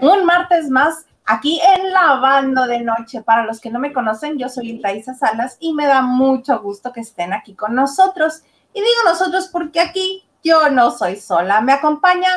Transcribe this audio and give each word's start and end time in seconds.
Un 0.00 0.24
martes 0.24 0.70
más 0.70 1.06
aquí 1.26 1.60
en 1.76 1.92
Lavando 1.92 2.66
de 2.66 2.80
Noche. 2.80 3.22
Para 3.22 3.44
los 3.44 3.60
que 3.60 3.70
no 3.70 3.78
me 3.78 3.92
conocen, 3.92 4.38
yo 4.38 4.48
soy 4.48 4.70
Iltaisa 4.70 5.14
Salas 5.14 5.56
y 5.60 5.72
me 5.72 5.86
da 5.86 6.02
mucho 6.02 6.60
gusto 6.60 6.92
que 6.92 7.00
estén 7.00 7.32
aquí 7.32 7.54
con 7.54 7.74
nosotros. 7.74 8.42
Y 8.72 8.80
digo 8.80 9.00
nosotros 9.04 9.48
porque 9.52 9.80
aquí 9.80 10.24
yo 10.42 10.70
no 10.70 10.90
soy 10.90 11.16
sola. 11.16 11.60
Me 11.60 11.72
acompaña 11.72 12.28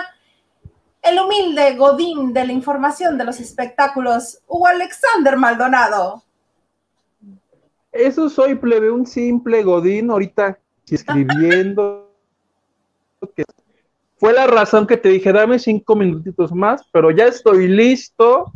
el 1.02 1.20
humilde 1.20 1.76
Godín 1.76 2.34
de 2.34 2.46
la 2.46 2.54
información 2.54 3.18
de 3.18 3.26
los 3.26 3.40
espectáculos, 3.40 4.40
Hugo 4.48 4.68
Alexander 4.68 5.38
Maldonado. 5.38 6.23
Eso 7.92 8.30
soy, 8.30 8.56
plebe, 8.56 8.90
un 8.90 9.06
simple 9.06 9.64
Godín, 9.64 10.09
ahorita 10.09 10.58
escribiendo. 10.88 12.09
Fue 14.23 14.32
la 14.32 14.48
razón 14.48 14.88
que 14.88 14.95
te 14.95 15.09
dije, 15.09 15.34
dame 15.34 15.59
cinco 15.59 15.98
minutitos 15.98 16.54
más, 16.54 16.88
pero 16.94 17.12
ya 17.12 17.26
estoy 17.26 17.68
listo 17.68 18.54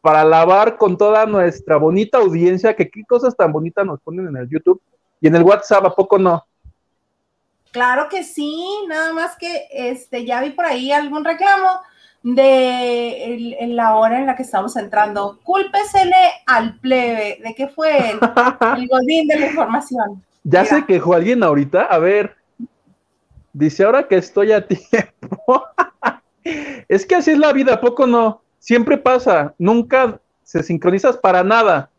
para 0.00 0.22
lavar 0.22 0.76
con 0.76 0.96
toda 0.96 1.26
nuestra 1.26 1.76
bonita 1.76 2.18
audiencia, 2.18 2.76
que 2.76 2.88
qué 2.88 3.02
cosas 3.04 3.36
tan 3.36 3.50
bonitas 3.50 3.84
nos 3.84 4.00
ponen 4.00 4.28
en 4.28 4.36
el 4.36 4.48
YouTube 4.48 4.80
y 5.20 5.26
en 5.26 5.34
el 5.34 5.42
WhatsApp, 5.42 5.86
¿a 5.86 5.92
poco 5.92 6.20
no? 6.20 6.44
Claro 7.72 8.08
que 8.08 8.22
sí, 8.22 8.64
nada 8.86 9.12
más 9.12 9.36
que 9.36 9.66
este, 9.72 10.24
ya 10.24 10.40
vi 10.40 10.50
por 10.50 10.66
ahí 10.66 10.92
algún 10.92 11.24
reclamo 11.24 11.80
de 12.22 13.56
la 13.70 13.96
hora 13.96 14.20
en 14.20 14.26
la 14.26 14.36
que 14.36 14.44
estamos 14.44 14.76
entrando. 14.76 15.40
Cúlpesele 15.42 16.30
al 16.46 16.78
plebe 16.78 17.40
de 17.42 17.54
que 17.56 17.66
fue 17.66 18.10
el, 18.76 18.86
godín 18.86 19.26
de 19.26 19.36
la 19.36 19.46
información. 19.48 20.22
Ya 20.44 20.64
se 20.64 20.86
quejó 20.86 21.14
alguien 21.14 21.42
ahorita. 21.42 21.86
A 21.86 21.98
ver, 21.98 22.36
dice 23.52 23.84
ahora 23.84 24.08
que 24.08 24.16
estoy 24.16 24.52
a 24.52 24.66
tiempo. 24.66 25.64
es 26.88 27.06
que 27.06 27.16
así 27.16 27.32
es 27.32 27.38
la 27.38 27.52
vida, 27.52 27.80
poco 27.80 28.06
no? 28.06 28.42
Siempre 28.58 28.96
pasa, 28.96 29.54
nunca 29.58 30.20
se 30.42 30.62
sincronizas 30.62 31.16
para 31.16 31.42
nada. 31.42 31.90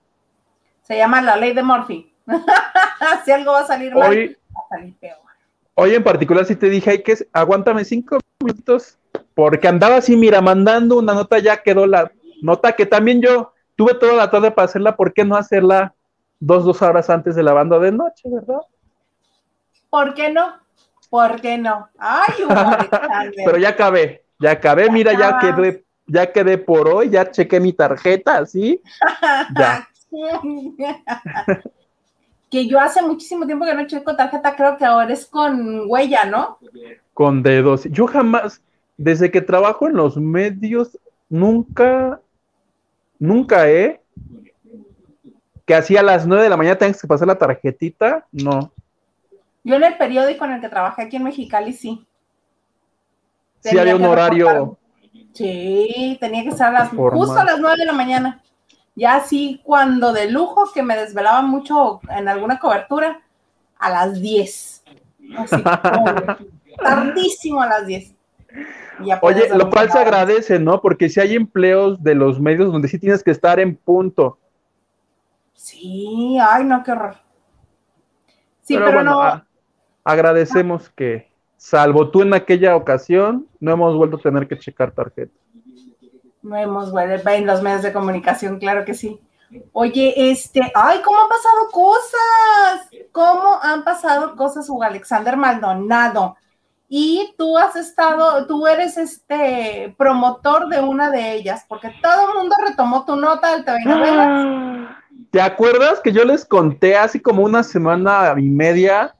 Se 0.84 0.98
llama 0.98 1.22
la 1.22 1.36
ley 1.36 1.54
de 1.54 1.64
Murphy. 1.64 2.14
si 3.26 3.32
algo 3.32 3.52
va 3.52 3.62
a 3.62 3.68
salir 3.68 3.94
mal, 3.94 4.02
va 4.02 4.62
a 4.62 4.70
salir 4.70 4.96
peor. 5.00 5.18
Hoy 5.76 5.96
en 5.96 6.04
particular 6.04 6.46
si 6.46 6.56
te 6.56 6.70
dije, 6.70 6.92
hay 6.92 7.04
que 7.04 7.18
aguántame 7.34 7.84
cinco 7.84 8.20
minutos 8.40 8.98
porque 9.34 9.68
andaba 9.68 9.98
así, 9.98 10.16
mira, 10.16 10.42
mandando 10.42 10.98
una 10.98 11.14
nota, 11.14 11.40
ya 11.40 11.64
quedó 11.64 11.88
la 11.88 12.12
nota 12.42 12.74
que 12.74 12.86
también 12.86 13.22
yo 13.22 13.54
tuve 13.76 13.96
toda 13.96 14.14
la 14.14 14.30
tarde 14.30 14.52
para 14.52 14.66
hacerla, 14.66 14.96
¿por 14.96 15.14
qué 15.14 15.26
no 15.26 15.36
hacerla 15.36 15.96
dos, 16.40 16.64
dos 16.64 16.82
horas 16.82 17.10
antes 17.10 17.36
de 17.36 17.44
la 17.44 17.54
banda 17.54 17.80
de 17.80 17.92
noche, 17.92 18.30
verdad? 18.30 18.62
¿Por 19.90 20.14
qué 20.14 20.32
no? 20.32 20.63
¿Por 21.14 21.40
qué 21.42 21.60
no? 21.60 21.90
Ay, 22.00 22.34
Pero 23.46 23.60
ya 23.60 23.70
acabé, 23.70 24.24
ya 24.40 24.50
acabé, 24.50 24.90
mira, 24.90 25.14
ya 25.14 25.38
quedé, 25.38 25.86
ya 26.08 26.32
quedé 26.32 26.58
por 26.58 26.90
hoy, 26.90 27.12
ya 27.12 27.30
chequé 27.30 27.60
mi 27.60 27.72
tarjeta, 27.72 28.44
¿sí? 28.48 28.82
ya. 29.56 29.88
que 32.50 32.68
yo 32.68 32.80
hace 32.80 33.04
muchísimo 33.04 33.46
tiempo 33.46 33.64
que 33.64 33.76
no 33.76 33.86
checo 33.86 34.16
tarjeta, 34.16 34.56
creo 34.56 34.76
que 34.76 34.86
ahora 34.86 35.14
es 35.14 35.28
con 35.28 35.84
huella, 35.88 36.26
¿no? 36.26 36.58
Con 37.14 37.44
dedos. 37.44 37.84
Yo 37.92 38.08
jamás, 38.08 38.64
desde 38.98 39.30
que 39.30 39.42
trabajo 39.42 39.88
en 39.88 39.94
los 39.94 40.18
medios, 40.18 40.98
nunca, 41.30 42.22
nunca, 43.20 43.70
¿eh? 43.70 44.02
Que 45.68 45.76
así 45.76 45.96
a 45.96 46.02
las 46.02 46.26
nueve 46.26 46.46
de 46.46 46.50
la 46.50 46.58
mañana 46.58 46.80
tengas 46.80 47.00
que 47.00 47.08
pasar 47.08 47.28
la 47.28 47.38
tarjetita, 47.38 48.26
no. 48.32 48.74
Yo 49.64 49.76
en 49.76 49.84
el 49.84 49.98
periódico 49.98 50.46
en 50.46 50.54
el 50.54 50.62
que 50.62 50.70
trabajé 50.70 51.04
aquí 51.04 51.16
en 51.16 51.24
Mexicali, 51.24 51.74
sí. 51.74 52.06
sí, 53.60 53.78
había 53.78 53.96
un 53.96 54.06
horario. 54.06 54.78
Sí, 55.34 56.18
tenía 56.20 56.44
que 56.44 56.50
estar 56.50 56.72
las, 56.72 56.90
justo 56.90 57.40
a 57.40 57.46
las 57.46 57.60
nueve 57.60 57.78
de 57.78 57.86
la 57.86 57.94
mañana. 57.94 58.44
Ya 58.96 59.16
así, 59.16 59.62
cuando 59.64 60.14
de 60.14 60.30
lujo, 60.30 60.72
que 60.74 60.84
me 60.84 60.96
desvelaba 60.96 61.42
mucho 61.42 62.02
en 62.10 62.28
alguna 62.28 62.60
cobertura, 62.60 63.22
a 63.80 63.90
las 63.90 64.22
diez. 64.22 64.84
Así, 65.38 65.64
tardísimo 66.84 67.62
a 67.62 67.68
las 67.68 67.88
diez. 67.88 68.14
Oye, 69.22 69.50
lo 69.50 69.70
cual 69.70 69.92
se 69.92 69.98
agradece, 69.98 70.60
¿no? 70.60 70.82
Porque 70.82 71.10
si 71.10 71.20
hay 71.20 71.36
empleos 71.36 72.02
de 72.04 72.16
los 72.16 72.40
medios 72.40 72.72
donde 72.72 72.88
sí 72.88 73.00
tienes 73.00 73.24
que 73.24 73.32
estar 73.32 73.60
en 73.60 73.76
punto. 73.76 74.38
Sí, 75.54 76.38
ay, 76.40 76.66
no, 76.66 76.84
qué 76.84 76.92
horror. 76.92 77.16
Sí, 78.62 78.78
pero, 78.78 79.04
no. 79.04 79.44
Agradecemos 80.04 80.90
que, 80.90 81.32
salvo 81.58 82.10
tú 82.10 82.22
en 82.22 82.34
aquella 82.34 82.76
ocasión, 82.76 83.48
no 83.60 83.72
hemos 83.72 83.96
vuelto 83.96 84.18
a 84.18 84.22
tener 84.22 84.48
que 84.48 84.58
checar 84.58 84.92
tarjetas. 84.92 85.36
No 86.42 86.58
hemos 86.58 86.92
vuelto 86.92 87.30
en 87.30 87.46
los 87.46 87.62
medios 87.62 87.84
de 87.84 87.94
comunicación, 87.94 88.60
claro 88.60 88.84
que 88.84 88.94
sí. 88.94 89.20
Oye, 89.72 90.14
este, 90.32 90.60
ay, 90.76 91.00
¿cómo 91.04 91.22
han 91.22 91.30
pasado 91.30 91.70
cosas? 91.72 92.90
¿Cómo 93.12 93.60
han 93.62 93.84
pasado 93.84 94.36
cosas, 94.36 94.70
Hugo 94.70 94.84
Alexander 94.84 95.38
Maldonado? 95.38 96.36
y 96.96 97.34
tú 97.40 97.58
has 97.58 97.76
estado, 97.76 98.46
tú 98.46 98.68
eres 98.68 98.98
este 98.98 99.96
promotor 99.98 100.68
de 100.70 100.80
una 100.80 101.10
de 101.10 101.34
ellas, 101.34 101.66
porque 101.68 101.92
todo 102.04 102.30
el 102.30 102.38
mundo 102.38 102.56
retomó 102.68 103.04
tu 103.04 103.16
nota 103.16 103.56
del 103.56 103.66
TV 103.66 103.84
Novelas. 103.84 104.96
¿Te 105.32 105.42
acuerdas 105.42 106.00
que 106.02 106.12
yo 106.12 106.24
les 106.24 106.46
conté 106.46 106.96
así 106.96 107.20
como 107.20 107.42
una 107.42 107.64
semana 107.64 108.36
y 108.38 108.44
media? 108.44 109.16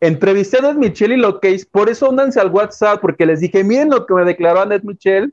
Entrevisté 0.00 0.58
a 0.58 0.62
Ned 0.62 0.76
Michelle 0.76 1.14
y 1.14 1.18
lo 1.18 1.40
que 1.40 1.54
es, 1.54 1.64
por 1.64 1.88
eso 1.88 2.10
únanse 2.10 2.38
al 2.40 2.50
WhatsApp, 2.50 3.00
porque 3.00 3.26
les 3.26 3.40
dije, 3.40 3.64
miren 3.64 3.90
lo 3.90 4.06
que 4.06 4.14
me 4.14 4.24
declaró 4.24 4.64
Ned 4.66 4.82
Michelle, 4.82 5.30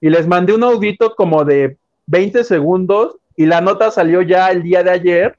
y 0.00 0.10
les 0.10 0.26
mandé 0.26 0.52
un 0.52 0.64
audito 0.64 1.14
como 1.14 1.44
de 1.44 1.76
20 2.06 2.44
segundos, 2.44 3.16
y 3.36 3.46
la 3.46 3.60
nota 3.60 3.90
salió 3.90 4.20
ya 4.22 4.50
el 4.50 4.62
día 4.62 4.82
de 4.82 4.90
ayer, 4.90 5.38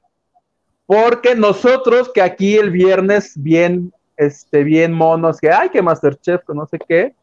porque 0.86 1.34
nosotros 1.34 2.10
que 2.12 2.20
aquí 2.20 2.56
el 2.56 2.70
viernes 2.70 3.32
bien 3.36 3.92
este, 4.16 4.64
bien 4.64 4.92
monos, 4.92 5.40
que 5.40 5.50
hay 5.50 5.68
que 5.68 5.82
Masterchef, 5.82 6.42
que 6.46 6.54
no 6.54 6.66
sé 6.66 6.78
qué. 6.78 7.14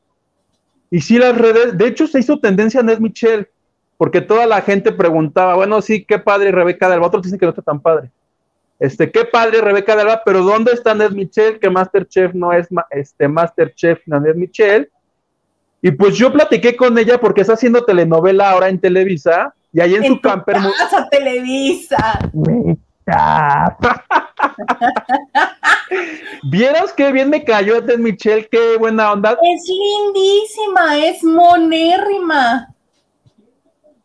Y 0.89 1.01
sí, 1.01 1.17
las 1.17 1.37
redes, 1.37 1.77
de 1.77 1.87
hecho 1.87 2.07
se 2.07 2.19
hizo 2.19 2.39
tendencia 2.39 2.81
a 2.81 2.83
Ned 2.83 2.99
Michelle, 2.99 3.47
porque 3.97 4.21
toda 4.21 4.45
la 4.45 4.61
gente 4.61 4.91
preguntaba, 4.91 5.55
bueno, 5.55 5.81
sí, 5.81 6.03
qué 6.03 6.19
padre 6.19 6.51
Rebeca 6.51 6.87
de 6.87 6.95
Alba, 6.95 7.07
otros 7.07 7.23
dicen 7.23 7.39
que 7.39 7.45
no 7.45 7.51
está 7.51 7.61
tan 7.61 7.79
padre. 7.79 8.09
Este, 8.81 9.09
qué 9.11 9.25
padre 9.25 9.61
Rebeca 9.61 9.95
de 9.95 10.01
Alba, 10.01 10.23
pero 10.25 10.41
¿dónde 10.41 10.71
está 10.71 10.95
Ned 10.95 11.11
Michelle? 11.11 11.59
Que 11.59 11.69
Masterchef 11.69 12.33
no 12.33 12.51
es 12.51 12.67
este, 12.89 13.27
Masterchef, 13.27 13.99
Ned 14.07 14.33
Michelle. 14.33 14.89
Y 15.83 15.91
pues 15.91 16.15
yo 16.15 16.33
platiqué 16.33 16.75
con 16.75 16.97
ella 16.97 17.19
porque 17.19 17.41
está 17.41 17.53
haciendo 17.53 17.85
telenovela 17.85 18.49
ahora 18.49 18.69
en 18.69 18.81
Televisa, 18.81 19.53
y 19.71 19.81
ahí 19.81 19.93
en, 19.93 20.05
su 20.05 20.19
camper. 20.19 20.55
Casa, 20.55 21.07
Televisa. 21.11 22.19
¿Vieras 26.49 26.91
qué 26.93 27.11
bien 27.11 27.29
me 27.29 27.43
cayó 27.43 27.85
Ted 27.85 27.99
Michelle? 27.99 28.47
Qué 28.49 28.77
buena 28.79 29.11
onda. 29.11 29.33
Es 29.33 29.69
lindísima, 29.69 30.97
es 30.97 31.23
monérrima. 31.23 32.73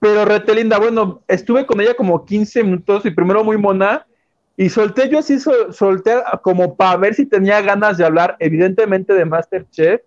Pero 0.01 0.27
rete 0.27 0.55
linda, 0.55 0.79
bueno, 0.79 1.23
estuve 1.27 1.65
con 1.65 1.81
ella 1.81 1.95
como 1.95 2.27
15 2.27 2.63
minutos 2.63 3.07
y 3.07 3.11
primero 3.11 3.43
muy 3.43 3.57
mona. 3.57 4.07
Y 4.56 4.71
solté, 4.71 5.09
yo 5.11 5.19
así 5.19 5.39
solté 5.39 6.15
como 6.43 6.77
para 6.77 6.97
ver 6.97 7.15
si 7.15 7.27
tenía 7.27 7.60
ganas 7.60 7.98
de 7.98 8.07
hablar, 8.07 8.36
evidentemente, 8.39 9.13
de 9.13 9.25
Masterchef. 9.25 10.01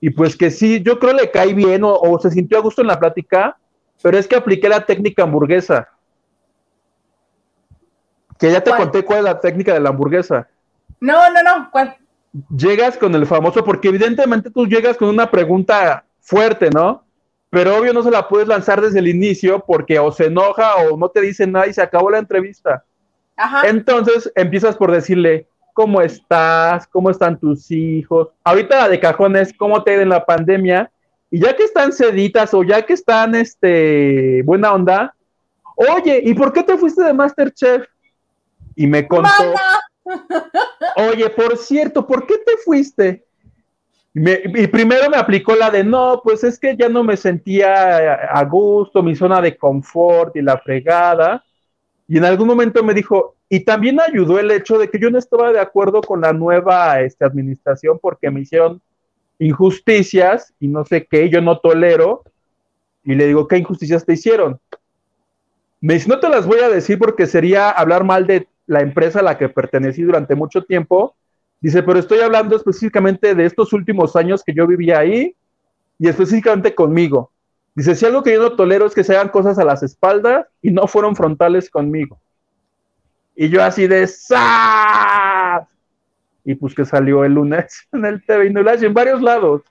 Y 0.00 0.10
pues 0.10 0.36
que 0.36 0.50
sí, 0.50 0.82
yo 0.82 0.98
creo 0.98 1.14
le 1.14 1.30
caí 1.30 1.54
bien 1.54 1.82
o, 1.84 1.94
o 1.94 2.18
se 2.20 2.30
sintió 2.30 2.58
a 2.58 2.60
gusto 2.60 2.82
en 2.82 2.88
la 2.88 2.98
plática, 2.98 3.56
pero 4.02 4.18
es 4.18 4.28
que 4.28 4.36
apliqué 4.36 4.68
la 4.68 4.84
técnica 4.84 5.22
hamburguesa. 5.22 5.88
Que 8.38 8.52
ya 8.52 8.62
te 8.62 8.70
conté 8.70 9.04
cuál 9.04 9.20
es 9.20 9.24
la 9.24 9.40
técnica 9.40 9.74
de 9.74 9.80
la 9.80 9.88
hamburguesa. 9.88 10.48
No, 11.00 11.30
no, 11.32 11.42
no, 11.42 11.70
¿cuál? 11.70 11.96
Llegas 12.54 12.96
con 12.96 13.14
el 13.14 13.26
famoso, 13.26 13.64
porque 13.64 13.88
evidentemente 13.88 14.50
tú 14.50 14.66
llegas 14.66 14.96
con 14.96 15.08
una 15.08 15.30
pregunta 15.30 16.04
fuerte, 16.20 16.70
¿no? 16.70 17.04
Pero 17.50 17.76
obvio 17.78 17.94
no 17.94 18.02
se 18.02 18.10
la 18.10 18.28
puedes 18.28 18.46
lanzar 18.46 18.80
desde 18.80 18.98
el 18.98 19.08
inicio 19.08 19.64
porque 19.66 19.98
o 19.98 20.12
se 20.12 20.26
enoja 20.26 20.76
o 20.76 20.96
no 20.98 21.08
te 21.08 21.22
dice 21.22 21.46
nada 21.46 21.66
y 21.66 21.72
se 21.72 21.80
acabó 21.80 22.10
la 22.10 22.18
entrevista. 22.18 22.84
Ajá. 23.38 23.66
Entonces 23.68 24.30
empiezas 24.34 24.76
por 24.76 24.92
decirle, 24.92 25.46
¿cómo 25.72 26.02
estás? 26.02 26.86
¿Cómo 26.88 27.08
están 27.08 27.38
tus 27.38 27.70
hijos? 27.70 28.28
Ahorita 28.44 28.80
la 28.80 28.88
de 28.88 29.00
cajones, 29.00 29.54
¿cómo 29.56 29.82
te 29.82 29.92
ha 29.92 29.94
ido 29.94 30.02
en 30.02 30.10
la 30.10 30.26
pandemia? 30.26 30.90
Y 31.30 31.40
ya 31.40 31.56
que 31.56 31.64
están 31.64 31.92
seditas 31.92 32.52
o 32.52 32.62
ya 32.62 32.84
que 32.84 32.92
están, 32.92 33.34
este, 33.34 34.42
buena 34.44 34.74
onda, 34.74 35.14
oye, 35.76 36.20
¿y 36.22 36.34
por 36.34 36.52
qué 36.52 36.62
te 36.62 36.76
fuiste 36.76 37.02
de 37.02 37.14
Masterchef? 37.14 37.86
y 38.78 38.86
me 38.86 39.08
contó, 39.08 39.28
oye, 40.96 41.28
por 41.30 41.58
cierto, 41.58 42.06
¿por 42.06 42.24
qué 42.28 42.38
te 42.38 42.56
fuiste? 42.64 43.24
Y, 44.14 44.66
primero 44.68 45.10
me 45.10 45.16
aplicó 45.16 45.56
la 45.56 45.68
de, 45.68 45.82
no, 45.82 46.20
pues 46.22 46.44
es 46.44 46.60
que 46.60 46.76
ya 46.76 46.88
no 46.88 47.02
me 47.02 47.16
sentía 47.16 48.14
a 48.14 48.44
gusto, 48.44 49.02
mi 49.02 49.16
zona 49.16 49.40
de 49.40 49.56
confort 49.56 50.36
y 50.36 50.42
la 50.42 50.58
fregada. 50.58 51.44
Y 52.08 52.16
en 52.16 52.24
algún 52.24 52.48
momento 52.48 52.82
me 52.82 52.94
dijo, 52.94 53.36
y 53.50 53.60
también 53.60 54.00
ayudó 54.00 54.38
el 54.38 54.50
hecho 54.50 54.78
de 54.78 54.88
que 54.88 54.98
yo 54.98 55.10
no 55.10 55.18
estaba 55.18 55.52
de 55.52 55.60
acuerdo 55.60 56.00
con 56.00 56.22
la 56.22 56.32
nueva 56.32 57.00
este, 57.02 57.24
administración 57.24 57.98
porque 58.00 58.30
me 58.30 58.40
hicieron 58.40 58.80
injusticias 59.38 60.54
y 60.58 60.68
no 60.68 60.86
sé 60.86 61.06
qué, 61.06 61.28
yo 61.28 61.42
no 61.42 61.58
tolero. 61.58 62.24
Y 63.04 63.14
le 63.14 63.26
digo, 63.26 63.46
¿qué 63.46 63.58
injusticias 63.58 64.06
te 64.06 64.14
hicieron? 64.14 64.58
Me 65.80 65.94
dice, 65.94 66.08
no 66.08 66.18
te 66.18 66.30
las 66.30 66.46
voy 66.46 66.60
a 66.60 66.70
decir 66.70 66.98
porque 66.98 67.26
sería 67.26 67.70
hablar 67.70 68.04
mal 68.04 68.26
de 68.26 68.48
la 68.66 68.80
empresa 68.80 69.20
a 69.20 69.22
la 69.22 69.36
que 69.36 69.50
pertenecí 69.50 70.02
durante 70.02 70.34
mucho 70.34 70.64
tiempo. 70.64 71.14
Dice, 71.60 71.82
pero 71.82 71.98
estoy 71.98 72.20
hablando 72.20 72.56
específicamente 72.56 73.34
de 73.34 73.44
estos 73.44 73.72
últimos 73.74 74.16
años 74.16 74.42
que 74.42 74.54
yo 74.54 74.66
vivía 74.66 74.98
ahí 74.98 75.34
y 75.98 76.08
específicamente 76.08 76.74
conmigo. 76.74 77.32
Dice, 77.78 77.94
si 77.94 78.04
algo 78.04 78.24
que 78.24 78.34
yo 78.34 78.42
no 78.42 78.56
tolero 78.56 78.86
es 78.86 78.92
que 78.92 79.04
se 79.04 79.14
hagan 79.14 79.28
cosas 79.28 79.56
a 79.56 79.64
las 79.64 79.84
espaldas 79.84 80.48
y 80.60 80.72
no 80.72 80.88
fueron 80.88 81.14
frontales 81.14 81.70
conmigo. 81.70 82.18
Y 83.36 83.50
yo 83.50 83.62
así 83.62 83.86
de 83.86 84.04
¡Sas! 84.04 85.62
Y 86.44 86.56
pues 86.56 86.74
que 86.74 86.84
salió 86.84 87.24
el 87.24 87.34
lunes 87.34 87.86
en 87.92 88.04
el 88.04 88.26
TV 88.26 88.46
y 88.46 88.84
en 88.84 88.92
varios 88.94 89.22
lados. 89.22 89.62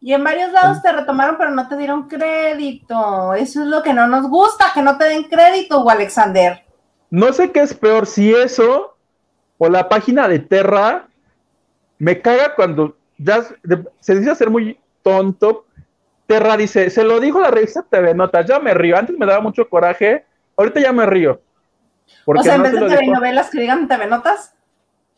Y 0.00 0.12
en 0.12 0.24
varios 0.24 0.50
lados 0.50 0.82
te 0.82 0.90
retomaron, 0.90 1.36
pero 1.38 1.52
no 1.52 1.68
te 1.68 1.76
dieron 1.76 2.08
crédito. 2.08 3.32
Eso 3.34 3.62
es 3.62 3.68
lo 3.68 3.80
que 3.84 3.94
no 3.94 4.08
nos 4.08 4.28
gusta, 4.28 4.72
que 4.74 4.82
no 4.82 4.98
te 4.98 5.04
den 5.04 5.22
crédito, 5.28 5.88
Alexander. 5.88 6.64
No 7.10 7.32
sé 7.32 7.52
qué 7.52 7.60
es 7.60 7.74
peor, 7.74 8.06
si 8.06 8.34
eso 8.34 8.96
o 9.56 9.68
la 9.68 9.88
página 9.88 10.26
de 10.26 10.40
Terra. 10.40 11.06
Me 11.96 12.20
caga 12.20 12.56
cuando 12.56 12.96
ya 13.18 13.44
se 14.00 14.16
dice 14.16 14.34
ser 14.34 14.50
muy 14.50 14.80
tonto. 15.04 15.64
Terra 16.32 16.56
dice, 16.56 16.88
se 16.88 17.04
lo 17.04 17.20
dijo 17.20 17.42
la 17.42 17.50
revista 17.50 17.82
TV 17.82 18.14
Notas, 18.14 18.46
ya 18.46 18.58
me 18.58 18.72
río. 18.72 18.96
Antes 18.96 19.18
me 19.18 19.26
daba 19.26 19.42
mucho 19.42 19.68
coraje, 19.68 20.24
ahorita 20.56 20.80
ya 20.80 20.90
me 20.90 21.04
río. 21.04 21.42
o 22.24 22.42
sea, 22.42 22.54
en 22.54 22.62
vez 22.62 22.72
de 22.72 22.78
TV 22.78 23.06
novelas 23.08 23.50
que 23.50 23.60
digan 23.60 23.86
TV 23.86 24.06
Notas. 24.06 24.54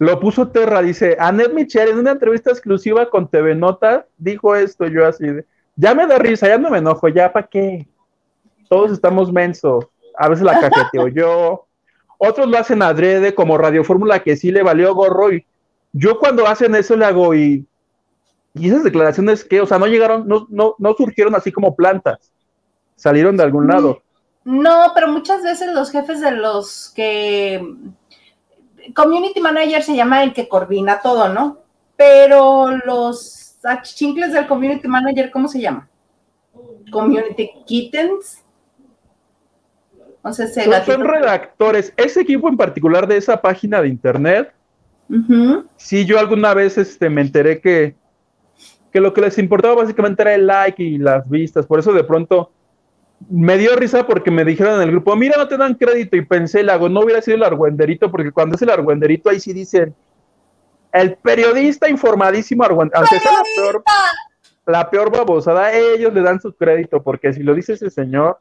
Lo 0.00 0.18
puso 0.18 0.48
Terra, 0.48 0.82
dice, 0.82 1.16
Annette 1.20 1.54
Michel 1.54 1.90
en 1.90 1.98
una 1.98 2.10
entrevista 2.10 2.50
exclusiva 2.50 3.08
con 3.08 3.28
TV 3.28 3.54
Nota 3.54 4.06
dijo 4.18 4.56
esto, 4.56 4.88
yo 4.88 5.06
así 5.06 5.24
de, 5.24 5.44
ya 5.76 5.94
me 5.94 6.04
da 6.08 6.18
risa, 6.18 6.48
ya 6.48 6.58
no 6.58 6.68
me 6.68 6.78
enojo, 6.78 7.06
ya 7.06 7.32
para 7.32 7.46
qué. 7.46 7.86
Todos 8.68 8.90
estamos 8.90 9.32
mensos, 9.32 9.86
a 10.18 10.28
veces 10.28 10.44
la 10.44 10.58
cajeteo 10.58 11.06
yo, 11.06 11.68
otros 12.18 12.48
lo 12.48 12.58
hacen 12.58 12.82
adrede 12.82 13.36
como 13.36 13.56
Radio 13.56 13.84
Fórmula 13.84 14.18
que 14.18 14.36
sí 14.36 14.50
le 14.50 14.64
valió 14.64 14.92
gorro 14.96 15.32
y 15.32 15.46
yo 15.92 16.18
cuando 16.18 16.48
hacen 16.48 16.74
eso 16.74 16.96
le 16.96 17.04
hago 17.04 17.36
y, 17.36 17.64
y 18.54 18.68
esas 18.68 18.84
declaraciones 18.84 19.44
que, 19.44 19.60
o 19.60 19.66
sea, 19.66 19.78
no 19.78 19.86
llegaron, 19.86 20.28
no, 20.28 20.46
no, 20.48 20.76
no 20.78 20.94
surgieron 20.94 21.34
así 21.34 21.50
como 21.50 21.74
plantas, 21.74 22.32
salieron 22.94 23.36
de 23.36 23.42
algún 23.42 23.66
lado. 23.66 24.02
No, 24.44 24.92
pero 24.94 25.08
muchas 25.08 25.42
veces 25.42 25.72
los 25.74 25.90
jefes 25.90 26.20
de 26.20 26.30
los 26.30 26.92
que 26.94 27.66
community 28.94 29.40
manager 29.40 29.82
se 29.82 29.96
llama 29.96 30.22
el 30.22 30.32
que 30.32 30.48
coordina 30.48 31.00
todo, 31.00 31.28
¿no? 31.28 31.58
Pero 31.96 32.70
los 32.84 33.56
chincles 33.82 34.32
del 34.32 34.46
community 34.46 34.86
manager, 34.86 35.30
¿cómo 35.30 35.48
se 35.48 35.60
llama? 35.60 35.88
Community 36.90 37.50
kittens. 37.66 38.42
O 40.22 40.32
sea, 40.32 40.46
son, 40.84 41.04
redactores. 41.04 41.92
Ese 41.96 42.22
equipo 42.22 42.48
en 42.48 42.56
particular 42.56 43.06
de 43.06 43.18
esa 43.18 43.40
página 43.42 43.82
de 43.82 43.88
internet, 43.88 44.54
sí, 45.76 46.04
yo 46.06 46.18
alguna 46.18 46.54
vez 46.54 46.78
este, 46.78 47.10
me 47.10 47.20
enteré 47.20 47.60
que, 47.60 47.94
que 48.94 49.00
lo 49.00 49.12
que 49.12 49.22
les 49.22 49.36
importaba 49.38 49.74
básicamente 49.74 50.22
era 50.22 50.34
el 50.36 50.46
like 50.46 50.80
y 50.80 50.98
las 50.98 51.28
vistas. 51.28 51.66
Por 51.66 51.80
eso 51.80 51.92
de 51.92 52.04
pronto 52.04 52.52
me 53.28 53.58
dio 53.58 53.74
risa 53.74 54.06
porque 54.06 54.30
me 54.30 54.44
dijeron 54.44 54.76
en 54.76 54.82
el 54.82 54.92
grupo, 54.92 55.16
mira, 55.16 55.34
no 55.36 55.48
te 55.48 55.56
dan 55.56 55.74
crédito. 55.74 56.16
Y 56.16 56.24
pensé, 56.24 56.62
no 56.62 57.00
hubiera 57.00 57.20
sido 57.20 57.36
el 57.36 57.42
argüenderito, 57.42 58.08
porque 58.08 58.30
cuando 58.30 58.54
es 58.54 58.62
el 58.62 58.70
argüenderito, 58.70 59.30
ahí 59.30 59.40
sí 59.40 59.52
dicen, 59.52 59.96
el 60.92 61.16
periodista 61.16 61.88
informadísimo 61.88 62.62
argüenderito, 62.62 63.00
aunque 63.00 63.18
sea 63.18 63.32
la 63.32 63.42
peor, 63.56 63.82
la 64.64 64.90
peor 64.90 65.10
babosada, 65.10 65.72
ellos 65.72 66.14
le 66.14 66.20
dan 66.20 66.40
su 66.40 66.54
crédito, 66.54 67.02
porque 67.02 67.32
si 67.32 67.42
lo 67.42 67.52
dice 67.52 67.72
ese 67.72 67.90
señor, 67.90 68.38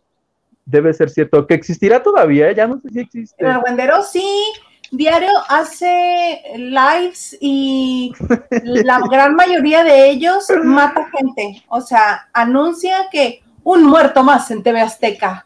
debe 0.66 0.94
ser 0.94 1.10
cierto. 1.10 1.48
Que 1.48 1.56
existirá 1.56 2.04
todavía, 2.04 2.52
ya 2.52 2.68
no 2.68 2.80
sé 2.80 2.90
si 2.90 3.00
existe. 3.00 3.44
El 3.44 3.50
argüendero 3.50 4.04
sí, 4.04 4.24
diario 4.94 5.32
hace 5.50 6.42
lives 6.56 7.36
y 7.42 8.14
la 8.64 9.00
gran 9.10 9.36
mayoría 9.36 9.84
de 9.84 10.10
ellos 10.10 10.48
mata 10.64 11.10
gente. 11.18 11.64
O 11.68 11.82
sea, 11.82 12.30
anuncia 12.34 13.10
que 13.12 13.44
un 13.64 13.84
muerto 13.84 14.24
más 14.24 14.50
en 14.52 14.64
TV 14.64 14.82
Azteca. 14.82 15.46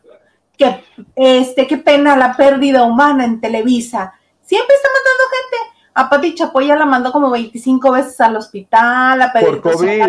Qué, 0.57 0.83
este, 1.15 1.67
qué 1.67 1.77
pena 1.77 2.17
la 2.17 2.35
pérdida 2.35 2.83
humana 2.83 3.25
en 3.25 3.39
Televisa. 3.39 4.13
Siempre 4.41 4.75
está 4.75 4.89
matando 4.89 5.23
gente. 5.35 5.77
A 5.94 6.09
Pati 6.09 6.35
Chapoya 6.35 6.75
la 6.75 6.85
mandó 6.85 7.11
como 7.11 7.29
25 7.29 7.91
veces 7.91 8.19
al 8.21 8.35
hospital. 8.35 9.21
A 9.21 9.31
Por 9.31 9.61
COVID. 9.61 10.03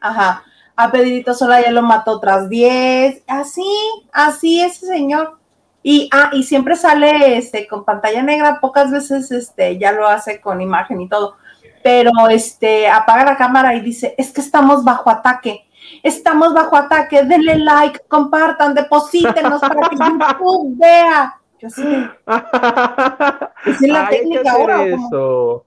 ajá. 0.00 0.44
A 0.76 0.92
Pedrito 0.92 1.34
Sola 1.34 1.60
ya 1.60 1.72
lo 1.72 1.82
mató 1.82 2.12
otras 2.12 2.48
10. 2.48 3.24
Así, 3.26 3.66
así 4.12 4.60
ese 4.60 4.86
señor. 4.86 5.37
Y, 5.82 6.10
ah, 6.12 6.30
y 6.32 6.42
siempre 6.42 6.76
sale 6.76 7.36
este, 7.38 7.66
con 7.66 7.84
pantalla 7.84 8.22
negra. 8.22 8.60
Pocas 8.60 8.90
veces 8.90 9.30
este, 9.30 9.78
ya 9.78 9.92
lo 9.92 10.06
hace 10.06 10.40
con 10.40 10.60
imagen 10.60 11.00
y 11.00 11.08
todo. 11.08 11.36
Pero 11.82 12.10
este, 12.30 12.88
apaga 12.88 13.24
la 13.24 13.36
cámara 13.36 13.74
y 13.74 13.80
dice, 13.80 14.14
es 14.18 14.32
que 14.32 14.40
estamos 14.40 14.84
bajo 14.84 15.10
ataque 15.10 15.68
Estamos 16.02 16.54
bajo 16.54 16.76
ataque, 16.76 17.24
denle 17.24 17.58
like, 17.58 18.00
compartan, 18.08 18.74
deposítenos 18.74 19.60
para 19.60 19.88
que 19.88 19.96
YouTube 20.30 20.78
vea. 20.78 21.40
Yo 21.60 21.70
sé. 21.70 22.10
Es 23.66 23.80
la 23.80 24.08
técnica 24.08 24.52
ahora. 24.52 24.84
Eso. 24.86 25.64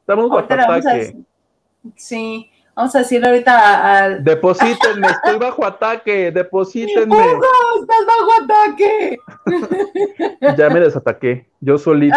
Estamos 0.00 0.28
bajo 0.28 0.38
ataque. 0.38 1.16
sí, 1.96 2.49
vamos 2.74 2.94
a 2.94 3.00
decirle 3.00 3.28
ahorita 3.28 3.98
al. 3.98 4.24
Deposítenme, 4.24 5.06
estoy 5.08 5.38
bajo 5.38 5.64
ataque, 5.64 6.30
deposítenme. 6.30 7.14
¡Hugo, 7.14 7.46
estás 7.80 8.06
bajo 8.06 8.44
ataque! 8.44 9.18
ya 10.58 10.70
me 10.70 10.80
desataqué, 10.80 11.46
yo 11.60 11.78
solito. 11.78 12.16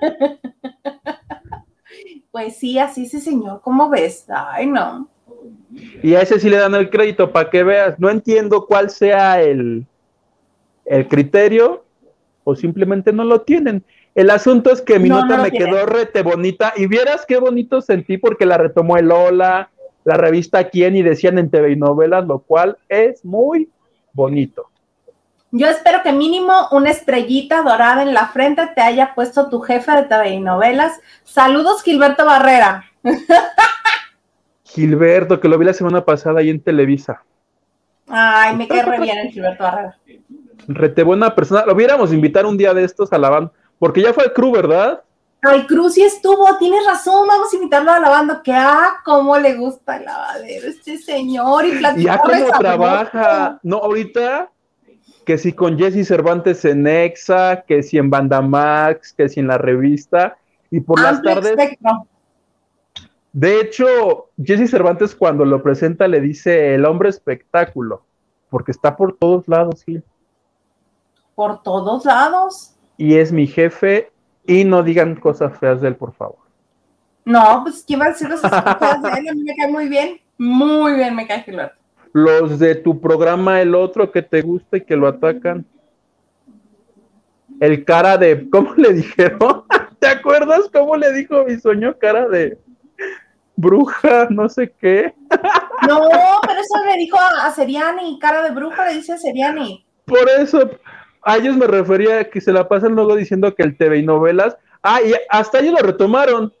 pues 2.30 2.56
sí, 2.56 2.78
así 2.78 3.06
sí, 3.06 3.20
señor, 3.20 3.60
¿cómo 3.62 3.90
ves? 3.90 4.26
Ay, 4.28 4.66
no. 4.66 5.08
Y 6.02 6.14
a 6.14 6.20
ese 6.20 6.38
sí 6.38 6.48
le 6.48 6.58
dan 6.58 6.74
el 6.74 6.90
crédito 6.90 7.32
para 7.32 7.50
que 7.50 7.64
veas. 7.64 7.98
No 7.98 8.10
entiendo 8.10 8.66
cuál 8.66 8.90
sea 8.90 9.42
el, 9.42 9.86
el 10.84 11.08
criterio 11.08 11.84
o 12.44 12.54
simplemente 12.54 13.12
no 13.12 13.24
lo 13.24 13.40
tienen. 13.40 13.84
El 14.14 14.30
asunto 14.30 14.70
es 14.70 14.80
que 14.80 15.00
mi 15.00 15.08
nota 15.08 15.38
me 15.38 15.50
quedó 15.50 15.86
rete 15.86 16.22
bonita 16.22 16.72
y 16.76 16.86
vieras 16.86 17.24
qué 17.26 17.38
bonito 17.38 17.80
sentí 17.80 18.16
porque 18.16 18.46
la 18.46 18.58
retomó 18.58 18.96
el 18.96 19.10
Ola, 19.10 19.70
la 20.04 20.16
revista 20.16 20.68
Quién 20.68 20.96
y 20.96 21.02
decían 21.02 21.38
en 21.38 21.50
TV 21.50 21.72
y 21.72 21.76
novelas, 21.76 22.26
lo 22.26 22.40
cual 22.40 22.76
es 22.88 23.24
muy 23.24 23.68
bonito. 24.12 24.70
Yo 25.50 25.68
espero 25.68 26.02
que 26.02 26.12
mínimo 26.12 26.52
una 26.72 26.90
estrellita 26.90 27.62
dorada 27.62 28.02
en 28.02 28.12
la 28.12 28.26
frente 28.26 28.66
te 28.74 28.80
haya 28.80 29.14
puesto 29.14 29.48
tu 29.48 29.60
jefe 29.60 29.92
de 29.92 30.02
TV 30.02 30.30
y 30.30 30.40
novelas. 30.40 31.00
Saludos, 31.22 31.82
Gilberto 31.82 32.26
Barrera. 32.26 32.84
Gilberto, 34.64 35.38
que 35.38 35.48
lo 35.48 35.56
vi 35.56 35.66
la 35.66 35.72
semana 35.72 36.04
pasada 36.04 36.40
ahí 36.40 36.50
en 36.50 36.60
Televisa. 36.60 37.22
Ay, 38.08 38.56
me 38.56 38.66
cae 38.66 38.82
re 38.82 38.98
bien 38.98 39.18
el 39.18 39.28
Gilberto 39.30 39.62
Barrera. 39.62 39.96
Rete 40.66 41.04
buena 41.04 41.34
persona. 41.34 41.64
Lo 41.64 41.74
hubiéramos 41.74 42.12
invitar 42.12 42.46
un 42.46 42.56
día 42.56 42.74
de 42.74 42.82
estos 42.82 43.12
a 43.12 43.18
la 43.18 43.30
banda, 43.30 43.52
porque 43.78 44.02
ya 44.02 44.12
fue 44.12 44.24
el 44.24 44.32
crew, 44.32 44.50
¿verdad? 44.50 45.04
Ay, 45.46 45.66
Cruz 45.66 45.94
sí 45.94 46.02
estuvo, 46.02 46.56
tienes 46.58 46.86
razón, 46.86 47.26
vamos 47.26 47.52
a 47.52 47.56
invitarlo 47.56 47.90
a 47.90 48.00
la 48.00 48.08
banda, 48.08 48.40
que 48.42 48.52
ah, 48.52 48.94
cómo 49.04 49.36
le 49.36 49.54
gusta 49.54 49.98
el 49.98 50.04
lavadero 50.04 50.68
este 50.68 50.96
señor 50.96 51.66
y 51.66 51.80
Ya 52.02 52.18
cómo 52.18 52.46
trabaja, 52.58 53.58
no, 53.62 53.76
ahorita, 53.78 54.50
que 55.26 55.36
si 55.36 55.52
con 55.52 55.78
Jesse 55.78 56.06
Cervantes 56.06 56.64
en 56.64 56.86
Exa, 56.86 57.62
que 57.66 57.82
si 57.82 57.98
en 57.98 58.08
Banda 58.08 58.40
Max, 58.40 59.12
que 59.12 59.28
si 59.28 59.40
en 59.40 59.48
la 59.48 59.58
revista, 59.58 60.36
y 60.70 60.80
por 60.80 61.00
las 61.00 61.22
tardes... 61.22 61.56
De 63.32 63.60
hecho, 63.60 64.30
Jesse 64.42 64.70
Cervantes 64.70 65.14
cuando 65.14 65.44
lo 65.44 65.60
presenta 65.62 66.06
le 66.06 66.20
dice 66.20 66.74
el 66.74 66.84
hombre 66.84 67.08
espectáculo, 67.08 68.02
porque 68.48 68.70
está 68.70 68.96
por 68.96 69.16
todos 69.16 69.48
lados, 69.48 69.82
Gil. 69.84 70.04
Por 71.34 71.60
todos 71.62 72.04
lados. 72.04 72.76
Y 72.96 73.16
es 73.16 73.32
mi 73.32 73.48
jefe, 73.48 74.12
y 74.46 74.64
no 74.64 74.82
digan 74.82 75.16
cosas 75.16 75.58
feas 75.58 75.80
de 75.80 75.88
él, 75.88 75.96
por 75.96 76.14
favor. 76.14 76.38
No, 77.24 77.60
pues 77.62 77.84
¿quién 77.86 78.00
va 78.00 78.06
a 78.06 78.08
decir 78.08 78.28
cosas 78.28 78.50
feas 78.78 79.02
de 79.02 79.08
él? 79.08 79.28
A 79.28 79.34
mí 79.34 79.42
me 79.42 79.56
cae 79.56 79.70
muy 79.70 79.88
bien, 79.88 80.20
muy 80.38 80.94
bien 80.94 81.14
me 81.14 81.26
cae 81.26 81.42
Gilberto. 81.42 81.76
Los 82.12 82.58
de 82.58 82.76
tu 82.76 83.00
programa, 83.00 83.60
el 83.60 83.74
otro 83.74 84.12
que 84.12 84.22
te 84.22 84.42
gusta 84.42 84.76
y 84.76 84.82
que 84.82 84.96
lo 84.96 85.08
atacan. 85.08 85.66
El 87.60 87.84
cara 87.84 88.16
de, 88.16 88.48
¿cómo 88.50 88.74
le 88.74 88.92
dijeron? 88.92 89.64
¿Te 89.98 90.06
acuerdas 90.06 90.70
cómo 90.72 90.96
le 90.96 91.12
dijo 91.12 91.44
mi 91.44 91.56
sueño 91.56 91.96
cara 91.98 92.28
de 92.28 92.58
bruja, 93.56 94.28
no 94.30 94.48
sé 94.48 94.72
qué. 94.80 95.14
No, 95.86 96.00
pero 96.46 96.60
eso 96.60 96.84
le 96.84 96.96
dijo 96.96 97.18
a, 97.18 97.50
Seriani, 97.52 98.18
cara 98.18 98.42
de 98.42 98.50
bruja 98.50 98.86
le 98.86 98.94
dice 98.94 99.12
a 99.12 99.18
Seriani. 99.18 99.86
Por 100.04 100.28
eso, 100.28 100.70
a 101.24 101.36
ellos 101.36 101.56
me 101.56 101.66
refería 101.66 102.28
que 102.30 102.40
se 102.40 102.52
la 102.52 102.68
pasan 102.68 102.94
luego 102.94 103.16
diciendo 103.16 103.54
que 103.54 103.62
el 103.62 103.76
TV 103.76 103.98
y 103.98 104.02
novelas. 104.02 104.56
Ah, 104.82 105.00
y 105.02 105.12
hasta 105.30 105.60
ellos 105.60 105.74
lo 105.80 105.86
retomaron. 105.86 106.52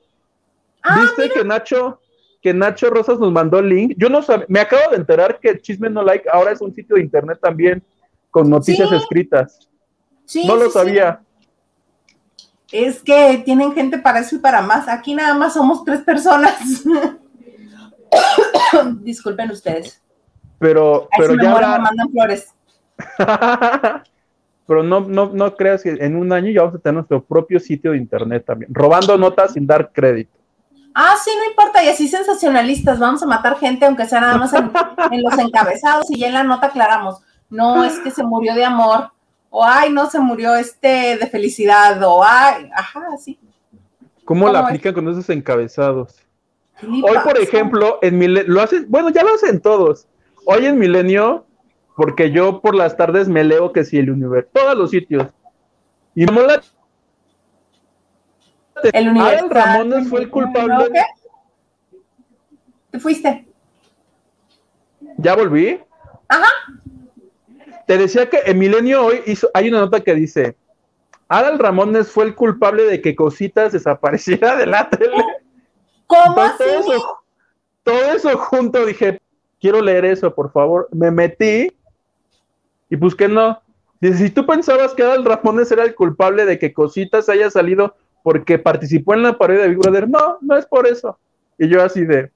Ah, 0.82 1.00
¿Viste 1.00 1.30
que 1.30 1.44
Nacho, 1.44 2.00
que 2.42 2.54
Nacho 2.54 2.90
Rosas 2.90 3.18
nos 3.18 3.32
mandó 3.32 3.58
el 3.58 3.68
link. 3.68 3.94
Yo 3.96 4.08
no 4.08 4.22
sabía, 4.22 4.46
me 4.48 4.60
acabo 4.60 4.90
de 4.90 4.96
enterar 4.96 5.38
que 5.40 5.60
Chisme 5.60 5.90
No 5.90 6.02
Like 6.02 6.28
ahora 6.30 6.52
es 6.52 6.60
un 6.60 6.74
sitio 6.74 6.96
de 6.96 7.02
internet 7.02 7.38
también 7.40 7.82
con 8.30 8.50
noticias 8.50 8.90
escritas. 8.92 9.68
Sí, 10.24 10.46
no 10.46 10.56
lo 10.56 10.70
sabía. 10.70 11.20
Es 12.72 13.02
que 13.02 13.42
tienen 13.44 13.72
gente 13.72 13.98
para 13.98 14.20
eso 14.20 14.36
y 14.36 14.38
para 14.38 14.62
más. 14.62 14.88
Aquí 14.88 15.14
nada 15.14 15.34
más 15.34 15.54
somos 15.54 15.84
tres 15.84 16.00
personas. 16.00 16.56
Disculpen 19.00 19.50
ustedes. 19.50 20.02
Pero, 20.58 21.08
pero 21.16 21.36
ya. 21.36 21.54
Me 21.54 21.78
mandan 21.78 22.10
flores. 22.10 22.54
pero 24.66 24.82
no, 24.82 25.00
no, 25.00 25.30
no 25.32 25.54
creas 25.56 25.82
que 25.82 25.90
en 25.90 26.16
un 26.16 26.32
año 26.32 26.50
ya 26.50 26.62
vamos 26.62 26.76
a 26.76 26.78
tener 26.78 26.94
nuestro 26.94 27.22
propio 27.22 27.60
sitio 27.60 27.92
de 27.92 27.98
internet 27.98 28.44
también, 28.46 28.72
robando 28.72 29.16
notas 29.18 29.52
sin 29.52 29.66
dar 29.66 29.90
crédito. 29.92 30.32
Ah, 30.94 31.14
sí, 31.22 31.30
no 31.36 31.44
importa, 31.50 31.82
y 31.82 31.88
así 31.88 32.06
sensacionalistas, 32.06 33.00
vamos 33.00 33.22
a 33.22 33.26
matar 33.26 33.58
gente, 33.58 33.84
aunque 33.84 34.06
sea 34.06 34.20
nada 34.20 34.38
más 34.38 34.52
en, 34.52 34.70
los 35.22 35.38
encabezados, 35.38 36.08
y 36.10 36.20
ya 36.20 36.28
en 36.28 36.34
la 36.34 36.44
nota 36.44 36.68
aclaramos, 36.68 37.20
no 37.50 37.84
es 37.84 37.98
que 37.98 38.10
se 38.10 38.22
murió 38.22 38.54
de 38.54 38.64
amor, 38.64 39.10
o 39.50 39.64
ay, 39.64 39.92
no 39.92 40.08
se 40.08 40.20
murió 40.20 40.54
este 40.54 41.16
de 41.18 41.26
felicidad, 41.26 42.00
o 42.02 42.22
ay, 42.24 42.70
ajá, 42.74 43.04
sí. 43.18 43.38
¿Cómo, 44.24 44.48
la 44.48 44.60
aplican 44.60 44.94
con 44.94 45.08
esos 45.08 45.28
encabezados? 45.30 46.14
Hoy, 46.82 47.18
por 47.22 47.38
ejemplo, 47.38 47.98
en 48.00 48.18
Milenio, 48.18 48.52
lo 48.52 48.62
hacen, 48.62 48.86
bueno, 48.88 49.10
ya 49.10 49.22
lo 49.22 49.34
hacen 49.34 49.60
todos. 49.60 50.06
Hoy 50.46 50.66
en 50.66 50.78
Milenio, 50.78 51.44
porque 51.96 52.30
yo 52.30 52.60
por 52.60 52.74
las 52.74 52.96
tardes 52.96 53.28
me 53.28 53.44
leo 53.44 53.72
que 53.72 53.84
si 53.84 53.98
el 53.98 54.10
universo, 54.10 54.50
todos 54.52 54.76
los 54.76 54.90
sitios. 54.90 55.28
Y 56.14 56.24
no 56.26 56.42
la 56.42 56.60
el 58.92 59.08
universo. 59.08 59.48
Ramones 59.48 60.08
fue 60.08 60.20
el 60.20 60.30
culpable. 60.30 60.90
¿Te 62.90 62.98
fuiste? 62.98 63.46
¿Ya 65.18 65.34
volví? 65.34 65.80
Ajá. 66.28 66.48
Te 67.86 67.98
decía 67.98 68.28
que 68.28 68.38
en 68.46 68.58
Milenio 68.58 69.04
hoy 69.04 69.22
hizo, 69.26 69.48
hay 69.52 69.68
una 69.68 69.80
nota 69.80 70.00
que 70.00 70.14
dice, 70.14 70.56
Adal 71.28 71.58
Ramones 71.58 72.10
fue 72.10 72.24
el 72.24 72.34
culpable 72.34 72.84
de 72.84 73.00
que 73.00 73.14
Cositas 73.14 73.72
desapareciera 73.72 74.56
de 74.56 74.66
la 74.66 74.88
tele. 74.88 75.22
¿Cómo 76.06 76.40
así? 76.40 76.58
Todo 76.58 76.78
eso, 76.80 77.18
todo 77.82 78.12
eso 78.12 78.38
junto 78.38 78.86
dije, 78.86 79.20
quiero 79.60 79.80
leer 79.80 80.04
eso, 80.06 80.34
por 80.34 80.50
favor. 80.50 80.88
Me 80.92 81.10
metí 81.10 81.68
y 82.94 82.96
busqué 82.96 83.26
no. 83.26 83.60
Dice, 84.00 84.18
si 84.18 84.30
tú 84.30 84.46
pensabas 84.46 84.94
que 84.94 85.02
Adal 85.02 85.24
Ramones 85.24 85.72
era 85.72 85.82
el 85.82 85.96
culpable 85.96 86.44
de 86.44 86.60
que 86.60 86.72
Cositas 86.72 87.28
haya 87.28 87.50
salido 87.50 87.96
porque 88.22 88.56
participó 88.56 89.14
en 89.14 89.24
la 89.24 89.36
pared 89.36 89.60
de 89.60 89.68
Big 89.68 89.78
Brother. 89.78 90.08
No, 90.08 90.38
no 90.40 90.56
es 90.56 90.64
por 90.64 90.86
eso. 90.86 91.18
Y 91.58 91.68
yo 91.68 91.82
así 91.82 92.04
de... 92.04 92.30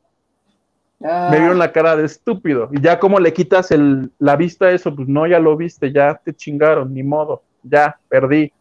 Me 0.98 1.08
ah. 1.08 1.28
vieron 1.30 1.58
la 1.58 1.70
cara 1.70 1.94
de 1.94 2.06
estúpido. 2.06 2.68
Y 2.72 2.80
ya 2.80 2.98
como 2.98 3.20
le 3.20 3.32
quitas 3.32 3.70
el, 3.70 4.10
la 4.18 4.34
vista 4.34 4.66
a 4.66 4.72
eso, 4.72 4.94
pues 4.96 5.06
no, 5.06 5.28
ya 5.28 5.38
lo 5.38 5.56
viste, 5.56 5.92
ya 5.92 6.20
te 6.24 6.34
chingaron, 6.34 6.92
ni 6.92 7.04
modo, 7.04 7.42
ya, 7.62 7.96
perdí. 8.08 8.52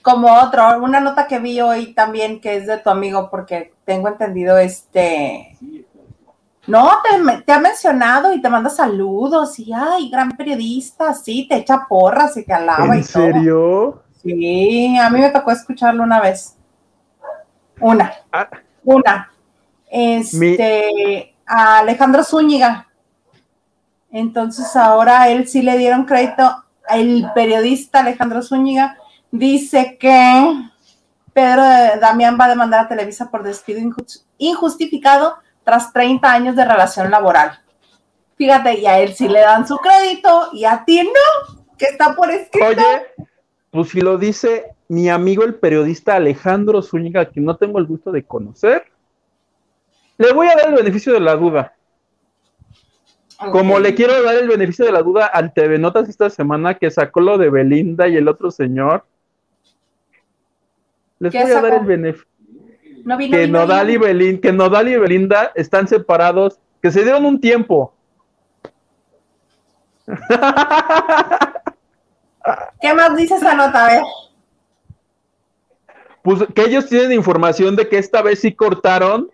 Como 0.00 0.32
otro, 0.32 0.82
una 0.82 1.00
nota 1.00 1.28
que 1.28 1.40
vi 1.40 1.60
hoy 1.60 1.92
también 1.92 2.40
que 2.40 2.56
es 2.56 2.66
de 2.66 2.78
tu 2.78 2.88
amigo, 2.88 3.28
porque 3.30 3.74
tengo 3.84 4.08
entendido 4.08 4.56
este... 4.56 5.58
No, 6.66 6.90
te, 7.02 7.42
te 7.42 7.52
ha 7.52 7.58
mencionado 7.58 8.32
y 8.32 8.40
te 8.40 8.48
manda 8.48 8.70
saludos 8.70 9.58
y, 9.58 9.72
ay, 9.72 10.08
gran 10.10 10.30
periodista, 10.36 11.12
sí, 11.12 11.46
te 11.48 11.56
echa 11.56 11.86
porras 11.88 12.36
y 12.36 12.44
te 12.44 12.52
alaba 12.52 12.94
¿En 12.94 13.02
serio? 13.02 14.02
Sí, 14.22 14.96
a 14.96 15.10
mí 15.10 15.20
me 15.20 15.30
tocó 15.30 15.50
escucharlo 15.50 16.04
una 16.04 16.20
vez. 16.20 16.56
Una. 17.80 18.12
Ah. 18.30 18.48
Una. 18.84 19.32
Este, 19.90 21.34
a 21.44 21.78
Alejandro 21.78 22.22
Zúñiga. 22.22 22.88
Entonces 24.12 24.76
ahora 24.76 25.28
él 25.28 25.48
sí 25.48 25.62
le 25.62 25.76
dieron 25.76 26.04
crédito. 26.04 26.64
El 26.88 27.26
periodista 27.34 28.00
Alejandro 28.00 28.42
Zúñiga 28.42 28.96
dice 29.30 29.96
que 29.98 30.70
Pedro 31.32 31.62
Damián 32.00 32.36
va 32.40 32.44
a 32.44 32.50
demandar 32.50 32.84
a 32.84 32.88
Televisa 32.88 33.30
por 33.30 33.42
despido 33.42 33.80
injustificado 34.38 35.36
tras 35.64 35.92
30 35.92 36.32
años 36.32 36.56
de 36.56 36.64
relación 36.64 37.10
laboral. 37.10 37.58
Fíjate, 38.36 38.78
y 38.78 38.86
a 38.86 38.98
él 38.98 39.14
sí 39.14 39.28
le 39.28 39.40
dan 39.40 39.66
su 39.66 39.76
crédito 39.76 40.48
y 40.52 40.64
a 40.64 40.84
ti 40.84 41.02
no, 41.02 41.62
que 41.78 41.86
está 41.86 42.14
por 42.14 42.30
escrito. 42.30 42.66
Oye, 42.66 43.26
pues 43.70 43.90
si 43.90 44.00
lo 44.00 44.18
dice 44.18 44.74
mi 44.88 45.08
amigo 45.08 45.44
el 45.44 45.54
periodista 45.54 46.16
Alejandro 46.16 46.82
Zúñiga, 46.82 47.30
que 47.30 47.40
no 47.40 47.56
tengo 47.56 47.78
el 47.78 47.86
gusto 47.86 48.12
de 48.12 48.24
conocer, 48.24 48.84
le 50.18 50.32
voy 50.32 50.48
a 50.48 50.54
dar 50.54 50.68
el 50.68 50.74
beneficio 50.74 51.12
de 51.12 51.20
la 51.20 51.36
duda. 51.36 51.74
Como 53.50 53.80
le 53.80 53.94
quiero 53.94 54.22
dar 54.22 54.36
el 54.36 54.48
beneficio 54.48 54.84
de 54.84 54.92
la 54.92 55.02
duda 55.02 55.26
al 55.26 55.52
TV 55.52 55.78
Notas 55.78 56.08
esta 56.08 56.30
semana 56.30 56.74
que 56.74 56.90
sacó 56.90 57.20
lo 57.20 57.38
de 57.38 57.50
Belinda 57.50 58.06
y 58.06 58.16
el 58.16 58.28
otro 58.28 58.50
señor, 58.50 59.04
les 61.18 61.32
voy 61.32 61.50
a 61.50 61.60
dar 61.60 61.74
el 61.74 61.86
beneficio. 61.86 62.31
Que 63.30 63.48
Nodal 63.48 63.90
y 63.90 63.96
Belinda, 63.96 64.40
que 64.40 64.52
Nodal 64.52 64.88
y 64.88 64.96
Belinda 64.96 65.52
están 65.54 65.88
separados, 65.88 66.58
que 66.80 66.90
se 66.90 67.02
dieron 67.02 67.24
un 67.24 67.40
tiempo. 67.40 67.94
¿Qué 72.80 72.94
más 72.94 73.16
dice 73.16 73.36
esa 73.36 73.54
nota? 73.54 73.86
A 73.86 73.88
ver. 73.88 74.02
Pues 76.22 76.44
que 76.54 76.62
ellos 76.62 76.86
tienen 76.86 77.12
información 77.12 77.76
de 77.76 77.88
que 77.88 77.98
esta 77.98 78.22
vez 78.22 78.40
sí 78.40 78.52
cortaron, 78.52 79.30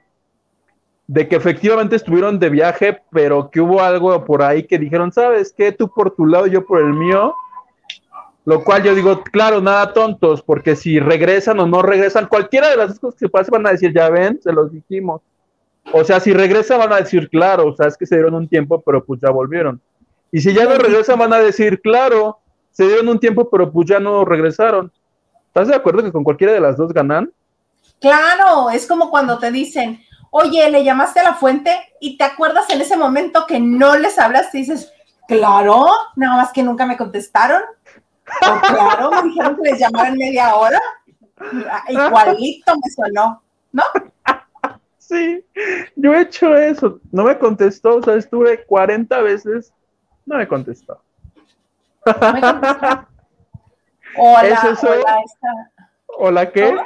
de 1.07 1.29
que 1.29 1.37
efectivamente 1.37 1.97
estuvieron 1.97 2.39
de 2.39 2.51
viaje, 2.51 3.03
pero 3.11 3.51
que 3.51 3.61
hubo 3.61 3.83
algo 3.83 4.25
por 4.25 4.43
ahí 4.43 4.63
que 4.65 4.79
dijeron, 4.79 5.13
¿sabes 5.13 5.55
qué? 5.57 5.73
Tú 5.73 5.89
por 5.89 6.11
tu 6.15 6.27
lado, 6.27 6.47
yo 6.47 6.65
por 6.67 6.81
el 6.81 6.93
mío. 6.93 7.35
Lo 8.45 8.65
cual 8.65 8.83
yo 8.83 8.95
digo, 8.95 9.23
claro, 9.25 9.61
nada 9.61 9.93
tontos, 9.93 10.43
porque 10.43 10.75
si 10.75 10.99
regresan 11.01 11.61
o 11.61 11.67
no 11.67 11.83
regresan, 11.83 12.27
cualquiera 12.27 12.71
de 12.71 12.77
las 12.77 12.89
dos 12.89 13.01
cosas 13.01 13.21
que 13.21 13.29
pasen 13.29 13.53
van 13.53 13.67
a 13.67 13.73
decir, 13.73 13.93
ya 13.93 14.09
ven, 14.09 14.41
se 14.43 14.53
los 14.53 14.73
dijimos. 14.73 15.21
O 15.93 16.05
sea, 16.05 16.21
si 16.21 16.33
regresan 16.33 16.79
van 16.79 16.93
a 16.93 16.97
decir, 16.97 17.29
claro, 17.29 17.69
o 17.69 17.77
sea, 17.77 17.87
es 17.87 17.97
que 17.97 18.07
se 18.07 18.15
dieron 18.15 18.35
un 18.35 18.49
tiempo, 18.49 18.81
pero 18.81 19.05
pues 19.05 19.21
ya 19.21 19.31
volvieron. 19.31 19.81
Y 20.31 20.41
si 20.41 20.53
ya 20.55 20.65
no 20.65 20.77
regresan 20.77 21.19
van 21.19 21.33
a 21.33 21.39
decir, 21.39 21.81
claro, 21.81 22.39
se 22.71 22.87
dieron 22.87 23.09
un 23.09 23.19
tiempo, 23.19 23.49
pero 23.51 23.73
pues 23.73 23.89
ya 23.89 23.99
no 23.99 24.25
regresaron. 24.25 24.93
¿Estás 25.47 25.69
de 25.69 25.75
acuerdo 25.75 26.03
que 26.03 26.13
con 26.13 26.25
cualquiera 26.25 26.53
de 26.53 26.61
las 26.61 26.77
dos 26.77 26.93
ganan? 26.93 27.33
Claro, 28.01 28.71
es 28.71 28.87
como 28.87 29.11
cuando 29.11 29.39
te 29.39 29.51
dicen, 29.51 30.01
oye, 30.31 30.71
le 30.71 30.85
llamaste 30.85 31.21
a 31.21 31.25
la 31.25 31.35
fuente 31.35 31.71
y 32.01 32.17
te 32.17 32.25
acuerdas 32.25 32.69
en 32.71 32.81
ese 32.81 32.97
momento 32.97 33.47
que 33.47 33.59
no 33.59 33.97
les 33.97 34.19
hablas 34.19 34.55
y 34.55 34.59
dices, 34.59 34.93
claro, 35.27 35.87
nada 36.17 36.37
más 36.37 36.53
que 36.53 36.63
nunca 36.63 36.87
me 36.87 36.97
contestaron. 36.97 37.63
O, 38.43 38.61
claro, 38.61 39.11
me 39.11 39.23
dijeron 39.29 39.57
que 39.57 39.71
les 39.71 39.79
llamaran 39.79 40.17
media 40.17 40.55
hora. 40.55 40.81
Igualito 41.89 42.75
me 42.77 42.91
sonó, 42.91 43.43
¿no? 43.73 43.83
Sí, 44.99 45.45
yo 45.97 46.15
he 46.15 46.23
hecho 46.23 46.55
eso. 46.55 47.01
No 47.11 47.25
me 47.25 47.39
contestó, 47.39 47.97
o 47.97 48.03
sea, 48.03 48.15
estuve 48.15 48.65
40 48.65 49.21
veces, 49.23 49.73
no 50.27 50.37
me 50.37 50.47
contestó. 50.47 51.01
O 54.17 54.33
la, 54.33 54.51
esta. 55.25 55.73
¿O 56.07 56.31
la 56.31 56.51
qué? 56.51 56.77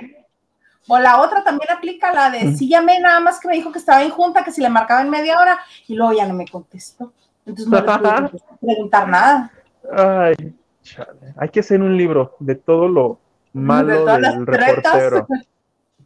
O 0.88 0.99
la 0.99 1.20
otra 1.20 1.42
también 1.42 1.70
aplica 1.70 2.12
la 2.12 2.30
de, 2.30 2.54
sí 2.54 2.68
llamé 2.68 3.00
nada 3.00 3.20
más 3.20 3.40
que 3.40 3.49
me 3.49 3.54
dijo 3.54 3.72
que 3.72 3.78
estaba 3.78 4.02
en 4.02 4.11
junta, 4.11 4.44
que 4.44 4.52
si 4.52 4.61
le 4.61 4.68
marcaba 4.68 5.00
en 5.00 5.11
media 5.11 5.38
hora, 5.38 5.58
y 5.87 5.94
luego 5.94 6.12
ya 6.12 6.26
no 6.26 6.34
me 6.34 6.46
contestó. 6.46 7.12
Entonces 7.46 7.68
no 7.68 7.80
le 7.80 8.28
pude 8.28 8.42
preguntar 8.61 9.08
nada. 9.08 9.50
Ay, 9.96 10.54
chale. 10.82 11.34
Hay 11.36 11.48
que 11.48 11.60
hacer 11.60 11.80
un 11.80 11.96
libro 11.96 12.36
de 12.38 12.54
todo 12.54 12.88
lo 12.88 13.18
malo 13.52 14.04
del 14.04 14.46
reportero. 14.46 15.26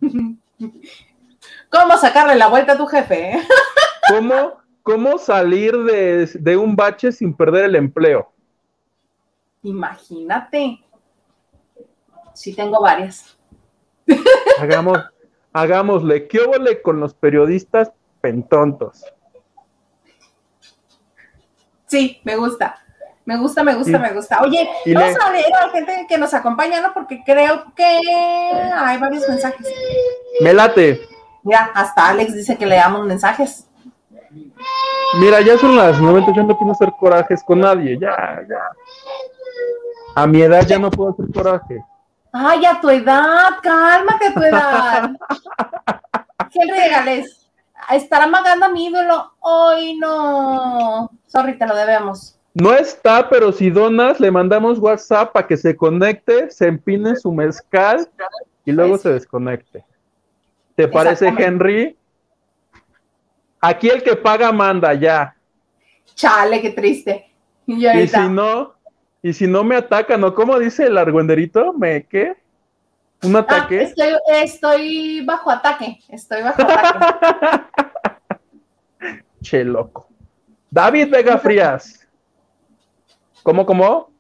¿Cómo 1.71 1.97
sacarle 1.99 2.37
la 2.37 2.49
vuelta 2.49 2.73
a 2.73 2.77
tu 2.77 2.87
jefe? 2.87 3.41
¿Cómo, 4.09 4.55
cómo 4.83 5.19
salir 5.19 5.77
de, 5.85 6.27
de 6.27 6.57
un 6.57 6.77
bache 6.77 7.13
sin 7.13 7.35
perder 7.35 7.65
el 7.65 7.77
empleo? 7.77 8.33
Imagínate. 9.63 10.81
Sí, 12.35 12.55
tengo 12.55 12.81
varias. 12.81 13.37
Hagamos, 14.61 14.99
hagámosle, 15.53 16.29
¿qué 16.29 16.41
óvole 16.41 16.81
con 16.83 17.01
los 17.01 17.15
periodistas 17.15 17.91
pentontos? 18.21 19.05
Sí, 21.87 22.21
me 22.25 22.37
gusta. 22.37 22.86
Me 23.27 23.37
gusta, 23.37 23.65
me 23.65 23.75
gusta, 23.75 23.99
me 23.99 24.13
gusta. 24.13 24.41
Oye, 24.43 24.69
vamos 24.95 25.17
a 25.21 25.33
leer 25.33 25.53
a 25.53 25.67
la 25.67 25.73
gente 25.73 26.07
que 26.09 26.17
nos 26.17 26.33
acompaña, 26.33 26.81
¿no? 26.81 26.95
Porque 26.95 27.23
creo 27.25 27.65
que 27.75 28.01
hay 28.73 28.99
varios 28.99 29.29
mensajes. 29.29 29.67
Me 30.41 30.55
late. 30.55 31.01
Mira, 31.43 31.71
hasta 31.75 32.09
Alex 32.09 32.35
dice 32.35 32.57
que 32.57 32.67
leamos 32.67 33.05
mensajes. 33.05 33.67
Mira, 35.19 35.41
ya 35.41 35.59
son 35.59 35.77
las 35.77 36.01
90, 36.01 36.33
yo 36.33 36.45
no 36.45 36.57
quiero 36.57 36.73
hacer 36.73 36.93
corajes 36.99 37.43
con 37.43 37.61
nadie, 37.61 37.99
ya, 37.99 38.41
ya. 38.49 38.61
A 40.15 40.27
mi 40.27 40.43
edad 40.43 40.65
ya 40.65 40.79
no 40.79 40.91
puedo 40.91 41.11
hacer 41.11 41.27
coraje. 41.35 41.85
Ay, 42.33 42.65
a 42.65 42.81
tu 42.81 42.91
edad, 42.91 43.51
cálmate 43.63 44.27
a 44.27 44.35
tu 44.35 44.43
edad. 44.43 45.11
¿Qué 46.53 46.61
regales? 46.65 47.43
estar 47.91 48.23
amagando 48.23 48.67
a 48.67 48.69
mi 48.69 48.87
ídolo. 48.87 49.33
Hoy 49.41 49.97
no. 49.97 51.11
Sorry, 51.27 51.59
te 51.59 51.67
lo 51.67 51.75
debemos. 51.75 52.36
No 52.59 52.73
está, 52.73 53.29
pero 53.29 53.53
si 53.53 53.69
donas, 53.69 54.19
le 54.19 54.31
mandamos 54.31 54.79
WhatsApp 54.79 55.31
para 55.31 55.47
que 55.47 55.59
se 55.59 55.77
conecte, 55.77 56.51
se 56.51 56.67
empine 56.67 57.15
su 57.15 57.31
mezcal 57.31 58.09
y 58.65 58.73
luego 58.73 58.97
se 58.97 59.11
desconecte. 59.11 59.85
¿Te 60.75 60.89
parece, 60.89 61.29
Henry? 61.29 61.99
Aquí 63.61 63.91
el 63.91 64.03
que 64.03 64.17
paga 64.17 64.53
manda 64.53 64.95
ya. 64.95 65.37
Chale, 66.15 66.63
qué 66.63 66.71
triste. 66.71 67.31
Y, 67.67 68.07
si 68.09 68.29
no, 68.31 68.73
y 69.21 69.35
si 69.35 69.47
no 69.47 69.63
me 69.63 69.77
atacan, 69.77 70.23
¿no? 70.23 70.35
¿Cómo 70.35 70.59
dice 70.59 70.87
el 70.87 70.97
argüenderito? 70.97 71.75
¿Me 71.75 72.07
qué? 72.07 72.39
¿Un 73.23 73.37
ah, 73.37 73.41
ataque? 73.41 73.93
estoy, 74.29 75.23
bajo 75.27 75.51
ataque. 75.51 75.99
Estoy 76.09 76.43
bajo 76.43 76.63
ataque. 76.63 77.65
che, 79.43 79.63
loco. 79.63 80.09
David 80.71 81.11
Vega 81.11 81.37
Frías. 81.37 82.06
¿Cómo, 83.47 83.65
cómo? 83.65 84.11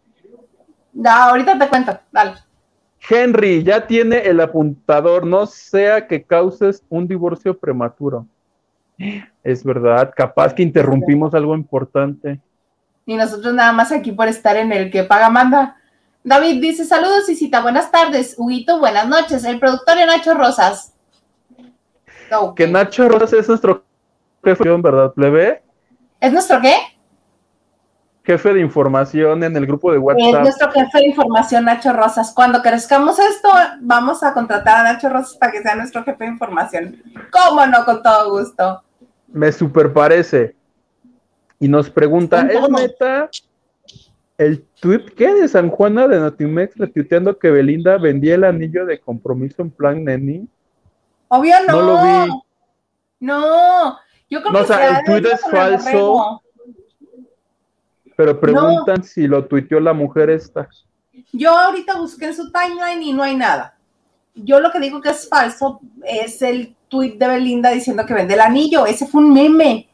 No, 0.92 1.10
ahorita 1.10 1.58
te 1.58 1.68
cuento. 1.68 1.98
Dale. 2.12 2.34
Henry, 3.10 3.64
ya 3.64 3.84
tiene 3.84 4.18
el 4.18 4.40
apuntador. 4.40 5.26
No 5.26 5.46
sea 5.46 6.06
que 6.06 6.22
causes 6.22 6.84
un 6.88 7.08
divorcio 7.08 7.58
prematuro. 7.58 8.24
Es 9.42 9.64
verdad, 9.64 10.12
capaz 10.14 10.54
que 10.54 10.62
interrumpimos 10.62 11.34
algo 11.34 11.56
importante. 11.56 12.40
Y 13.04 13.16
nosotros 13.16 13.52
nada 13.52 13.72
más 13.72 13.90
aquí 13.90 14.12
por 14.12 14.28
estar 14.28 14.56
en 14.56 14.70
el 14.70 14.92
que 14.92 15.02
paga 15.02 15.28
manda. 15.28 15.76
David 16.22 16.60
dice, 16.60 16.84
saludos 16.84 17.28
Isita, 17.28 17.60
buenas 17.62 17.90
tardes. 17.90 18.36
Huguito, 18.38 18.78
buenas 18.78 19.08
noches. 19.08 19.42
El 19.42 19.58
productor 19.58 19.96
de 19.96 20.06
Nacho 20.06 20.34
Rosas. 20.34 20.94
Que 22.54 22.68
Nacho 22.68 23.08
Rosas 23.08 23.32
es 23.32 23.48
nuestro 23.48 23.82
jefe, 24.44 24.62
¿verdad, 24.68 25.12
plebe? 25.14 25.64
¿Es 26.20 26.32
nuestro 26.32 26.60
qué? 26.60 26.76
Jefe 28.26 28.54
de 28.54 28.60
información 28.60 29.44
en 29.44 29.56
el 29.56 29.66
grupo 29.66 29.92
de 29.92 29.98
WhatsApp. 29.98 30.34
Es 30.34 30.40
nuestro 30.40 30.72
jefe 30.72 30.98
de 30.98 31.06
información, 31.06 31.64
Nacho 31.64 31.92
Rosas. 31.92 32.32
Cuando 32.34 32.60
crezcamos 32.60 33.20
esto, 33.20 33.48
vamos 33.80 34.24
a 34.24 34.34
contratar 34.34 34.84
a 34.84 34.92
Nacho 34.92 35.08
Rosas 35.08 35.36
para 35.36 35.52
que 35.52 35.62
sea 35.62 35.76
nuestro 35.76 36.02
jefe 36.02 36.24
de 36.24 36.30
información. 36.30 37.02
¿Cómo 37.30 37.64
no? 37.66 37.84
Con 37.84 38.02
todo 38.02 38.30
gusto. 38.30 38.82
Me 39.28 39.52
super 39.52 39.92
parece. 39.92 40.56
Y 41.60 41.68
nos 41.68 41.88
pregunta, 41.88 42.40
¿es 42.50 42.68
neta 42.68 43.30
el 44.38 44.66
tweet 44.80 45.04
¿qué? 45.16 45.32
de 45.32 45.46
San 45.46 45.70
Juana 45.70 46.08
de 46.08 46.18
Notimex 46.18 46.76
retuiteando 46.76 47.38
que 47.38 47.52
Belinda 47.52 47.96
vendía 47.96 48.34
el 48.34 48.42
anillo 48.42 48.84
de 48.86 48.98
compromiso 48.98 49.62
en 49.62 49.70
plan 49.70 50.02
neni? 50.02 50.48
Obvio 51.28 51.54
no. 51.68 51.72
No 51.74 51.82
lo 51.82 52.02
vi. 52.02 52.32
No, 53.20 53.98
yo 54.28 54.42
creo 54.42 54.52
no, 54.52 54.58
que 54.58 54.64
o 54.64 54.66
sea, 54.66 54.98
el 54.98 55.04
tweet 55.04 55.32
es 55.32 55.40
falso. 55.48 56.42
Pero 58.16 58.40
preguntan 58.40 59.04
si 59.04 59.28
lo 59.28 59.44
tuiteó 59.44 59.78
la 59.78 59.92
mujer 59.92 60.30
esta. 60.30 60.68
Yo 61.32 61.50
ahorita 61.50 61.98
busqué 61.98 62.26
en 62.26 62.34
su 62.34 62.50
timeline 62.50 63.02
y 63.02 63.12
no 63.12 63.22
hay 63.22 63.36
nada. 63.36 63.76
Yo 64.34 64.58
lo 64.60 64.70
que 64.70 64.80
digo 64.80 65.00
que 65.00 65.10
es 65.10 65.28
falso 65.28 65.80
es 66.04 66.42
el 66.42 66.74
tweet 66.88 67.16
de 67.18 67.28
Belinda 67.28 67.70
diciendo 67.70 68.04
que 68.06 68.14
vende 68.14 68.34
el 68.34 68.40
anillo. 68.40 68.86
Ese 68.86 69.06
fue 69.06 69.22
un 69.22 69.32
meme. 69.32 69.88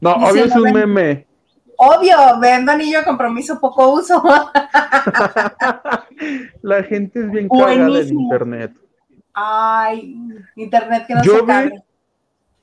No, 0.00 0.12
obvio 0.14 0.44
es 0.44 0.54
un 0.54 0.72
meme. 0.72 1.26
Obvio, 1.76 2.16
vendo 2.40 2.72
anillo 2.72 2.98
de 2.98 3.04
compromiso, 3.04 3.60
poco 3.60 3.92
uso. 3.92 4.20
La 6.62 6.82
gente 6.82 7.20
es 7.20 7.30
bien 7.30 7.48
cagada 7.48 8.00
en 8.00 8.18
internet. 8.18 8.72
Ay, 9.32 10.16
internet 10.56 11.04
que 11.06 11.14
no 11.14 11.22
Yo 11.22 11.46
se 11.46 11.70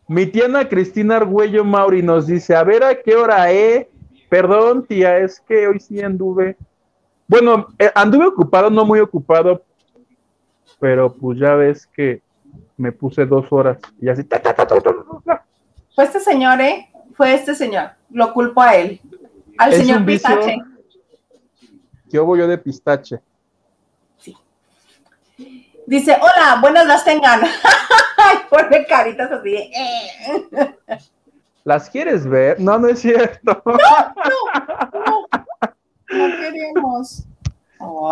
Mi 0.10 0.26
tía 0.26 0.68
Cristina 0.68 1.16
Argüello 1.16 1.64
Mauri 1.64 2.02
nos 2.02 2.28
dice, 2.28 2.54
a 2.56 2.64
ver 2.66 2.84
a 2.84 3.02
qué 3.02 3.16
hora, 3.16 3.54
eh. 3.54 3.90
Perdón, 4.30 4.86
tía, 4.86 5.18
es 5.20 5.40
que 5.40 5.68
hoy 5.68 5.80
sí 5.80 6.02
anduve. 6.02 6.58
Bueno, 7.28 7.68
eh, 7.80 7.92
anduve 7.96 8.28
ocupado, 8.28 8.70
no 8.70 8.86
muy 8.86 9.00
ocupado, 9.00 9.64
pero 10.80 11.14
pues 11.14 11.40
ya 11.40 11.56
ves 11.56 11.88
que 11.88 12.22
me 12.78 12.92
puse 12.92 13.26
dos 13.26 13.46
horas 13.52 13.78
y 14.02 14.10
así. 14.10 14.24
Fue 15.94 16.04
este 16.04 16.20
señor, 16.20 16.60
¿eh? 16.62 16.90
Fue 17.16 17.34
este 17.34 17.56
señor. 17.56 17.92
Lo 18.10 18.34
culpo 18.34 18.62
a 18.62 18.76
él. 18.76 19.00
Al 19.58 19.74
señor 19.74 20.06
Pistache. 20.06 20.58
¿Qué 22.10 22.18
hago 22.18 22.38
yo 22.38 22.48
de 22.48 22.58
pistache? 22.58 23.20
Sí. 24.18 24.36
Dice, 25.88 26.18
hola, 26.22 26.60
buenas 26.62 26.86
las 26.86 27.04
tengan. 27.04 27.42
Ay, 28.18 28.38
pone 28.50 28.86
caritas 28.86 29.32
así. 29.32 29.56
Eh. 29.56 30.50
¿Las 31.66 31.90
quieres 31.90 32.26
ver? 32.26 32.60
No, 32.60 32.80
no 32.80 32.88
es 32.88 33.00
cierto. 33.00 33.62
No, 33.66 33.74
no, 34.94 35.28
no. 36.10 36.28
No 36.30 36.38
queremos. 36.38 37.26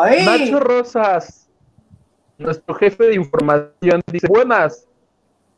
Ay. 0.02 0.26
Nacho 0.26 0.60
Rosas, 0.60 1.48
nuestro 2.38 2.74
jefe 2.76 3.06
de 3.06 3.16
información, 3.16 4.02
dice, 4.08 4.28
buenas, 4.28 4.88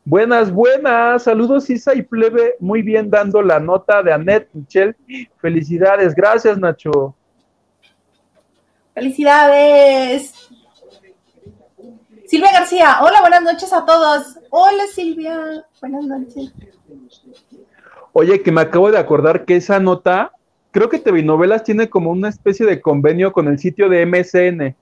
Buenas, 0.08 0.52
buenas. 0.52 1.24
Saludos 1.24 1.68
Isa 1.68 1.92
y 1.92 2.02
Plebe. 2.02 2.54
Muy 2.60 2.80
bien 2.80 3.10
dando 3.10 3.42
la 3.42 3.58
nota 3.58 4.04
de 4.04 4.12
Anet 4.12 4.48
Michelle. 4.52 4.94
Felicidades. 5.38 6.14
Gracias, 6.14 6.56
Nacho. 6.56 7.16
Felicidades. 8.94 10.48
Silvia 12.28 12.52
García. 12.52 12.98
Hola, 13.02 13.20
buenas 13.20 13.42
noches 13.42 13.72
a 13.72 13.84
todos. 13.84 14.38
Hola, 14.50 14.84
Silvia. 14.94 15.66
Buenas 15.80 16.04
noches. 16.04 16.52
Oye, 18.18 18.40
que 18.40 18.50
me 18.50 18.62
acabo 18.62 18.90
de 18.90 18.96
acordar 18.96 19.44
que 19.44 19.56
esa 19.56 19.78
nota, 19.78 20.32
creo 20.70 20.88
que 20.88 20.98
TV 20.98 21.22
Novelas 21.22 21.64
tiene 21.64 21.90
como 21.90 22.10
una 22.10 22.30
especie 22.30 22.64
de 22.64 22.80
convenio 22.80 23.30
con 23.30 23.46
el 23.46 23.58
sitio 23.58 23.90
de 23.90 24.06
MSN. 24.06 24.74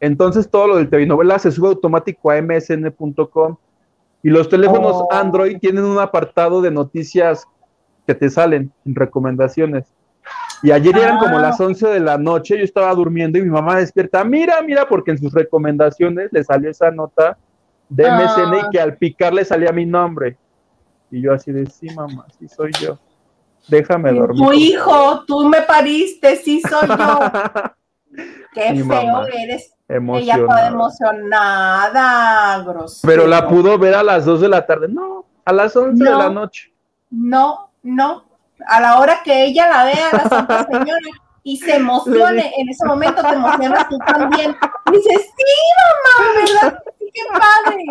Entonces 0.00 0.48
todo 0.48 0.66
lo 0.66 0.76
del 0.78 0.88
TV 0.88 1.04
Novelas 1.04 1.42
se 1.42 1.52
sube 1.52 1.68
automático 1.68 2.30
a 2.30 2.40
msn.com 2.40 3.56
y 4.22 4.30
los 4.30 4.48
teléfonos 4.48 4.92
oh. 4.94 5.12
Android 5.12 5.58
tienen 5.58 5.84
un 5.84 5.98
apartado 5.98 6.62
de 6.62 6.70
noticias 6.70 7.46
que 8.06 8.14
te 8.14 8.30
salen 8.30 8.72
en 8.86 8.94
recomendaciones. 8.94 9.84
Y 10.62 10.70
ayer 10.70 10.96
eran 10.96 11.18
como 11.18 11.38
las 11.38 11.60
11 11.60 11.86
ah. 11.86 11.90
de 11.90 12.00
la 12.00 12.16
noche, 12.16 12.56
yo 12.56 12.64
estaba 12.64 12.94
durmiendo 12.94 13.38
y 13.38 13.42
mi 13.42 13.50
mamá 13.50 13.76
despierta, 13.76 14.24
mira, 14.24 14.62
mira, 14.62 14.88
porque 14.88 15.10
en 15.10 15.18
sus 15.18 15.34
recomendaciones 15.34 16.32
le 16.32 16.42
salió 16.42 16.70
esa 16.70 16.90
nota 16.90 17.36
de 17.90 18.10
MSN 18.10 18.54
y 18.54 18.60
ah. 18.60 18.68
que 18.72 18.80
al 18.80 18.96
picar 18.96 19.34
le 19.34 19.44
salía 19.44 19.72
mi 19.72 19.84
nombre. 19.84 20.38
Y 21.10 21.22
yo 21.22 21.32
así 21.32 21.52
de, 21.52 21.66
sí, 21.66 21.88
mamá, 21.94 22.26
sí 22.38 22.48
soy 22.48 22.72
yo. 22.80 22.98
Déjame 23.68 24.12
dormir. 24.12 24.42
Tu 24.42 24.52
hijo, 24.52 25.24
tú 25.26 25.48
me 25.48 25.62
pariste, 25.62 26.36
sí 26.36 26.60
soy 26.68 26.88
yo. 26.88 27.20
Qué 28.54 28.84
feo 28.84 29.26
eres. 29.26 29.74
Ella 29.88 30.38
fue 30.44 30.66
emocionada, 30.66 31.92
grosera. 32.64 33.12
Pero 33.12 33.26
la 33.26 33.48
pudo 33.48 33.78
ver 33.78 33.94
a 33.94 34.02
las 34.02 34.24
2 34.24 34.40
de 34.40 34.48
la 34.48 34.66
tarde. 34.66 34.88
No, 34.88 35.26
a 35.44 35.52
las 35.52 35.76
11 35.76 36.02
de 36.02 36.10
la 36.10 36.28
noche. 36.30 36.72
No, 37.10 37.70
no. 37.82 38.24
A 38.66 38.80
la 38.80 38.98
hora 38.98 39.20
que 39.22 39.44
ella 39.44 39.68
la 39.68 39.84
vea, 39.84 40.08
la 40.12 40.28
Santa 40.28 40.64
Señora, 40.64 41.10
y 41.42 41.58
se 41.58 41.76
emocione, 41.76 42.52
en 42.56 42.68
ese 42.68 42.84
momento 42.86 43.22
te 43.22 43.34
emocionas 43.34 43.88
tú 43.88 43.98
también. 43.98 44.56
Y 44.86 44.92
dices, 44.92 45.32
sí, 45.36 45.44
mamá, 45.78 46.32
¿verdad? 46.34 46.82
Sí, 46.98 47.10
qué 47.12 47.22
padre. 47.30 47.84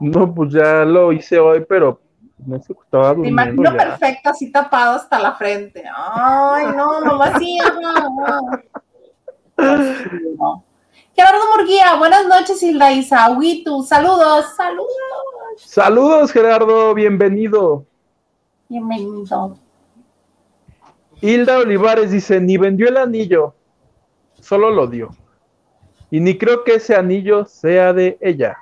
No, 0.00 0.32
pues 0.32 0.52
ya 0.52 0.84
lo 0.84 1.12
hice 1.12 1.38
hoy, 1.38 1.64
pero 1.68 2.00
no 2.46 2.62
se 2.62 2.72
estaba. 2.72 3.14
Me 3.14 3.28
imagino 3.28 3.72
perfecto, 3.72 4.30
así 4.30 4.52
tapado 4.52 4.96
hasta 4.96 5.18
la 5.18 5.34
frente. 5.34 5.82
Ay, 5.92 6.66
no, 6.76 7.00
mamá, 7.04 7.38
sí, 7.38 7.58
mamá. 7.82 8.40
Gerardo 11.14 11.40
Murguía, 11.56 11.96
buenas 11.96 12.26
noches, 12.28 12.62
Hilda 12.62 12.92
Isa. 12.92 13.28
Witu, 13.32 13.82
saludos, 13.82 14.54
saludos. 14.56 14.88
Saludos, 15.56 16.30
Gerardo, 16.30 16.94
bienvenido. 16.94 17.84
Bienvenido. 18.68 19.58
Hilda 21.20 21.58
Olivares 21.58 22.12
dice, 22.12 22.40
ni 22.40 22.56
vendió 22.56 22.88
el 22.88 22.96
anillo, 22.98 23.54
solo 24.40 24.70
lo 24.70 24.86
dio. 24.86 25.08
Y 26.12 26.20
ni 26.20 26.38
creo 26.38 26.62
que 26.62 26.76
ese 26.76 26.94
anillo 26.94 27.44
sea 27.44 27.92
de 27.92 28.16
ella. 28.20 28.56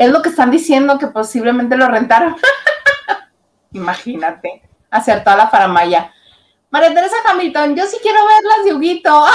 Es 0.00 0.10
lo 0.10 0.22
que 0.22 0.30
están 0.30 0.50
diciendo, 0.50 0.96
que 0.96 1.08
posiblemente 1.08 1.76
lo 1.76 1.86
rentaron. 1.86 2.34
Imagínate, 3.72 4.62
acertó 4.90 5.28
a 5.28 5.36
la 5.36 5.48
faramaya. 5.48 6.10
María 6.70 6.94
Teresa 6.94 7.16
Hamilton, 7.28 7.76
yo 7.76 7.84
sí 7.84 7.98
quiero 8.00 8.18
verlas 8.24 8.64
de 8.64 8.72
Huguito. 8.72 9.26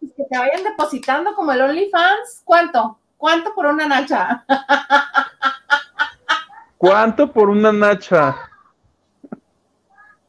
que 0.16 0.24
te 0.24 0.38
vayan 0.38 0.64
depositando 0.64 1.34
como 1.34 1.52
el 1.52 1.60
OnlyFans. 1.60 2.40
¿Cuánto? 2.42 2.98
¿Cuánto 3.18 3.54
por 3.54 3.66
una 3.66 3.86
nacha? 3.86 4.46
¿Cuánto 6.78 7.30
por 7.30 7.50
una 7.50 7.72
nacha? 7.72 8.34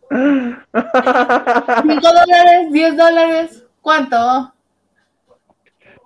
¿Cinco 0.09 0.67
dólares? 0.73 2.71
¿Diez 2.71 2.97
dólares? 2.97 3.63
¿Cuánto? 3.79 4.53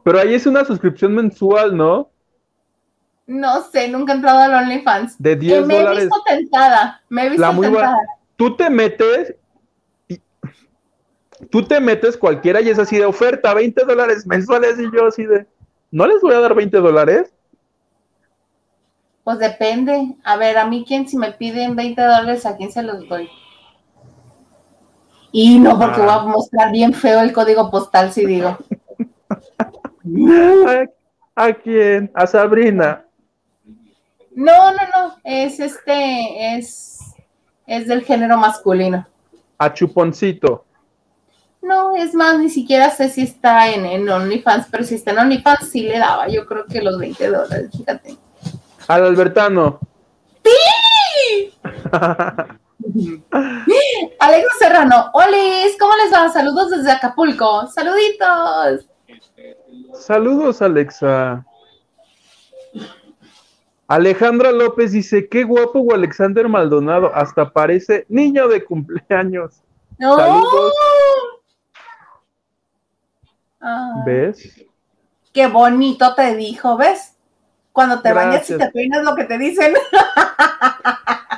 Pero 0.03 0.19
ahí 0.19 0.35
es 0.35 0.45
una 0.45 0.63
suscripción 0.63 1.15
mensual, 1.15 1.75
¿no? 1.75 2.11
No 3.27 3.61
sé, 3.63 3.87
nunca 3.87 4.13
he 4.13 4.15
entrado 4.17 4.39
al 4.39 4.53
OnlyFans. 4.53 5.15
De 5.21 5.35
10 5.35 5.65
me 5.65 5.77
dólares. 5.79 5.99
he 5.99 6.01
visto 6.05 6.23
tentada. 6.27 7.01
Me 7.09 7.25
he 7.25 7.29
visto 7.29 7.41
La 7.41 7.51
muy 7.51 7.67
tentada. 7.67 7.87
buena- 7.93 8.09
Tú 8.35 8.55
te 8.55 8.69
metes. 8.69 9.35
y- 10.07 10.21
Tú 11.49 11.63
te 11.63 11.79
metes 11.79 12.17
cualquiera 12.17 12.61
y 12.61 12.69
es 12.69 12.77
así 12.79 12.97
de 12.97 13.05
oferta, 13.05 13.53
20 13.53 13.83
dólares 13.83 14.25
mensuales. 14.27 14.79
Y 14.79 14.83
yo 14.95 15.07
así 15.07 15.25
de. 15.25 15.47
¿No 15.91 16.05
les 16.05 16.21
voy 16.21 16.33
a 16.35 16.39
dar 16.39 16.53
20 16.53 16.77
dólares? 16.77 17.33
Pues 19.23 19.39
depende. 19.39 20.15
A 20.23 20.37
ver, 20.37 20.57
a 20.57 20.65
mí, 20.67 20.85
¿quién 20.87 21.07
si 21.07 21.17
me 21.17 21.31
piden 21.31 21.75
20 21.75 22.01
dólares, 22.01 22.45
a 22.45 22.55
quién 22.57 22.71
se 22.71 22.83
los 22.83 23.07
doy? 23.09 23.27
Y 25.31 25.59
no, 25.59 25.79
porque 25.79 26.01
Ah. 26.01 26.05
voy 26.05 26.09
a 26.13 26.19
mostrar 26.31 26.71
bien 26.71 26.93
feo 26.93 27.21
el 27.21 27.33
código 27.33 27.71
postal 27.71 28.11
si 28.11 28.25
digo. 28.25 28.57
¿A, 31.35 31.43
a 31.47 31.53
quién? 31.53 32.11
A 32.13 32.27
Sabrina. 32.27 33.04
No, 34.35 34.71
no, 34.71 34.77
no. 34.77 35.15
Es 35.23 35.59
este, 35.59 36.57
es, 36.57 36.99
es 37.65 37.87
del 37.87 38.03
género 38.03 38.37
masculino. 38.37 39.07
A 39.57 39.73
Chuponcito. 39.73 40.65
No, 41.61 41.95
es 41.95 42.13
más, 42.13 42.37
ni 42.37 42.49
siquiera 42.49 42.91
sé 42.91 43.09
si 43.09 43.23
está 43.23 43.71
en, 43.71 43.85
en 43.85 44.07
OnlyFans, 44.07 44.67
pero 44.69 44.83
si 44.83 44.95
está 44.95 45.11
en 45.11 45.19
OnlyFans 45.19 45.71
sí 45.71 45.81
le 45.81 45.97
daba, 45.97 46.27
yo 46.27 46.45
creo 46.45 46.65
que 46.65 46.81
los 46.81 46.99
20 46.99 47.27
dólares, 47.27 47.69
fíjate. 47.75 48.17
Al 48.87 49.05
Albertano. 49.05 49.79
Alexa 54.19 54.49
Serrano, 54.59 55.09
Olis, 55.13 55.75
¿cómo 55.79 55.93
les 55.95 56.13
va? 56.13 56.29
Saludos 56.29 56.69
desde 56.69 56.91
Acapulco, 56.91 57.65
saluditos. 57.67 58.85
Saludos, 59.93 60.61
Alexa. 60.61 61.43
Alejandra 63.87 64.51
López 64.51 64.91
dice, 64.91 65.29
qué 65.29 65.43
guapo 65.43 65.93
Alexander 65.93 66.49
Maldonado, 66.49 67.11
hasta 67.13 67.51
parece 67.51 68.05
niño 68.09 68.47
de 68.47 68.63
cumpleaños. 68.63 69.61
No. 69.97 70.17
Saludos. 70.17 70.73
Ah, 73.61 74.03
¿Ves? 74.05 74.65
Qué 75.33 75.47
bonito 75.47 76.15
te 76.15 76.35
dijo, 76.35 76.77
¿ves? 76.77 77.15
Cuando 77.71 78.01
te 78.01 78.13
bañas 78.13 78.49
y 78.49 78.57
te 78.57 78.71
peinas 78.71 79.03
lo 79.03 79.15
que 79.15 79.25
te 79.25 79.37
dicen. 79.37 79.73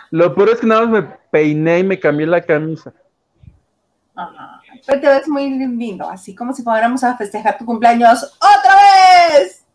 Lo 0.10 0.34
peor 0.34 0.50
es 0.50 0.62
que 0.62 0.68
nada 0.68 0.86
más 0.86 0.90
me 0.90 1.18
peiné 1.32 1.80
y 1.80 1.84
me 1.84 2.00
cambié 2.00 2.26
la 2.26 2.42
camisa. 2.42 2.94
Ajá. 4.16 4.62
Pero 4.86 5.02
te 5.02 5.08
ves 5.08 5.28
muy 5.28 5.50
lindo, 5.50 6.10
así 6.10 6.34
como 6.34 6.54
si 6.54 6.64
fuéramos 6.64 7.04
a 7.04 7.18
festejar 7.18 7.58
tu 7.58 7.66
cumpleaños 7.66 8.24
otra 8.24 8.76
vez. 9.34 9.66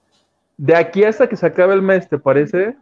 De 0.56 0.76
aquí 0.76 1.04
hasta 1.04 1.28
que 1.28 1.36
se 1.36 1.46
acabe 1.46 1.74
el 1.74 1.82
mes, 1.82 2.08
¿te 2.08 2.18
parece? 2.18 2.76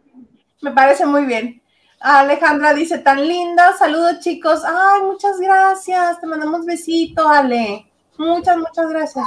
Me 0.61 0.71
parece 0.71 1.05
muy 1.05 1.25
bien. 1.25 1.61
Alejandra 1.99 2.73
dice, 2.73 2.97
tan 2.99 3.27
linda, 3.27 3.73
saludos 3.77 4.19
chicos. 4.19 4.63
Ay, 4.65 5.03
muchas 5.03 5.39
gracias. 5.39 6.19
Te 6.19 6.27
mandamos 6.27 6.65
besito, 6.65 7.27
Ale. 7.27 7.85
Muchas, 8.17 8.57
muchas 8.57 8.89
gracias. 8.89 9.25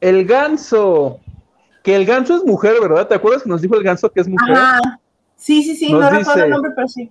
El 0.00 0.24
ganso. 0.24 1.20
Que 1.82 1.94
el 1.94 2.04
ganso 2.04 2.36
es 2.36 2.44
mujer, 2.44 2.74
¿verdad? 2.80 3.06
¿Te 3.06 3.14
acuerdas 3.14 3.42
que 3.42 3.48
nos 3.48 3.62
dijo 3.62 3.76
el 3.76 3.82
ganso 3.82 4.10
que 4.10 4.20
es 4.20 4.28
mujer? 4.28 4.56
Ajá. 4.56 5.00
Sí, 5.36 5.62
sí, 5.62 5.76
sí, 5.76 5.92
Nos 5.92 6.02
no 6.02 6.10
recuerdo 6.10 6.44
el 6.44 6.50
nombre, 6.50 6.72
pero 6.74 6.88
sí. 6.88 7.10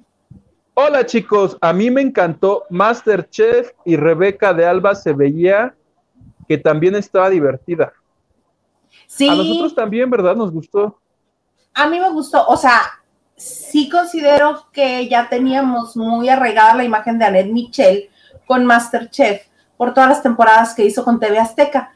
Hola 0.73 1.05
chicos, 1.05 1.57
a 1.61 1.73
mí 1.73 1.89
me 1.89 2.01
encantó 2.01 2.65
Masterchef 2.69 3.71
y 3.83 3.95
Rebeca 3.95 4.53
de 4.53 4.65
Alba 4.65 4.93
se 4.93 5.13
veía 5.13 5.73
que 6.47 6.59
también 6.59 6.93
estaba 6.93 7.31
divertida. 7.31 7.93
Sí, 9.07 9.27
A 9.27 9.35
nosotros 9.35 9.73
también, 9.73 10.09
¿verdad? 10.09 10.35
Nos 10.35 10.51
gustó. 10.51 10.99
a 11.73 11.87
mí 11.89 11.99
me 11.99 12.09
gustó. 12.11 12.45
O 12.47 12.57
sea, 12.57 12.81
sí 13.35 13.89
considero 13.89 14.65
que 14.71 15.07
ya 15.07 15.29
teníamos 15.29 15.95
muy 15.95 16.27
arraigada 16.27 16.75
la 16.75 16.83
imagen 16.83 17.17
de 17.17 17.25
Annette 17.25 17.51
Michel 17.51 18.09
con 18.45 18.65
Masterchef 18.65 19.47
por 19.77 19.93
todas 19.93 20.09
las 20.09 20.23
temporadas 20.23 20.73
que 20.73 20.83
hizo 20.83 21.03
con 21.03 21.19
TV 21.19 21.39
Azteca. 21.39 21.93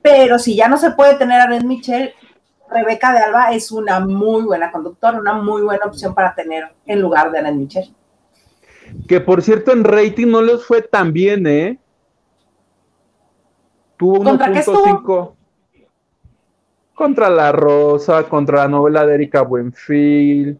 Pero 0.00 0.38
si 0.38 0.56
ya 0.56 0.68
no 0.68 0.78
se 0.78 0.92
puede 0.92 1.16
tener 1.16 1.40
a 1.40 1.44
Annette 1.44 1.64
Michel, 1.64 2.14
Rebeca 2.70 3.12
de 3.12 3.18
Alba 3.18 3.52
es 3.52 3.70
una 3.70 4.00
muy 4.00 4.42
buena 4.42 4.70
conductora, 4.70 5.18
una 5.18 5.34
muy 5.34 5.62
buena 5.62 5.86
opción 5.86 6.14
para 6.14 6.34
tener 6.34 6.72
en 6.86 7.00
lugar 7.00 7.30
de 7.30 7.38
Annette 7.38 7.56
Michel. 7.56 7.94
Que 9.06 9.20
por 9.20 9.42
cierto 9.42 9.72
en 9.72 9.84
rating 9.84 10.28
no 10.28 10.40
les 10.40 10.64
fue 10.64 10.82
tan 10.82 11.12
bien, 11.12 11.46
¿eh? 11.46 11.78
Tuvo 13.96 14.22
¿Contra 14.22 14.52
qué 14.52 14.64
1.5. 14.64 15.37
Contra 16.98 17.30
La 17.30 17.52
Rosa, 17.52 18.24
contra 18.24 18.58
la 18.58 18.68
novela 18.68 19.06
de 19.06 19.14
Erika 19.14 19.42
Buenfil. 19.42 20.58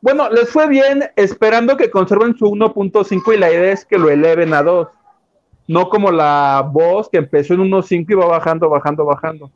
Bueno, 0.00 0.30
les 0.30 0.48
fue 0.48 0.68
bien 0.68 1.10
esperando 1.16 1.76
que 1.76 1.90
conserven 1.90 2.36
su 2.38 2.44
1.5 2.46 3.34
y 3.34 3.36
la 3.36 3.50
idea 3.50 3.72
es 3.72 3.84
que 3.84 3.98
lo 3.98 4.10
eleven 4.10 4.54
a 4.54 4.62
2. 4.62 4.86
No 5.66 5.88
como 5.88 6.12
la 6.12 6.64
voz 6.70 7.08
que 7.08 7.18
empezó 7.18 7.54
en 7.54 7.62
1.5 7.62 8.06
y 8.08 8.14
va 8.14 8.26
bajando, 8.26 8.70
bajando, 8.70 9.04
bajando. 9.04 9.50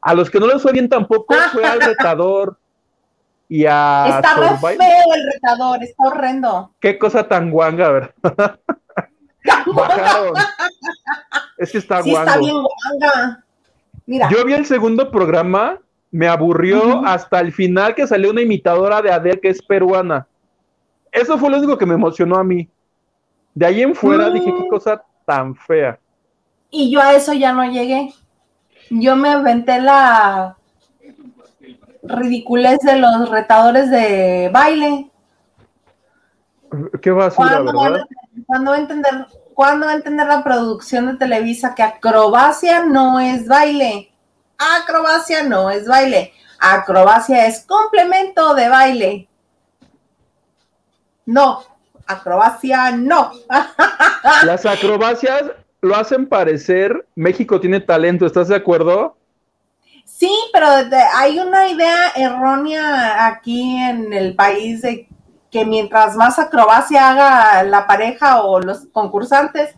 A 0.00 0.14
los 0.14 0.28
que 0.28 0.40
no 0.40 0.48
les 0.48 0.60
fue 0.60 0.72
bien 0.72 0.88
tampoco 0.88 1.32
fue 1.52 1.64
al 1.64 1.80
retador 1.92 2.58
y 3.48 3.66
a 3.66 4.16
está 4.16 4.34
re 4.34 4.76
feo 4.76 5.14
el 5.14 5.32
retador, 5.32 5.80
está 5.80 6.04
horrendo. 6.08 6.74
Qué 6.80 6.98
cosa 6.98 7.28
tan 7.28 7.52
guanga, 7.52 7.90
¿verdad? 7.92 8.14
Bajaron. 9.76 10.34
Es 11.56 11.70
que 11.70 11.78
está 11.78 12.02
sí, 12.02 12.10
guango. 12.10 12.30
está 12.30 12.40
bien 12.40 12.56
guanga. 12.56 13.45
Mira, 14.06 14.28
Yo 14.30 14.44
vi 14.44 14.52
el 14.54 14.64
segundo 14.66 15.10
programa, 15.10 15.78
me 16.10 16.28
aburrió 16.28 17.04
hasta 17.04 17.40
el 17.40 17.52
final 17.52 17.94
que 17.94 18.06
salió 18.06 18.30
una 18.30 18.40
imitadora 18.42 19.02
de 19.02 19.10
Adele 19.10 19.40
que 19.40 19.48
es 19.48 19.60
peruana. 19.62 20.26
Eso 21.12 21.36
fue 21.38 21.50
lo 21.50 21.58
único 21.58 21.76
que 21.76 21.86
me 21.86 21.94
emocionó 21.94 22.36
a 22.36 22.44
mí. 22.44 22.68
De 23.54 23.66
ahí 23.66 23.82
en 23.82 23.94
fuera 23.94 24.30
dije, 24.30 24.52
qué 24.56 24.68
cosa 24.68 25.02
tan 25.24 25.54
fea. 25.56 25.98
y 26.70 26.90
yo 26.92 27.00
a 27.00 27.14
eso 27.14 27.32
ya 27.32 27.52
no 27.52 27.64
llegué. 27.64 28.12
Yo 28.90 29.16
me 29.16 29.30
aventé 29.30 29.80
la 29.80 30.56
ridiculez 32.02 32.78
de 32.80 32.96
los 33.00 33.28
retadores 33.30 33.90
de 33.90 34.50
baile. 34.52 35.10
Qué 37.00 37.10
basura, 37.10 37.48
¿Cuándo, 37.62 37.72
van 37.72 37.92
¿verdad? 37.92 38.06
a- 38.08 38.42
cuándo 38.46 38.70
va 38.70 38.76
a 38.76 38.80
entender, 38.80 39.26
¿Cuándo 39.56 39.86
va 39.86 39.92
a 39.92 39.94
entender 39.94 40.26
la 40.26 40.44
producción 40.44 41.06
de 41.06 41.14
Televisa 41.14 41.74
que 41.74 41.82
acrobacia 41.82 42.84
no 42.84 43.18
es 43.18 43.48
baile? 43.48 44.12
Acrobacia 44.58 45.44
no 45.44 45.70
es 45.70 45.88
baile. 45.88 46.34
Acrobacia 46.60 47.46
es 47.46 47.64
complemento 47.64 48.54
de 48.54 48.68
baile. 48.68 49.28
No, 51.24 51.62
acrobacia 52.06 52.90
no. 52.90 53.32
Las 54.44 54.66
acrobacias 54.66 55.44
lo 55.80 55.96
hacen 55.96 56.28
parecer 56.28 57.08
México 57.14 57.58
tiene 57.58 57.80
talento, 57.80 58.26
¿estás 58.26 58.48
de 58.48 58.56
acuerdo? 58.56 59.16
Sí, 60.04 60.30
pero 60.52 60.66
hay 61.14 61.38
una 61.38 61.66
idea 61.70 62.12
errónea 62.14 63.26
aquí 63.26 63.78
en 63.78 64.12
el 64.12 64.34
país 64.36 64.82
de 64.82 65.08
que 65.56 65.64
mientras 65.64 66.16
más 66.16 66.38
acrobacia 66.38 67.08
haga 67.08 67.62
la 67.62 67.86
pareja 67.86 68.42
o 68.42 68.60
los 68.60 68.88
concursantes, 68.92 69.74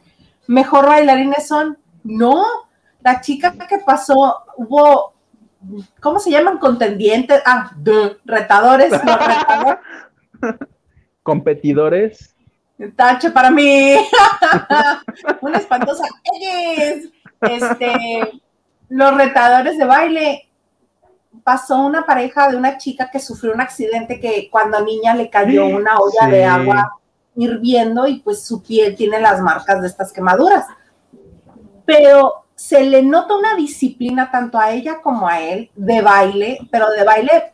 mejor 0.49 0.89
bailarines 0.89 1.47
son. 1.47 1.79
No, 2.03 2.45
la 3.01 3.21
chica 3.21 3.55
que 3.69 3.79
pasó, 3.79 4.43
hubo, 4.57 5.15
¿cómo 6.01 6.19
se 6.19 6.33
llaman? 6.33 6.59
Contendientes, 6.59 7.41
ah, 7.47 7.71
de, 7.77 8.17
retadores, 8.25 8.91
no, 8.91 9.19
retador, 9.19 9.81
Competidores. 11.23 12.35
tache 12.97 13.31
para 13.31 13.53
mí, 13.53 13.95
una 15.43 15.59
espantosa, 15.59 16.03
este, 17.43 18.43
los 18.89 19.15
retadores 19.15 19.79
de 19.79 19.85
baile, 19.85 20.48
pasó 21.45 21.79
una 21.85 22.05
pareja 22.05 22.49
de 22.49 22.57
una 22.57 22.79
chica 22.79 23.11
que 23.11 23.19
sufrió 23.19 23.53
un 23.53 23.61
accidente 23.61 24.21
que 24.21 24.49
cuando 24.51 24.81
niña 24.85 25.15
le 25.15 25.31
cayó 25.31 25.67
una 25.77 25.99
olla 25.99 26.25
Sí. 26.25 26.31
de 26.31 26.45
agua 26.45 26.93
hirviendo 27.37 28.07
y 28.07 28.21
pues 28.21 28.45
su 28.45 28.63
piel 28.63 28.97
tiene 28.97 29.21
las 29.21 29.41
marcas 29.41 29.81
de 29.81 29.87
estas 29.89 30.13
quemaduras. 30.13 30.67
Pero 31.85 32.45
se 32.55 32.83
le 32.83 33.03
nota 33.03 33.37
una 33.37 33.55
disciplina 33.55 34.31
tanto 34.31 34.59
a 34.59 34.73
ella 34.73 35.01
como 35.01 35.29
a 35.29 35.41
él 35.41 35.71
de 35.77 36.03
baile, 36.03 36.59
pero 36.73 36.91
de 36.91 37.05
baile 37.05 37.53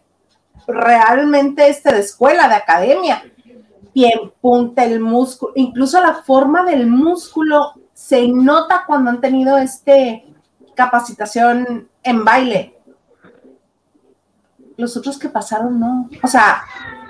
realmente 0.67 1.69
este 1.69 1.93
de 1.93 2.01
escuela, 2.01 2.49
de 2.49 2.55
academia. 2.55 3.23
Bien, 3.95 4.33
punta 4.41 4.85
el 4.85 4.99
músculo, 5.01 5.53
incluso 5.55 6.01
la 6.01 6.15
forma 6.15 6.65
del 6.65 6.87
músculo 6.87 7.75
se 7.93 8.27
nota 8.27 8.85
cuando 8.87 9.11
han 9.11 9.21
tenido 9.21 9.59
este 9.59 10.25
capacitación 10.75 11.89
en 12.03 12.25
baile. 12.25 12.74
Los 14.77 14.97
otros 14.97 15.19
que 15.19 15.29
pasaron 15.29 15.79
no. 15.79 16.09
O 16.23 16.27
sea, 16.27 16.63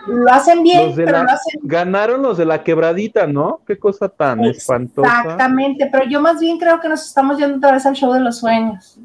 lo 0.06 0.30
hacen 0.32 0.62
bien, 0.62 0.92
pero 0.94 1.12
la- 1.12 1.22
lo 1.24 1.30
hacen 1.30 1.60
Ganaron 1.62 2.22
los 2.22 2.36
de 2.36 2.44
la 2.44 2.62
quebradita, 2.62 3.26
¿no? 3.26 3.60
Qué 3.66 3.78
cosa 3.78 4.08
tan 4.08 4.44
espantosa. 4.44 5.20
Exactamente, 5.22 5.88
pero 5.90 6.04
yo 6.06 6.20
más 6.20 6.40
bien 6.40 6.58
creo 6.58 6.78
que 6.80 6.88
nos 6.88 7.06
estamos 7.06 7.38
yendo 7.38 7.56
otra 7.56 7.72
vez 7.72 7.86
al 7.86 7.94
show 7.94 8.12
de 8.12 8.20
los 8.20 8.38
sueños. 8.38 8.98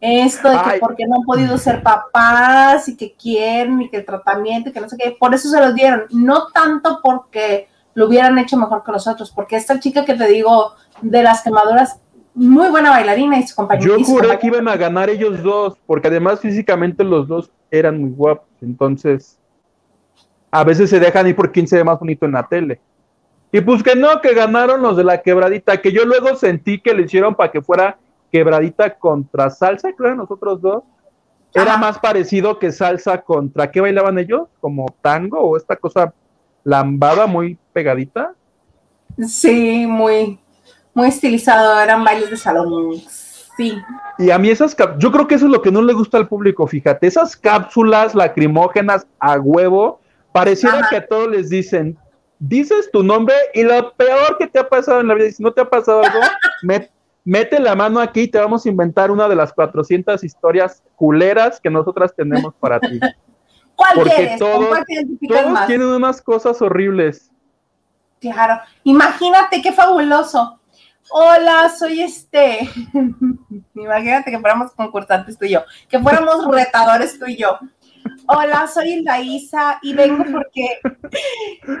esto 0.00 0.48
de 0.48 0.54
que 0.74 0.78
porque 0.78 1.06
no 1.08 1.16
han 1.16 1.22
podido 1.22 1.58
ser 1.58 1.82
papás 1.82 2.88
y 2.88 2.96
que 2.96 3.14
quieren 3.14 3.82
y 3.82 3.88
que 3.90 3.96
el 3.96 4.04
tratamiento 4.04 4.68
y 4.68 4.72
que 4.72 4.80
no 4.80 4.88
sé 4.88 4.96
qué, 4.96 5.16
por 5.18 5.34
eso 5.34 5.48
se 5.48 5.60
los 5.60 5.74
dieron, 5.74 6.02
no 6.12 6.46
tanto 6.54 7.00
porque 7.02 7.66
lo 7.94 8.06
hubieran 8.06 8.38
hecho 8.38 8.56
mejor 8.56 8.84
que 8.84 8.92
nosotros, 8.92 9.32
porque 9.34 9.56
esta 9.56 9.80
chica 9.80 10.04
que 10.04 10.14
te 10.14 10.28
digo 10.28 10.74
de 11.02 11.24
las 11.24 11.42
quemaduras, 11.42 11.98
muy 12.32 12.68
buena 12.68 12.90
bailarina 12.90 13.40
y 13.40 13.46
su 13.48 13.56
compañera. 13.56 13.84
Yo 13.88 13.94
juré 13.96 14.28
compañera- 14.28 14.38
que 14.38 14.46
iban 14.46 14.68
a 14.68 14.76
ganar 14.76 15.10
ellos 15.10 15.42
dos, 15.42 15.76
porque 15.84 16.06
además 16.06 16.38
físicamente 16.38 17.02
los 17.02 17.26
dos 17.26 17.50
eran 17.70 18.00
muy 18.00 18.10
guapos. 18.10 18.48
Entonces, 18.60 19.38
a 20.50 20.64
veces 20.64 20.90
se 20.90 21.00
dejan 21.00 21.26
ir 21.26 21.36
por 21.36 21.52
quién 21.52 21.66
se 21.66 21.76
ve 21.76 21.84
más 21.84 21.98
bonito 21.98 22.26
en 22.26 22.32
la 22.32 22.46
tele. 22.46 22.80
Y 23.50 23.60
pues 23.60 23.82
que 23.82 23.94
no, 23.94 24.20
que 24.20 24.34
ganaron 24.34 24.82
los 24.82 24.96
de 24.96 25.04
la 25.04 25.22
quebradita, 25.22 25.80
que 25.80 25.92
yo 25.92 26.04
luego 26.04 26.36
sentí 26.36 26.80
que 26.80 26.92
le 26.92 27.04
hicieron 27.04 27.34
para 27.34 27.50
que 27.50 27.62
fuera 27.62 27.98
quebradita 28.30 28.94
contra 28.98 29.48
salsa, 29.50 29.92
creo, 29.94 30.14
nosotros 30.14 30.60
dos. 30.60 30.82
Era 31.54 31.72
Ajá. 31.72 31.78
más 31.78 31.98
parecido 31.98 32.58
que 32.58 32.72
salsa 32.72 33.22
contra, 33.22 33.70
¿qué 33.70 33.80
bailaban 33.80 34.18
ellos? 34.18 34.48
Como 34.60 34.94
tango 35.00 35.40
o 35.40 35.56
esta 35.56 35.76
cosa 35.76 36.12
lambada 36.62 37.26
muy 37.26 37.58
pegadita. 37.72 38.34
Sí, 39.26 39.86
muy, 39.86 40.38
muy 40.92 41.08
estilizado, 41.08 41.80
eran 41.80 42.04
bailes 42.04 42.30
de 42.30 42.36
salón. 42.36 43.00
Sí. 43.58 43.76
Y 44.18 44.30
a 44.30 44.38
mí 44.38 44.48
esas, 44.50 44.74
yo 44.98 45.12
creo 45.12 45.26
que 45.26 45.34
eso 45.34 45.44
es 45.46 45.50
lo 45.52 45.60
que 45.60 45.70
no 45.72 45.82
le 45.82 45.92
gusta 45.92 46.16
al 46.16 46.28
público, 46.28 46.66
fíjate, 46.66 47.06
esas 47.08 47.36
cápsulas 47.36 48.14
lacrimógenas 48.14 49.06
a 49.18 49.38
huevo, 49.38 50.00
pareciera 50.32 50.78
Ajá. 50.78 50.88
que 50.88 50.96
a 50.96 51.06
todos 51.06 51.28
les 51.28 51.50
dicen, 51.50 51.98
dices 52.38 52.88
tu 52.92 53.02
nombre 53.02 53.34
y 53.54 53.64
lo 53.64 53.92
peor 53.94 54.38
que 54.38 54.46
te 54.46 54.60
ha 54.60 54.68
pasado 54.68 55.00
en 55.00 55.08
la 55.08 55.14
vida, 55.14 55.26
y 55.26 55.32
si 55.32 55.42
no 55.42 55.52
te 55.52 55.60
ha 55.60 55.68
pasado 55.68 56.02
algo, 56.04 56.20
met- 56.62 56.88
mete 57.24 57.58
la 57.60 57.74
mano 57.74 57.98
aquí 58.00 58.22
y 58.22 58.28
te 58.28 58.38
vamos 58.38 58.64
a 58.64 58.68
inventar 58.68 59.10
una 59.10 59.28
de 59.28 59.34
las 59.36 59.52
400 59.52 60.22
historias 60.24 60.82
culeras 60.96 61.60
que 61.60 61.68
nosotras 61.68 62.14
tenemos 62.16 62.54
para 62.60 62.78
ti. 62.80 62.98
¿Cuál 63.76 63.90
Porque 63.94 64.10
quieres? 64.10 64.40
¿Con 64.40 64.50
todos- 64.50 64.68
cuál 64.68 64.84
Todos 65.42 65.52
más? 65.52 65.66
tienen 65.66 65.88
unas 65.88 66.22
cosas 66.22 66.62
horribles. 66.62 67.30
Claro, 68.20 68.60
imagínate 68.84 69.62
qué 69.62 69.72
fabuloso. 69.72 70.57
Hola, 71.10 71.68
soy 71.70 72.02
este. 72.02 72.68
imagínate 73.74 74.30
que 74.30 74.38
fuéramos 74.38 74.72
concursantes 74.72 75.38
tú 75.38 75.46
y 75.46 75.50
yo, 75.50 75.64
que 75.88 75.98
fuéramos 75.98 76.44
retadores 76.50 77.18
tú 77.18 77.26
y 77.26 77.36
yo. 77.36 77.58
Hola, 78.26 78.66
soy 78.66 78.90
Hilda 78.90 79.20
Isa 79.20 79.78
y 79.82 79.94
vengo 79.94 80.24
porque 80.32 80.80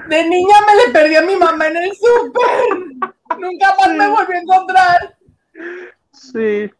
de 0.08 0.28
niña 0.28 0.54
me 0.66 0.86
le 0.86 0.92
perdí 0.92 1.16
a 1.16 1.22
mi 1.22 1.36
mamá 1.36 1.68
en 1.68 1.76
el 1.76 1.90
súper. 1.92 3.10
Nunca 3.38 3.74
más 3.78 3.94
me 3.94 4.08
volví 4.08 4.34
a 4.34 4.40
encontrar. 4.40 5.16
Sí. 6.12 6.70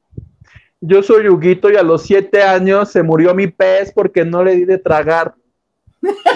Yo 0.80 1.02
soy 1.02 1.28
Huguito 1.28 1.70
y 1.70 1.76
a 1.76 1.82
los 1.82 2.02
siete 2.02 2.42
años 2.42 2.90
se 2.90 3.02
murió 3.02 3.34
mi 3.34 3.48
pez 3.48 3.92
porque 3.92 4.24
no 4.24 4.44
le 4.44 4.54
di 4.54 4.64
de 4.64 4.78
tragar. 4.78 5.34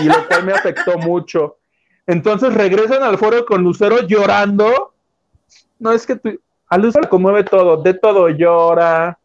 Y 0.01 0.05
lo 0.05 0.27
cual 0.27 0.45
me 0.45 0.53
afectó 0.53 0.99
mucho. 0.99 1.59
Entonces 2.07 2.53
regresan 2.53 3.03
al 3.03 3.19
foro 3.19 3.47
con 3.47 3.63
Lucero 3.63 4.07
llorando. 4.07 4.92
No 5.79 5.93
es 5.93 6.07
que 6.07 6.17
tú, 6.17 6.31
a 6.69 6.79
Lucero 6.79 7.03
le 7.03 7.09
conmueve 7.09 7.45
todo, 7.45 7.77
de 7.83 7.95
todo 7.95 8.29
llora. 8.29 9.19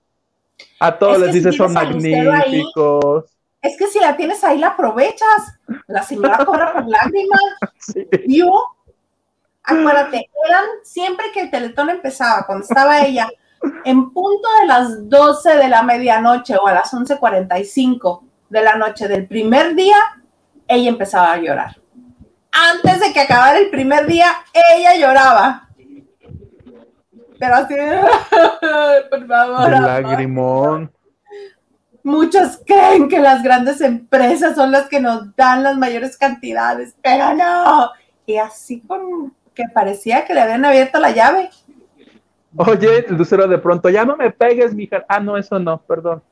A 0.80 0.98
todos 0.98 1.16
Es 1.16 1.20
les 1.22 1.32
si 1.32 1.38
dice 1.40 1.52
son 1.54 1.78
ahí- 1.78 1.86
magníficos. 2.26 3.26
Es 3.62 3.78
que 3.78 3.88
si 3.88 4.00
la 4.00 4.16
tienes 4.16 4.44
ahí, 4.44 4.58
la 4.60 4.68
aprovechas. 4.70 5.60
La 5.88 6.04
señora 6.04 6.44
cobra 6.46 6.74
por 6.74 6.86
lágrimas. 6.88 7.42
Sí. 7.80 8.08
¿Vio? 8.28 8.52
Acuérdate, 9.64 10.30
eran 10.48 10.64
siempre 10.84 11.26
que 11.34 11.42
el 11.42 11.52
teletón 11.52 11.90
empezaba, 11.90 12.46
cuando 12.46 12.64
estaba 12.66 13.02
ella, 13.02 13.28
en 13.84 14.12
punto 14.12 14.48
de 14.62 14.68
las 14.68 15.10
12 15.10 15.58
de 15.58 15.68
la 15.68 15.84
medianoche 15.84 16.56
o 16.56 16.68
a 16.68 16.74
las 16.74 16.94
11:45 16.94 18.22
de 18.50 18.62
la 18.62 18.76
noche 18.76 19.08
del 19.10 19.28
primer 19.28 19.76
día, 19.76 19.98
ella 20.68 20.90
empezaba 20.90 21.34
a 21.34 21.38
llorar. 21.38 21.76
Antes 22.52 23.00
de 23.02 23.12
que 23.14 23.20
acabara 23.20 23.58
el 23.60 23.70
primer 23.70 24.08
día, 24.08 24.28
ella 24.74 24.96
lloraba. 24.96 25.67
Pero 27.40 27.56
así, 27.56 27.76
por 29.10 29.28
favor. 29.28 29.70
Lagrimón. 29.70 30.92
Muchos 32.04 32.62
creen 32.66 33.10
que 33.10 33.20
las 33.20 33.44
grandes 33.44 33.82
empresas 33.82 34.56
son 34.56 34.72
las 34.72 34.88
que 34.88 35.00
nos 35.00 35.36
dan 35.36 35.64
las 35.64 35.78
mayores 35.78 36.18
cantidades, 36.18 36.96
pero 37.02 37.34
no. 37.34 37.92
Y 38.26 38.38
así 38.38 38.80
con 38.82 39.34
que 39.54 39.64
parecía 39.74 40.24
que 40.24 40.34
le 40.34 40.42
habían 40.42 40.64
abierto 40.64 41.00
la 41.00 41.12
llave. 41.12 41.50
Oye, 42.56 43.06
Lucero 43.10 43.48
de 43.48 43.58
pronto, 43.58 43.90
ya 43.90 44.06
no 44.06 44.16
me 44.16 44.32
pegues, 44.32 44.74
mija. 44.74 45.06
Ah, 45.10 45.20
no, 45.20 45.38
eso 45.38 45.60
no, 45.60 45.82
perdón. 45.82 46.24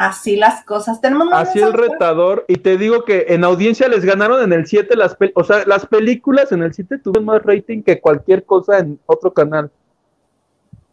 Así 0.00 0.36
las 0.36 0.64
cosas. 0.64 0.98
Tenemos 1.02 1.28
Así 1.30 1.58
el 1.58 1.74
retador, 1.74 2.46
y 2.48 2.56
te 2.56 2.78
digo 2.78 3.04
que 3.04 3.26
en 3.28 3.44
audiencia 3.44 3.86
les 3.86 4.02
ganaron 4.02 4.42
en 4.42 4.54
el 4.54 4.66
7 4.66 4.96
las 4.96 5.18
pel- 5.18 5.32
o 5.34 5.44
sea, 5.44 5.66
las 5.66 5.84
películas 5.84 6.52
en 6.52 6.62
el 6.62 6.72
7 6.72 6.96
tuvieron 6.96 7.26
más 7.26 7.42
rating 7.42 7.82
que 7.82 8.00
cualquier 8.00 8.46
cosa 8.46 8.78
en 8.78 8.98
otro 9.04 9.30
canal. 9.34 9.70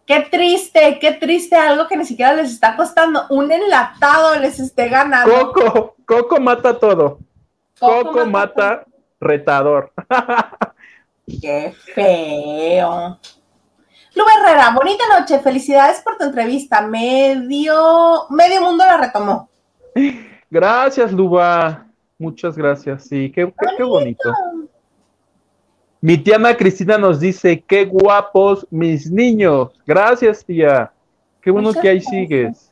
Qué 0.06 0.28
triste, 0.30 0.98
qué 1.00 1.14
triste, 1.14 1.56
algo 1.56 1.88
que 1.88 1.96
ni 1.96 2.04
siquiera 2.04 2.34
les 2.34 2.52
está 2.52 2.76
costando. 2.76 3.22
Un 3.30 3.50
enlatado 3.50 4.38
les 4.42 4.60
esté 4.60 4.90
ganando. 4.90 5.54
Coco, 5.54 5.96
Coco 6.06 6.42
mata 6.42 6.78
todo. 6.78 7.20
Coco 7.80 8.12
Coco, 8.12 8.26
mata 8.26 8.84
retador. 9.22 9.94
Qué 11.42 11.74
feo. 11.94 13.20
Lu 14.18 14.24
Herrera, 14.28 14.72
bonita 14.72 15.04
noche, 15.20 15.40
felicidades 15.40 16.02
por 16.02 16.18
tu 16.18 16.24
entrevista. 16.24 16.82
Medio, 16.82 18.26
medio 18.32 18.62
mundo 18.62 18.84
la 18.84 18.98
retomó. 18.98 19.48
Gracias, 20.50 21.12
Luba. 21.12 21.86
Muchas 22.18 22.58
gracias. 22.58 23.04
Sí, 23.04 23.32
qué, 23.32 23.46
qué- 23.46 23.76
qué 23.78 23.84
bonito. 23.84 24.32
Mi 26.02 26.18
tía 26.18 26.38
Ana 26.38 26.58
Cristina 26.58 26.98
nos 26.98 27.20
dice, 27.20 27.64
qué 27.68 27.86
guapos 27.86 28.66
mis 28.72 29.12
niños. 29.12 29.70
Gracias, 29.86 30.44
tía. 30.44 30.92
Qué 31.42 31.52
bueno 31.52 31.68
Muchas 31.70 31.82
que 31.84 31.90
ahí 31.90 32.00
gracias. 32.00 32.12
sigues. 32.12 32.72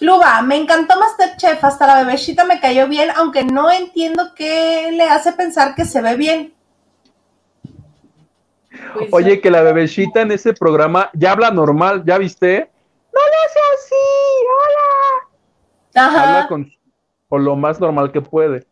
Luba, 0.00 0.42
me 0.42 0.56
encantó 0.56 0.98
Masterchef, 0.98 1.62
hasta 1.64 1.86
la 1.86 2.02
bebecita 2.04 2.44
me 2.44 2.60
cayó 2.60 2.86
bien, 2.88 3.08
aunque 3.16 3.44
no 3.44 3.70
entiendo 3.70 4.34
qué 4.34 4.90
le 4.92 5.04
hace 5.04 5.32
pensar 5.32 5.74
que 5.74 5.84
se 5.86 6.00
ve 6.02 6.16
bien. 6.16 6.54
Pues, 8.94 9.08
Oye, 9.12 9.40
que 9.40 9.50
la 9.50 9.62
bebecita 9.62 10.22
en 10.22 10.32
ese 10.32 10.52
programa 10.52 11.10
ya 11.14 11.32
habla 11.32 11.50
normal, 11.50 12.02
¿ya 12.04 12.18
viste? 12.18 12.70
No 13.12 13.20
le 13.20 13.46
hace 13.46 13.58
así, 13.74 15.26
hola. 15.94 16.06
Ajá, 16.06 16.28
Habla 16.38 16.48
con 16.48 16.70
o 17.28 17.38
lo 17.38 17.54
más 17.56 17.78
normal 17.80 18.10
que 18.12 18.20
puede. 18.20 18.66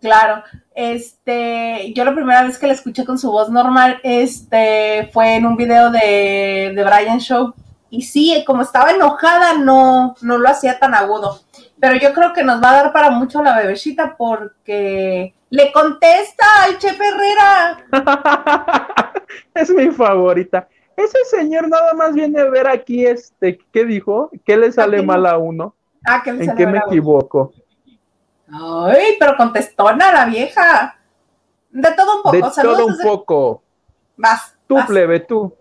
claro. 0.00 0.42
Este, 0.74 1.92
yo 1.94 2.04
la 2.04 2.14
primera 2.14 2.42
vez 2.42 2.58
que 2.58 2.66
la 2.66 2.72
escuché 2.72 3.04
con 3.04 3.16
su 3.16 3.30
voz 3.30 3.48
normal, 3.50 4.00
este, 4.02 5.08
fue 5.12 5.36
en 5.36 5.46
un 5.46 5.56
video 5.56 5.90
de, 5.90 6.72
de 6.74 6.84
Brian 6.84 7.20
Show. 7.20 7.54
Y 7.90 8.02
sí, 8.02 8.42
como 8.44 8.62
estaba 8.62 8.90
enojada, 8.90 9.54
no, 9.54 10.16
no 10.20 10.38
lo 10.38 10.48
hacía 10.48 10.80
tan 10.80 10.94
agudo. 10.96 11.38
Pero 11.84 11.96
yo 11.96 12.14
creo 12.14 12.32
que 12.32 12.42
nos 12.42 12.62
va 12.62 12.70
a 12.70 12.82
dar 12.84 12.92
para 12.94 13.10
mucho 13.10 13.42
la 13.42 13.58
bebecita 13.58 14.16
porque 14.16 15.34
le 15.50 15.70
contesta 15.70 16.46
al 16.62 16.78
Chef 16.78 16.98
Herrera. 16.98 17.84
es 19.54 19.68
mi 19.68 19.90
favorita. 19.90 20.66
Ese 20.96 21.18
señor 21.26 21.68
nada 21.68 21.92
más 21.92 22.14
viene 22.14 22.40
a 22.40 22.44
ver 22.46 22.68
aquí, 22.68 23.04
este, 23.04 23.58
¿qué 23.70 23.84
dijo? 23.84 24.30
¿Qué 24.46 24.56
le 24.56 24.72
sale 24.72 25.02
mal 25.02 25.26
a 25.26 25.36
uno? 25.36 25.74
Ah, 26.06 26.22
que 26.24 26.32
le 26.32 26.44
¿En 26.44 26.46
salió 26.46 26.56
qué 26.56 26.72
me 26.72 26.78
equivoco? 26.78 27.52
Ay, 28.50 29.16
pero 29.20 29.36
contestona 29.36 30.10
la 30.10 30.24
vieja. 30.24 30.98
De 31.70 31.92
todo 31.92 32.16
un 32.16 32.22
poco. 32.22 32.34
De 32.34 32.50
Saludos 32.50 32.78
todo 32.78 32.86
un 32.86 32.92
desde- 32.92 33.04
poco. 33.10 33.62
Vas. 34.16 34.56
Tú, 34.66 34.76
vas. 34.76 34.86
plebe, 34.86 35.20
tú. 35.20 35.54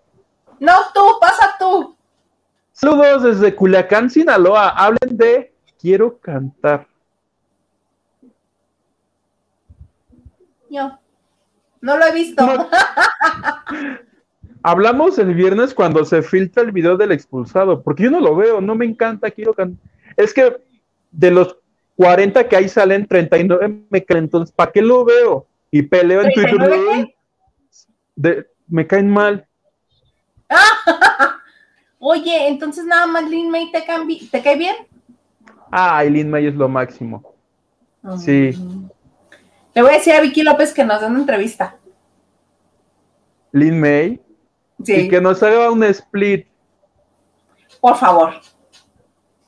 No, 0.58 0.72
tú, 0.94 1.02
pasa 1.20 1.54
tú. 1.60 1.98
Saludos 2.72 3.24
desde 3.24 3.54
Culiacán, 3.54 4.10
Sinaloa. 4.10 4.70
Hablen 4.70 5.18
de 5.18 5.53
Quiero 5.84 6.18
cantar. 6.18 6.88
Yo. 10.70 10.98
No 11.82 11.98
lo 11.98 12.06
he 12.06 12.14
visto. 12.14 12.46
No. 12.46 12.70
Hablamos 14.64 15.20
el 15.20 15.34
viernes 15.34 15.74
cuando 15.74 16.06
se 16.06 16.22
filtra 16.22 16.64
el 16.64 16.72
video 16.72 16.96
del 16.96 17.12
expulsado, 17.12 17.84
porque 17.84 18.04
yo 18.04 18.12
no 18.12 18.22
lo 18.22 18.34
veo, 18.34 18.62
no 18.62 18.76
me 18.76 18.86
encanta, 18.86 19.30
quiero 19.30 19.54
cantar. 19.54 19.86
Es 20.16 20.34
que 20.34 20.56
de 21.12 21.32
los 21.32 21.58
40 21.98 22.48
que 22.48 22.56
ahí 22.56 22.70
salen, 22.70 23.06
39 23.06 23.84
me 23.90 24.06
caen, 24.06 24.24
entonces, 24.24 24.56
¿para 24.56 24.72
qué 24.72 24.82
lo 24.82 25.04
veo? 25.04 25.48
Y 25.70 25.82
peleo 25.82 26.22
en 26.22 26.32
Twitter. 26.32 26.54
¿39 26.54 26.70
qué? 26.70 26.92
"Ay, 26.94 27.16
de- 28.16 28.48
me 28.70 28.88
caen 28.88 29.10
mal. 29.10 29.46
Oye, 32.00 32.48
entonces 32.48 32.86
nada 32.86 33.06
más 33.06 33.30
Lin 33.30 33.50
May 33.50 33.70
te, 33.70 33.84
¿te 34.32 34.42
cae 34.42 34.56
bien. 34.58 34.76
Ah, 35.76 35.98
Aileen 35.98 36.30
May 36.30 36.46
es 36.46 36.54
lo 36.54 36.70
máximo. 36.70 37.34
Sí. 38.20 38.52
Le 39.74 39.82
voy 39.82 39.90
a 39.90 39.98
decir 39.98 40.14
a 40.14 40.22
Vicky 40.22 40.44
López 40.44 40.72
que 40.72 40.86
nos 40.86 41.02
dé 41.02 41.08
una 41.08 41.18
entrevista. 41.18 41.78
Lin 43.54 43.80
May, 43.80 44.22
Y 44.78 45.10
que 45.10 45.20
nos 45.20 45.42
haga 45.42 45.72
un 45.72 45.84
split. 45.86 46.46
Por 47.82 47.98
favor. 47.98 48.34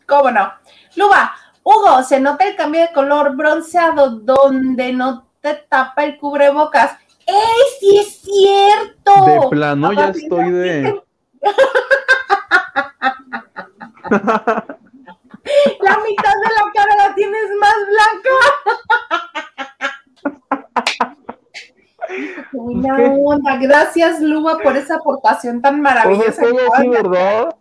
¿Cómo 0.07 0.31
no? 0.31 0.51
Luba, 0.95 1.35
Hugo, 1.61 2.01
se 2.01 2.19
nota 2.19 2.47
el 2.47 2.55
cambio 2.55 2.81
de 2.81 2.91
color 2.91 3.35
bronceado 3.35 4.09
donde 4.09 4.93
no 4.93 5.27
te 5.41 5.53
tapa 5.69 6.05
el 6.05 6.17
cubrebocas. 6.17 6.97
¡Ey, 7.27 7.61
sí 7.79 7.97
es 7.99 8.21
cierto! 8.23 9.25
De 9.27 9.47
plano 9.51 9.93
ya 9.93 10.09
estoy 10.09 10.49
de... 10.49 11.03
La 15.81 15.97
mitad 15.99 16.33
de 16.33 16.49
la 16.55 16.71
cara 16.73 16.95
la 17.07 17.15
tienes 17.15 17.51
más 17.59 17.75
blanca. 17.87 18.29
Buena 22.51 22.95
onda. 23.13 23.57
Gracias, 23.57 24.21
Luba, 24.21 24.57
por 24.57 24.75
esa 24.75 24.95
aportación 24.95 25.61
tan 25.61 25.81
maravillosa. 25.81 26.43
sí, 26.79 26.89
¿verdad? 26.89 27.55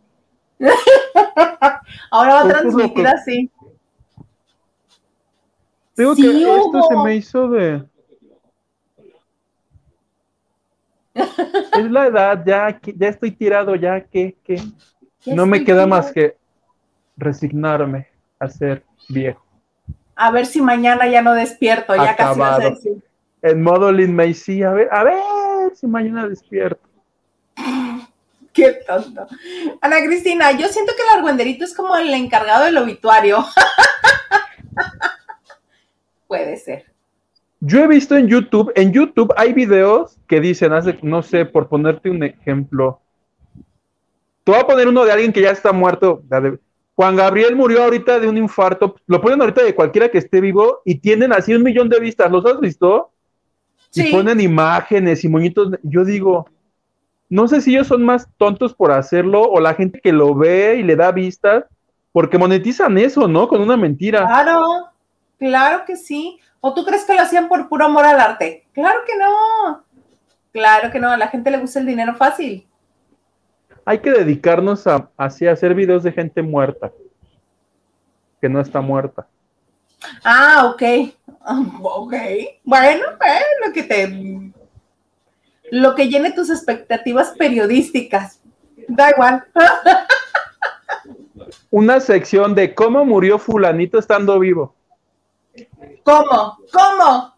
Ahora 2.10 2.34
va 2.34 2.40
a 2.40 2.48
transmitir 2.48 3.06
así. 3.06 3.50
Digo 5.96 6.16
que 6.16 6.42
esto 6.42 6.82
se 6.88 6.96
me 6.96 7.16
hizo 7.16 7.48
de. 7.48 7.84
es 11.14 11.90
la 11.90 12.06
edad, 12.06 12.42
ya, 12.44 12.80
ya 12.96 13.08
estoy 13.08 13.30
tirado, 13.30 13.76
ya 13.76 14.00
que, 14.00 14.36
que 14.42 14.60
no 15.26 15.46
me 15.46 15.64
queda 15.64 15.86
más 15.86 16.10
que 16.10 16.36
resignarme 17.16 18.08
a 18.38 18.48
ser 18.48 18.84
viejo. 19.08 19.44
A 20.16 20.30
ver 20.30 20.46
si 20.46 20.60
mañana 20.60 21.08
ya 21.08 21.22
no 21.22 21.34
despierto, 21.34 21.94
ya 21.96 22.16
casi 22.16 22.38
vas 22.38 22.60
a 22.60 22.70
decir. 22.70 23.02
En 23.42 23.62
modo 23.62 23.92
Lin 23.92 24.14
Macy, 24.14 24.62
a 24.62 24.70
ver, 24.70 24.88
a 24.90 25.04
ver 25.04 25.16
si 25.74 25.86
mañana 25.86 26.28
despierto. 26.28 26.82
Qué 28.52 28.78
tonto. 28.86 29.26
Ana 29.80 29.96
Cristina, 30.04 30.52
yo 30.52 30.68
siento 30.68 30.92
que 30.96 31.02
el 31.02 31.18
argüenderito 31.18 31.64
es 31.64 31.74
como 31.74 31.96
el 31.96 32.12
encargado 32.14 32.64
del 32.64 32.78
obituario. 32.78 33.44
Puede 36.28 36.56
ser. 36.56 36.84
Yo 37.60 37.80
he 37.80 37.88
visto 37.88 38.16
en 38.16 38.28
YouTube, 38.28 38.72
en 38.76 38.92
YouTube 38.92 39.32
hay 39.36 39.52
videos 39.52 40.18
que 40.28 40.40
dicen, 40.40 40.72
no 41.02 41.22
sé, 41.22 41.46
por 41.46 41.68
ponerte 41.68 42.10
un 42.10 42.22
ejemplo. 42.22 43.00
Te 44.44 44.52
voy 44.52 44.60
a 44.60 44.66
poner 44.66 44.86
uno 44.86 45.04
de 45.04 45.12
alguien 45.12 45.32
que 45.32 45.40
ya 45.40 45.50
está 45.50 45.72
muerto. 45.72 46.22
Juan 46.96 47.16
Gabriel 47.16 47.56
murió 47.56 47.82
ahorita 47.82 48.20
de 48.20 48.28
un 48.28 48.36
infarto. 48.36 48.96
Lo 49.06 49.20
ponen 49.20 49.40
ahorita 49.40 49.64
de 49.64 49.74
cualquiera 49.74 50.08
que 50.08 50.18
esté 50.18 50.40
vivo 50.40 50.80
y 50.84 50.96
tienen 50.96 51.32
así 51.32 51.52
un 51.54 51.62
millón 51.62 51.88
de 51.88 51.98
vistas. 51.98 52.30
¿Los 52.30 52.46
has 52.46 52.60
visto? 52.60 53.10
Sí. 53.90 54.08
Y 54.08 54.12
ponen 54.12 54.40
imágenes 54.40 55.24
y 55.24 55.28
moñitos. 55.28 55.72
Yo 55.82 56.04
digo, 56.04 56.48
no 57.28 57.48
sé 57.48 57.60
si 57.60 57.74
ellos 57.74 57.88
son 57.88 58.04
más 58.04 58.28
tontos 58.36 58.74
por 58.74 58.92
hacerlo 58.92 59.42
o 59.42 59.60
la 59.60 59.74
gente 59.74 60.00
que 60.00 60.12
lo 60.12 60.34
ve 60.34 60.76
y 60.78 60.82
le 60.84 60.94
da 60.94 61.10
vistas, 61.10 61.64
porque 62.12 62.38
monetizan 62.38 62.96
eso, 62.96 63.26
¿no? 63.26 63.48
Con 63.48 63.60
una 63.60 63.76
mentira. 63.76 64.26
Claro, 64.26 64.90
claro 65.38 65.84
que 65.84 65.96
sí. 65.96 66.38
¿O 66.60 66.74
tú 66.74 66.84
crees 66.84 67.04
que 67.04 67.14
lo 67.14 67.20
hacían 67.20 67.48
por 67.48 67.68
puro 67.68 67.86
amor 67.86 68.04
al 68.04 68.20
arte? 68.20 68.66
Claro 68.72 69.00
que 69.06 69.16
no. 69.16 69.84
Claro 70.52 70.92
que 70.92 71.00
no, 71.00 71.10
a 71.10 71.16
la 71.16 71.28
gente 71.28 71.50
le 71.50 71.58
gusta 71.58 71.80
el 71.80 71.86
dinero 71.86 72.14
fácil 72.14 72.68
hay 73.84 73.98
que 73.98 74.10
dedicarnos 74.10 74.86
a, 74.86 75.10
hacer 75.16 75.74
videos 75.74 76.02
de 76.02 76.12
gente 76.12 76.42
muerta, 76.42 76.92
que 78.40 78.48
no 78.48 78.60
está 78.60 78.80
muerta. 78.80 79.26
Ah, 80.24 80.72
ok. 80.72 80.82
Ok. 81.82 82.14
Bueno, 82.64 83.04
lo 83.64 83.72
que 83.72 83.82
te. 83.82 84.52
Lo 85.70 85.94
que 85.94 86.08
llene 86.08 86.32
tus 86.32 86.50
expectativas 86.50 87.30
periodísticas. 87.30 88.40
Da 88.88 89.10
igual. 89.10 89.44
Una 91.70 92.00
sección 92.00 92.54
de 92.54 92.74
cómo 92.74 93.04
murió 93.04 93.38
Fulanito 93.38 93.98
estando 93.98 94.38
vivo. 94.38 94.74
¿Cómo? 96.02 96.58
¿Cómo? 96.72 97.34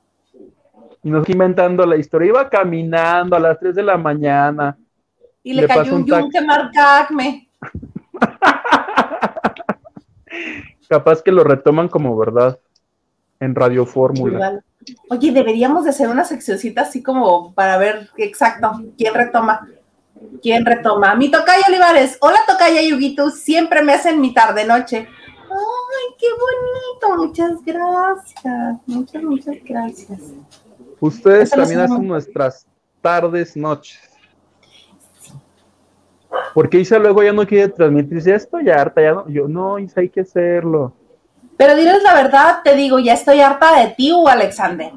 Y 1.03 1.11
nos 1.11 1.29
inventando 1.29 1.87
la 1.87 1.97
historia. 1.97 2.29
Iba 2.29 2.51
caminando 2.51 3.37
a 3.37 3.41
las 3.41 3.59
3 3.59 3.77
de 3.77 3.83
la 3.83 3.97
mañana 3.97 4.77
y 5.47 5.55
le, 5.55 5.67
cayó 5.69 5.95
un, 5.95 6.05
yunque 6.05 6.41
marca 6.41 7.03
Acme. 7.03 7.49
Capaz 10.89 11.23
que 11.23 11.31
lo 11.31 11.45
retoman 11.45 11.87
como 11.87 12.17
verdad 12.17 12.59
en 13.39 13.55
Radio 13.55 13.87
Fórmula. 13.87 14.61
Oye, 15.09 15.31
deberíamos 15.31 15.85
de 15.85 15.91
hacer 15.91 16.09
una 16.09 16.25
seccioncita 16.25 16.83
así 16.83 17.01
como 17.01 17.55
para 17.55 17.79
ver 17.79 18.11
exacto 18.17 18.73
quién 18.99 19.15
retoma. 19.15 19.69
¿Quién 20.43 20.67
retoma? 20.67 21.15
Mi 21.15 21.31
tocaya 21.31 21.63
Olivares. 21.69 22.19
Hola 22.23 22.41
tocaya 22.49 22.83
Yuguito, 22.83 23.31
siempre 23.31 23.85
me 23.85 23.93
hacen 23.93 24.21
mi 24.21 24.35
tarde 24.35 24.65
noche. 24.65 25.07
Ay, 25.07 26.15
qué 26.19 26.27
bonito. 26.41 27.25
Muchas 27.25 27.65
gracias. 27.65 28.81
Muchas, 28.87 29.23
muchas 29.23 29.57
gracias. 29.65 30.19
Ustedes 30.99 31.51
también 31.51 31.79
hacen 31.79 32.09
nuestras 32.09 32.67
tardes, 33.01 33.57
noches. 33.57 34.06
Porque 36.55 36.79
Isa 36.79 36.99
luego 36.99 37.23
ya 37.23 37.33
no 37.33 37.47
quiere 37.47 37.69
transmitir, 37.69 38.21
ya 38.23 38.35
estoy 38.35 38.71
harta, 38.71 39.03
ya 39.03 39.13
no, 39.13 39.29
yo 39.29 39.47
no, 39.49 39.79
Isa, 39.79 40.01
hay 40.01 40.09
que 40.09 40.21
hacerlo. 40.21 40.93
Pero 41.57 41.75
diles 41.75 42.03
la 42.03 42.15
verdad, 42.15 42.61
te 42.63 42.75
digo, 42.75 42.99
ya 42.99 43.15
estoy 43.15 43.41
harta 43.41 43.81
de 43.81 43.89
ti, 43.89 44.13
o 44.13 44.29
Alexander. 44.29 44.93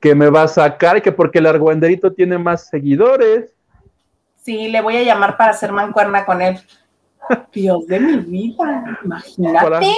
Que 0.00 0.14
me 0.14 0.30
va 0.30 0.44
a 0.44 0.48
sacar, 0.48 1.02
que 1.02 1.12
porque 1.12 1.38
el 1.38 1.46
argüenderito 1.46 2.12
tiene 2.12 2.38
más 2.38 2.68
seguidores. 2.68 3.52
Sí, 4.36 4.68
le 4.68 4.80
voy 4.80 4.96
a 4.96 5.02
llamar 5.02 5.36
para 5.36 5.50
hacer 5.50 5.72
mancuerna 5.72 6.24
con 6.24 6.40
él. 6.40 6.58
Dios 7.52 7.86
de 7.86 8.00
mi 8.00 8.16
vida, 8.16 8.98
imagínate. 9.04 9.94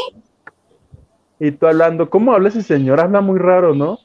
Y 1.38 1.50
tú 1.52 1.66
hablando, 1.66 2.08
¿cómo 2.08 2.32
habla 2.32 2.48
ese 2.48 2.62
señor? 2.62 3.00
Habla 3.00 3.20
muy 3.20 3.38
raro, 3.38 3.74
¿no? 3.74 3.98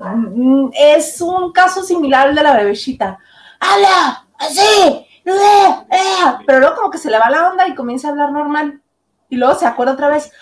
Mm, 0.00 0.70
es 0.72 1.20
un 1.20 1.52
caso 1.52 1.82
similar 1.82 2.28
al 2.28 2.34
de 2.34 2.42
la 2.42 2.56
bebecita. 2.56 3.18
¡Hala! 3.60 4.26
¡Así! 4.38 5.06
Pero 5.24 6.58
luego 6.58 6.76
como 6.76 6.90
que 6.90 6.98
se 6.98 7.10
le 7.10 7.18
va 7.18 7.30
la 7.30 7.48
onda 7.50 7.68
y 7.68 7.74
comienza 7.74 8.08
a 8.08 8.10
hablar 8.12 8.32
normal. 8.32 8.82
Y 9.28 9.36
luego 9.36 9.54
se 9.54 9.66
acuerda 9.66 9.94
otra 9.94 10.08
vez. 10.08 10.32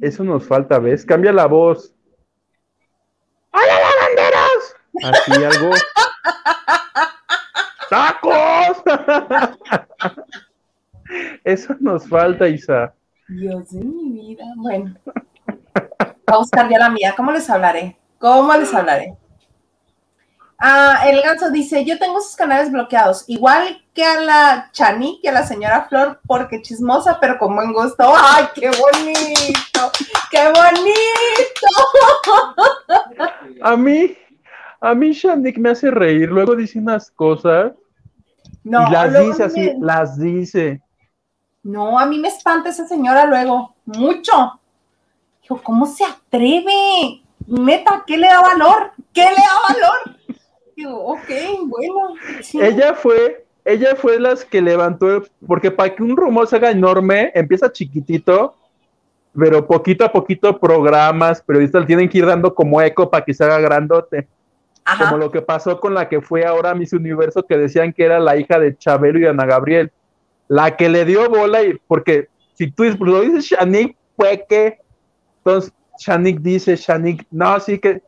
Eso 0.00 0.24
nos 0.24 0.46
falta, 0.46 0.78
¿ves? 0.78 1.04
Cambia 1.04 1.32
la 1.32 1.46
voz. 1.46 1.94
¡Hola, 3.52 3.74
lavanderos! 3.80 4.76
Así 5.02 5.44
algo. 5.44 5.70
¡Tacos! 7.90 8.82
Eso 11.44 11.76
nos 11.80 12.08
falta, 12.08 12.48
Isa. 12.48 12.92
Dios 13.28 13.70
de 13.70 13.84
mi 13.84 14.12
vida. 14.12 14.44
Bueno. 14.56 14.94
Voy 15.04 16.34
a 16.34 16.36
buscar 16.36 16.68
ya 16.68 16.78
la 16.78 16.90
mía. 16.90 17.14
¿Cómo 17.16 17.32
les 17.32 17.48
hablaré? 17.48 17.96
¿Cómo 18.18 18.52
les 18.54 18.72
hablaré? 18.74 19.16
Ah, 20.58 21.02
el 21.06 21.20
ganso 21.20 21.50
dice, 21.50 21.84
yo 21.84 21.98
tengo 21.98 22.20
sus 22.20 22.34
canales 22.34 22.72
bloqueados, 22.72 23.24
igual 23.26 23.84
que 23.92 24.04
a 24.04 24.20
la 24.20 24.70
Chani, 24.72 25.20
que 25.20 25.28
a 25.28 25.32
la 25.32 25.46
señora 25.46 25.86
Flor, 25.88 26.20
porque 26.26 26.62
chismosa, 26.62 27.18
pero 27.20 27.38
con 27.38 27.54
buen 27.54 27.72
gusto. 27.72 28.04
¡Ay, 28.16 28.46
qué 28.54 28.68
bonito! 28.68 29.92
¡Qué 30.30 30.48
bonito! 30.48 31.66
A 33.62 33.76
mí, 33.76 34.16
a 34.80 34.94
mí 34.94 35.12
Shanik 35.12 35.58
me 35.58 35.70
hace 35.70 35.90
reír, 35.90 36.30
luego 36.30 36.56
dice 36.56 36.78
unas 36.78 37.10
cosas 37.10 37.72
no, 38.66 38.88
y 38.88 38.90
las 38.90 39.18
dice 39.18 39.44
así, 39.44 39.72
las 39.80 40.18
dice. 40.18 40.82
No, 41.62 41.98
a 41.98 42.06
mí 42.06 42.18
me 42.18 42.28
espanta 42.28 42.70
esa 42.70 42.86
señora 42.86 43.24
luego, 43.24 43.76
mucho. 43.84 44.60
Dijo, 45.42 45.62
¿cómo 45.62 45.86
se 45.86 46.04
atreve? 46.04 47.22
Meta, 47.46 48.02
¿qué 48.04 48.16
le 48.16 48.26
da 48.26 48.40
valor? 48.40 48.92
¿Qué 49.12 49.22
le 49.22 49.36
da 49.36 49.74
valor? 49.74 50.15
Ok, 50.84 51.28
bueno. 51.66 52.14
Ella 52.54 52.94
fue, 52.94 53.46
ella 53.64 53.96
fue 53.96 54.20
las 54.20 54.44
que 54.44 54.60
levantó, 54.60 55.24
porque 55.46 55.70
para 55.70 55.94
que 55.94 56.02
un 56.02 56.16
rumor 56.16 56.46
se 56.46 56.56
haga 56.56 56.70
enorme, 56.70 57.32
empieza 57.34 57.72
chiquitito, 57.72 58.54
pero 59.38 59.66
poquito 59.66 60.04
a 60.04 60.12
poquito 60.12 60.58
programas, 60.58 61.42
periodistas 61.42 61.86
tienen 61.86 62.08
que 62.08 62.18
ir 62.18 62.26
dando 62.26 62.54
como 62.54 62.80
eco 62.80 63.10
para 63.10 63.24
que 63.24 63.34
se 63.34 63.44
haga 63.44 63.60
grandote. 63.60 64.28
Como 64.98 65.16
lo 65.18 65.32
que 65.32 65.42
pasó 65.42 65.80
con 65.80 65.94
la 65.94 66.08
que 66.08 66.20
fue 66.20 66.44
ahora 66.44 66.74
Miss 66.74 66.92
Universo, 66.92 67.44
que 67.44 67.58
decían 67.58 67.92
que 67.92 68.04
era 68.04 68.20
la 68.20 68.36
hija 68.36 68.60
de 68.60 68.76
Chabelo 68.76 69.18
y 69.18 69.26
Ana 69.26 69.44
Gabriel. 69.44 69.90
La 70.46 70.76
que 70.76 70.88
le 70.88 71.04
dio 71.04 71.28
bola, 71.28 71.64
y 71.64 71.76
porque 71.88 72.28
si 72.54 72.70
tú 72.70 72.84
lo 73.00 73.22
dices 73.22 73.46
Shanik, 73.46 73.96
fue 74.16 74.46
que. 74.48 74.78
Entonces, 75.38 75.72
Shanik 75.98 76.38
dice, 76.38 76.76
Shanik, 76.76 77.26
no, 77.32 77.58
sí 77.58 77.80
que 77.80 78.00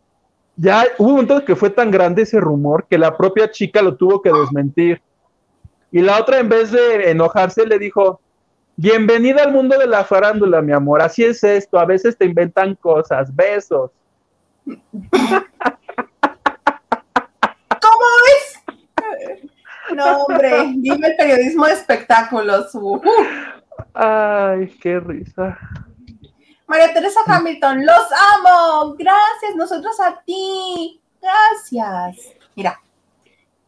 ya 0.59 0.85
hubo 0.99 1.09
un 1.09 1.15
momento 1.15 1.45
que 1.45 1.55
fue 1.55 1.71
tan 1.71 1.91
grande 1.91 2.23
ese 2.23 2.41
rumor 2.41 2.87
que 2.91 2.99
la 2.99 3.17
propia 3.17 3.49
chica 3.49 3.81
lo 3.81 3.97
tuvo 3.97 4.21
que 4.21 4.33
desmentir. 4.33 5.01
Y 5.93 6.01
la 6.01 6.19
otra, 6.19 6.41
en 6.41 6.49
vez 6.49 6.73
de 6.73 7.11
enojarse, 7.11 7.65
le 7.65 7.79
dijo, 7.79 8.21
bienvenida 8.77 9.45
al 9.45 9.53
mundo 9.53 9.79
de 9.79 9.87
la 9.87 10.05
farándula, 10.05 10.61
mi 10.61 10.73
amor, 10.73 11.01
así 11.01 11.25
es 11.25 11.45
esto, 11.45 11.79
a 11.79 11.85
veces 11.85 12.19
te 12.19 12.25
inventan 12.25 12.75
cosas, 12.75 13.35
besos. 13.35 13.93
no, 19.95 20.25
hombre, 20.25 20.73
dime 20.77 21.07
el 21.07 21.17
periodismo 21.17 21.67
de 21.67 21.73
espectáculos. 21.73 22.77
Ay, 23.95 24.77
qué 24.81 24.99
risa. 24.99 25.57
María 26.69 26.93
Teresa 26.93 27.21
Hamilton, 27.27 27.87
los 27.87 27.97
amo. 28.37 28.95
Gracias, 28.99 29.57
nosotros 29.57 29.99
a 30.01 30.21
ti. 30.21 31.01
Gracias. 31.21 32.35
Mira, 32.55 32.79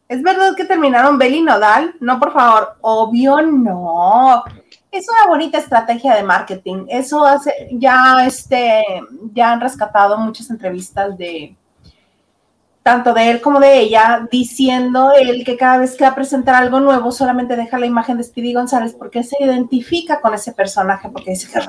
¿es 0.07 0.21
verdad 0.21 0.55
que 0.55 0.65
terminaron 0.65 1.17
Beli 1.17 1.41
Nodal? 1.41 1.95
No, 1.99 2.19
por 2.19 2.31
favor, 2.31 2.77
obvio 2.81 3.41
no. 3.41 4.43
Es 4.91 5.07
una 5.09 5.25
bonita 5.27 5.57
estrategia 5.57 6.13
de 6.13 6.21
marketing. 6.21 6.85
Eso 6.89 7.25
hace, 7.25 7.69
ya, 7.71 8.23
este, 8.27 8.83
ya 9.33 9.51
han 9.51 9.61
rescatado 9.61 10.17
muchas 10.19 10.51
entrevistas 10.51 11.17
de 11.17 11.55
tanto 12.83 13.13
de 13.13 13.31
él 13.31 13.41
como 13.41 13.59
de 13.59 13.79
ella, 13.79 14.27
diciendo 14.31 15.11
él 15.11 15.43
que 15.43 15.57
cada 15.57 15.79
vez 15.79 15.95
que 15.95 16.03
va 16.03 16.11
a 16.11 16.15
presentar 16.15 16.55
algo 16.55 16.79
nuevo 16.79 17.11
solamente 17.11 17.55
deja 17.55 17.79
la 17.79 17.85
imagen 17.87 18.17
de 18.17 18.23
Speedy 18.23 18.53
González 18.53 18.93
porque 18.93 19.23
se 19.23 19.37
identifica 19.43 20.19
con 20.19 20.33
ese 20.33 20.51
personaje, 20.51 21.09
porque 21.09 21.31
dice 21.31 21.51
que 21.51 21.59
es 21.59 21.67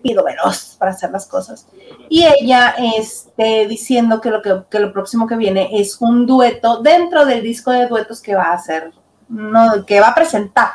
rápido, 0.00 0.24
veloz 0.24 0.76
para 0.78 0.92
hacer 0.92 1.10
las 1.10 1.26
cosas. 1.26 1.66
Y 2.08 2.24
ella 2.24 2.74
este, 2.96 3.66
diciendo 3.68 4.20
que 4.20 4.30
lo, 4.30 4.42
que, 4.42 4.78
lo 4.78 4.92
próximo 4.92 5.26
que 5.26 5.36
viene 5.36 5.68
es 5.72 6.00
un 6.00 6.26
dueto 6.26 6.82
dentro 6.82 7.26
del 7.26 7.42
disco 7.42 7.70
de 7.70 7.86
duetos 7.86 8.20
que 8.20 8.34
va 8.34 8.44
a 8.44 8.54
hacer, 8.54 8.92
no, 9.28 9.84
que 9.86 10.00
va 10.00 10.08
a 10.08 10.14
presentar 10.14 10.70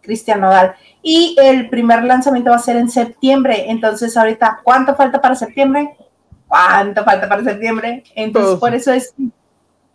Cristian 0.00 0.40
Nodal. 0.40 0.74
Y 1.02 1.36
el 1.42 1.68
primer 1.68 2.04
lanzamiento 2.04 2.50
va 2.50 2.56
a 2.56 2.60
ser 2.60 2.76
en 2.76 2.88
septiembre. 2.88 3.70
Entonces, 3.70 4.16
ahorita, 4.16 4.60
¿cuánto 4.62 4.94
falta 4.94 5.20
para 5.20 5.34
septiembre? 5.34 5.96
¿Cuánto 6.46 7.04
falta 7.04 7.28
para 7.28 7.42
septiembre? 7.42 8.04
Entonces, 8.14 8.58
por 8.58 8.74
eso 8.74 8.92
es. 8.92 9.14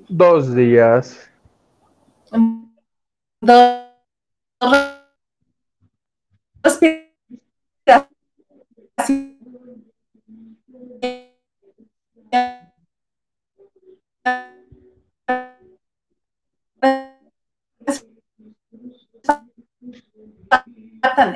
Dos 0.10 0.54
días. 0.54 1.18
Dos. 3.42 3.88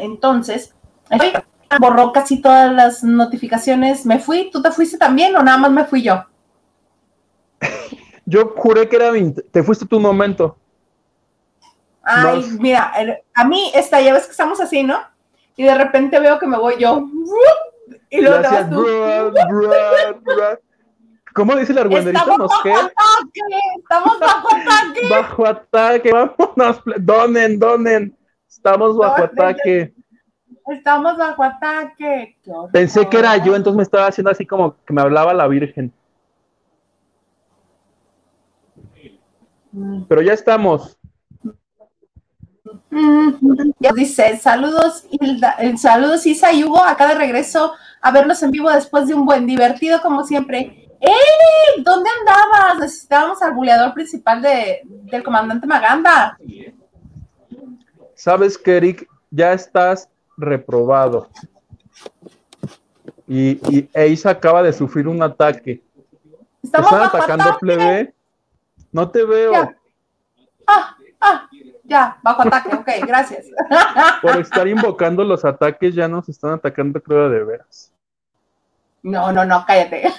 Entonces, 0.01 0.73
borró 1.79 2.11
casi 2.11 2.41
todas 2.41 2.71
las 2.71 3.03
notificaciones. 3.03 4.05
¿Me 4.05 4.19
fui? 4.19 4.49
¿Tú 4.51 4.61
te 4.61 4.71
fuiste 4.71 4.97
también 4.97 5.35
o 5.35 5.41
nada 5.41 5.57
más 5.57 5.71
me 5.71 5.85
fui 5.85 6.03
yo? 6.03 6.25
Yo 8.25 8.53
juré 8.55 8.87
que 8.87 8.95
era 8.95 9.11
mi... 9.11 9.33
Te 9.33 9.63
fuiste 9.63 9.85
tu 9.85 9.99
momento. 9.99 10.57
Ay, 12.03 12.43
mira, 12.59 12.91
a 13.33 13.45
mí 13.45 13.71
esta, 13.75 14.01
ya 14.01 14.13
ves 14.13 14.25
que 14.25 14.31
estamos 14.31 14.59
así, 14.59 14.83
¿no? 14.83 14.99
Y 15.55 15.63
de 15.63 15.75
repente 15.75 16.19
veo 16.19 16.39
que 16.39 16.47
me 16.47 16.57
voy 16.57 16.75
yo. 16.79 17.07
Y 18.09 18.21
luego 18.21 18.41
te 18.41 18.63
tú. 18.65 18.85
¿Cómo 21.33 21.55
dice 21.55 21.73
la 21.73 21.81
argüenderita? 21.81 22.19
Estamos 22.19 22.49
bajo 22.49 22.77
ataque, 22.77 23.41
estamos 23.79 24.19
bajo 24.19 24.47
ataque. 24.55 25.09
Bajo 25.09 25.47
ataque, 25.47 26.11
vámonos, 26.11 26.81
donen, 26.97 27.59
donen. 27.59 28.17
Estamos 28.47 28.97
bajo 28.97 29.23
ataque. 29.23 29.93
Estamos 30.67 31.17
bajo 31.17 31.43
ataque. 31.43 32.37
Pensé 32.73 33.07
que 33.07 33.17
era 33.17 33.37
yo, 33.37 33.55
entonces 33.55 33.77
me 33.77 33.83
estaba 33.83 34.07
haciendo 34.07 34.31
así 34.31 34.45
como 34.45 34.75
que 34.83 34.93
me 34.93 35.01
hablaba 35.01 35.33
la 35.33 35.47
Virgen. 35.47 35.93
Mm. 39.71 40.03
Pero 40.03 40.21
ya 40.21 40.33
estamos. 40.33 40.97
Dice, 43.95 44.37
saludos, 44.37 45.05
Hilda, 45.11 45.55
eh, 45.59 45.77
saludos 45.77 46.25
Isa 46.25 46.51
y 46.53 46.63
Hugo, 46.63 46.83
acá 46.83 47.07
de 47.07 47.15
regreso 47.15 47.73
a 48.01 48.11
verlos 48.11 48.41
en 48.43 48.51
vivo 48.51 48.69
después 48.69 49.07
de 49.07 49.13
un 49.13 49.25
buen 49.25 49.45
divertido 49.45 50.01
como 50.01 50.23
siempre. 50.23 50.89
¡Ey! 50.99 51.83
¿Dónde 51.83 52.09
andabas? 52.19 52.79
Necesitábamos 52.79 53.41
al 53.41 53.53
buleador 53.53 53.93
principal 53.93 54.41
de, 54.41 54.81
del 54.85 55.23
comandante 55.23 55.65
Maganda. 55.67 56.37
¿Sabes 58.13 58.57
que 58.57 58.77
Eric? 58.77 59.09
Ya 59.31 59.53
estás 59.53 60.09
reprobado. 60.37 61.29
Y, 63.27 63.51
y 63.75 63.89
Eisa 63.93 64.31
acaba 64.31 64.61
de 64.61 64.73
sufrir 64.73 65.07
un 65.07 65.23
ataque. 65.23 65.81
Estamos 66.61 66.91
¿Están 66.91 67.07
atacando 67.07 67.57
plebe? 67.59 68.13
No 68.91 69.09
te 69.09 69.23
veo. 69.23 69.53
Ya. 69.53 69.75
Ah, 70.67 70.95
ya, 71.91 72.17
bajo 72.23 72.43
ataque, 72.43 72.73
ok, 72.73 73.05
gracias. 73.05 73.47
Por 74.21 74.39
estar 74.39 74.65
invocando 74.65 75.25
los 75.25 75.43
ataques 75.43 75.93
ya 75.93 76.07
nos 76.07 76.29
están 76.29 76.53
atacando, 76.53 77.01
creo, 77.01 77.29
de 77.29 77.43
veras. 77.43 77.91
No, 79.03 79.31
no, 79.33 79.43
no, 79.43 79.65
cállate. 79.67 80.09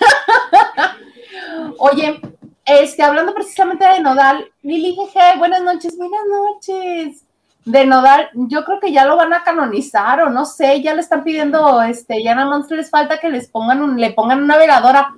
Oye, 1.78 2.20
este, 2.66 3.02
hablando 3.02 3.32
precisamente 3.32 3.86
de 3.86 4.00
Nodal, 4.00 4.52
Lili 4.62 4.94
Jeje, 4.94 5.38
buenas 5.38 5.62
noches, 5.62 5.96
buenas 5.96 6.20
noches 6.28 7.24
de 7.64 7.86
Nodal, 7.86 8.28
yo 8.34 8.64
creo 8.64 8.78
que 8.78 8.92
ya 8.92 9.06
lo 9.06 9.16
van 9.16 9.32
a 9.32 9.42
canonizar 9.42 10.20
o 10.20 10.28
no 10.28 10.44
sé, 10.44 10.82
ya 10.82 10.92
le 10.94 11.00
están 11.00 11.24
pidiendo, 11.24 11.80
este, 11.82 12.22
ya 12.22 12.34
nada 12.34 12.50
más 12.50 12.70
les 12.70 12.90
falta 12.90 13.18
que 13.18 13.30
les 13.30 13.48
pongan 13.48 13.80
un, 13.80 13.98
le 13.98 14.12
pongan 14.12 14.42
una 14.42 14.58
veladora. 14.58 15.14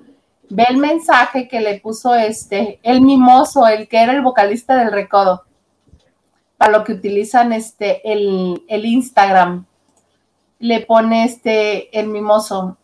Ve 0.51 0.67
el 0.69 0.77
mensaje 0.77 1.49
que 1.49 1.61
le 1.61 1.81
puso 1.81 2.15
este, 2.15 2.79
el 2.83 3.01
mimoso, 3.01 3.67
el 3.67 3.89
que 3.89 4.03
era 4.03 4.13
el 4.13 4.21
vocalista 4.21 4.77
del 4.77 4.93
recodo, 4.93 5.43
lo 6.71 6.85
que 6.85 6.93
utilizan 6.93 7.53
este, 7.53 8.01
el, 8.11 8.65
el 8.69 8.85
Instagram. 8.85 9.67
Le 10.59 10.81
pone 10.81 11.25
este, 11.25 11.99
el 11.99 12.09
mimoso. 12.09 12.77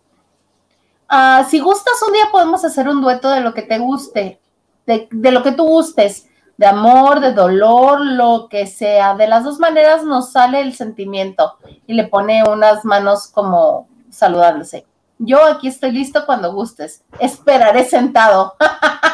Ah, 1.08 1.46
si 1.48 1.60
gustas, 1.60 1.94
un 2.06 2.12
día 2.12 2.28
podemos 2.30 2.64
hacer 2.64 2.88
un 2.88 3.00
dueto 3.00 3.30
de 3.30 3.40
lo 3.40 3.54
que 3.54 3.62
te 3.62 3.78
guste, 3.78 4.40
de, 4.86 5.08
de 5.10 5.30
lo 5.32 5.42
que 5.42 5.52
tú 5.52 5.64
gustes 5.64 6.26
de 6.60 6.66
amor, 6.66 7.20
de 7.20 7.32
dolor, 7.32 8.02
lo 8.02 8.46
que 8.50 8.66
sea. 8.66 9.14
De 9.14 9.26
las 9.26 9.44
dos 9.44 9.58
maneras 9.58 10.04
nos 10.04 10.32
sale 10.32 10.60
el 10.60 10.74
sentimiento 10.74 11.54
y 11.86 11.94
le 11.94 12.06
pone 12.06 12.42
unas 12.46 12.84
manos 12.84 13.28
como 13.28 13.88
saludándose. 14.10 14.84
Yo 15.16 15.42
aquí 15.42 15.68
estoy 15.68 15.92
listo 15.92 16.26
cuando 16.26 16.52
gustes. 16.52 17.02
Esperaré 17.18 17.84
sentado. 17.84 18.56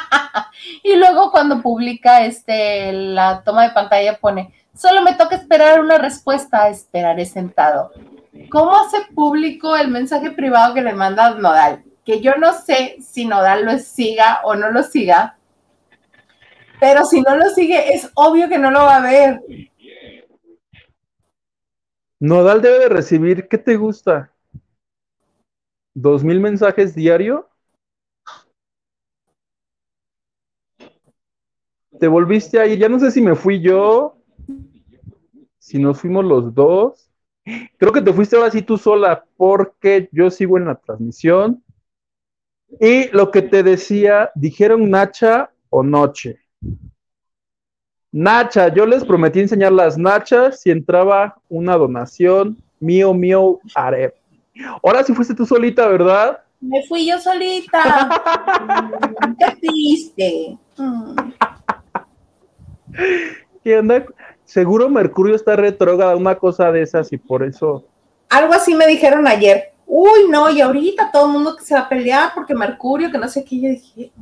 y 0.82 0.96
luego 0.96 1.30
cuando 1.30 1.62
publica 1.62 2.24
este 2.24 2.92
la 2.92 3.42
toma 3.44 3.64
de 3.64 3.74
pantalla 3.74 4.18
pone, 4.18 4.52
solo 4.74 5.02
me 5.02 5.14
toca 5.14 5.36
esperar 5.36 5.80
una 5.80 5.98
respuesta, 5.98 6.68
esperaré 6.68 7.26
sentado. 7.26 7.92
¿Cómo 8.50 8.76
hace 8.76 8.98
público 9.14 9.76
el 9.76 9.88
mensaje 9.88 10.30
privado 10.30 10.74
que 10.74 10.82
le 10.82 10.92
manda 10.92 11.34
Nodal? 11.34 11.84
Que 12.04 12.20
yo 12.20 12.34
no 12.36 12.52
sé 12.52 12.96
si 13.00 13.26
Nodal 13.26 13.64
lo 13.64 13.78
siga 13.78 14.40
o 14.44 14.54
no 14.54 14.70
lo 14.70 14.82
siga, 14.82 15.36
pero 16.78 17.04
si 17.04 17.20
no 17.22 17.36
lo 17.36 17.48
sigue, 17.50 17.94
es 17.94 18.10
obvio 18.14 18.48
que 18.48 18.58
no 18.58 18.70
lo 18.70 18.80
va 18.80 18.96
a 18.96 19.00
ver. 19.00 19.40
Nodal 22.18 22.62
debe 22.62 22.78
de 22.80 22.88
recibir, 22.88 23.48
¿qué 23.48 23.58
te 23.58 23.76
gusta? 23.76 24.32
¿Dos 25.94 26.22
mil 26.24 26.40
mensajes 26.40 26.94
diario? 26.94 27.48
Te 31.98 32.08
volviste 32.08 32.58
a 32.58 32.66
ir, 32.66 32.78
ya 32.78 32.88
no 32.88 32.98
sé 32.98 33.10
si 33.10 33.20
me 33.20 33.34
fui 33.34 33.60
yo, 33.60 34.16
si 35.58 35.78
nos 35.78 36.00
fuimos 36.00 36.24
los 36.24 36.54
dos. 36.54 37.10
Creo 37.78 37.92
que 37.92 38.02
te 38.02 38.12
fuiste 38.12 38.36
ahora 38.36 38.50
sí 38.50 38.62
tú 38.62 38.76
sola, 38.76 39.24
porque 39.36 40.08
yo 40.12 40.30
sigo 40.30 40.58
en 40.58 40.66
la 40.66 40.74
transmisión. 40.74 41.62
Y 42.80 43.08
lo 43.10 43.30
que 43.30 43.42
te 43.42 43.62
decía, 43.62 44.30
dijeron 44.34 44.90
Nacha 44.90 45.50
o 45.70 45.82
Noche. 45.82 46.40
Nacha, 48.12 48.72
yo 48.72 48.86
les 48.86 49.04
prometí 49.04 49.40
enseñar 49.40 49.72
las 49.72 49.98
nachas 49.98 50.60
si 50.60 50.70
entraba 50.70 51.36
una 51.48 51.76
donación. 51.76 52.56
Mío, 52.80 53.12
mío, 53.12 53.60
haré. 53.74 54.14
Ahora 54.82 55.02
sí 55.02 55.12
fuiste 55.14 55.34
tú 55.34 55.44
solita, 55.44 55.86
¿verdad? 55.86 56.40
Me 56.60 56.82
fui 56.86 57.06
yo 57.06 57.18
solita. 57.18 58.08
Qué 59.38 59.56
triste. 59.60 60.58
¿Qué 63.62 63.78
onda? 63.78 64.04
Seguro 64.44 64.88
Mercurio 64.88 65.34
está 65.34 65.56
retrógrada, 65.56 66.16
una 66.16 66.36
cosa 66.36 66.70
de 66.70 66.82
esas, 66.82 67.12
y 67.12 67.18
por 67.18 67.42
eso. 67.42 67.84
Algo 68.28 68.54
así 68.54 68.74
me 68.74 68.86
dijeron 68.86 69.26
ayer. 69.26 69.72
Uy, 69.86 70.28
no, 70.28 70.50
y 70.50 70.60
ahorita 70.60 71.10
todo 71.12 71.26
el 71.26 71.32
mundo 71.32 71.56
que 71.56 71.64
se 71.64 71.74
va 71.74 71.80
a 71.80 71.88
pelear 71.88 72.30
porque 72.34 72.54
Mercurio, 72.54 73.10
que 73.10 73.18
no 73.18 73.28
sé 73.28 73.44
qué, 73.44 73.60
yo 73.60 73.68
dije, 73.68 74.12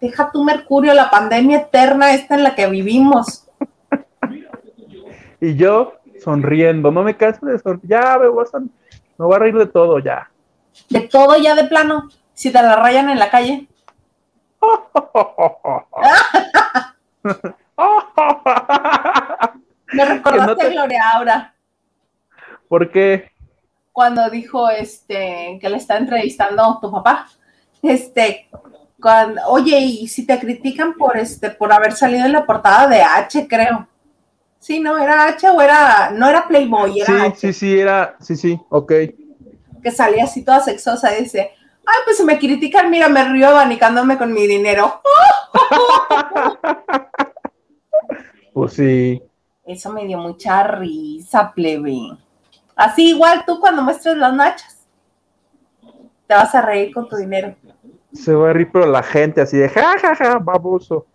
deja 0.00 0.30
tu 0.30 0.44
Mercurio, 0.44 0.94
la 0.94 1.10
pandemia 1.10 1.58
eterna 1.58 2.14
esta 2.14 2.34
en 2.34 2.44
la 2.44 2.54
que 2.54 2.68
vivimos. 2.68 3.48
y 5.40 5.56
yo 5.56 5.94
sonriendo, 6.22 6.90
no 6.90 7.02
me 7.02 7.16
canso 7.16 7.46
de 7.46 7.58
sonreír, 7.58 7.88
ya 7.88 8.18
me 8.18 8.28
voy, 8.28 8.44
a, 8.52 8.58
me 8.58 8.68
voy 9.16 9.34
a 9.34 9.38
reír 9.38 9.56
de 9.56 9.66
todo 9.66 9.98
ya. 9.98 10.30
De 10.90 11.00
todo 11.00 11.36
ya 11.36 11.54
de 11.54 11.64
plano, 11.64 12.08
si 12.32 12.52
te 12.52 12.62
la 12.62 12.76
rayan 12.76 13.10
en 13.10 13.18
la 13.18 13.30
calle. 13.30 13.68
que 19.88 20.36
no 20.36 20.56
te... 20.56 20.70
Gloria 20.70 21.10
Aura. 21.14 21.54
¿Por 22.68 22.90
qué? 22.90 23.30
Cuando 23.92 24.28
dijo 24.30 24.68
este 24.70 25.58
que 25.60 25.68
le 25.68 25.76
está 25.76 25.96
entrevistando 25.96 26.78
tu 26.80 26.90
papá. 26.90 27.26
Este, 27.82 28.48
cuando, 29.00 29.40
oye, 29.46 29.78
y 29.78 30.08
si 30.08 30.26
te 30.26 30.38
critican 30.38 30.94
por 30.94 31.16
este, 31.16 31.50
por 31.50 31.72
haber 31.72 31.92
salido 31.92 32.26
en 32.26 32.32
la 32.32 32.44
portada 32.44 32.88
de 32.88 33.00
H, 33.00 33.46
creo. 33.48 33.86
Sí, 34.58 34.80
no, 34.80 34.98
era 34.98 35.26
H 35.28 35.48
o 35.48 35.62
era, 35.62 36.10
no 36.10 36.28
era 36.28 36.48
Playboy, 36.48 37.00
era 37.00 37.06
Sí, 37.06 37.32
sí, 37.36 37.52
sí, 37.52 37.78
era, 37.78 38.16
sí, 38.20 38.36
sí, 38.36 38.60
ok. 38.68 38.92
Que 39.82 39.90
salía 39.92 40.24
así 40.24 40.44
toda 40.44 40.60
sexosa 40.60 41.10
dice, 41.12 41.52
ay, 41.88 41.96
pues 42.04 42.18
si 42.18 42.24
me 42.24 42.38
critican, 42.38 42.90
mira, 42.90 43.08
me 43.08 43.24
río 43.24 43.48
abanicándome 43.48 44.18
con 44.18 44.32
mi 44.32 44.46
dinero. 44.46 45.00
pues 48.52 48.74
sí. 48.74 49.22
Eso 49.64 49.92
me 49.92 50.06
dio 50.06 50.18
mucha 50.18 50.62
risa, 50.64 51.52
plebe. 51.54 52.16
Así 52.76 53.10
igual 53.10 53.44
tú 53.46 53.58
cuando 53.58 53.82
muestres 53.82 54.16
las 54.16 54.34
nachas, 54.34 54.86
te 56.26 56.34
vas 56.34 56.54
a 56.54 56.62
reír 56.62 56.92
con 56.92 57.08
tu 57.08 57.16
dinero. 57.16 57.54
Se 58.12 58.34
va 58.34 58.50
a 58.50 58.52
reír, 58.52 58.70
pero 58.72 58.86
la 58.86 59.02
gente 59.02 59.40
así 59.40 59.56
de 59.56 59.68
jajaja, 59.68 60.14
ja, 60.14 60.32
ja, 60.32 60.38
baboso. 60.38 61.06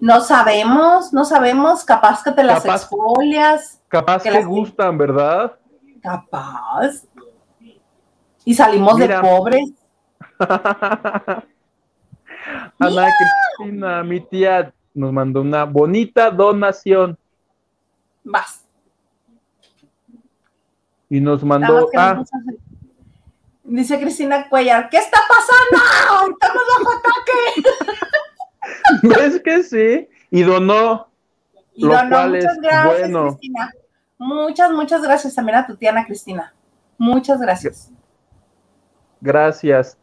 No 0.00 0.20
sabemos, 0.20 1.12
no 1.12 1.24
sabemos, 1.24 1.84
capaz 1.84 2.22
que 2.22 2.32
te 2.32 2.44
las 2.44 2.64
exfolias. 2.64 3.80
Capaz 3.88 4.22
que, 4.22 4.44
gustan, 4.44 4.96
¿verdad? 4.96 5.56
Capaz. 6.02 7.04
Y 8.44 8.54
salimos 8.54 8.96
de 8.98 9.08
pobres. 9.20 9.70
Ana 12.78 13.08
Cristina, 13.56 14.04
mi 14.04 14.20
tía 14.20 14.72
nos 14.94 15.12
mandó 15.12 15.42
una 15.42 15.64
bonita 15.64 16.30
donación. 16.30 17.18
Vas. 18.24 18.64
Y 21.10 21.20
nos 21.20 21.42
mandó. 21.44 21.88
Ah. 21.96 22.22
Dice 23.64 24.00
Cristina 24.00 24.48
Cuellar, 24.48 24.88
¿qué 24.88 24.98
está 24.98 25.18
pasando? 25.28 26.32
Estamos 26.32 26.62
bajo 26.78 26.90
ataque. 26.98 27.40
¿Ves 29.20 29.40
que 29.42 29.62
sí? 29.62 30.08
Y 30.30 30.42
donó. 30.42 31.08
Y 31.74 31.84
lo 31.84 31.92
donó, 31.92 32.08
cual 32.08 32.30
muchas 32.30 32.56
gracias, 32.60 32.98
bueno. 32.98 33.28
Cristina. 33.28 33.72
Muchas, 34.18 34.72
muchas 34.72 35.02
gracias 35.02 35.34
también 35.34 35.58
a 35.58 35.66
tu 35.66 35.76
tía 35.76 35.90
Ana 35.90 36.06
Cristina. 36.06 36.54
Muchas 36.96 37.40
gracias. 37.40 37.90
Gracias, 39.20 39.98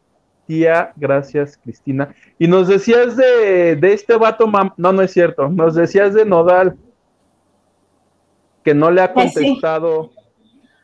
tía. 0.45 0.93
Gracias, 0.95 1.57
Cristina. 1.61 2.13
Y 2.39 2.47
nos 2.47 2.67
decías 2.67 3.15
de, 3.15 3.75
de 3.75 3.93
este 3.93 4.15
vato, 4.15 4.49
no, 4.77 4.91
no 4.91 5.01
es 5.01 5.11
cierto. 5.11 5.49
Nos 5.49 5.75
decías 5.75 6.13
de 6.13 6.25
Nodal, 6.25 6.77
que 8.63 8.73
no 8.73 8.89
le 8.91 9.01
ha 9.01 9.13
pues 9.13 9.33
contestado. 9.33 10.11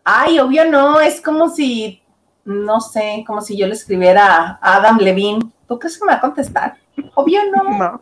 Ay, 0.03 0.39
obvio 0.39 0.69
no, 0.69 0.99
es 0.99 1.21
como 1.21 1.49
si, 1.49 2.01
no 2.45 2.79
sé, 2.79 3.23
como 3.25 3.41
si 3.41 3.57
yo 3.57 3.67
le 3.67 3.73
escribiera 3.73 4.59
a 4.61 4.75
Adam 4.77 4.97
Levine. 4.97 5.51
¿Tú 5.67 5.79
crees 5.79 5.97
que 5.97 6.05
me 6.05 6.11
va 6.11 6.17
a 6.17 6.21
contestar? 6.21 6.77
Obvio 7.15 7.39
no. 7.51 8.01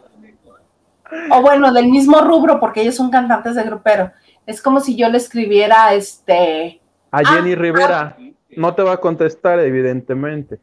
O 1.32 1.42
bueno, 1.42 1.74
del 1.74 1.88
mismo 1.88 2.22
rubro, 2.22 2.60
porque 2.60 2.82
ellos 2.82 2.96
son 2.96 3.10
cantantes 3.10 3.56
de 3.56 3.64
grupero. 3.64 4.12
Es 4.46 4.62
como 4.62 4.80
si 4.80 4.96
yo 4.96 5.10
le 5.10 5.18
escribiera 5.18 5.94
este. 5.94 6.82
A 7.12 7.24
Jenny 7.24 7.54
ah, 7.54 7.56
Rivera. 7.56 8.16
Ah. 8.18 8.24
no 8.56 8.76
te 8.76 8.84
va 8.84 8.94
a 8.94 8.98
contestar, 8.98 9.60
evidentemente. 9.60 10.60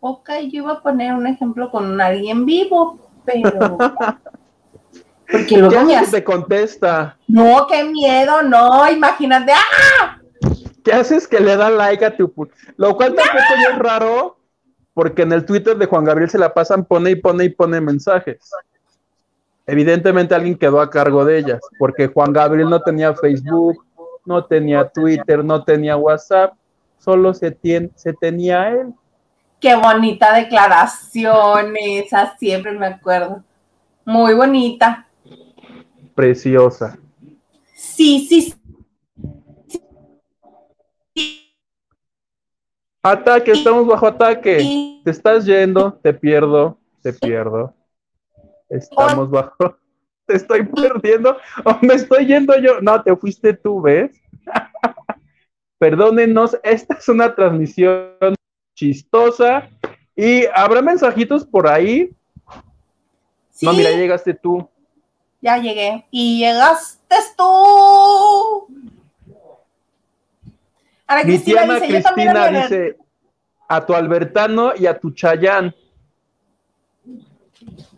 Ok, 0.00 0.30
yo 0.50 0.62
iba 0.62 0.72
a 0.72 0.82
poner 0.82 1.14
un 1.14 1.26
ejemplo 1.26 1.70
con 1.70 2.00
alguien 2.00 2.44
vivo, 2.44 2.98
pero. 3.24 3.78
Porque 5.30 5.56
luego 5.56 5.70
¿Qué 5.70 6.00
me 6.00 6.06
te 6.06 6.22
contesta? 6.22 7.16
No, 7.26 7.66
qué 7.66 7.84
miedo, 7.84 8.42
no, 8.42 8.90
imagínate. 8.90 9.52
¡Ah! 9.52 10.18
¿Qué 10.84 10.92
haces 10.92 11.26
que 11.26 11.40
le 11.40 11.56
da 11.56 11.70
like 11.70 12.04
a 12.04 12.14
tu 12.14 12.30
Lo 12.76 12.96
cual 12.96 13.14
tampoco 13.14 13.70
es 13.70 13.78
raro, 13.78 14.36
porque 14.92 15.22
en 15.22 15.32
el 15.32 15.46
Twitter 15.46 15.76
de 15.76 15.86
Juan 15.86 16.04
Gabriel 16.04 16.28
se 16.28 16.38
la 16.38 16.52
pasan, 16.52 16.84
pone 16.84 17.12
y 17.12 17.16
pone 17.16 17.44
y 17.44 17.48
pone 17.48 17.80
mensajes. 17.80 18.50
Evidentemente 19.66 20.34
alguien 20.34 20.58
quedó 20.58 20.80
a 20.80 20.90
cargo 20.90 21.24
de 21.24 21.38
ellas, 21.38 21.60
porque 21.78 22.08
Juan 22.08 22.32
Gabriel 22.32 22.68
no 22.68 22.82
tenía 22.82 23.14
Facebook, 23.14 23.84
no 24.24 24.44
tenía 24.44 24.88
Twitter, 24.88 25.44
no 25.44 25.64
tenía 25.64 25.96
WhatsApp, 25.96 26.54
solo 26.98 27.32
se, 27.32 27.56
se 27.94 28.12
tenía 28.14 28.70
él. 28.70 28.92
Qué 29.62 29.76
bonita 29.76 30.34
declaración 30.34 31.76
esa, 31.80 32.36
siempre 32.36 32.72
me 32.72 32.86
acuerdo. 32.86 33.44
Muy 34.04 34.34
bonita. 34.34 35.06
Preciosa. 36.16 36.98
Sí, 37.72 38.26
sí, 38.28 38.54
Ataque, 43.04 43.52
estamos 43.52 43.86
bajo 43.86 44.08
ataque. 44.08 45.00
Te 45.04 45.10
estás 45.12 45.44
yendo, 45.44 45.92
te 45.92 46.12
pierdo, 46.12 46.78
te 47.00 47.12
pierdo. 47.12 47.72
Estamos 48.68 49.30
bajo. 49.30 49.54
Te 50.26 50.36
estoy 50.36 50.62
perdiendo 50.64 51.36
o 51.64 51.78
me 51.82 51.94
estoy 51.94 52.26
yendo 52.26 52.56
yo. 52.58 52.80
No, 52.80 53.02
te 53.02 53.14
fuiste 53.16 53.54
tú, 53.54 53.82
¿ves? 53.82 54.12
Perdónenos, 55.78 56.56
esta 56.62 56.94
es 56.94 57.08
una 57.08 57.34
transmisión 57.34 58.36
chistosa 58.74 59.68
y 60.16 60.46
habrá 60.54 60.82
mensajitos 60.82 61.44
por 61.44 61.66
ahí. 61.66 62.10
No, 63.60 63.72
mira, 63.72 63.90
llegaste 63.90 64.34
tú. 64.34 64.68
Ya 65.40 65.58
llegué. 65.58 66.06
Y 66.10 66.38
llegaste 66.38 67.16
tú. 67.36 68.66
Tía 71.06 71.22
Cristina 71.22 72.48
dice 72.48 72.96
a 73.68 73.86
tu 73.86 73.94
Albertano 73.94 74.72
y 74.76 74.86
a 74.86 74.98
tu 74.98 75.10
Chayán. 75.12 75.74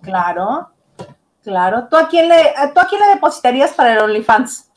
Claro, 0.03 0.69
claro. 1.43 1.89
¿Tú 1.89 1.97
a 1.97 2.09
quién 2.09 2.29
le, 2.29 2.55
¿tú 2.75 2.81
a 2.81 2.87
quién 2.87 3.01
le 3.01 3.09
depositarías 3.09 3.73
para 3.73 3.95
el 3.95 3.99
OnlyFans? 4.01 4.71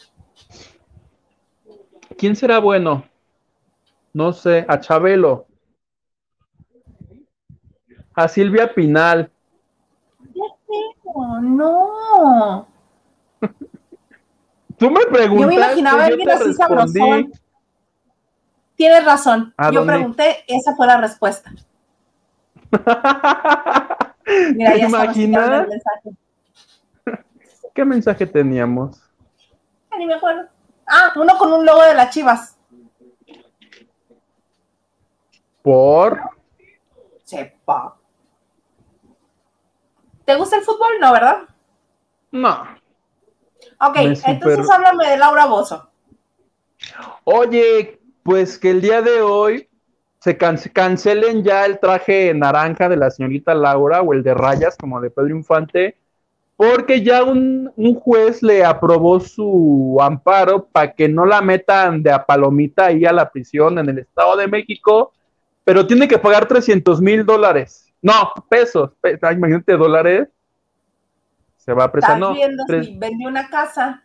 ¿Quién 2.18 2.36
será 2.36 2.60
bueno? 2.60 3.04
No 4.14 4.34
sé, 4.34 4.66
a 4.68 4.80
Chabelo. 4.80 5.47
A 8.18 8.28
Silvia 8.28 8.74
Pinal. 8.74 9.32
No. 11.44 12.68
Tú 14.76 14.90
me 14.90 15.06
preguntaste. 15.06 15.40
Yo 15.40 15.48
me 15.48 15.54
imaginaba 15.54 16.02
a 16.02 16.06
alguien 16.08 16.28
así 16.32 16.52
sabrosón. 16.54 17.32
Tienes 18.76 19.06
razón. 19.06 19.54
Yo 19.72 19.86
pregunté, 19.86 20.44
esa 20.48 20.76
fue 20.76 20.88
la 20.88 20.98
respuesta. 21.00 21.52
Mira, 24.56 24.74
¿Te 24.74 24.80
imaginas? 24.80 25.68
¿Qué 27.76 27.86
mensaje 27.86 28.26
teníamos? 28.26 29.00
Ni 29.96 30.08
me 30.08 30.16
acuerdo. 30.16 30.50
Ah, 30.88 31.14
uno 31.18 31.38
con 31.38 31.54
un 31.54 31.64
logo 31.64 31.84
de 31.84 31.94
las 31.94 32.10
chivas. 32.10 32.58
¿Por? 35.62 36.20
Sepa. 37.24 37.97
¿Te 40.28 40.36
gusta 40.36 40.58
el 40.58 40.64
fútbol? 40.64 40.90
No, 41.00 41.14
¿verdad? 41.14 41.44
No. 42.34 42.68
Ok, 43.80 43.96
entonces 43.96 44.70
háblame 44.70 45.08
de 45.08 45.18
Laura 45.18 45.46
Bozo. 45.46 45.90
Oye, 47.24 48.02
pues 48.24 48.60
que 48.60 48.72
el 48.72 48.82
día 48.82 49.02
de 49.02 49.22
hoy 49.22 49.70
se 50.20 50.36
cancelen 50.38 51.46
ya 51.46 51.66
el 51.66 51.80
traje 51.80 52.34
naranja 52.34 52.90
de 52.90 52.98
la 52.98 53.10
señorita 53.10 53.54
Laura 53.54 54.02
o 54.02 54.12
el 54.12 54.22
de 54.22 54.34
rayas 54.34 54.76
como 54.76 55.00
de 55.00 55.12
Pedro 55.12 55.30
Infante, 55.30 55.96
porque 56.58 57.02
ya 57.02 57.24
un, 57.24 57.72
juez 57.96 58.44
le 58.44 58.66
aprobó 58.66 59.22
su 59.22 59.98
amparo 60.02 60.66
para 60.66 60.92
que 60.92 61.08
no 61.08 61.26
la 61.26 61.42
metan 61.42 62.04
de 62.04 62.12
a 62.12 62.26
palomita 62.26 62.88
ahí 62.88 63.06
a 63.06 63.14
la 63.14 63.30
prisión 63.30 63.80
en 63.80 63.88
el 63.88 64.00
Estado 64.00 64.36
de 64.36 64.50
México, 64.50 65.14
pero 65.64 65.88
tiene 65.88 66.06
que 66.06 66.18
pagar 66.18 66.50
300 66.50 67.00
mil 67.00 67.26
dólares. 67.26 67.87
No, 68.02 68.34
pesos, 68.50 68.92
imagínate 69.04 69.74
dólares. 69.74 70.30
Se 71.58 71.74
va 71.74 71.86
a 71.86 71.92
prestar, 71.92 72.18
no. 72.18 72.34
vendió 72.98 73.28
una 73.28 73.50
casa 73.50 74.04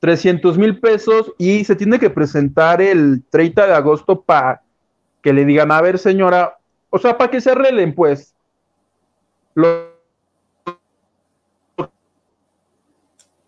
300 0.00 0.58
mil 0.58 0.78
pesos 0.78 1.32
y 1.38 1.64
se 1.64 1.74
tiene 1.74 1.98
que 1.98 2.10
presentar 2.10 2.80
el 2.80 3.24
30 3.30 3.66
de 3.66 3.74
agosto 3.74 4.20
para 4.22 4.62
que 5.22 5.32
le 5.32 5.44
digan, 5.44 5.72
a 5.72 5.80
ver 5.80 5.98
señora, 5.98 6.58
o 6.90 6.98
sea, 6.98 7.16
para 7.16 7.30
que 7.30 7.40
se 7.40 7.50
arreglen 7.50 7.94
pues. 7.94 8.34
Lo... 9.54 9.96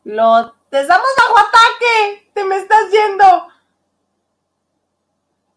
Lo... 0.05 0.55
Te 0.71 0.81
estamos 0.81 1.07
bajo 1.17 1.39
ataque, 1.39 2.31
te 2.35 2.45
me 2.45 2.57
estás 2.57 2.91
yendo. 2.91 3.49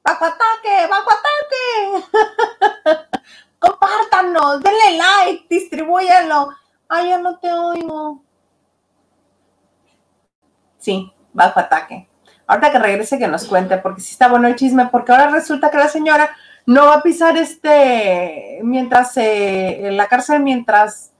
Bajo 0.03 0.25
ataque, 0.25 0.87
bajo 0.89 1.09
ataque. 1.11 3.07
Compártanos, 3.61 4.59
denle 4.63 4.97
like, 4.97 5.45
distribúyanlo. 5.47 6.49
Ay, 6.89 7.09
ya 7.09 7.19
no 7.19 7.37
te 7.37 7.53
oigo. 7.53 8.23
Sí, 10.79 11.13
bajo 11.31 11.59
ataque. 11.59 12.09
Ahorita 12.47 12.71
que 12.71 12.79
regrese 12.79 13.19
que 13.19 13.27
nos 13.27 13.45
cuente, 13.45 13.77
porque 13.77 14.01
sí 14.01 14.13
está 14.13 14.29
bueno 14.29 14.47
el 14.47 14.55
chisme, 14.55 14.87
porque 14.87 15.11
ahora 15.11 15.29
resulta 15.29 15.69
que 15.69 15.77
la 15.77 15.87
señora 15.87 16.35
no 16.65 16.87
va 16.87 16.95
a 16.95 17.03
pisar 17.03 17.37
este 17.37 18.61
mientras 18.63 19.13
se, 19.13 19.87
en 19.87 19.95
la 19.95 20.07
cárcel 20.07 20.41
mientras 20.41 21.11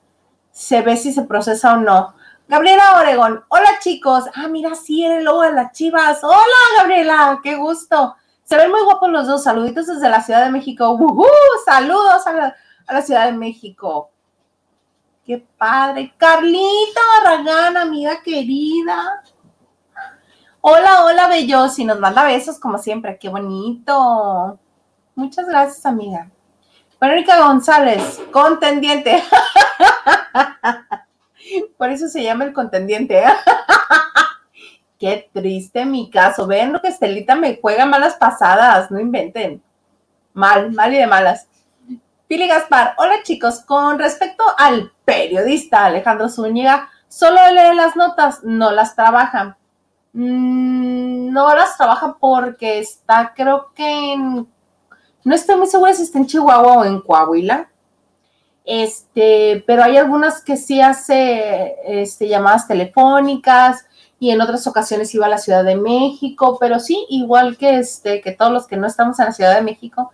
se 0.49 0.81
ve 0.81 0.97
si 0.97 1.13
se 1.13 1.21
procesa 1.21 1.73
o 1.73 1.77
no. 1.77 2.15
Gabriela 2.47 2.97
Oregón, 2.97 3.43
hola 3.49 3.69
chicos. 3.79 4.25
Ah, 4.33 4.47
mira, 4.47 4.73
sí, 4.73 5.05
el 5.05 5.23
lobo 5.23 5.43
de 5.43 5.53
las 5.53 5.73
chivas. 5.73 6.23
Hola, 6.23 6.79
Gabriela, 6.79 7.39
qué 7.43 7.55
gusto. 7.55 8.15
Se 8.51 8.57
ven 8.57 8.69
muy 8.69 8.83
guapos 8.83 9.09
los 9.09 9.27
dos. 9.27 9.43
Saluditos 9.43 9.87
desde 9.87 10.09
la 10.09 10.21
Ciudad 10.21 10.43
de 10.43 10.51
México. 10.51 10.99
Saludos 11.63 12.27
a 12.27 12.53
la, 12.89 13.01
Ciudad 13.01 13.27
de 13.27 13.31
México. 13.31 14.11
Qué 15.25 15.47
padre. 15.57 16.13
Carlita 16.17 16.99
Barragán, 17.23 17.77
amiga 17.77 18.21
querida. 18.21 19.23
Hola, 20.59 21.05
hola, 21.05 21.29
Bellosi. 21.29 21.85
Nos 21.85 21.97
manda 22.01 22.25
besos 22.25 22.59
como 22.59 22.77
siempre. 22.77 23.17
Qué 23.17 23.29
bonito. 23.29 24.59
Muchas 25.15 25.47
gracias, 25.47 25.85
amiga. 25.85 26.29
Verónica 26.99 27.39
González, 27.39 28.21
contendiente. 28.33 29.23
Por 31.77 31.89
eso 31.89 32.09
se 32.09 32.21
llama 32.21 32.43
el 32.43 32.51
contendiente. 32.51 33.23
Qué 35.01 35.31
triste 35.33 35.83
mi 35.83 36.11
caso. 36.11 36.45
Ven 36.45 36.73
lo 36.73 36.79
que 36.79 36.89
Estelita 36.89 37.33
me 37.33 37.57
juega 37.59 37.87
malas 37.87 38.13
pasadas. 38.17 38.91
No 38.91 38.99
inventen. 38.99 39.59
Mal, 40.31 40.71
mal 40.73 40.93
y 40.93 40.97
de 40.99 41.07
malas. 41.07 41.47
Pili 42.27 42.47
Gaspar, 42.47 42.93
hola 42.99 43.15
chicos. 43.23 43.61
Con 43.61 43.97
respecto 43.97 44.43
al 44.59 44.91
periodista 45.03 45.85
Alejandro 45.85 46.29
Zúñiga, 46.29 46.87
solo 47.07 47.41
lee 47.49 47.75
las 47.75 47.95
notas, 47.95 48.43
no 48.43 48.69
las 48.69 48.95
trabaja. 48.95 49.57
Mm, 50.13 51.33
no 51.33 51.55
las 51.55 51.75
trabaja 51.77 52.17
porque 52.19 52.77
está, 52.77 53.33
creo 53.35 53.71
que 53.73 54.13
en. 54.13 54.47
No 55.23 55.33
estoy 55.33 55.55
muy 55.55 55.65
segura 55.65 55.95
si 55.95 56.03
está 56.03 56.19
en 56.19 56.27
Chihuahua 56.27 56.73
o 56.73 56.85
en 56.85 57.01
Coahuila 57.01 57.71
este, 58.63 59.63
pero 59.65 59.83
hay 59.83 59.97
algunas 59.97 60.43
que 60.43 60.55
sí 60.55 60.81
hace 60.81 61.75
este, 61.85 62.27
llamadas 62.27 62.67
telefónicas 62.67 63.85
y 64.21 64.29
en 64.29 64.39
otras 64.39 64.67
ocasiones 64.67 65.15
iba 65.15 65.25
a 65.25 65.29
la 65.29 65.39
Ciudad 65.39 65.63
de 65.63 65.75
México, 65.75 66.57
pero 66.59 66.79
sí, 66.79 67.07
igual 67.09 67.57
que 67.57 67.79
este, 67.79 68.21
que 68.21 68.31
todos 68.31 68.51
los 68.51 68.67
que 68.67 68.77
no 68.77 68.85
estamos 68.85 69.17
en 69.17 69.25
la 69.25 69.31
Ciudad 69.31 69.55
de 69.55 69.63
México, 69.63 70.11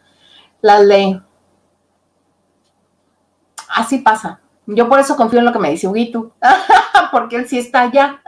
la 0.62 0.80
ley. 0.80 1.22
Así 3.68 3.98
pasa. 3.98 4.40
Yo 4.66 4.88
por 4.88 5.02
eso 5.02 5.18
confío 5.18 5.40
en 5.40 5.46
lo 5.46 5.52
que 5.52 5.60
me 5.60 5.72
dice 5.72 5.90
Huguito, 5.90 6.32
porque 7.12 7.36
él 7.36 7.50
sí 7.50 7.60
está 7.60 7.82
allá. 7.82 8.22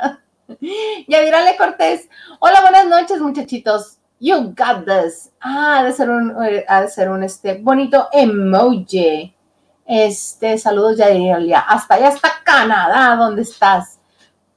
ya 1.07 1.21
dirale 1.21 1.55
Cortés. 1.55 2.09
Hola, 2.39 2.59
buenas 2.59 2.85
noches, 2.85 3.21
muchachitos. 3.21 3.99
You 4.19 4.53
got 4.53 4.83
this. 4.85 5.31
Ah, 5.39 5.79
ha 5.79 5.83
de 5.85 5.93
ser 5.93 6.09
un, 6.09 6.43
eh, 6.43 6.65
ha 6.67 6.81
de 6.81 6.89
ser 6.89 7.09
un 7.09 7.23
este 7.23 7.53
bonito 7.53 8.09
emoji. 8.11 9.33
Este, 9.85 10.57
saludos 10.57 10.97
ya 10.97 11.07
hasta 11.61 11.95
allá 11.95 12.09
hasta 12.09 12.43
Canadá, 12.43 13.15
¿dónde 13.15 13.43
estás? 13.43 13.98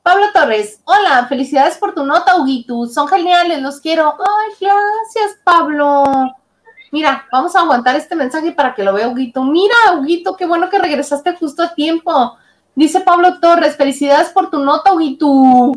Pablo 0.03 0.26
Torres, 0.34 0.80
hola, 0.84 1.26
felicidades 1.28 1.78
por 1.78 1.94
tu 1.94 2.05
nota, 2.05 2.36
Huguito. 2.36 2.86
Son 2.86 3.07
geniales, 3.07 3.62
los 3.62 3.80
quiero. 3.80 4.16
Ay, 4.18 4.50
gracias, 4.61 5.38
Pablo. 5.44 6.03
Mira, 6.90 7.24
vamos 7.30 7.55
a 7.55 7.61
aguantar 7.61 7.94
este 7.94 8.16
mensaje 8.16 8.50
para 8.50 8.74
que 8.74 8.82
lo 8.82 8.92
vea 8.92 9.09
Huguito. 9.09 9.44
Mira, 9.44 9.74
Huguito, 9.96 10.36
qué 10.36 10.44
bueno 10.44 10.68
que 10.68 10.80
regresaste 10.80 11.36
justo 11.36 11.62
a 11.62 11.74
tiempo. 11.74 12.36
Dice 12.74 13.00
Pablo 13.00 13.38
Torres, 13.38 13.76
felicidades 13.76 14.30
por 14.30 14.50
tu 14.50 14.59
nota, 14.59 14.92
Huguito. 14.92 15.72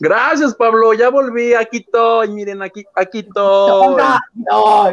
Gracias, 0.00 0.54
Pablo, 0.54 0.94
ya 0.94 1.10
volví, 1.10 1.52
aquí 1.52 1.78
estoy, 1.78 2.30
miren, 2.30 2.62
aquí, 2.62 2.82
aquí 2.94 3.18
estoy. 3.18 3.94
No, 3.94 4.18
no, 4.32 4.90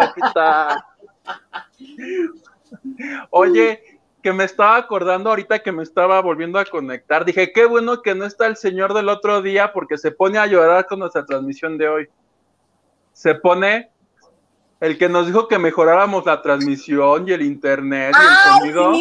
aquí 0.00 0.20
está. 0.24 0.86
Oye, 3.30 3.91
que 4.22 4.32
me 4.32 4.44
estaba 4.44 4.76
acordando 4.76 5.30
ahorita 5.30 5.58
que 5.58 5.72
me 5.72 5.82
estaba 5.82 6.20
volviendo 6.20 6.58
a 6.58 6.64
conectar. 6.64 7.24
Dije, 7.24 7.52
qué 7.52 7.66
bueno 7.66 8.02
que 8.02 8.14
no 8.14 8.24
está 8.24 8.46
el 8.46 8.56
señor 8.56 8.94
del 8.94 9.08
otro 9.08 9.42
día 9.42 9.72
porque 9.72 9.98
se 9.98 10.12
pone 10.12 10.38
a 10.38 10.46
llorar 10.46 10.86
con 10.86 11.00
nuestra 11.00 11.26
transmisión 11.26 11.76
de 11.76 11.88
hoy. 11.88 12.08
Se 13.12 13.34
pone 13.34 13.90
el 14.80 14.96
que 14.96 15.08
nos 15.08 15.26
dijo 15.26 15.48
que 15.48 15.58
mejoráramos 15.58 16.24
la 16.24 16.40
transmisión 16.40 17.28
y 17.28 17.32
el 17.32 17.42
internet 17.42 18.14
y 18.16 18.24
el 18.24 18.60
sonido. 18.60 18.92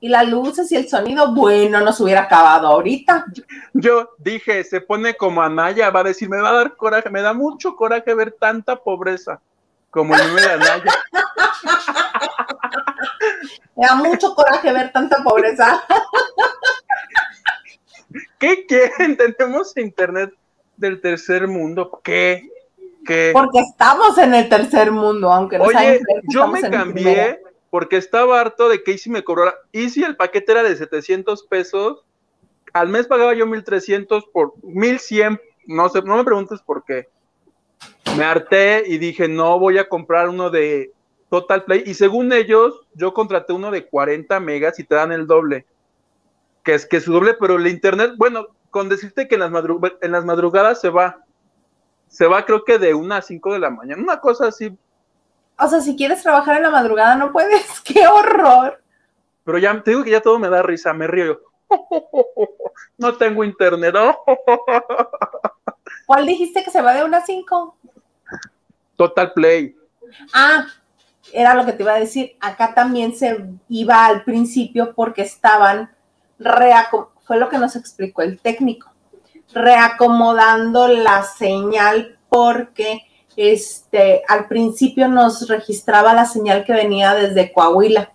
Y 0.00 0.08
las 0.08 0.28
luces 0.28 0.70
y 0.70 0.76
el 0.76 0.88
sonido, 0.88 1.34
bueno, 1.34 1.80
nos 1.80 2.00
hubiera 2.00 2.22
acabado 2.22 2.68
ahorita. 2.68 3.26
Yo 3.72 4.10
dije, 4.18 4.62
se 4.62 4.80
pone 4.80 5.14
como 5.14 5.42
Anaya, 5.42 5.90
va 5.90 6.00
a 6.00 6.04
decir, 6.04 6.28
me 6.28 6.40
va 6.40 6.50
a 6.50 6.52
dar 6.52 6.76
coraje, 6.76 7.10
me 7.10 7.20
da 7.20 7.32
mucho 7.32 7.74
coraje 7.74 8.14
ver 8.14 8.36
tanta 8.38 8.76
pobreza 8.76 9.40
como 9.98 10.14
el 10.14 10.28
número 10.28 10.46
de 10.46 10.54
Anaya. 10.54 10.94
Me 13.74 13.86
da 13.86 13.94
mucho 13.96 14.32
coraje 14.32 14.72
ver 14.72 14.92
tanta 14.92 15.24
pobreza. 15.24 15.84
¿Qué 18.38 18.64
quieren? 18.66 19.16
Tenemos 19.16 19.76
internet 19.76 20.32
del 20.76 21.00
tercer 21.00 21.48
mundo. 21.48 22.00
¿Qué? 22.04 22.48
¿Qué? 23.04 23.30
Porque 23.32 23.58
estamos 23.58 24.16
en 24.18 24.34
el 24.34 24.48
tercer 24.48 24.92
mundo, 24.92 25.32
aunque 25.32 25.58
no 25.58 25.64
Oye, 25.64 26.00
yo 26.28 26.46
me 26.46 26.60
cambié 26.62 27.42
porque 27.70 27.96
estaba 27.96 28.40
harto 28.40 28.68
de 28.68 28.84
que 28.84 28.92
Easy 28.92 29.10
me 29.10 29.24
cobró. 29.24 29.52
Easy 29.72 30.04
el 30.04 30.16
paquete 30.16 30.52
era 30.52 30.62
de 30.62 30.76
700 30.76 31.42
pesos. 31.44 32.04
Al 32.72 32.88
mes 32.88 33.08
pagaba 33.08 33.34
yo 33.34 33.48
1300 33.48 34.26
por 34.26 34.54
1100. 34.62 35.40
No 35.66 35.88
sé, 35.88 36.02
no 36.02 36.16
me 36.16 36.24
preguntes 36.24 36.60
por 36.62 36.84
qué. 36.84 37.08
Me 38.16 38.24
harté 38.24 38.84
y 38.86 38.98
dije, 38.98 39.28
no 39.28 39.58
voy 39.58 39.78
a 39.78 39.88
comprar 39.88 40.28
uno 40.28 40.50
de 40.50 40.92
Total 41.30 41.64
Play. 41.64 41.82
Y 41.86 41.94
según 41.94 42.32
ellos, 42.32 42.86
yo 42.94 43.12
contraté 43.14 43.52
uno 43.52 43.70
de 43.70 43.86
40 43.86 44.40
megas 44.40 44.78
y 44.78 44.84
te 44.84 44.94
dan 44.94 45.12
el 45.12 45.26
doble. 45.26 45.66
Que 46.64 46.74
es 46.74 46.86
que 46.86 47.00
su 47.00 47.12
doble, 47.12 47.34
pero 47.38 47.56
el 47.56 47.66
internet, 47.66 48.12
bueno, 48.16 48.48
con 48.70 48.88
decirte 48.88 49.28
que 49.28 49.36
en 49.36 49.40
las, 49.40 49.52
en 50.00 50.12
las 50.12 50.24
madrugadas 50.24 50.80
se 50.80 50.88
va. 50.88 51.24
Se 52.08 52.26
va 52.26 52.44
creo 52.46 52.64
que 52.64 52.78
de 52.78 52.94
una 52.94 53.18
a 53.18 53.22
5 53.22 53.52
de 53.52 53.58
la 53.58 53.70
mañana. 53.70 54.02
Una 54.02 54.20
cosa 54.20 54.48
así. 54.48 54.76
O 55.58 55.68
sea, 55.68 55.80
si 55.80 55.96
quieres 55.96 56.22
trabajar 56.22 56.56
en 56.56 56.62
la 56.62 56.70
madrugada 56.70 57.16
no 57.16 57.32
puedes. 57.32 57.80
¡Qué 57.84 58.06
horror! 58.06 58.82
Pero 59.44 59.58
ya 59.58 59.82
te 59.82 59.90
digo 59.90 60.04
que 60.04 60.10
ya 60.10 60.20
todo 60.20 60.38
me 60.38 60.48
da 60.48 60.62
risa, 60.62 60.92
me 60.92 61.06
río. 61.06 61.40
No 62.96 63.16
tengo 63.16 63.44
internet. 63.44 63.94
¿Cuál 66.08 66.24
dijiste 66.24 66.64
que 66.64 66.70
se 66.70 66.80
va 66.80 66.94
de 66.94 67.04
una 67.04 67.18
a 67.18 67.26
5? 67.26 67.76
Total 68.96 69.30
Play. 69.34 69.76
Ah, 70.32 70.64
era 71.34 71.52
lo 71.52 71.66
que 71.66 71.74
te 71.74 71.82
iba 71.82 71.92
a 71.92 72.00
decir, 72.00 72.34
acá 72.40 72.72
también 72.72 73.14
se 73.14 73.44
iba 73.68 74.06
al 74.06 74.24
principio 74.24 74.94
porque 74.94 75.20
estaban 75.20 75.90
fue 77.26 77.36
lo 77.36 77.50
que 77.50 77.58
nos 77.58 77.76
explicó 77.76 78.22
el 78.22 78.40
técnico, 78.40 78.90
reacomodando 79.52 80.88
la 80.88 81.24
señal 81.24 82.18
porque 82.30 83.02
este, 83.36 84.22
al 84.28 84.48
principio 84.48 85.08
nos 85.08 85.46
registraba 85.46 86.14
la 86.14 86.24
señal 86.24 86.64
que 86.64 86.72
venía 86.72 87.12
desde 87.12 87.52
Coahuila. 87.52 88.14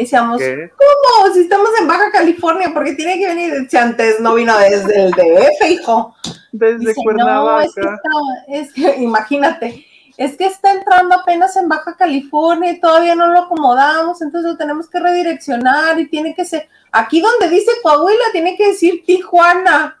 Decíamos, 0.00 0.40
¿cómo? 0.40 1.34
Si 1.34 1.40
estamos 1.40 1.70
en 1.80 1.88
Baja 1.88 2.10
California, 2.12 2.70
porque 2.72 2.94
tiene 2.94 3.18
que 3.18 3.26
venir, 3.26 3.66
si 3.68 3.76
antes 3.76 4.20
no 4.20 4.34
vino 4.34 4.56
desde 4.58 5.04
el 5.04 5.10
DF, 5.12 5.70
hijo. 5.70 6.14
Desde 6.52 6.94
Cuernavaca. 6.94 8.00
es 8.48 8.72
que 8.72 8.96
imagínate 8.98 9.86
es 10.20 10.36
que 10.36 10.44
está 10.44 10.72
entrando 10.72 11.14
apenas 11.14 11.56
en 11.56 11.66
Baja 11.66 11.96
California 11.96 12.72
y 12.72 12.78
todavía 12.78 13.14
no 13.14 13.28
lo 13.28 13.38
acomodamos, 13.38 14.20
entonces 14.20 14.50
lo 14.50 14.58
tenemos 14.58 14.86
que 14.86 15.00
redireccionar 15.00 15.98
y 15.98 16.08
tiene 16.08 16.34
que 16.34 16.44
ser, 16.44 16.68
aquí 16.92 17.22
donde 17.22 17.48
dice 17.48 17.70
Coahuila, 17.82 18.24
tiene 18.30 18.54
que 18.54 18.66
decir 18.66 19.02
Tijuana. 19.06 19.98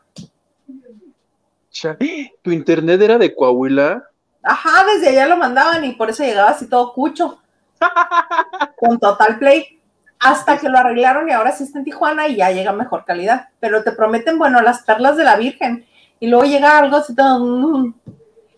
¿Tu 2.42 2.50
internet 2.50 3.00
era 3.00 3.16
de 3.16 3.34
Coahuila? 3.34 4.04
Ajá, 4.42 4.84
desde 4.92 5.08
allá 5.08 5.26
lo 5.26 5.38
mandaban 5.38 5.82
y 5.86 5.94
por 5.94 6.10
eso 6.10 6.22
llegaba 6.22 6.50
así 6.50 6.68
todo 6.68 6.92
cucho. 6.92 7.40
con 8.76 8.98
Total 8.98 9.38
Play. 9.38 9.79
Hasta 10.20 10.58
que 10.58 10.68
lo 10.68 10.78
arreglaron 10.78 11.28
y 11.28 11.32
ahora 11.32 11.52
sí 11.52 11.64
está 11.64 11.78
en 11.78 11.84
Tijuana 11.84 12.28
y 12.28 12.36
ya 12.36 12.50
llega 12.50 12.72
mejor 12.72 13.04
calidad. 13.04 13.48
Pero 13.58 13.82
te 13.82 13.92
prometen, 13.92 14.38
bueno, 14.38 14.60
las 14.60 14.82
perlas 14.82 15.16
de 15.16 15.24
la 15.24 15.36
Virgen. 15.36 15.86
Y 16.20 16.28
luego 16.28 16.44
llega 16.44 16.78
algo 16.78 16.96
así 16.96 17.14
todo. 17.14 17.40
Mm, 17.40 17.94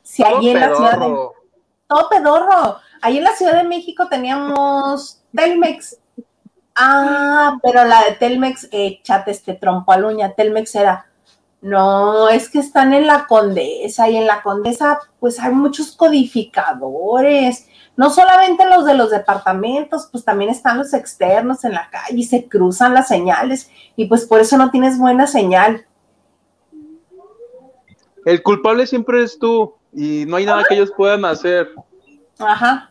si 0.02 0.24
allí 0.24 0.50
en 0.50 0.60
la 0.60 0.74
ciudad 0.74 0.98
de, 0.98 1.16
todo 1.86 2.08
pedorro. 2.08 2.78
Ahí 3.00 3.18
en 3.18 3.24
la 3.24 3.34
Ciudad 3.34 3.54
de 3.54 3.64
México 3.64 4.08
teníamos 4.08 5.22
Telmex. 5.34 5.98
Ah, 6.74 7.58
pero 7.62 7.84
la 7.84 8.04
de 8.04 8.12
Telmex, 8.12 8.68
échate 8.72 9.30
este 9.30 9.54
trompo 9.54 9.92
a 9.92 9.96
uña. 9.96 10.34
Telmex 10.34 10.74
era, 10.74 11.06
no, 11.60 12.28
es 12.28 12.48
que 12.48 12.60
están 12.60 12.94
en 12.94 13.06
la 13.06 13.26
Condesa 13.26 14.08
y 14.08 14.16
en 14.16 14.26
la 14.26 14.42
Condesa, 14.42 14.98
pues 15.20 15.38
hay 15.38 15.52
muchos 15.52 15.92
codificadores. 15.92 17.68
No 17.96 18.10
solamente 18.10 18.64
los 18.64 18.84
de 18.86 18.94
los 18.94 19.10
departamentos, 19.10 20.08
pues 20.10 20.24
también 20.24 20.50
están 20.50 20.78
los 20.78 20.94
externos 20.94 21.64
en 21.64 21.72
la 21.72 21.90
calle 21.90 22.16
y 22.16 22.24
se 22.24 22.48
cruzan 22.48 22.94
las 22.94 23.08
señales 23.08 23.70
y 23.96 24.06
pues 24.06 24.24
por 24.24 24.40
eso 24.40 24.56
no 24.56 24.70
tienes 24.70 24.98
buena 24.98 25.26
señal. 25.26 25.86
El 28.24 28.42
culpable 28.42 28.86
siempre 28.86 29.22
es 29.22 29.38
tú 29.38 29.74
y 29.92 30.24
no 30.26 30.36
hay 30.36 30.46
nada 30.46 30.64
que 30.66 30.74
ellos 30.74 30.92
puedan 30.96 31.24
hacer. 31.24 31.68
Ajá, 32.38 32.90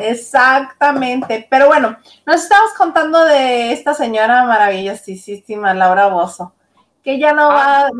exactamente. 0.00 1.46
Pero 1.50 1.68
bueno, 1.68 1.96
nos 2.26 2.42
estamos 2.42 2.72
contando 2.76 3.24
de 3.24 3.72
esta 3.72 3.94
señora 3.94 4.44
maravillosísima, 4.44 5.72
Laura 5.72 6.08
Bozo, 6.08 6.52
que 7.02 7.18
ya 7.18 7.32
no 7.32 7.48
va, 7.48 7.86
ah. 7.86 7.90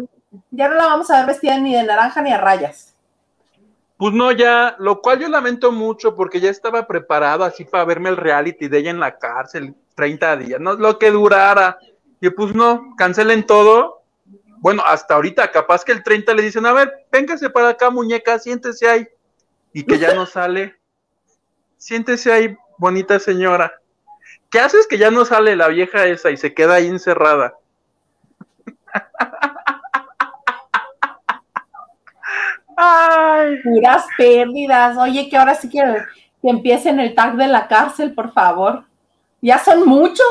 ya 0.50 0.68
no 0.68 0.74
la 0.74 0.86
vamos 0.86 1.10
a 1.10 1.18
ver 1.18 1.26
vestida 1.26 1.56
ni 1.58 1.74
de 1.74 1.82
naranja 1.84 2.20
ni 2.20 2.32
a 2.32 2.38
rayas. 2.38 2.91
Pues 4.02 4.14
no, 4.14 4.32
ya, 4.32 4.74
lo 4.80 5.00
cual 5.00 5.20
yo 5.20 5.28
lamento 5.28 5.70
mucho 5.70 6.16
porque 6.16 6.40
ya 6.40 6.50
estaba 6.50 6.88
preparado 6.88 7.44
así 7.44 7.64
para 7.64 7.84
verme 7.84 8.08
el 8.08 8.16
reality 8.16 8.66
de 8.66 8.78
ella 8.78 8.90
en 8.90 8.98
la 8.98 9.16
cárcel, 9.16 9.76
30 9.94 10.38
días, 10.38 10.60
no 10.60 10.72
lo 10.74 10.98
que 10.98 11.12
durara. 11.12 11.78
Y 12.20 12.28
pues 12.30 12.52
no, 12.52 12.96
cancelen 12.98 13.46
todo. 13.46 14.02
Bueno, 14.58 14.82
hasta 14.84 15.14
ahorita, 15.14 15.52
capaz 15.52 15.84
que 15.84 15.92
el 15.92 16.02
30 16.02 16.34
le 16.34 16.42
dicen, 16.42 16.66
a 16.66 16.72
ver, 16.72 17.06
véngase 17.12 17.48
para 17.48 17.68
acá, 17.68 17.90
muñeca, 17.90 18.40
siéntese 18.40 18.88
ahí. 18.88 19.06
Y 19.72 19.84
que 19.84 20.00
ya 20.00 20.14
no 20.14 20.26
sale. 20.26 20.74
Siéntese 21.76 22.32
ahí, 22.32 22.56
bonita 22.78 23.20
señora. 23.20 23.72
¿Qué 24.50 24.58
haces 24.58 24.88
que 24.88 24.98
ya 24.98 25.12
no 25.12 25.24
sale 25.24 25.54
la 25.54 25.68
vieja 25.68 26.08
esa 26.08 26.32
y 26.32 26.36
se 26.36 26.54
queda 26.54 26.74
ahí 26.74 26.88
encerrada? 26.88 27.54
Ay. 32.76 33.56
Puras 33.62 34.04
pérdidas. 34.16 34.96
Oye, 34.96 35.28
que 35.28 35.36
ahora 35.36 35.54
sí 35.54 35.68
quiero 35.68 35.94
que 36.40 36.48
empiecen 36.48 37.00
el 37.00 37.14
tag 37.14 37.36
de 37.36 37.46
la 37.46 37.68
cárcel, 37.68 38.14
por 38.14 38.32
favor. 38.32 38.84
Ya 39.40 39.58
son 39.58 39.86
muchos. 39.86 40.26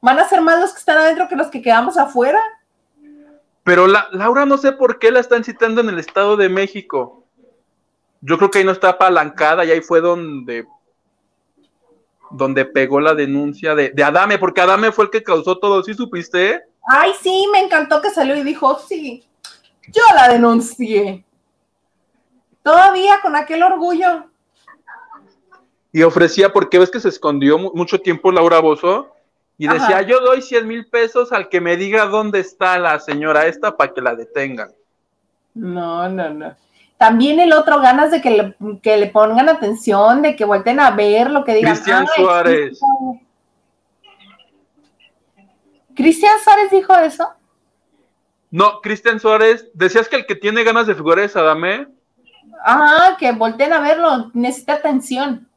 Van 0.00 0.18
a 0.18 0.28
ser 0.28 0.40
más 0.40 0.60
los 0.60 0.72
que 0.72 0.78
están 0.78 0.98
adentro 0.98 1.28
que 1.28 1.36
los 1.36 1.48
que 1.48 1.62
quedamos 1.62 1.96
afuera. 1.96 2.40
Pero 3.64 3.86
la, 3.86 4.08
Laura 4.12 4.46
no 4.46 4.56
sé 4.56 4.72
por 4.72 4.98
qué 4.98 5.10
la 5.10 5.20
están 5.20 5.44
citando 5.44 5.80
en 5.80 5.90
el 5.90 5.98
Estado 5.98 6.36
de 6.36 6.48
México. 6.48 7.24
Yo 8.22 8.38
creo 8.38 8.50
que 8.50 8.58
ahí 8.58 8.64
no 8.64 8.72
está 8.72 8.90
apalancada 8.90 9.64
y 9.64 9.70
ahí 9.70 9.80
fue 9.80 10.00
donde 10.00 10.66
donde 12.30 12.64
pegó 12.64 13.00
la 13.00 13.14
denuncia 13.14 13.74
de, 13.74 13.90
de 13.90 14.04
Adame, 14.04 14.38
porque 14.38 14.60
Adame 14.60 14.92
fue 14.92 15.06
el 15.06 15.10
que 15.10 15.22
causó 15.22 15.58
todo, 15.58 15.82
¿sí 15.82 15.94
supiste? 15.94 16.62
Ay, 16.86 17.12
sí, 17.20 17.48
me 17.52 17.60
encantó 17.60 18.00
que 18.00 18.10
salió 18.10 18.36
y 18.36 18.42
dijo, 18.42 18.78
sí, 18.78 19.24
yo 19.88 20.02
la 20.14 20.28
denuncié. 20.28 21.24
Todavía 22.62 23.20
con 23.22 23.36
aquel 23.36 23.62
orgullo. 23.62 24.26
Y 25.92 26.02
ofrecía, 26.02 26.52
porque 26.52 26.78
ves 26.78 26.90
que 26.90 27.00
se 27.00 27.08
escondió 27.08 27.58
mucho 27.58 28.00
tiempo 28.00 28.30
Laura 28.30 28.60
Bozo, 28.60 29.14
y 29.58 29.68
decía, 29.68 30.00
yo 30.02 30.20
doy 30.20 30.40
100 30.40 30.66
mil 30.66 30.86
pesos 30.86 31.32
al 31.32 31.50
que 31.50 31.60
me 31.60 31.76
diga 31.76 32.06
dónde 32.06 32.40
está 32.40 32.78
la 32.78 32.98
señora 32.98 33.46
esta 33.46 33.76
para 33.76 33.92
que 33.92 34.00
la 34.00 34.14
detengan. 34.14 34.72
No, 35.52 36.08
no, 36.08 36.30
no. 36.30 36.56
También 36.96 37.40
el 37.40 37.52
otro, 37.52 37.80
ganas 37.80 38.10
de 38.10 38.20
que 38.20 38.30
le, 38.30 38.56
que 38.82 38.96
le 38.96 39.08
pongan 39.08 39.48
atención, 39.48 40.22
de 40.22 40.36
que 40.36 40.44
vuelten 40.44 40.80
a 40.80 40.90
ver 40.92 41.30
lo 41.30 41.44
que 41.44 41.54
digan. 41.54 41.74
Cristian 41.74 42.06
Suárez. 42.14 42.80
¿Cristian 45.94 46.38
Suárez 46.42 46.70
dijo 46.70 46.96
eso? 46.96 47.28
No, 48.50 48.80
Cristian 48.80 49.20
Suárez, 49.20 49.68
decías 49.74 50.08
que 50.08 50.16
el 50.16 50.26
que 50.26 50.34
tiene 50.34 50.64
ganas 50.64 50.86
de 50.86 50.94
figurar 50.94 51.24
es 51.24 51.36
Adame. 51.36 51.86
Ah, 52.64 53.16
que 53.18 53.32
volteen 53.32 53.72
a 53.72 53.80
verlo, 53.80 54.30
necesita 54.34 54.74
atención. 54.74 55.48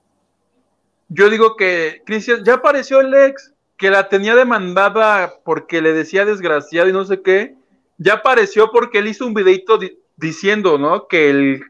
Yo 1.09 1.29
digo 1.29 1.55
que, 1.55 2.01
Cristian, 2.05 2.43
ya 2.43 2.55
apareció 2.55 3.01
el 3.01 3.13
ex, 3.13 3.53
que 3.77 3.89
la 3.89 4.09
tenía 4.09 4.35
demandada 4.35 5.33
porque 5.43 5.81
le 5.81 5.93
decía 5.93 6.25
desgraciado 6.25 6.89
y 6.89 6.93
no 6.93 7.05
sé 7.05 7.21
qué. 7.21 7.55
Ya 7.97 8.13
apareció 8.15 8.71
porque 8.71 8.99
él 8.99 9.07
hizo 9.07 9.25
un 9.25 9.33
videito 9.33 9.79
diciendo, 10.15 10.77
¿no? 10.77 11.07
Que 11.07 11.29
el, 11.29 11.63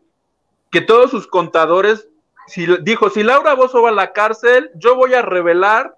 que 0.72 0.82
todos 0.82 1.12
sus 1.12 1.28
contadores, 1.28 2.08
si, 2.48 2.66
dijo, 2.82 3.10
si 3.10 3.24
Laura 3.24 3.54
Bozo 3.54 3.82
va 3.82 3.90
a 3.90 3.94
la 3.94 4.14
cárcel, 4.14 4.72
yo 4.76 4.96
voy 4.96 5.14
a 5.14 5.22
revelar 5.22 5.96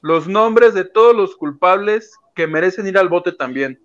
los 0.00 0.26
nombres 0.26 0.74
de 0.74 0.84
todos 0.84 1.14
los 1.14 1.36
culpables 1.36 2.12
que 2.34 2.46
merecen 2.46 2.86
ir 2.86 2.98
al 2.98 3.08
bote 3.08 3.32
también. 3.32 3.80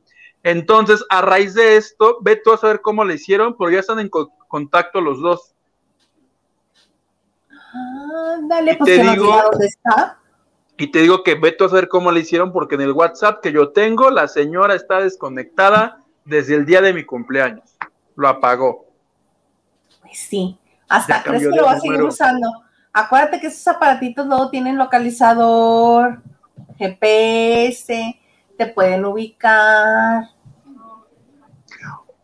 Entonces, 0.48 1.04
a 1.10 1.20
raíz 1.20 1.56
de 1.56 1.76
esto, 1.76 2.20
ve 2.22 2.38
tú 2.38 2.54
a 2.54 2.58
saber 2.58 2.80
cómo 2.80 3.04
le 3.04 3.16
hicieron, 3.16 3.58
pero 3.58 3.70
ya 3.70 3.82
están 3.82 4.00
en 4.00 4.10
contacto 4.10 5.02
los 5.02 5.20
dos. 5.20 5.54
Ah, 7.52 8.38
dale, 8.44 8.78
pues 8.78 8.90
que 8.90 9.04
dónde 9.04 9.66
está. 9.66 10.18
Y 10.78 10.88
te 10.88 11.02
digo 11.02 11.22
que 11.22 11.36
ve 11.36 11.52
tú 11.52 11.66
a 11.66 11.70
saber 11.70 11.90
cómo 11.90 12.12
le 12.12 12.22
hicieron, 12.22 12.54
porque 12.54 12.76
en 12.76 12.82
el 12.82 12.94
WhatsApp 12.94 13.42
que 13.42 13.52
yo 13.52 13.74
tengo, 13.74 14.10
la 14.10 14.30
señora 14.30 14.74
está 14.74 15.02
desconectada 15.02 16.02
desde 16.24 16.56
el 16.56 16.66
día 16.66 16.80
de 16.80 16.94
mi 16.94 17.04
cumpleaños. 17.04 17.76
Lo 18.16 18.30
apagó. 18.30 18.86
Pues 20.00 20.18
sí, 20.18 20.58
hasta 20.88 21.24
crees 21.24 21.44
que 21.44 21.58
lo 21.58 21.66
va 21.66 21.74
a 21.74 21.80
seguir 21.82 22.02
usando. 22.02 22.48
Acuérdate 22.94 23.42
que 23.42 23.48
esos 23.48 23.68
aparatitos 23.68 24.26
luego 24.26 24.50
tienen 24.50 24.78
localizador, 24.78 26.22
GPS, 26.78 28.18
te 28.58 28.68
pueden 28.68 29.04
ubicar. 29.04 30.37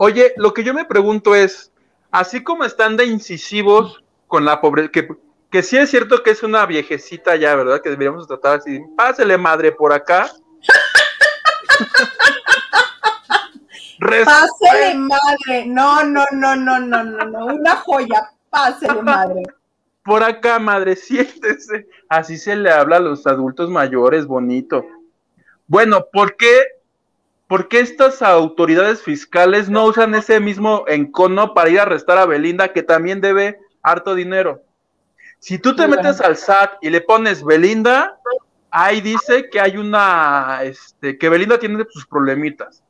Oye, 0.05 0.33
lo 0.35 0.53
que 0.53 0.65
yo 0.65 0.73
me 0.73 0.83
pregunto 0.83 1.33
es, 1.33 1.71
así 2.11 2.43
como 2.43 2.65
están 2.65 2.97
de 2.97 3.05
incisivos 3.05 4.03
con 4.27 4.43
la 4.43 4.59
pobreza, 4.59 4.91
que, 4.91 5.07
que 5.49 5.63
sí 5.63 5.77
es 5.77 5.91
cierto 5.91 6.23
que 6.23 6.31
es 6.31 6.43
una 6.43 6.65
viejecita 6.65 7.37
ya, 7.37 7.55
¿verdad? 7.55 7.81
Que 7.81 7.91
deberíamos 7.91 8.27
tratar 8.27 8.59
así, 8.59 8.81
pásele 8.97 9.37
madre 9.37 9.71
por 9.71 9.93
acá. 9.93 10.29
pásele 14.25 14.95
madre, 14.95 15.67
no, 15.67 16.03
no, 16.03 16.25
no, 16.33 16.53
no, 16.57 16.79
no, 16.81 17.03
no, 17.05 17.25
no, 17.25 17.45
una 17.45 17.77
joya, 17.77 18.29
pásele 18.49 19.01
madre. 19.01 19.43
Por 20.03 20.21
acá, 20.21 20.59
madre, 20.59 20.95
siéntese. 20.97 21.87
Así 22.09 22.37
se 22.37 22.57
le 22.57 22.71
habla 22.71 22.97
a 22.97 22.99
los 22.99 23.25
adultos 23.25 23.69
mayores, 23.69 24.27
bonito. 24.27 24.85
Bueno, 25.65 26.07
¿por 26.11 26.35
qué 26.35 26.72
¿por 27.53 27.67
qué 27.67 27.81
estas 27.81 28.23
autoridades 28.23 29.03
fiscales 29.03 29.69
no 29.69 29.85
usan 29.85 30.15
ese 30.15 30.39
mismo 30.39 30.85
encono 30.87 31.53
para 31.53 31.69
ir 31.69 31.77
a 31.77 31.83
arrestar 31.83 32.17
a 32.17 32.25
Belinda, 32.25 32.73
que 32.73 32.81
también 32.81 33.21
debe 33.21 33.59
harto 33.83 34.15
dinero? 34.15 34.63
Si 35.37 35.59
tú 35.59 35.75
te 35.75 35.87
metes 35.87 36.19
al 36.19 36.35
SAT 36.35 36.77
y 36.81 36.89
le 36.89 37.01
pones 37.01 37.43
Belinda, 37.43 38.17
ahí 38.71 39.01
dice 39.01 39.51
que 39.51 39.59
hay 39.59 39.77
una, 39.77 40.61
este, 40.63 41.19
que 41.19 41.29
Belinda 41.29 41.59
tiene 41.59 41.85
sus 41.91 42.07
problemitas. 42.07 42.81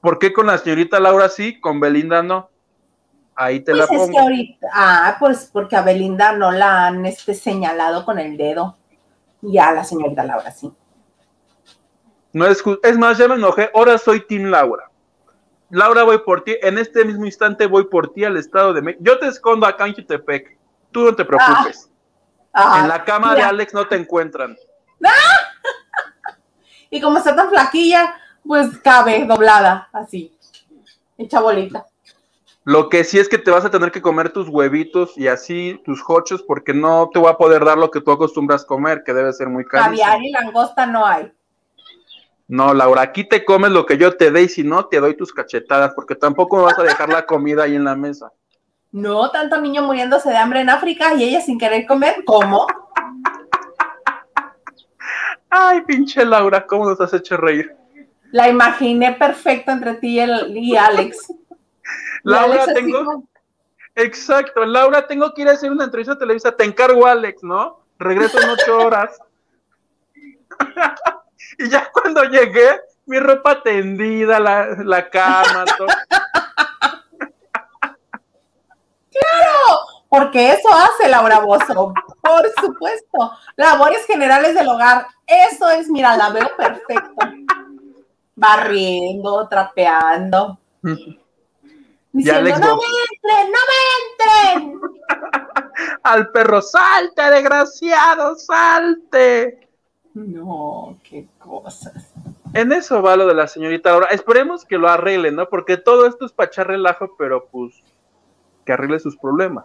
¿Por 0.00 0.18
qué 0.18 0.32
con 0.32 0.46
la 0.46 0.56
señorita 0.56 0.98
Laura 0.98 1.28
sí, 1.28 1.60
con 1.60 1.78
Belinda 1.78 2.22
no? 2.22 2.48
Ahí 3.34 3.60
te 3.60 3.74
la 3.74 3.86
pongo. 3.86 3.98
Pues 3.98 4.08
es 4.08 4.14
que 4.14 4.22
ahorita, 4.22 4.66
ah, 4.72 5.16
pues 5.20 5.50
porque 5.52 5.76
a 5.76 5.82
Belinda 5.82 6.32
no 6.32 6.52
la 6.52 6.86
han 6.86 7.04
este, 7.04 7.34
señalado 7.34 8.06
con 8.06 8.18
el 8.18 8.38
dedo. 8.38 8.78
Y 9.42 9.58
a 9.58 9.72
la 9.72 9.84
señorita 9.84 10.24
Laura 10.24 10.50
sí. 10.52 10.72
No 12.32 12.46
es, 12.46 12.62
es 12.82 12.98
más, 12.98 13.18
ya 13.18 13.28
me 13.28 13.34
enojé. 13.34 13.70
Ahora 13.74 13.98
soy 13.98 14.20
Team 14.26 14.44
Laura. 14.44 14.90
Laura, 15.70 16.02
voy 16.02 16.18
por 16.18 16.42
ti. 16.42 16.56
En 16.62 16.78
este 16.78 17.04
mismo 17.04 17.24
instante 17.24 17.66
voy 17.66 17.84
por 17.84 18.12
ti 18.12 18.24
al 18.24 18.36
Estado 18.36 18.72
de 18.72 18.82
México. 18.82 19.02
Yo 19.04 19.18
te 19.18 19.28
escondo 19.28 19.66
acá 19.66 19.86
en 19.86 19.94
Jutepec. 19.94 20.58
Tú 20.90 21.04
no 21.04 21.14
te 21.14 21.24
preocupes. 21.24 21.88
Ah. 22.52 22.80
en 22.82 22.88
la 22.88 23.04
cama 23.04 23.36
de 23.36 23.42
Alex 23.42 23.72
no 23.72 23.86
te 23.86 23.94
encuentran. 23.94 24.56
y 26.90 27.00
como 27.00 27.18
está 27.18 27.36
tan 27.36 27.48
flaquilla, 27.48 28.14
pues 28.44 28.76
cabe 28.78 29.24
doblada, 29.24 29.88
así. 29.92 30.36
Hecha 31.16 31.40
bolita. 31.40 31.86
Lo 32.64 32.88
que 32.88 33.04
sí 33.04 33.18
es 33.18 33.28
que 33.28 33.38
te 33.38 33.50
vas 33.50 33.64
a 33.64 33.70
tener 33.70 33.90
que 33.90 34.02
comer 34.02 34.32
tus 34.32 34.48
huevitos 34.48 35.16
y 35.16 35.28
así 35.28 35.80
tus 35.84 36.02
hochos 36.06 36.42
porque 36.42 36.74
no 36.74 37.08
te 37.12 37.18
voy 37.18 37.30
a 37.30 37.36
poder 37.36 37.64
dar 37.64 37.78
lo 37.78 37.90
que 37.90 38.00
tú 38.00 38.10
acostumbras 38.10 38.64
comer, 38.64 39.02
que 39.04 39.14
debe 39.14 39.32
ser 39.32 39.48
muy 39.48 39.64
caro. 39.64 39.84
Caviar 39.84 40.22
y 40.22 40.30
langosta 40.30 40.86
no 40.86 41.06
hay. 41.06 41.32
No, 42.50 42.74
Laura, 42.74 43.02
aquí 43.02 43.22
te 43.22 43.44
comes 43.44 43.70
lo 43.70 43.86
que 43.86 43.96
yo 43.96 44.16
te 44.16 44.32
dé 44.32 44.42
y 44.42 44.48
si 44.48 44.64
no, 44.64 44.86
te 44.86 44.98
doy 44.98 45.16
tus 45.16 45.32
cachetadas, 45.32 45.94
porque 45.94 46.16
tampoco 46.16 46.56
me 46.56 46.64
vas 46.64 46.78
a 46.80 46.82
dejar 46.82 47.08
la 47.08 47.24
comida 47.24 47.62
ahí 47.62 47.76
en 47.76 47.84
la 47.84 47.94
mesa. 47.94 48.32
No, 48.90 49.30
tanto 49.30 49.60
niño 49.60 49.84
muriéndose 49.84 50.30
de 50.30 50.36
hambre 50.36 50.60
en 50.60 50.68
África 50.68 51.14
y 51.14 51.22
ella 51.22 51.40
sin 51.40 51.60
querer 51.60 51.86
comer, 51.86 52.24
¿cómo? 52.26 52.66
Ay, 55.48 55.82
pinche 55.82 56.24
Laura, 56.24 56.66
¿cómo 56.66 56.86
nos 56.90 57.00
has 57.00 57.14
hecho 57.14 57.36
reír? 57.36 57.72
La 58.32 58.48
imaginé 58.48 59.12
perfecto 59.12 59.70
entre 59.70 59.94
ti 59.94 60.18
y, 60.18 60.76
Alex. 60.76 61.32
Laura, 62.24 62.66
tengo. 62.74 63.28
Exacto, 63.94 64.64
Laura, 64.64 65.06
tengo 65.06 65.32
que 65.34 65.42
ir 65.42 65.48
a 65.48 65.52
hacer 65.52 65.70
una 65.70 65.84
entrevista 65.84 66.14
a 66.14 66.18
Televisa. 66.18 66.50
Te 66.50 66.64
encargo, 66.64 67.06
Alex, 67.06 67.44
¿no? 67.44 67.84
Regreso 67.96 68.40
en 68.42 68.50
ocho 68.50 68.76
horas. 68.76 69.20
Y 71.60 71.68
ya 71.68 71.90
cuando 71.92 72.24
llegué, 72.24 72.80
mi 73.06 73.18
ropa 73.18 73.62
tendida, 73.62 74.40
la, 74.40 74.66
la 74.82 75.08
cama, 75.08 75.64
todo. 75.76 75.86
¡Claro! 79.10 79.90
porque 80.10 80.52
eso 80.52 80.68
hace 80.72 81.08
Laura 81.08 81.38
Bozo, 81.38 81.94
por 82.20 82.52
supuesto. 82.60 83.32
Labores 83.56 84.04
generales 84.06 84.54
del 84.56 84.68
hogar, 84.68 85.06
eso 85.24 85.70
es, 85.70 85.88
mira, 85.88 86.16
la 86.16 86.30
veo 86.30 86.50
perfecto. 86.56 87.14
Barriendo, 88.34 89.48
trapeando. 89.48 90.58
Diciendo, 92.12 92.50
no 92.58 92.76
me 92.76 92.82
entren, 93.12 93.52
no 93.52 93.58
me 93.70 94.64
entren. 94.66 94.80
Al 96.02 96.28
perro, 96.32 96.60
salte, 96.60 97.22
desgraciado, 97.30 98.34
salte. 98.34 99.69
No, 100.14 100.98
qué 101.04 101.26
cosas. 101.38 102.12
En 102.52 102.72
eso 102.72 103.00
va 103.00 103.16
lo 103.16 103.26
de 103.26 103.34
la 103.34 103.46
señorita 103.46 103.90
Laura. 103.90 104.08
Esperemos 104.10 104.64
que 104.64 104.76
lo 104.76 104.88
arregle, 104.88 105.30
¿no? 105.30 105.48
Porque 105.48 105.76
todo 105.76 106.06
esto 106.06 106.26
es 106.26 106.32
para 106.32 106.48
echar 106.48 106.66
relajo, 106.66 107.14
pero 107.16 107.46
pues 107.46 107.74
que 108.64 108.72
arregle 108.72 108.98
sus 108.98 109.16
problemas. 109.16 109.64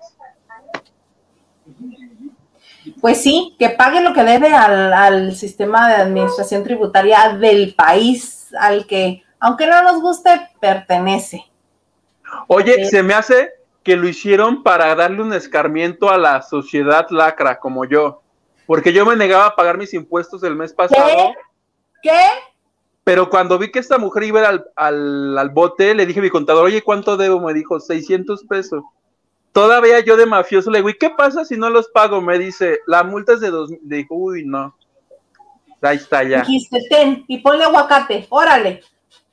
Pues 3.01 3.21
sí, 3.21 3.55
que 3.57 3.69
pague 3.69 4.01
lo 4.01 4.13
que 4.13 4.23
debe 4.23 4.53
al, 4.53 5.35
sistema 5.35 5.89
de 5.89 5.95
administración 5.95 6.63
tributaria 6.63 7.29
del 7.29 7.73
país 7.73 8.53
al 8.59 8.85
que, 8.85 9.23
aunque 9.39 9.65
no 9.65 9.81
nos 9.81 10.01
guste, 10.01 10.29
pertenece. 10.59 11.43
Oye, 12.47 12.81
eh, 12.81 12.85
se 12.85 13.01
me 13.01 13.15
hace 13.15 13.51
que 13.83 13.95
lo 13.95 14.07
hicieron 14.07 14.63
para 14.63 14.93
darle 14.95 15.21
un 15.21 15.33
escarmiento 15.33 16.09
a 16.09 16.17
la 16.17 16.41
sociedad 16.41 17.07
lacra 17.09 17.59
como 17.59 17.85
yo, 17.85 18.21
porque 18.65 18.93
yo 18.93 19.05
me 19.05 19.15
negaba 19.15 19.47
a 19.47 19.55
pagar 19.55 19.77
mis 19.77 19.93
impuestos 19.93 20.43
el 20.43 20.55
mes 20.55 20.73
pasado. 20.73 21.05
¿Qué? 21.05 21.33
¿Qué? 22.03 22.19
Pero 23.03 23.29
cuando 23.29 23.59
vi 23.59 23.71
que 23.71 23.79
esta 23.79 23.99
mujer 23.99 24.23
iba 24.23 24.47
al, 24.47 24.65
al, 24.75 25.37
al 25.37 25.49
bote, 25.49 25.93
le 25.93 26.05
dije 26.07 26.19
a 26.19 26.23
mi 26.23 26.31
contador, 26.31 26.65
oye, 26.65 26.81
¿cuánto 26.81 27.17
debo? 27.17 27.39
Me 27.39 27.53
dijo, 27.53 27.79
600 27.79 28.43
pesos. 28.45 28.83
Todavía 29.51 29.99
yo 29.99 30.17
de 30.17 30.25
mafioso 30.25 30.71
le 30.71 30.79
digo, 30.79 30.89
¿y 30.89 30.97
qué 30.97 31.11
pasa 31.11 31.45
si 31.45 31.55
no 31.55 31.69
los 31.69 31.87
pago? 31.89 32.19
Me 32.19 32.39
dice, 32.39 32.79
la 32.87 33.03
multa 33.03 33.33
es 33.33 33.41
de 33.41 33.51
dos. 33.51 33.69
Le 33.69 33.97
dijo, 33.97 34.15
uy, 34.15 34.43
no. 34.43 34.75
Ahí 35.81 35.97
está 35.97 36.23
ya. 36.23 36.41
Dijiste, 36.41 36.79
ten, 36.89 37.23
y 37.27 37.37
ponle 37.37 37.63
aguacate, 37.63 38.25
órale. 38.29 38.81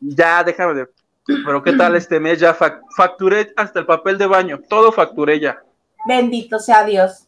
Ya, 0.00 0.44
déjame 0.44 0.74
de. 0.74 0.88
Pero 1.24 1.62
¿qué 1.62 1.72
tal 1.72 1.94
este 1.96 2.20
mes? 2.20 2.40
Ya 2.40 2.54
facturé 2.54 3.52
hasta 3.56 3.80
el 3.80 3.86
papel 3.86 4.18
de 4.18 4.26
baño, 4.26 4.60
todo 4.68 4.92
facturé 4.92 5.40
ya. 5.40 5.62
Bendito 6.06 6.58
sea 6.58 6.84
Dios. 6.84 7.26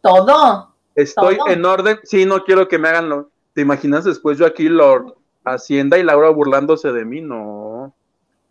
Todo. 0.00 0.75
Estoy 0.96 1.38
en 1.46 1.64
orden. 1.64 1.98
Sí, 2.02 2.24
no 2.24 2.42
quiero 2.42 2.66
que 2.66 2.78
me 2.78 2.88
hagan 2.88 3.08
lo. 3.08 3.30
¿Te 3.52 3.60
imaginas 3.60 4.04
después 4.04 4.38
yo 4.38 4.46
aquí, 4.46 4.68
Lord 4.68 5.14
Hacienda 5.44 5.98
y 5.98 6.02
Laura 6.02 6.30
burlándose 6.30 6.90
de 6.92 7.04
mí? 7.04 7.20
No. 7.20 7.94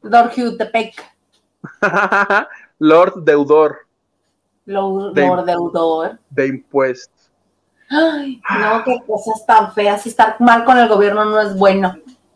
Lord 0.01 0.31
Jutepec. 0.35 0.93
Lord 2.79 3.23
Deudor. 3.23 3.79
Lord, 4.65 5.13
Deudor. 5.13 6.19
De 6.29 6.47
impuestos. 6.47 7.31
Ay, 7.89 8.41
no, 8.59 8.83
qué 8.83 8.99
cosas 9.05 9.45
tan 9.45 9.71
feas. 9.73 10.05
Estar 10.07 10.37
mal 10.39 10.65
con 10.65 10.77
el 10.77 10.87
gobierno 10.87 11.25
no 11.25 11.39
es 11.39 11.57
bueno. 11.57 11.95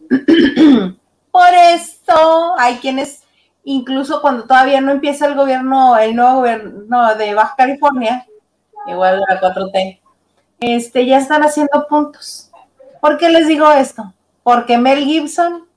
Por 1.32 1.50
eso 1.74 2.56
hay 2.58 2.78
quienes, 2.78 3.24
incluso 3.64 4.22
cuando 4.22 4.44
todavía 4.44 4.82
no 4.82 4.92
empieza 4.92 5.28
el 5.28 5.36
gobierno, 5.36 5.98
el 5.98 6.16
nuevo 6.16 6.38
gobierno 6.38 7.16
de 7.16 7.34
Baja 7.34 7.56
California, 7.56 8.28
igual 8.88 9.20
de 9.20 9.36
la 9.36 9.42
4T, 9.42 9.99
este, 10.60 11.06
ya 11.06 11.18
están 11.18 11.44
haciendo 11.44 11.88
puntos. 11.88 12.52
¿Por 13.02 13.18
qué 13.18 13.30
les 13.30 13.48
digo 13.48 13.72
esto? 13.72 14.14
Porque 14.44 14.78
Mel 14.78 15.04
Gibson 15.06 15.68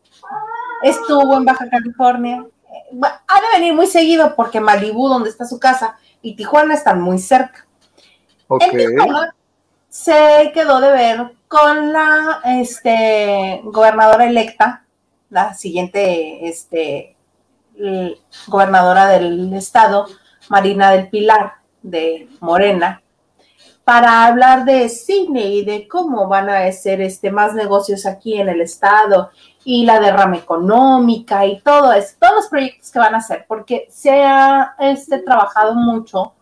estuvo 0.83 1.37
en 1.37 1.45
Baja 1.45 1.69
California, 1.69 2.45
ha 3.01 3.41
de 3.41 3.59
venir 3.59 3.75
muy 3.75 3.87
seguido 3.87 4.35
porque 4.35 4.61
Malibú, 4.61 5.09
donde 5.09 5.31
está 5.31 5.45
su 5.45 5.59
casa, 5.59 5.97
y 6.21 6.35
Tijuana 6.35 6.75
están 6.75 7.01
muy 7.01 7.19
cerca. 7.19 7.67
En 8.61 8.71
Tijuana 8.71 9.35
se 9.89 10.51
quedó 10.55 10.81
de 10.81 10.91
ver 10.91 11.33
con 11.49 11.93
la 11.93 12.41
este, 12.45 13.61
gobernadora 13.65 14.27
electa, 14.27 14.85
la 15.31 15.55
siguiente 15.55 16.49
este, 16.49 17.17
gobernadora 18.47 19.07
del 19.09 19.53
estado, 19.55 20.07
Marina 20.49 20.91
del 20.91 21.09
Pilar, 21.09 21.55
de 21.83 22.29
Morena, 22.41 23.03
para 23.85 24.27
hablar 24.27 24.65
de 24.65 24.89
cine 24.89 25.47
y 25.47 25.65
de 25.65 25.89
cómo 25.89 26.29
van 26.29 26.49
a 26.49 26.65
hacer 26.65 27.01
este, 27.01 27.31
más 27.31 27.55
negocios 27.55 28.07
aquí 28.07 28.41
en 28.41 28.49
el 28.49 28.61
estado 28.61 29.31
y 29.65 29.85
la 29.85 30.01
derrama 30.01 30.37
económica 30.37 31.47
y 31.47 31.61
todo 31.61 31.93
eso, 31.93 32.15
todos 32.19 32.35
los 32.35 32.49
proyectos 32.49 32.91
que 32.91 32.99
van 32.99 33.15
a 33.15 33.19
hacer, 33.19 33.45
porque 33.49 33.87
se 33.91 34.23
ha 34.23 34.75
este, 34.79 35.19
trabajado 35.19 35.75
mucho 35.75 36.35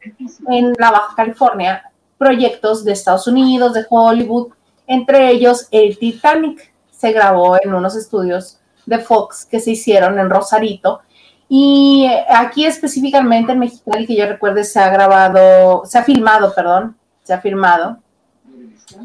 en 0.49 0.73
la 0.79 0.91
Baja 0.91 1.15
California, 1.17 1.83
proyectos 2.19 2.85
de 2.85 2.93
Estados 2.93 3.27
Unidos, 3.27 3.75
de 3.75 3.87
Hollywood, 3.89 4.53
entre 4.87 5.31
ellos 5.31 5.69
el 5.71 5.99
Titanic 5.99 6.73
se 6.91 7.13
grabó 7.13 7.57
en 7.63 7.73
unos 7.73 7.97
estudios 7.97 8.59
de 8.85 8.99
Fox 8.99 9.47
que 9.47 9.61
se 9.61 9.71
hicieron 9.71 10.19
en 10.19 10.29
Rosarito. 10.29 11.01
Y 11.49 12.09
aquí 12.29 12.65
específicamente 12.65 13.53
en 13.53 13.59
Mexicali, 13.59 14.07
que 14.07 14.17
yo 14.17 14.27
recuerde, 14.27 14.65
se 14.65 14.79
ha 14.79 14.91
grabado, 14.91 15.83
se 15.85 15.99
ha 15.99 16.05
filmado, 16.05 16.55
perdón, 16.55 16.97
se 17.23 17.33
ha 17.33 17.41
filmado 17.41 17.99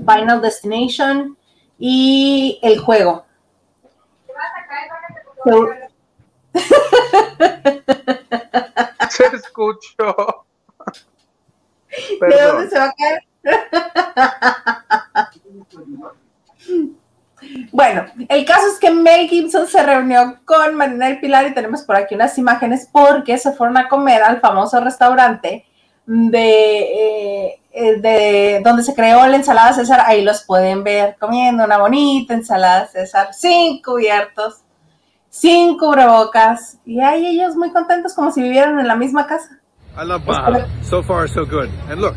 Final 0.05 0.41
Destination 0.41 1.37
y 1.77 2.59
el 2.61 2.79
juego, 2.79 3.25
se 9.09 9.25
escuchó. 9.33 10.45
¿De 12.21 12.41
dónde 12.41 12.69
se 12.69 12.79
va 12.79 12.85
a 12.85 12.93
caer? 12.93 13.23
Bueno, 17.71 18.05
el 18.29 18.45
caso 18.45 18.67
es 18.67 18.79
que 18.79 18.89
Mel 18.89 19.27
Gibson 19.27 19.67
se 19.67 19.83
reunió 19.83 20.39
con 20.45 20.75
Marina 20.75 21.07
del 21.07 21.19
Pilar 21.19 21.45
y 21.47 21.53
tenemos 21.53 21.83
por 21.83 21.95
aquí 21.95 22.15
unas 22.15 22.37
imágenes 22.37 22.89
porque 22.91 23.37
se 23.37 23.51
fueron 23.51 23.77
a 23.77 23.87
comer 23.87 24.23
al 24.23 24.39
famoso 24.39 24.79
restaurante 24.79 25.65
de, 26.05 26.79
eh, 26.79 27.61
de 27.81 28.61
donde 28.63 28.83
se 28.83 28.95
creó 28.95 29.25
la 29.27 29.35
ensalada 29.35 29.73
César. 29.73 30.01
Ahí 30.05 30.23
los 30.23 30.43
pueden 30.43 30.83
ver 30.83 31.15
comiendo 31.19 31.63
una 31.63 31.77
bonita 31.77 32.33
ensalada 32.33 32.87
César 32.87 33.33
sin 33.33 33.81
cubiertos 33.81 34.65
sin 35.35 35.77
cubrebocas, 35.77 36.77
y 36.85 37.01
ahí 37.01 37.27
ellos 37.27 37.57
muy 37.57 37.69
contentos 37.73 38.13
como 38.13 38.31
si 38.31 38.41
vivieran 38.41 38.79
en 38.79 38.87
la 38.87 38.95
misma 38.95 39.27
casa. 39.27 39.59
I 39.97 40.05
love 40.05 40.25
Baja. 40.25 40.65
So 40.81 41.03
far, 41.03 41.27
so 41.27 41.45
good. 41.45 41.69
And 41.89 41.99
look, 41.99 42.15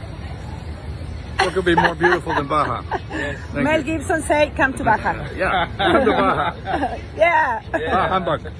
what 1.41 1.53
could 1.53 1.65
be 1.65 1.75
more 1.75 1.97
beautiful 1.97 2.33
than 2.33 2.47
Baja? 2.47 2.85
Mel 3.55 3.83
Gibson 3.83 4.23
said, 4.23 4.55
come 4.57 4.73
to 4.75 4.85
Baja. 4.85 5.17
Yeah, 5.37 5.67
come 5.77 6.05
to 6.05 6.13
Baja. 6.13 6.99
yeah. 7.17 7.61
Ah, 7.91 8.09
Hamburg. 8.09 8.53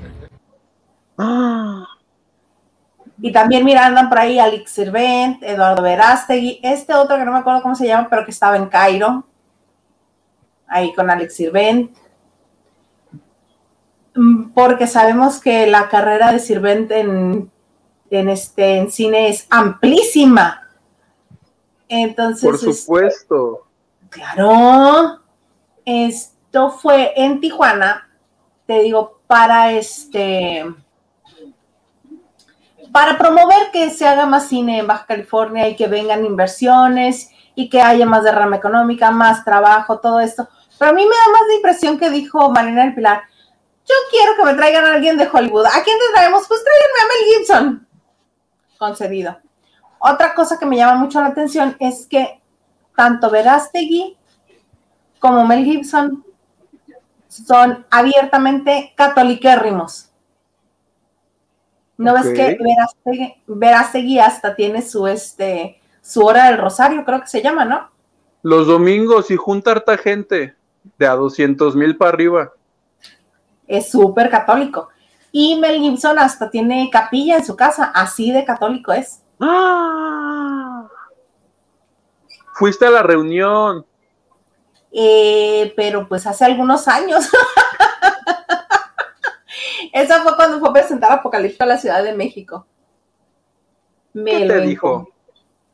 Y 3.21 3.33
también 3.33 3.65
mira, 3.65 3.87
andan 3.87 4.09
por 4.09 4.19
ahí 4.19 4.39
Alex 4.39 4.71
Sirvent, 4.71 5.43
Eduardo 5.43 5.83
Verástegui, 5.83 6.61
este 6.63 6.95
otro 6.95 7.17
que 7.17 7.25
no 7.25 7.33
me 7.33 7.39
acuerdo 7.39 7.63
cómo 7.63 7.75
se 7.75 7.87
llama, 7.87 8.09
pero 8.09 8.25
que 8.25 8.31
estaba 8.31 8.57
en 8.57 8.67
Cairo, 8.67 9.27
ahí 10.69 10.95
con 10.95 11.11
Alex 11.11 11.35
Sirvent. 11.35 11.91
Mm, 14.19 14.51
porque 14.51 14.89
sabemos 14.89 15.41
que 15.41 15.69
la 15.69 15.89
carrera 15.89 16.33
de 16.33 16.41
sirvente 16.41 16.99
en, 16.99 17.51
este, 18.11 18.79
en 18.79 18.91
cine 18.91 19.29
es 19.29 19.47
amplísima. 19.49 20.69
Entonces. 21.89 22.45
Por 22.45 22.57
este, 22.57 22.73
supuesto. 22.73 23.67
claro. 24.11 25.21
Esto 25.85 26.71
fue 26.71 27.13
en 27.17 27.41
Tijuana, 27.41 28.11
te 28.67 28.81
digo, 28.81 29.21
para 29.27 29.73
este. 29.73 30.67
Para 32.93 33.19
promover 33.19 33.71
que 33.73 33.91
se 33.91 34.07
haga 34.07 34.27
más 34.27 34.49
cine 34.49 34.79
en 34.79 34.87
Baja 34.87 35.07
California 35.07 35.69
y 35.69 35.77
que 35.77 35.89
vengan 35.89 36.25
inversiones 36.25 37.31
y 37.55 37.69
que 37.69 37.83
haya 37.83 38.07
más 38.07 38.25
derrama 38.25 38.57
económica, 38.57 39.11
más 39.11 39.45
trabajo, 39.45 39.99
todo 39.99 40.21
esto. 40.21 40.49
Pero 40.79 40.93
a 40.93 40.95
mí 40.95 41.03
me 41.03 41.09
da 41.09 41.33
más 41.33 41.49
de 41.49 41.57
impresión 41.57 41.99
que 41.99 42.11
dijo 42.11 42.51
Marina 42.51 42.85
del 42.85 42.95
Pilar 42.95 43.23
yo 43.89 43.95
quiero 44.11 44.37
que 44.37 44.45
me 44.45 44.55
traigan 44.55 44.85
a 44.85 44.95
alguien 44.95 45.17
de 45.17 45.29
Hollywood. 45.33 45.65
¿A 45.65 45.83
quién 45.83 45.99
te 45.99 46.13
traemos? 46.13 46.47
Pues 46.47 46.63
tráiganme 46.63 47.01
a 47.01 47.07
Mel 47.09 47.35
Gibson. 47.35 47.89
Concedido. 48.79 49.39
Otra 49.99 50.35
cosa 50.35 50.59
que 50.59 50.67
me 50.67 50.77
llama 50.77 50.97
mucho 50.97 51.21
la 51.21 51.29
atención 51.29 51.75
es 51.81 52.07
que 52.07 52.41
tanto 52.95 53.31
Verástegui 53.31 54.17
como 55.19 55.47
Mel 55.47 55.65
Gibson 55.65 56.25
son 57.29 57.87
abiertamente 57.91 58.93
catoliquérrimos. 58.95 60.08
¿No 61.99 62.15
ves 62.15 62.29
que 62.29 62.59
Verástegui, 63.47 64.19
hasta 64.19 64.55
tiene 64.55 64.83
su, 64.83 65.07
este, 65.07 65.81
su 66.01 66.25
hora 66.25 66.47
del 66.47 66.59
rosario, 66.59 67.05
creo 67.05 67.21
que 67.21 67.27
se 67.27 67.43
llama, 67.43 67.65
¿no? 67.65 67.91
Los 68.43 68.67
domingos 68.67 69.31
y 69.31 69.37
junta 69.37 69.73
harta 69.73 69.99
gente 69.99 70.55
de 70.97 71.07
a 71.07 71.15
200 71.15 71.77
mil 71.77 71.97
para 71.97 72.11
arriba 72.11 72.53
es 73.69 73.91
súper 73.91 74.31
católico. 74.31 74.89
Y 75.31 75.57
Mel 75.61 75.79
Gibson 75.81 76.19
hasta 76.19 76.51
tiene 76.51 76.89
capilla 76.91 77.37
en 77.37 77.45
su 77.45 77.55
casa, 77.55 77.93
así 77.95 78.33
de 78.33 78.45
católico 78.45 78.93
es. 78.93 79.23
¡Ah! 79.39 80.89
Fuiste 82.55 82.87
a 82.87 82.91
la 82.91 83.03
reunión. 83.03 83.87
Eh, 84.91 85.73
pero 85.77 86.09
pues 86.09 86.27
hace 86.27 86.47
algunos 86.47 86.89
años. 86.89 87.29
Esa 89.93 90.23
fue 90.23 90.37
cuando 90.37 90.59
fue 90.61 90.69
a 90.69 90.73
presentar 90.73 91.13
Apocalipto 91.13 91.65
a 91.65 91.67
la 91.67 91.79
Ciudad 91.79 92.03
de 92.03 92.15
México. 92.15 92.67
Me 94.13 94.39
¿Qué 94.39 94.47
te 94.47 94.61
dijo? 94.63 95.11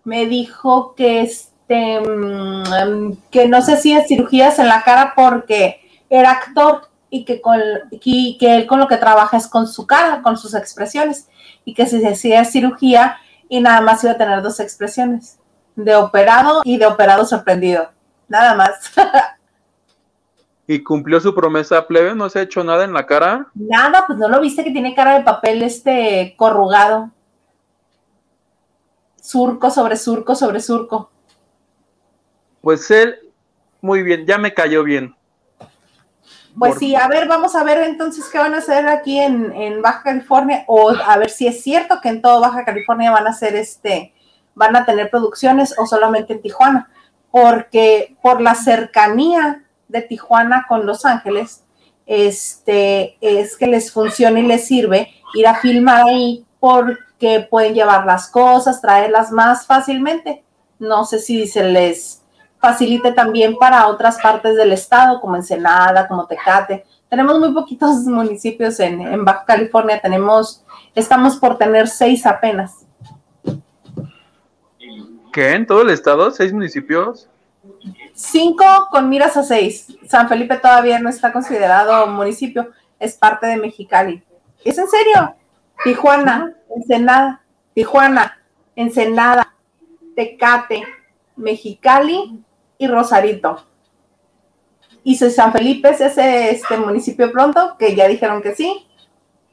Me 0.05 0.27
dijo 0.27 0.95
que 0.95 1.23
este 1.23 2.01
mm, 2.01 3.17
que 3.31 3.49
no 3.49 3.63
se 3.63 3.75
hacía 3.75 4.05
cirugías 4.05 4.59
en 4.59 4.69
la 4.69 4.83
cara 4.83 5.15
porque 5.17 5.81
era 6.11 6.33
actor 6.33 6.89
y 7.11 7.25
que, 7.25 7.41
con, 7.41 7.61
que 8.01 8.37
él 8.41 8.67
con 8.67 8.81
lo 8.81 8.89
que 8.89 8.97
trabaja 8.97 9.37
es 9.37 9.47
con 9.47 9.69
su 9.69 9.87
cara, 9.87 10.21
con 10.23 10.37
sus 10.37 10.55
expresiones, 10.55 11.29
y 11.65 11.73
que 11.73 11.87
si 11.87 12.01
se 12.01 12.09
hacía 12.09 12.45
cirugía 12.45 13.19
y 13.49 13.61
nada 13.61 13.81
más 13.81 14.03
iba 14.03 14.15
a 14.15 14.19
tener 14.19 14.43
dos 14.43 14.59
expresiones, 14.59 15.39
de 15.77 15.95
operado 15.95 16.63
y 16.65 16.77
de 16.77 16.87
operado 16.87 17.25
sorprendido, 17.25 17.91
nada 18.29 18.55
más. 18.55 18.93
¿Y 20.67 20.83
cumplió 20.83 21.21
su 21.21 21.35
promesa 21.35 21.87
plebe? 21.87 22.15
¿No 22.15 22.29
se 22.29 22.39
ha 22.39 22.43
hecho 22.43 22.65
nada 22.65 22.85
en 22.85 22.95
la 22.95 23.07
cara? 23.07 23.49
Nada, 23.55 24.05
pues 24.07 24.19
no 24.19 24.29
lo 24.29 24.41
viste 24.41 24.65
que 24.65 24.71
tiene 24.71 24.95
cara 24.95 25.19
de 25.19 25.25
papel 25.25 25.63
este 25.63 26.35
corrugado. 26.37 27.11
Surco 29.21 29.71
sobre 29.71 29.97
surco 29.97 30.35
sobre 30.35 30.61
surco. 30.61 31.11
Pues 32.63 32.91
él, 32.91 33.17
muy 33.83 34.03
bien, 34.03 34.25
ya 34.27 34.39
me 34.39 34.55
cayó 34.55 34.85
bien. 34.85 35.15
Pues 36.59 36.77
sí, 36.79 36.95
a 36.95 37.09
ver, 37.09 37.27
vamos 37.27 37.57
a 37.57 37.65
ver 37.65 37.83
entonces 37.83 38.27
qué 38.31 38.39
van 38.39 38.55
a 38.55 38.59
hacer 38.59 38.87
aquí 38.87 39.19
en, 39.19 39.83
Baja 39.83 40.03
California, 40.05 40.65
o 40.69 40.91
a 40.91 41.17
ver 41.19 41.29
si 41.29 41.47
es 41.49 41.63
cierto 41.63 42.01
que 42.01 42.09
en 42.09 42.23
todo 42.23 42.41
Baja 42.41 42.65
California 42.65 43.11
van 43.11 43.27
a 43.27 43.31
hacer 43.31 43.57
este, 43.57 44.15
van 44.55 44.77
a 44.77 44.87
tener 44.87 45.11
producciones 45.11 45.75
o 45.79 45.87
solamente 45.87 46.33
en 46.33 46.43
Tijuana, 46.43 46.89
porque 47.33 48.17
por 48.23 48.41
la 48.41 48.55
cercanía 48.55 49.64
de 49.95 50.03
Tijuana 50.03 50.67
con 50.69 50.85
Los 50.85 51.07
Ángeles, 51.07 51.65
este, 52.05 53.17
es 53.21 53.57
que 53.57 53.67
les 53.67 53.91
funciona 53.91 54.41
y 54.41 54.47
les 54.47 54.67
sirve 54.67 55.15
ir 55.35 55.47
a 55.47 55.55
filmar 55.55 56.07
ahí 56.07 56.45
porque 56.61 57.47
pueden 57.49 57.75
llevar 57.75 58.05
las 58.05 58.29
cosas, 58.29 58.81
traerlas 58.81 59.31
más 59.31 59.67
fácilmente. 59.67 60.45
No 60.79 61.05
sé 61.05 61.21
si 61.21 61.47
se 61.47 61.65
les 61.65 62.23
facilite 62.59 63.13
también 63.13 63.57
para 63.57 63.87
otras 63.87 64.19
partes 64.21 64.57
del 64.57 64.73
estado, 64.73 65.21
como 65.21 65.37
Ensenada, 65.37 66.09
como 66.09 66.27
Tecate. 66.27 66.85
Tenemos 67.09 67.39
muy 67.39 67.53
poquitos 67.53 67.99
municipios 68.05 68.81
en, 68.81 69.25
Baja 69.25 69.45
California, 69.47 70.01
tenemos, 70.01 70.65
estamos 70.95 71.37
por 71.37 71.57
tener 71.57 71.89
seis 71.89 72.27
apenas. 72.27 72.85
¿Qué? 75.33 75.55
¿En 75.55 75.67
todo 75.67 75.83
el 75.83 75.91
estado? 75.91 76.31
¿Seis 76.31 76.53
municipios? 76.53 77.29
Cinco 78.15 78.65
con 78.91 79.09
miras 79.09 79.37
a 79.37 79.43
seis. 79.43 79.89
San 80.07 80.29
Felipe 80.29 80.57
todavía 80.57 80.99
no 80.99 81.11
está 81.11 81.33
considerado 81.33 82.07
municipio, 82.07 82.71
es 82.99 83.17
parte 83.17 83.47
de 83.47 83.57
Mexicali. 83.57 84.23
¿Es 84.65 84.79
en 84.79 84.89
serio? 84.89 85.35
Tijuana, 85.83 86.55
Ensenada, 86.75 87.43
Tijuana, 87.75 88.39
Ensenada, 88.77 89.55
Tecate, 90.15 90.85
Mexicali, 91.37 92.45
y 92.79 92.89
Rosarito. 92.89 93.65
Y 95.03 95.17
si 95.17 95.31
San 95.31 95.53
Felipe 95.53 95.91
es 95.91 96.01
ese 96.01 96.51
este 96.51 96.77
municipio 96.77 97.31
pronto, 97.31 97.77
que 97.79 97.95
ya 97.95 98.09
dijeron 98.09 98.43
que 98.43 98.55
sí, 98.55 98.87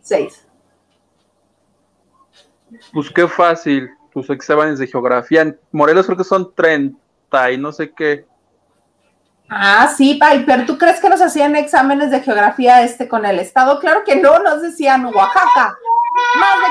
seis. 0.01 0.47
Pues 2.93 3.09
qué 3.09 3.27
fácil, 3.27 3.89
tus 4.13 4.29
exámenes 4.29 4.79
de 4.79 4.87
geografía. 4.87 5.41
En 5.41 5.59
Morelos 5.71 6.05
creo 6.05 6.17
que 6.17 6.23
son 6.23 6.53
30 6.55 7.51
y 7.51 7.57
no 7.57 7.71
sé 7.73 7.91
qué. 7.91 8.25
Ah, 9.53 9.93
sí, 9.93 10.17
pero 10.45 10.65
¿tú 10.65 10.77
crees 10.77 11.01
que 11.01 11.09
nos 11.09 11.21
hacían 11.21 11.57
exámenes 11.57 12.09
de 12.09 12.21
geografía 12.21 12.83
este 12.83 13.09
con 13.09 13.25
el 13.25 13.37
estado? 13.37 13.81
Claro 13.81 14.01
que 14.05 14.15
no, 14.15 14.39
nos 14.39 14.61
decían 14.61 15.05
Oaxaca. 15.05 15.77
Más 16.39 16.55
de 16.61 16.67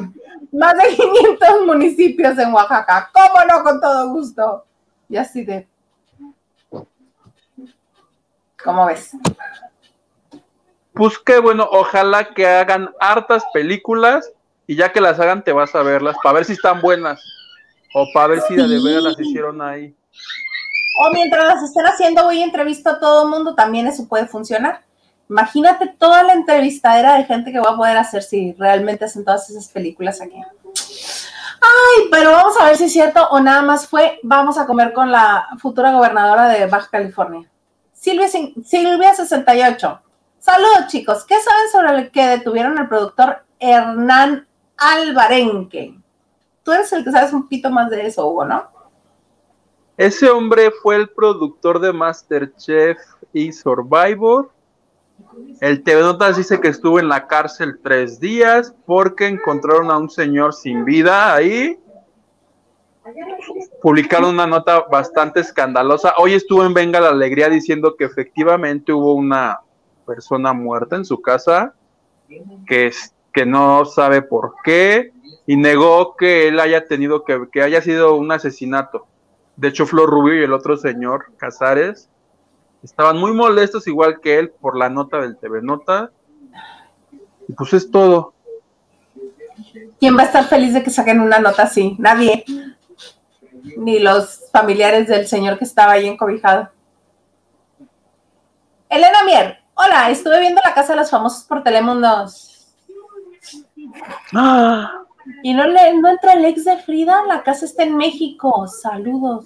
500. 0.00 0.12
Más 0.52 0.74
de 0.74 0.88
500 0.96 1.66
municipios 1.66 2.36
en 2.36 2.52
Oaxaca. 2.52 3.12
¿Cómo 3.14 3.44
no? 3.44 3.62
Con 3.62 3.80
todo 3.80 4.08
gusto. 4.08 4.64
Y 5.08 5.16
así 5.16 5.44
de... 5.44 5.68
¿Cómo 8.64 8.86
ves? 8.86 9.12
Pues 10.94 11.16
qué 11.20 11.38
bueno, 11.38 11.68
ojalá 11.70 12.34
que 12.34 12.44
hagan 12.44 12.92
hartas 12.98 13.44
películas 13.52 14.32
y 14.66 14.74
ya 14.74 14.90
que 14.90 15.00
las 15.00 15.20
hagan 15.20 15.44
te 15.44 15.52
vas 15.52 15.76
a 15.76 15.82
verlas 15.84 16.16
para 16.20 16.34
ver 16.34 16.44
si 16.44 16.54
están 16.54 16.80
buenas 16.80 17.22
o 17.94 18.08
para 18.12 18.28
ver 18.28 18.40
si 18.48 18.56
de 18.56 18.66
verdad 18.82 19.02
las 19.02 19.20
hicieron 19.20 19.62
ahí. 19.62 19.94
O 20.96 21.10
mientras 21.12 21.46
las 21.46 21.62
estén 21.62 21.86
haciendo 21.86 22.24
voy 22.24 22.40
a 22.40 22.44
entrevistar 22.44 22.96
a 22.96 23.00
todo 23.00 23.24
el 23.24 23.30
mundo, 23.30 23.54
también 23.54 23.86
eso 23.86 24.06
puede 24.06 24.26
funcionar. 24.26 24.82
Imagínate 25.28 25.88
toda 25.98 26.22
la 26.22 26.34
entrevistadera 26.34 27.14
de 27.14 27.24
gente 27.24 27.50
que 27.50 27.58
va 27.58 27.70
a 27.70 27.76
poder 27.76 27.96
hacer 27.96 28.22
si 28.22 28.52
realmente 28.52 29.04
hacen 29.04 29.24
todas 29.24 29.48
esas 29.50 29.68
películas 29.68 30.20
aquí. 30.20 30.40
Ay, 31.60 32.08
pero 32.10 32.32
vamos 32.32 32.54
a 32.60 32.66
ver 32.66 32.76
si 32.76 32.84
es 32.84 32.92
cierto 32.92 33.26
o 33.30 33.40
nada 33.40 33.62
más 33.62 33.88
fue, 33.88 34.20
vamos 34.22 34.58
a 34.58 34.66
comer 34.66 34.92
con 34.92 35.10
la 35.10 35.48
futura 35.58 35.92
gobernadora 35.92 36.48
de 36.48 36.66
Baja 36.66 36.88
California. 36.90 37.50
Silvia, 37.92 38.28
Silvia 38.28 39.14
68. 39.14 40.00
Saludos 40.38 40.88
chicos, 40.88 41.24
¿qué 41.24 41.36
saben 41.40 41.70
sobre 41.72 42.02
el 42.02 42.10
que 42.10 42.26
detuvieron 42.26 42.78
al 42.78 42.86
productor 42.86 43.44
Hernán 43.58 44.46
Alvarenque? 44.76 45.98
Tú 46.62 46.72
eres 46.72 46.92
el 46.92 47.02
que 47.02 47.12
sabes 47.12 47.32
un 47.32 47.44
poquito 47.44 47.70
más 47.70 47.88
de 47.88 48.06
eso, 48.06 48.28
Hugo, 48.28 48.44
¿no? 48.44 48.73
Ese 49.96 50.28
hombre 50.30 50.70
fue 50.82 50.96
el 50.96 51.08
productor 51.08 51.80
de 51.80 51.92
Masterchef 51.92 52.98
y 53.32 53.52
Survivor 53.52 54.50
el 55.60 55.82
TV 55.82 56.02
Notas 56.02 56.36
dice 56.36 56.60
que 56.60 56.68
estuvo 56.68 56.98
en 56.98 57.08
la 57.08 57.26
cárcel 57.26 57.78
tres 57.82 58.20
días 58.20 58.74
porque 58.86 59.26
encontraron 59.26 59.90
a 59.90 59.98
un 59.98 60.10
señor 60.10 60.52
sin 60.52 60.84
vida 60.84 61.34
ahí. 61.34 61.78
Publicaron 63.82 64.30
una 64.34 64.46
nota 64.46 64.80
bastante 64.80 65.40
escandalosa. 65.40 66.14
Hoy 66.18 66.34
estuvo 66.34 66.64
en 66.64 66.74
Venga 66.74 67.00
la 67.00 67.10
Alegría 67.10 67.48
diciendo 67.48 67.96
que 67.96 68.04
efectivamente 68.04 68.92
hubo 68.92 69.14
una 69.14 69.60
persona 70.06 70.52
muerta 70.52 70.96
en 70.96 71.04
su 71.04 71.20
casa, 71.20 71.74
que, 72.66 72.92
que 73.32 73.46
no 73.46 73.84
sabe 73.84 74.22
por 74.22 74.54
qué, 74.64 75.12
y 75.46 75.56
negó 75.56 76.16
que 76.16 76.48
él 76.48 76.60
haya 76.60 76.86
tenido 76.86 77.24
que, 77.24 77.48
que 77.52 77.62
haya 77.62 77.80
sido 77.82 78.16
un 78.16 78.32
asesinato. 78.32 79.06
De 79.56 79.68
hecho, 79.68 79.86
Flor 79.86 80.10
Rubio 80.10 80.40
y 80.40 80.44
el 80.44 80.52
otro 80.52 80.76
señor, 80.76 81.26
Casares, 81.36 82.08
Estaban 82.84 83.16
muy 83.16 83.32
molestos, 83.32 83.86
igual 83.86 84.20
que 84.20 84.38
él, 84.38 84.50
por 84.50 84.76
la 84.76 84.90
nota 84.90 85.18
del 85.18 85.38
TV 85.38 85.62
Nota. 85.62 86.10
Y 87.48 87.54
pues 87.54 87.72
es 87.72 87.90
todo. 87.90 88.34
¿Quién 89.98 90.18
va 90.18 90.20
a 90.20 90.26
estar 90.26 90.44
feliz 90.44 90.74
de 90.74 90.82
que 90.82 90.90
saquen 90.90 91.20
una 91.20 91.38
nota 91.38 91.62
así? 91.62 91.96
Nadie. 91.98 92.44
Ni 93.78 94.00
los 94.00 94.50
familiares 94.52 95.08
del 95.08 95.26
señor 95.26 95.56
que 95.56 95.64
estaba 95.64 95.92
ahí 95.92 96.06
encobijado. 96.06 96.68
Elena 98.90 99.24
Mier, 99.24 99.60
hola, 99.72 100.10
estuve 100.10 100.38
viendo 100.40 100.60
la 100.62 100.74
casa 100.74 100.92
de 100.92 101.00
los 101.00 101.10
famosos 101.10 101.44
por 101.44 101.62
Telemundo. 101.62 102.26
Ah. 104.34 105.03
Y 105.42 105.54
no, 105.54 105.66
le, 105.66 105.94
no 105.94 106.08
entra 106.08 106.34
el 106.34 106.44
ex 106.44 106.64
de 106.64 106.76
Frida, 106.78 107.24
la 107.26 107.42
casa 107.42 107.64
está 107.64 107.82
en 107.82 107.96
México. 107.96 108.66
Saludos. 108.66 109.44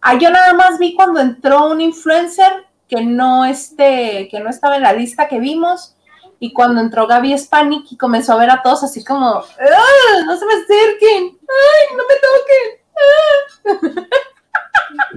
Ah, 0.00 0.14
yo 0.18 0.30
nada 0.30 0.52
más 0.54 0.78
vi 0.78 0.94
cuando 0.94 1.20
entró 1.20 1.66
un 1.70 1.80
influencer 1.80 2.66
que 2.88 3.02
no, 3.02 3.44
este, 3.44 4.28
que 4.30 4.40
no 4.40 4.50
estaba 4.50 4.76
en 4.76 4.82
la 4.82 4.92
lista 4.92 5.28
que 5.28 5.38
vimos 5.38 5.96
y 6.38 6.52
cuando 6.52 6.80
entró 6.80 7.06
Gaby 7.06 7.38
Spanik 7.38 7.92
y 7.92 7.96
comenzó 7.96 8.32
a 8.32 8.38
ver 8.38 8.50
a 8.50 8.62
todos 8.62 8.82
así 8.82 9.04
como, 9.04 9.26
no 9.26 10.36
se 10.36 10.46
me 10.46 10.54
acerquen! 10.54 11.38
¡Ay, 11.48 11.96
no 11.96 12.02
me 12.08 12.16
toquen! 12.26 14.08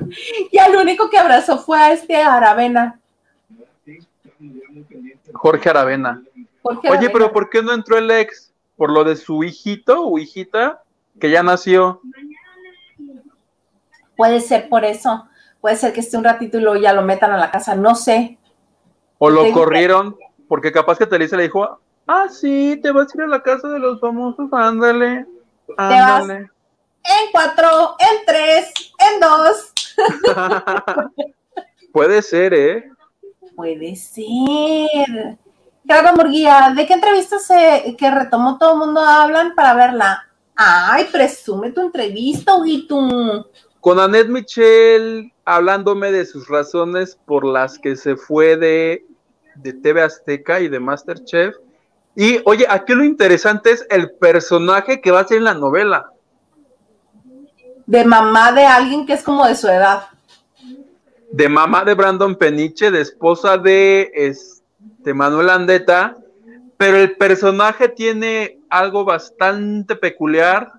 y 0.51 0.57
al 0.59 0.75
único 0.75 1.09
que 1.09 1.17
abrazó 1.17 1.57
fue 1.57 1.79
a 1.79 1.91
este 1.91 2.15
Aravena. 2.15 2.99
Jorge 5.33 5.69
Aravena. 5.69 6.23
Oye, 6.61 7.09
pero 7.09 7.31
¿por 7.31 7.49
qué 7.49 7.61
no 7.61 7.73
entró 7.73 7.97
el 7.97 8.09
ex? 8.11 8.53
¿Por 8.75 8.91
lo 8.91 9.03
de 9.03 9.15
su 9.15 9.43
hijito 9.43 10.05
o 10.05 10.17
hijita 10.19 10.83
que 11.19 11.29
ya 11.29 11.43
nació? 11.43 12.01
Puede 14.17 14.41
ser 14.41 14.69
por 14.69 14.83
eso. 14.83 15.27
Puede 15.61 15.77
ser 15.77 15.93
que 15.93 16.01
esté 16.01 16.17
un 16.17 16.23
ratito 16.23 16.57
y 16.57 16.61
luego 16.61 16.81
ya 16.81 16.93
lo 16.93 17.01
metan 17.01 17.31
a 17.31 17.37
la 17.37 17.51
casa. 17.51 17.75
No 17.75 17.95
sé. 17.95 18.37
O 19.17 19.29
lo 19.29 19.51
corrieron 19.51 20.17
porque 20.47 20.71
capaz 20.71 20.97
que 20.97 21.07
Telisa 21.07 21.37
le 21.37 21.43
dijo, 21.43 21.79
ah, 22.07 22.27
sí, 22.29 22.79
te 22.81 22.91
vas 22.91 23.07
a 23.13 23.17
ir 23.17 23.23
a 23.23 23.27
la 23.27 23.41
casa 23.41 23.67
de 23.69 23.79
los 23.79 23.99
famosos, 23.99 24.51
ándale. 24.51 25.25
Ándale. 25.77 26.35
en 26.35 27.31
cuatro, 27.31 27.95
en 27.99 28.25
tres, 28.25 28.71
en 28.99 29.19
dos. 29.19 29.73
Puede 31.93 32.21
ser, 32.21 32.53
¿eh? 32.53 32.91
Puede 33.55 33.95
ser. 33.95 35.37
Claro, 35.85 36.15
Murguía, 36.15 36.73
¿de 36.75 36.87
qué 36.87 36.93
entrevista 36.93 37.37
se, 37.37 37.95
que 37.97 38.09
retomó 38.09 38.57
todo 38.57 38.73
el 38.73 38.79
mundo 38.79 39.01
hablan 39.01 39.53
para 39.53 39.75
verla? 39.75 40.27
Ay, 40.55 41.05
presume 41.11 41.71
tu 41.71 41.81
entrevista, 41.81 42.55
Huguito. 42.55 43.49
Con 43.81 43.99
Annette 43.99 44.29
Michel 44.29 45.31
hablándome 45.43 46.11
de 46.11 46.25
sus 46.25 46.47
razones 46.47 47.19
por 47.25 47.45
las 47.45 47.77
que 47.77 47.95
se 47.95 48.15
fue 48.15 48.57
de, 48.57 49.05
de 49.55 49.73
TV 49.73 50.01
Azteca 50.01 50.59
y 50.59 50.69
de 50.69 50.79
Masterchef. 50.79 51.55
Y 52.15 52.39
oye, 52.45 52.65
aquí 52.67 52.93
lo 52.93 53.03
interesante 53.03 53.71
es 53.71 53.85
el 53.91 54.11
personaje 54.13 55.01
que 55.01 55.11
va 55.11 55.19
a 55.19 55.27
ser 55.27 55.37
en 55.37 55.43
la 55.43 55.53
novela. 55.53 56.09
De 57.85 58.03
mamá 58.03 58.51
de 58.53 58.65
alguien 58.65 59.05
que 59.05 59.13
es 59.13 59.21
como 59.21 59.45
de 59.45 59.53
su 59.53 59.67
edad. 59.67 60.07
De 61.31 61.47
mamá 61.47 61.83
de 61.83 61.93
Brandon 61.93 62.35
Peniche, 62.35 62.89
de 62.89 63.01
esposa 63.01 63.57
de 63.57 64.09
este, 65.05 65.13
Manuel 65.13 65.51
Andeta, 65.51 66.17
pero 66.77 66.97
el 66.97 67.15
personaje 67.15 67.89
tiene 67.89 68.59
algo 68.71 69.05
bastante 69.05 69.95
peculiar 69.95 70.71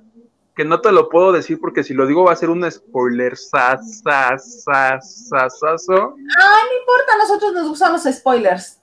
que 0.57 0.65
no 0.65 0.81
te 0.81 0.91
lo 0.91 1.09
puedo 1.09 1.31
decir 1.31 1.61
porque 1.61 1.85
si 1.85 1.95
lo 1.95 2.09
digo 2.09 2.25
va 2.25 2.33
a 2.33 2.37
ser 2.37 2.51
un 2.51 2.69
spoiler. 2.69 3.37
Sa, 3.37 3.79
sa, 3.79 4.37
sa, 4.37 5.01
sa, 5.01 5.49
sa, 5.49 5.69
Ah, 5.69 6.09
no 6.09 6.77
importa, 6.77 7.13
a 7.15 7.19
nosotros 7.19 7.53
nos 7.53 7.69
gustan 7.69 7.93
los 7.93 8.03
spoilers. 8.03 8.81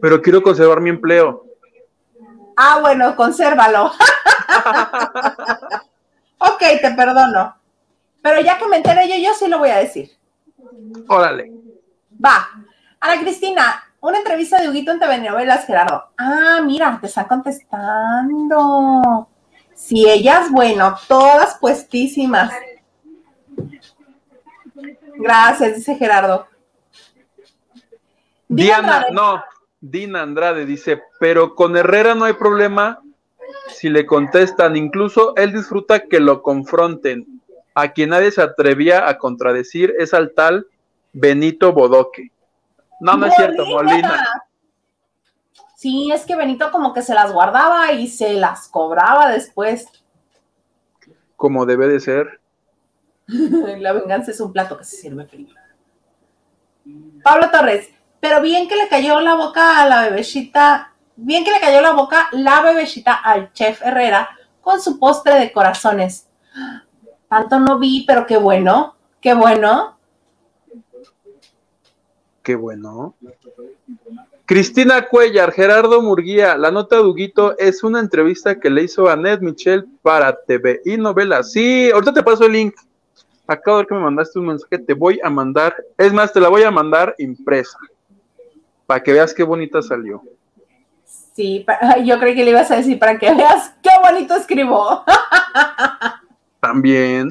Pero 0.00 0.20
quiero 0.20 0.42
conservar 0.42 0.80
mi 0.80 0.90
empleo. 0.90 1.46
Ah, 2.56 2.80
bueno, 2.80 3.14
consérvalo. 3.14 3.86
ok, 6.38 6.58
te 6.80 6.90
perdono. 6.96 7.54
Pero 8.20 8.40
ya 8.40 8.58
que 8.58 8.66
me 8.66 8.78
enteré 8.78 9.08
yo, 9.08 9.14
yo 9.28 9.32
sí 9.34 9.46
lo 9.46 9.58
voy 9.58 9.70
a 9.70 9.78
decir. 9.78 10.10
Órale. 11.06 11.52
Va. 12.24 12.48
Ana 12.98 13.20
Cristina, 13.20 13.91
una 14.02 14.18
entrevista 14.18 14.60
de 14.60 14.68
Huguito 14.68 14.90
en 14.90 14.98
TV 14.98 15.18
Novelas, 15.18 15.64
Gerardo. 15.64 16.08
Ah, 16.18 16.60
mira, 16.64 16.98
te 17.00 17.06
están 17.06 17.26
contestando. 17.26 19.28
Si 19.74 20.08
ellas, 20.08 20.50
bueno, 20.50 20.96
todas 21.06 21.56
puestísimas. 21.58 22.52
Gracias, 25.14 25.76
dice 25.76 25.94
Gerardo. 25.94 26.48
Diana, 28.48 29.06
no, 29.12 29.42
Dina 29.80 30.22
Andrade 30.22 30.66
dice, 30.66 31.00
pero 31.20 31.54
con 31.54 31.76
Herrera 31.76 32.16
no 32.16 32.24
hay 32.24 32.34
problema 32.34 33.00
si 33.68 33.88
le 33.88 34.04
contestan, 34.04 34.76
incluso 34.76 35.34
él 35.36 35.52
disfruta 35.52 36.00
que 36.00 36.18
lo 36.18 36.42
confronten. 36.42 37.40
A 37.74 37.92
quien 37.92 38.10
nadie 38.10 38.32
se 38.32 38.42
atrevía 38.42 39.08
a 39.08 39.16
contradecir 39.16 39.94
es 39.96 40.12
al 40.12 40.32
tal 40.32 40.66
Benito 41.12 41.72
Bodoque. 41.72 42.31
No, 43.02 43.16
no 43.16 43.26
es 43.26 43.34
cierto, 43.34 43.66
Molina. 43.66 44.24
Sí, 45.74 46.12
es 46.12 46.24
que 46.24 46.36
Benito 46.36 46.70
como 46.70 46.94
que 46.94 47.02
se 47.02 47.14
las 47.14 47.32
guardaba 47.32 47.90
y 47.90 48.06
se 48.06 48.34
las 48.34 48.68
cobraba 48.68 49.28
después. 49.28 49.88
Como 51.34 51.66
debe 51.66 51.88
de 51.88 51.98
ser. 51.98 52.40
La 53.26 53.92
venganza 53.92 54.30
es 54.30 54.40
un 54.40 54.52
plato 54.52 54.78
que 54.78 54.84
se 54.84 54.94
sirve 54.94 55.26
frío. 55.26 55.52
Pablo 57.24 57.50
Torres, 57.50 57.90
pero 58.20 58.40
bien 58.40 58.68
que 58.68 58.76
le 58.76 58.88
cayó 58.88 59.20
la 59.20 59.34
boca 59.34 59.82
a 59.82 59.88
la 59.88 60.02
bebecita, 60.02 60.92
bien 61.16 61.44
que 61.44 61.50
le 61.50 61.60
cayó 61.60 61.80
la 61.80 61.92
boca 61.92 62.28
la 62.30 62.62
bebecita 62.62 63.14
al 63.14 63.52
chef 63.52 63.82
Herrera 63.82 64.30
con 64.60 64.80
su 64.80 65.00
postre 65.00 65.34
de 65.40 65.50
corazones. 65.50 66.28
Tanto 67.28 67.58
no 67.58 67.80
vi, 67.80 68.04
pero 68.06 68.26
qué 68.26 68.36
bueno, 68.36 68.94
qué 69.20 69.34
bueno. 69.34 69.98
Qué 72.42 72.56
bueno. 72.56 73.14
Cristina 74.44 75.08
Cuellar, 75.08 75.52
Gerardo 75.52 76.02
Murguía, 76.02 76.56
la 76.56 76.70
nota 76.70 76.96
de 76.96 77.02
Huguito 77.02 77.56
es 77.58 77.84
una 77.84 78.00
entrevista 78.00 78.58
que 78.58 78.68
le 78.68 78.82
hizo 78.82 79.08
a 79.08 79.16
Ned 79.16 79.40
Michel 79.40 79.86
para 80.02 80.36
TV 80.44 80.80
y 80.84 80.96
novela. 80.96 81.42
Sí, 81.42 81.90
ahorita 81.90 82.12
te 82.12 82.22
paso 82.22 82.46
el 82.46 82.52
link. 82.52 82.74
Acabo 83.46 83.78
de 83.78 83.82
ver 83.82 83.88
que 83.88 83.94
me 83.94 84.00
mandaste 84.00 84.38
un 84.38 84.46
mensaje, 84.46 84.78
te 84.78 84.94
voy 84.94 85.20
a 85.22 85.30
mandar, 85.30 85.74
es 85.96 86.12
más, 86.12 86.32
te 86.32 86.40
la 86.40 86.48
voy 86.48 86.62
a 86.62 86.70
mandar 86.70 87.14
impresa 87.18 87.78
para 88.86 89.02
que 89.02 89.12
veas 89.12 89.32
qué 89.32 89.42
bonita 89.42 89.80
salió. 89.80 90.22
Sí, 91.04 91.64
yo 92.04 92.18
creo 92.18 92.34
que 92.34 92.44
le 92.44 92.50
ibas 92.50 92.70
a 92.70 92.76
decir 92.76 92.98
para 92.98 93.18
que 93.18 93.32
veas 93.32 93.74
qué 93.82 93.90
bonito 94.02 94.34
escribo. 94.34 95.04
También. 96.60 97.30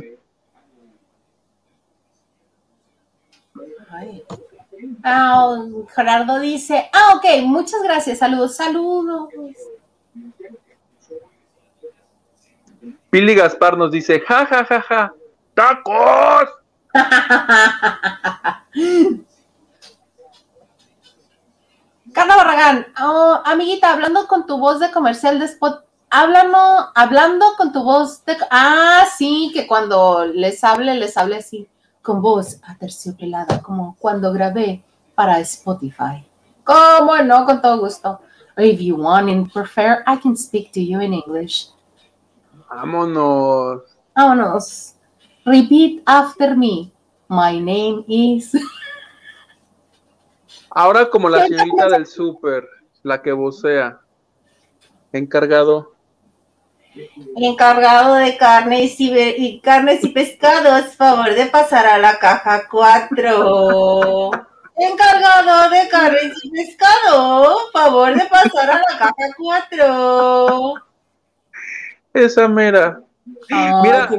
Ah, 5.03 5.57
Gerardo 5.95 6.39
dice, 6.39 6.89
ah, 6.93 7.15
ok, 7.15 7.25
muchas 7.43 7.81
gracias, 7.83 8.19
saludos, 8.19 8.55
saludos. 8.55 9.29
Pili 13.09 13.35
Gaspar 13.35 13.77
nos 13.77 13.91
dice, 13.91 14.21
ja, 14.21 14.45
ja, 14.45 14.65
ja, 14.65 14.81
ja, 14.81 15.13
tacos. 15.53 16.49
Carla 22.13 22.35
Barragán, 22.35 22.87
oh, 23.01 23.41
amiguita, 23.45 23.93
hablando 23.93 24.27
con 24.27 24.45
tu 24.45 24.57
voz 24.57 24.79
de 24.79 24.91
comercial 24.91 25.39
de 25.39 25.45
spot, 25.45 25.85
háblanos, 26.09 26.89
hablando 26.93 27.45
con 27.57 27.71
tu 27.71 27.83
voz 27.83 28.25
de... 28.25 28.37
Ah, 28.49 29.05
sí, 29.17 29.51
que 29.53 29.65
cuando 29.65 30.25
les 30.25 30.63
hable, 30.63 30.95
les 30.95 31.15
hable 31.17 31.37
así, 31.37 31.69
con 32.01 32.21
voz 32.21 32.59
aterciopelada, 32.63 33.61
como 33.61 33.95
cuando 33.99 34.33
grabé 34.33 34.83
para 35.15 35.39
Spotify. 35.39 36.25
¿Cómo 36.63 37.17
no? 37.17 37.45
Con 37.45 37.61
todo 37.61 37.79
gusto. 37.79 38.19
If 38.57 38.79
you 38.79 38.95
want 38.95 39.29
and 39.29 39.51
prefer, 39.51 40.03
I 40.07 40.17
can 40.17 40.35
speak 40.35 40.71
to 40.73 40.79
you 40.79 41.01
in 41.01 41.13
English. 41.13 41.69
Vámonos. 42.69 43.83
Vámonos. 44.15 44.95
Repeat 45.45 46.03
after 46.05 46.55
me. 46.55 46.91
My 47.27 47.59
name 47.59 48.03
is... 48.07 48.51
Ahora 50.69 51.09
como 51.09 51.27
la 51.27 51.47
señorita 51.47 51.89
del 51.89 52.05
súper, 52.05 52.65
la 53.03 53.21
que 53.21 53.33
vocea. 53.33 53.99
Encargado. 55.11 55.95
Encargado 57.35 58.15
de 58.15 58.35
carnes 58.37 58.99
y, 58.99 59.11
y, 59.17 59.61
carnes 59.61 60.03
y 60.03 60.09
pescados, 60.09 60.95
favor 60.95 61.33
de 61.33 61.45
pasar 61.45 61.85
a 61.85 61.97
la 61.97 62.19
caja 62.19 62.67
4. 62.69 64.31
Encargado 64.75 65.69
de 65.69 65.87
carnes 65.89 66.33
y 66.43 66.51
pescado, 66.51 67.57
favor 67.71 68.13
de 68.13 68.25
pasar 68.25 68.71
a 68.71 68.81
la 68.89 68.97
caja 68.97 69.35
4. 69.37 70.73
Esa 72.13 72.47
mera. 72.47 73.01
Oh, 73.53 73.81
Mira, 73.83 74.09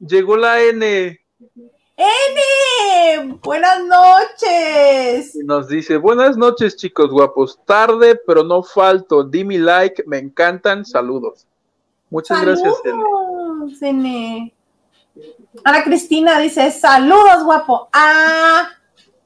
llegó 0.00 0.36
la 0.36 0.60
N. 0.60 1.20
N, 1.96 3.38
buenas 3.40 3.84
noches. 3.84 5.36
Nos 5.44 5.68
dice, 5.68 5.96
buenas 5.96 6.36
noches 6.36 6.76
chicos 6.76 7.10
guapos, 7.10 7.60
tarde 7.64 8.20
pero 8.26 8.42
no 8.42 8.64
falto, 8.64 9.22
di 9.22 9.44
mi 9.44 9.58
like, 9.58 10.02
me 10.06 10.18
encantan, 10.18 10.84
saludos. 10.84 11.46
Muchas 12.14 12.38
saludos, 12.38 12.80
gracias. 12.84 13.82
N. 13.82 14.54
Ana 15.64 15.82
Cristina 15.82 16.38
dice, 16.38 16.70
saludos 16.70 17.42
guapo. 17.42 17.88
Ah, 17.92 18.68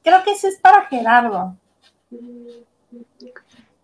creo 0.03 0.23
que 0.23 0.31
ese 0.31 0.47
es 0.47 0.59
para 0.59 0.87
Gerardo. 0.87 1.55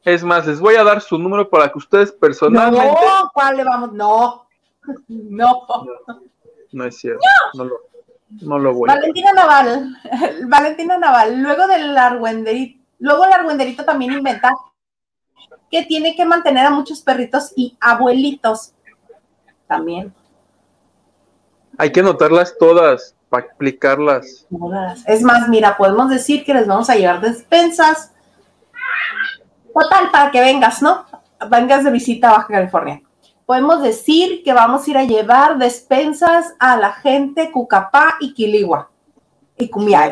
Es 0.03 0.23
más, 0.23 0.47
les 0.47 0.59
voy 0.59 0.73
a 0.73 0.83
dar 0.83 1.01
su 1.01 1.19
número 1.19 1.47
para 1.47 1.71
que 1.71 1.77
ustedes 1.77 2.11
personalmente... 2.11 2.83
No, 2.83 3.29
¿cuál 3.31 3.57
le 3.57 3.63
vamos? 3.63 3.93
No, 3.93 4.47
no. 5.07 5.67
No, 6.71 6.81
no 6.81 6.85
es 6.85 6.97
cierto. 6.97 7.21
No, 7.53 7.63
no 7.63 7.69
lo... 7.69 7.75
No 8.41 8.57
lo 8.57 8.73
voy. 8.73 8.87
Valentina 8.87 9.33
Naval, 9.33 9.97
Valentina 10.47 10.97
Naval, 10.97 11.43
luego 11.43 11.67
del 11.67 11.95
argüenderito, 11.95 12.83
luego 12.97 13.25
el 13.25 13.33
argüenderito 13.33 13.85
también 13.85 14.13
inventa 14.13 14.51
que 15.69 15.83
tiene 15.83 16.15
que 16.15 16.25
mantener 16.25 16.65
a 16.65 16.71
muchos 16.71 17.01
perritos 17.01 17.53
y 17.55 17.77
abuelitos 17.79 18.74
también. 19.67 20.13
Hay 21.77 21.91
que 21.91 21.99
anotarlas 21.99 22.55
todas 22.57 23.15
para 23.29 23.45
explicarlas. 23.45 24.47
Todas. 24.49 25.07
Es 25.07 25.21
más, 25.21 25.49
mira, 25.49 25.77
podemos 25.77 26.09
decir 26.09 26.45
que 26.45 26.53
les 26.53 26.67
vamos 26.67 26.89
a 26.89 26.95
llevar 26.95 27.21
despensas. 27.21 28.13
Total, 29.73 30.09
para 30.11 30.31
que 30.31 30.39
vengas, 30.39 30.81
¿no? 30.81 31.05
Vengas 31.49 31.83
de 31.83 31.91
visita 31.91 32.29
a 32.29 32.37
Baja 32.37 32.47
California 32.47 33.01
podemos 33.45 33.81
decir 33.83 34.43
que 34.43 34.53
vamos 34.53 34.87
a 34.87 34.91
ir 34.91 34.97
a 34.97 35.03
llevar 35.03 35.57
despensas 35.57 36.55
a 36.59 36.77
la 36.77 36.93
gente 36.93 37.51
Cucapá 37.51 38.15
y 38.19 38.33
Quiligua 38.33 38.89
y 39.57 39.69
Cumiay, 39.69 40.11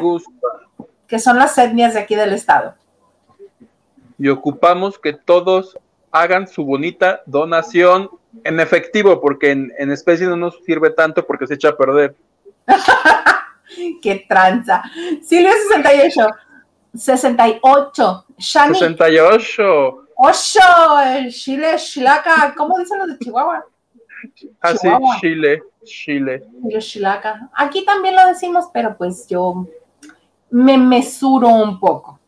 que 1.08 1.20
son 1.20 1.38
las 1.38 1.58
etnias 1.58 1.94
de 1.94 2.00
aquí 2.00 2.16
del 2.16 2.34
estado. 2.34 2.76
Y 4.18 4.30
ocupamos 4.30 5.00
que 5.00 5.14
todos 5.14 5.78
hagan 6.12 6.48
su 6.48 6.64
bonita 6.64 7.22
donación 7.26 8.10
en 8.44 8.60
efectivo, 8.60 9.22
porque 9.22 9.52
en, 9.52 9.72
en 9.78 9.92
especie 9.92 10.28
no 10.28 10.36
nos 10.36 10.64
sirve 10.64 10.90
tanto 10.90 11.26
porque 11.26 11.48
se 11.48 11.56
echa 11.56 11.70
a 11.70 11.78
perder. 11.78 12.16
¡Qué 14.02 14.26
tranza! 14.28 14.84
Silvio 15.22 15.52
68. 15.70 16.28
68. 16.96 18.26
Shani. 18.38 18.74
68. 18.74 20.08
¡Ocho! 20.16 20.60
El 21.06 21.32
chile, 21.32 21.76
chilaca. 21.78 22.54
¿Cómo 22.56 22.78
dicen 22.78 23.00
los 23.00 23.08
de 23.08 23.20
Chihuahua? 23.20 23.66
Así, 24.62 24.78
Chihuahua. 24.80 25.18
Chile, 25.20 25.64
Chile. 25.84 26.44
Yo 26.64 26.80
chilaca. 26.80 27.50
Aquí 27.54 27.84
también 27.84 28.16
lo 28.16 28.28
decimos, 28.28 28.66
pero 28.74 28.96
pues 28.96 29.28
yo 29.28 29.68
me 30.52 30.78
mesuro 30.78 31.50
un 31.50 31.80
poco. 31.80 32.20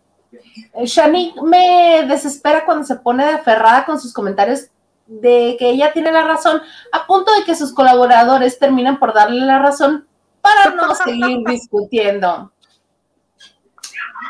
Eh, 0.74 0.86
Shanique 0.86 1.42
me 1.42 2.06
desespera 2.08 2.66
cuando 2.66 2.84
se 2.84 2.96
pone 2.96 3.24
de 3.26 3.32
aferrada 3.34 3.86
con 3.86 4.00
sus 4.00 4.12
comentarios 4.14 4.70
de 5.06 5.56
que 5.60 5.70
ella 5.70 5.94
tiene 5.94 6.12
la 6.12 6.24
razón, 6.24 6.62
a 6.92 7.06
punto 7.06 7.32
de 7.34 7.44
que 7.44 7.56
sus 7.56 7.74
colaboradores 7.74 8.60
terminan 8.60 9.00
por 9.00 9.14
darle 9.14 9.46
la 9.46 9.60
razón 9.60 10.08
para 10.42 10.76
no 10.76 10.94
seguir 11.06 11.40
discutiendo. 11.46 12.52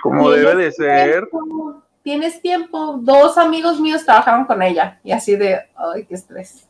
Como 0.02 0.30
debe 0.32 0.56
de 0.56 0.72
ser. 0.72 1.28
Tiempo, 1.30 1.84
Tienes 2.06 2.40
tiempo. 2.40 3.00
Dos 3.02 3.36
amigos 3.36 3.80
míos 3.80 4.06
trabajaron 4.06 4.46
con 4.46 4.62
ella 4.62 5.00
y 5.04 5.12
así 5.12 5.36
de, 5.36 5.60
ay, 5.76 6.06
qué 6.06 6.14
estrés. 6.14 6.68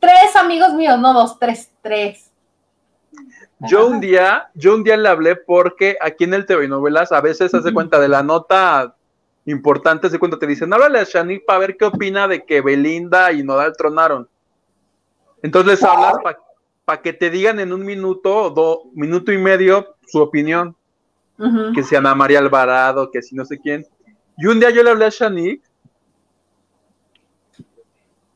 Tres 0.00 0.34
amigos 0.34 0.74
míos, 0.74 0.98
no 0.98 1.14
dos, 1.14 1.38
tres, 1.38 1.70
tres. 1.80 2.32
Yo 3.60 3.86
un 3.86 4.00
día, 4.00 4.50
yo 4.54 4.74
un 4.74 4.82
día 4.82 4.96
le 4.96 5.08
hablé 5.08 5.36
porque 5.36 5.96
aquí 6.00 6.24
en 6.24 6.34
el 6.34 6.44
TV 6.44 6.66
Novelas 6.66 7.12
a 7.12 7.20
veces 7.20 7.52
se 7.52 7.58
hace 7.58 7.72
cuenta 7.72 8.00
de 8.00 8.08
la 8.08 8.24
nota 8.24 8.95
importante, 9.46 10.10
se 10.10 10.18
cuenta, 10.18 10.38
te 10.38 10.46
dicen, 10.46 10.72
háblale 10.72 10.98
a 10.98 11.04
Shanique 11.04 11.44
para 11.46 11.60
ver 11.60 11.76
qué 11.76 11.86
opina 11.86 12.28
de 12.28 12.44
que 12.44 12.60
Belinda 12.60 13.32
y 13.32 13.42
Nodal 13.42 13.74
tronaron. 13.76 14.28
Entonces 15.42 15.80
les 15.80 15.82
hablas 15.84 16.16
para 16.84 17.02
que 17.02 17.12
te 17.12 17.30
digan 17.30 17.60
en 17.60 17.72
un 17.72 17.84
minuto 17.84 18.34
o 18.34 18.50
dos, 18.50 18.78
minuto 18.94 19.32
y 19.32 19.38
medio 19.38 19.96
su 20.06 20.20
opinión, 20.20 20.76
que 21.74 21.82
si 21.82 21.94
Ana 21.94 22.14
María 22.14 22.38
Alvarado, 22.38 23.10
que 23.10 23.22
si 23.22 23.34
no 23.34 23.44
sé 23.44 23.58
quién. 23.58 23.86
Y 24.38 24.46
un 24.46 24.58
día 24.58 24.70
yo 24.70 24.82
le 24.82 24.90
hablé 24.90 25.06
a 25.06 25.10
Shanique 25.10 25.62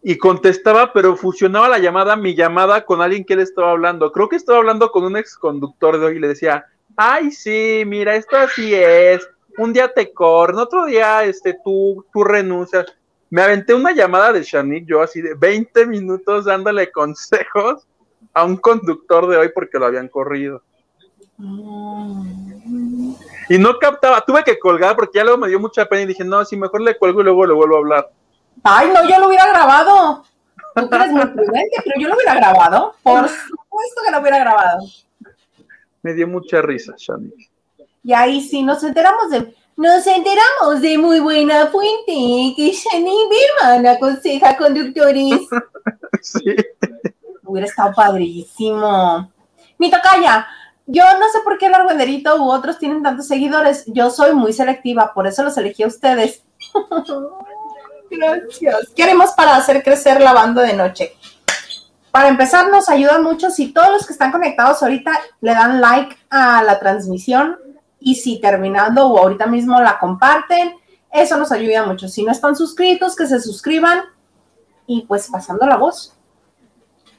y 0.03 0.17
contestaba, 0.17 0.93
pero 0.93 1.17
fusionaba 1.17 1.69
la 1.69 1.79
llamada, 1.79 2.17
mi 2.17 2.35
llamada, 2.35 2.85
con 2.85 3.03
alguien 3.03 3.25
que 3.25 3.35
él 3.35 3.41
estaba 3.41 3.71
hablando. 3.71 4.13
Creo 4.13 4.29
que 4.29 4.37
estaba 4.37 4.59
hablando 4.59 4.91
con 4.91 5.05
un 5.05 5.17
ex 5.17 5.37
conductor 5.37 5.99
de 5.99 6.07
hoy 6.07 6.17
y 6.17 6.21
le 6.21 6.29
decía, 6.29 6.67
ay, 6.97 7.31
sí, 7.31 7.83
mira, 7.87 8.15
esto 8.17 8.37
así 8.37 8.75
es. 8.75 9.29
Un 9.61 9.75
día 9.75 9.93
te 9.93 10.11
corren, 10.11 10.57
otro 10.57 10.87
día 10.87 11.23
este, 11.23 11.55
tú, 11.63 12.03
tú 12.11 12.25
renuncias. 12.25 12.87
Me 13.29 13.43
aventé 13.43 13.75
una 13.75 13.93
llamada 13.93 14.33
de 14.33 14.43
Shanique, 14.43 14.87
yo 14.87 15.03
así 15.03 15.21
de 15.21 15.35
20 15.35 15.85
minutos 15.85 16.47
dándole 16.47 16.91
consejos 16.91 17.87
a 18.33 18.45
un 18.45 18.57
conductor 18.57 19.29
de 19.29 19.37
hoy 19.37 19.51
porque 19.55 19.79
lo 19.79 19.85
habían 19.85 20.09
corrido. 20.09 20.63
Y 23.51 23.59
no 23.59 23.79
captaba, 23.79 24.23
tuve 24.23 24.43
que 24.45 24.59
colgar 24.59 24.97
porque 24.97 25.19
ya 25.19 25.25
luego 25.25 25.37
me 25.37 25.49
dio 25.49 25.61
mucha 25.61 25.85
pena 25.85 26.05
y 26.05 26.07
dije, 26.07 26.25
no, 26.25 26.43
si 26.47 26.57
mejor 26.57 26.81
le 26.81 26.97
cuelgo 26.97 27.21
y 27.21 27.25
luego 27.25 27.45
le 27.45 27.53
vuelvo 27.53 27.75
a 27.75 27.79
hablar. 27.81 28.11
Ay, 28.63 28.91
no, 28.95 29.07
yo 29.07 29.21
lo 29.21 29.29
hubiera 29.29 29.47
grabado. 29.47 30.25
Tú 30.75 30.89
eres 30.91 31.13
muy 31.13 31.27
prudente, 31.27 31.77
pero 31.85 32.01
yo 32.01 32.09
lo 32.09 32.15
hubiera 32.15 32.35
grabado. 32.35 32.95
Por 33.03 33.29
supuesto 33.29 34.01
que 34.07 34.11
lo 34.11 34.21
hubiera 34.21 34.39
grabado. 34.39 34.79
Me 36.01 36.15
dio 36.15 36.27
mucha 36.27 36.63
risa, 36.63 36.95
Shanique. 36.97 37.50
Y 38.03 38.13
ahí 38.13 38.41
sí 38.41 38.63
nos 38.63 38.83
enteramos 38.83 39.31
de. 39.31 39.55
Nos 39.77 40.07
enteramos 40.07 40.81
de 40.81 40.99
muy 40.99 41.21
buena 41.21 41.69
fuente 41.69 42.55
que 42.57 42.73
Shani 42.73 43.19
Berman 43.31 43.87
aconseja 43.87 44.57
conductores. 44.57 45.41
Sí. 46.23 46.55
Hubiera 47.45 47.67
estado 47.67 47.95
padrísimo. 47.95 49.33
Mi 49.79 49.91
tocaya, 49.91 50.47
yo 50.85 51.03
no 51.19 51.31
sé 51.31 51.39
por 51.43 51.57
qué 51.57 51.67
el 51.67 51.75
argüenderito 51.75 52.37
u 52.37 52.51
otros 52.51 52.79
tienen 52.79 53.03
tantos 53.03 53.27
seguidores. 53.27 53.85
Yo 53.87 54.11
soy 54.11 54.35
muy 54.35 54.53
selectiva, 54.53 55.15
por 55.15 55.27
eso 55.27 55.43
los 55.43 55.57
elegí 55.57 55.83
a 55.83 55.87
ustedes. 55.87 56.43
Gracias. 58.11 58.89
¿Qué 58.95 59.03
haremos 59.03 59.31
para 59.31 59.57
hacer 59.57 59.83
crecer 59.83 60.21
la 60.21 60.35
banda 60.35 60.61
de 60.61 60.75
noche? 60.75 61.17
Para 62.11 62.29
empezar, 62.29 62.69
nos 62.71 62.89
ayuda 62.89 63.19
mucho 63.21 63.51
si 63.51 63.73
todos 63.73 63.91
los 63.91 64.07
que 64.07 64.13
están 64.13 64.33
conectados 64.33 64.83
ahorita 64.83 65.13
le 65.41 65.53
dan 65.53 65.81
like 65.81 66.17
a 66.29 66.63
la 66.65 66.79
transmisión 66.79 67.57
y 68.01 68.17
si 68.17 68.41
terminando 68.41 69.07
o 69.07 69.19
ahorita 69.19 69.47
mismo 69.47 69.81
la 69.81 69.99
comparten, 69.99 70.75
eso 71.13 71.37
nos 71.37 71.53
ayuda 71.53 71.85
mucho. 71.87 72.09
Si 72.09 72.25
no 72.25 72.33
están 72.33 72.57
suscritos, 72.57 73.15
que 73.15 73.27
se 73.27 73.41
suscriban 73.41 74.03
y 74.87 75.03
pues 75.03 75.29
pasando 75.31 75.67
la 75.67 75.77
voz. 75.77 76.17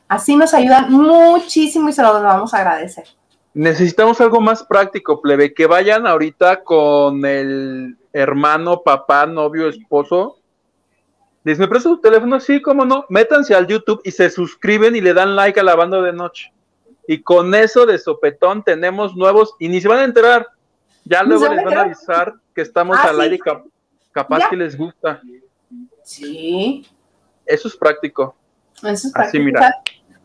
Así 0.07 0.35
nos 0.35 0.53
ayudan 0.53 0.91
muchísimo 0.91 1.89
y 1.89 1.93
se 1.93 2.01
los 2.01 2.21
vamos 2.21 2.53
a 2.53 2.57
agradecer. 2.57 3.05
Necesitamos 3.53 4.19
algo 4.21 4.41
más 4.41 4.63
práctico, 4.63 5.21
plebe, 5.21 5.53
que 5.53 5.67
vayan 5.67 6.07
ahorita 6.07 6.63
con 6.63 7.25
el 7.25 7.97
hermano, 8.13 8.81
papá, 8.81 9.25
novio, 9.25 9.67
esposo. 9.67 10.37
Les 11.43 11.59
me 11.59 11.67
presta 11.67 11.89
su 11.89 11.97
teléfono, 11.97 12.39
sí, 12.39 12.61
cómo 12.61 12.85
no. 12.85 13.05
Métanse 13.09 13.55
al 13.55 13.67
YouTube 13.67 14.01
y 14.03 14.11
se 14.11 14.29
suscriben 14.29 14.95
y 14.95 15.01
le 15.01 15.13
dan 15.13 15.35
like 15.35 15.59
a 15.59 15.63
la 15.63 15.75
banda 15.75 16.01
de 16.01 16.13
noche. 16.13 16.53
Y 17.07 17.23
con 17.23 17.53
eso 17.55 17.85
de 17.85 17.97
sopetón 17.97 18.63
tenemos 18.63 19.15
nuevos 19.15 19.55
y 19.59 19.67
ni 19.67 19.81
se 19.81 19.87
van 19.87 19.99
a 19.99 20.05
enterar. 20.05 20.47
Ya 21.03 21.23
Ni 21.23 21.29
luego 21.29 21.47
les 21.53 21.63
van 21.63 21.77
a 21.77 21.81
avisar 21.81 22.33
que 22.53 22.61
estamos 22.61 22.97
Ah, 22.99 23.09
al 23.09 23.15
sí. 23.15 23.21
aire 23.21 23.35
y 23.35 23.39
cap- 23.39 23.65
capaz 24.11 24.39
Ya. 24.39 24.49
que 24.49 24.55
les 24.55 24.77
gusta. 24.77 25.21
Sí, 26.03 26.85
Eso 27.45 27.67
es 27.67 27.75
práctico. 27.75 28.35
eso 28.77 28.89
es 28.89 29.05
Así, 29.15 29.39
práctico. 29.39 29.43
mira. 29.43 29.75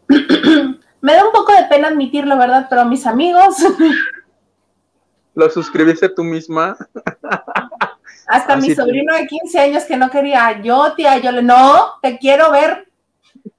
Me 1.00 1.12
da 1.14 1.24
un 1.24 1.32
poco 1.32 1.52
de 1.52 1.64
pena 1.64 1.88
admitirlo, 1.88 2.36
¿verdad? 2.38 2.66
Pero 2.68 2.82
a 2.82 2.84
mis 2.84 3.06
amigos, 3.06 3.56
Lo 5.34 5.50
suscribiste 5.50 6.08
tú 6.08 6.24
misma. 6.24 6.76
hasta 8.26 8.54
Así 8.54 8.68
mi 8.70 8.74
sobrino 8.74 9.14
de 9.14 9.26
15 9.26 9.58
años 9.60 9.84
que 9.84 9.96
no 9.96 10.08
quería, 10.10 10.60
yo, 10.62 10.94
tía, 10.94 11.18
yo 11.18 11.30
le, 11.30 11.42
no, 11.42 11.92
te 12.02 12.18
quiero 12.18 12.50
ver. 12.50 12.84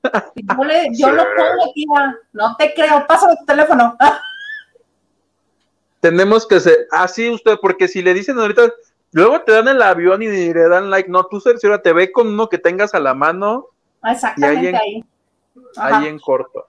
Yo, 0.35 0.64
le, 0.65 0.89
yo 0.91 1.10
lo 1.11 1.23
pongo, 1.23 1.72
tía, 1.73 2.15
no 2.34 2.56
te 2.57 2.73
creo, 2.73 3.06
pásame 3.07 3.35
tu 3.38 3.45
teléfono. 3.45 3.95
Tenemos 5.99 6.48
que 6.48 6.60
ser 6.60 6.88
así 6.91 7.30
usted, 7.30 7.57
porque 7.61 7.88
si 7.88 8.02
le 8.02 8.14
dicen 8.14 8.38
ahorita, 8.40 8.72
luego 9.11 9.41
te 9.41 9.52
dan 9.52 9.68
el 9.68 9.82
avión 9.82 10.22
y 10.22 10.28
le 10.28 10.68
dan 10.69 10.90
like, 10.90 11.10
no, 11.10 11.26
tú 11.26 11.40
Cerciora, 11.40 11.82
te 11.82 11.94
ve 11.94 12.11
con 12.11 12.28
uno 12.28 12.49
que 12.49 12.57
tengas 12.57 12.94
a 12.94 12.99
la 12.99 13.14
mano, 13.14 13.68
Exactamente 14.03 14.64
Y 14.64 14.68
ahí 14.68 14.95
en- 14.95 15.06
ahí. 15.78 16.07
En 16.07 16.19
corto. 16.19 16.68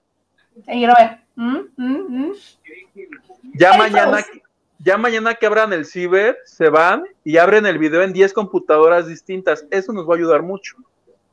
te 0.65 0.71
quiero 0.73 0.93
ver. 0.97 1.19
Mm, 1.35 1.59
mm, 1.77 2.27
mm. 2.27 2.33
Ya 3.53 3.77
mañana, 3.77 4.25
ya 4.79 4.97
mañana 4.97 5.35
que 5.35 5.45
abran 5.45 5.71
el 5.71 5.85
ciber, 5.85 6.37
se 6.45 6.69
van 6.69 7.05
y 7.23 7.37
abren 7.37 7.65
el 7.65 7.77
video 7.77 8.01
en 8.01 8.11
10 8.13 8.33
computadoras 8.33 9.07
distintas. 9.07 9.65
Eso 9.71 9.93
nos 9.93 10.09
va 10.09 10.15
a 10.15 10.17
ayudar 10.17 10.41
mucho. 10.41 10.75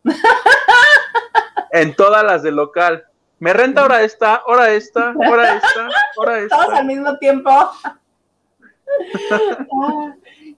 en 1.73 1.95
todas 1.95 2.23
las 2.25 2.43
de 2.43 2.53
local. 2.53 3.05
Me 3.39 3.53
renta 3.53 3.83
ahora 3.83 4.03
esta, 4.03 4.37
ahora 4.37 4.73
esta, 4.73 5.11
ahora 5.13 5.57
esta, 5.57 5.89
ahora 6.17 6.39
Todos 6.49 6.63
al 6.65 6.71
esta. 6.71 6.83
mismo 6.85 7.19
tiempo. 7.19 7.51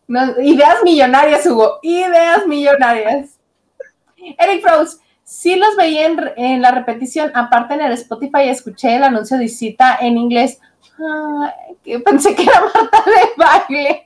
No, 0.07 0.41
ideas 0.41 0.83
millonarias, 0.85 1.45
Hugo. 1.45 1.81
Ideas 1.83 2.47
millonarias. 2.47 3.39
Eric 4.39 4.67
Rose, 4.67 4.97
sí 5.23 5.55
los 5.57 5.77
veía 5.77 6.07
en, 6.07 6.19
en 6.37 6.63
la 6.63 6.71
repetición. 6.71 7.31
Aparte 7.35 7.75
en 7.75 7.83
el 7.83 7.93
Spotify 7.93 8.49
escuché 8.49 8.97
el 8.97 9.05
anuncio 9.05 9.37
de 9.37 9.49
cita 9.49 9.99
en 10.01 10.17
inglés. 10.17 10.59
Ah, 10.99 11.55
pensé 12.07 12.35
que 12.35 12.45
era 12.45 12.61
Marta 12.63 13.05
de 13.05 13.33
baile. 13.37 14.05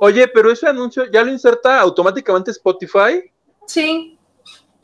Oye, 0.00 0.26
pero 0.26 0.50
ese 0.50 0.66
anuncio 0.66 1.04
ya 1.06 1.22
lo 1.22 1.30
inserta 1.30 1.78
automáticamente 1.80 2.50
Spotify. 2.50 3.30
Sí. 3.66 4.18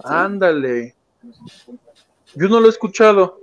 Ándale. 0.05 0.95
Yo 2.35 2.49
no 2.49 2.61
lo 2.61 2.67
he 2.67 2.71
escuchado. 2.71 3.41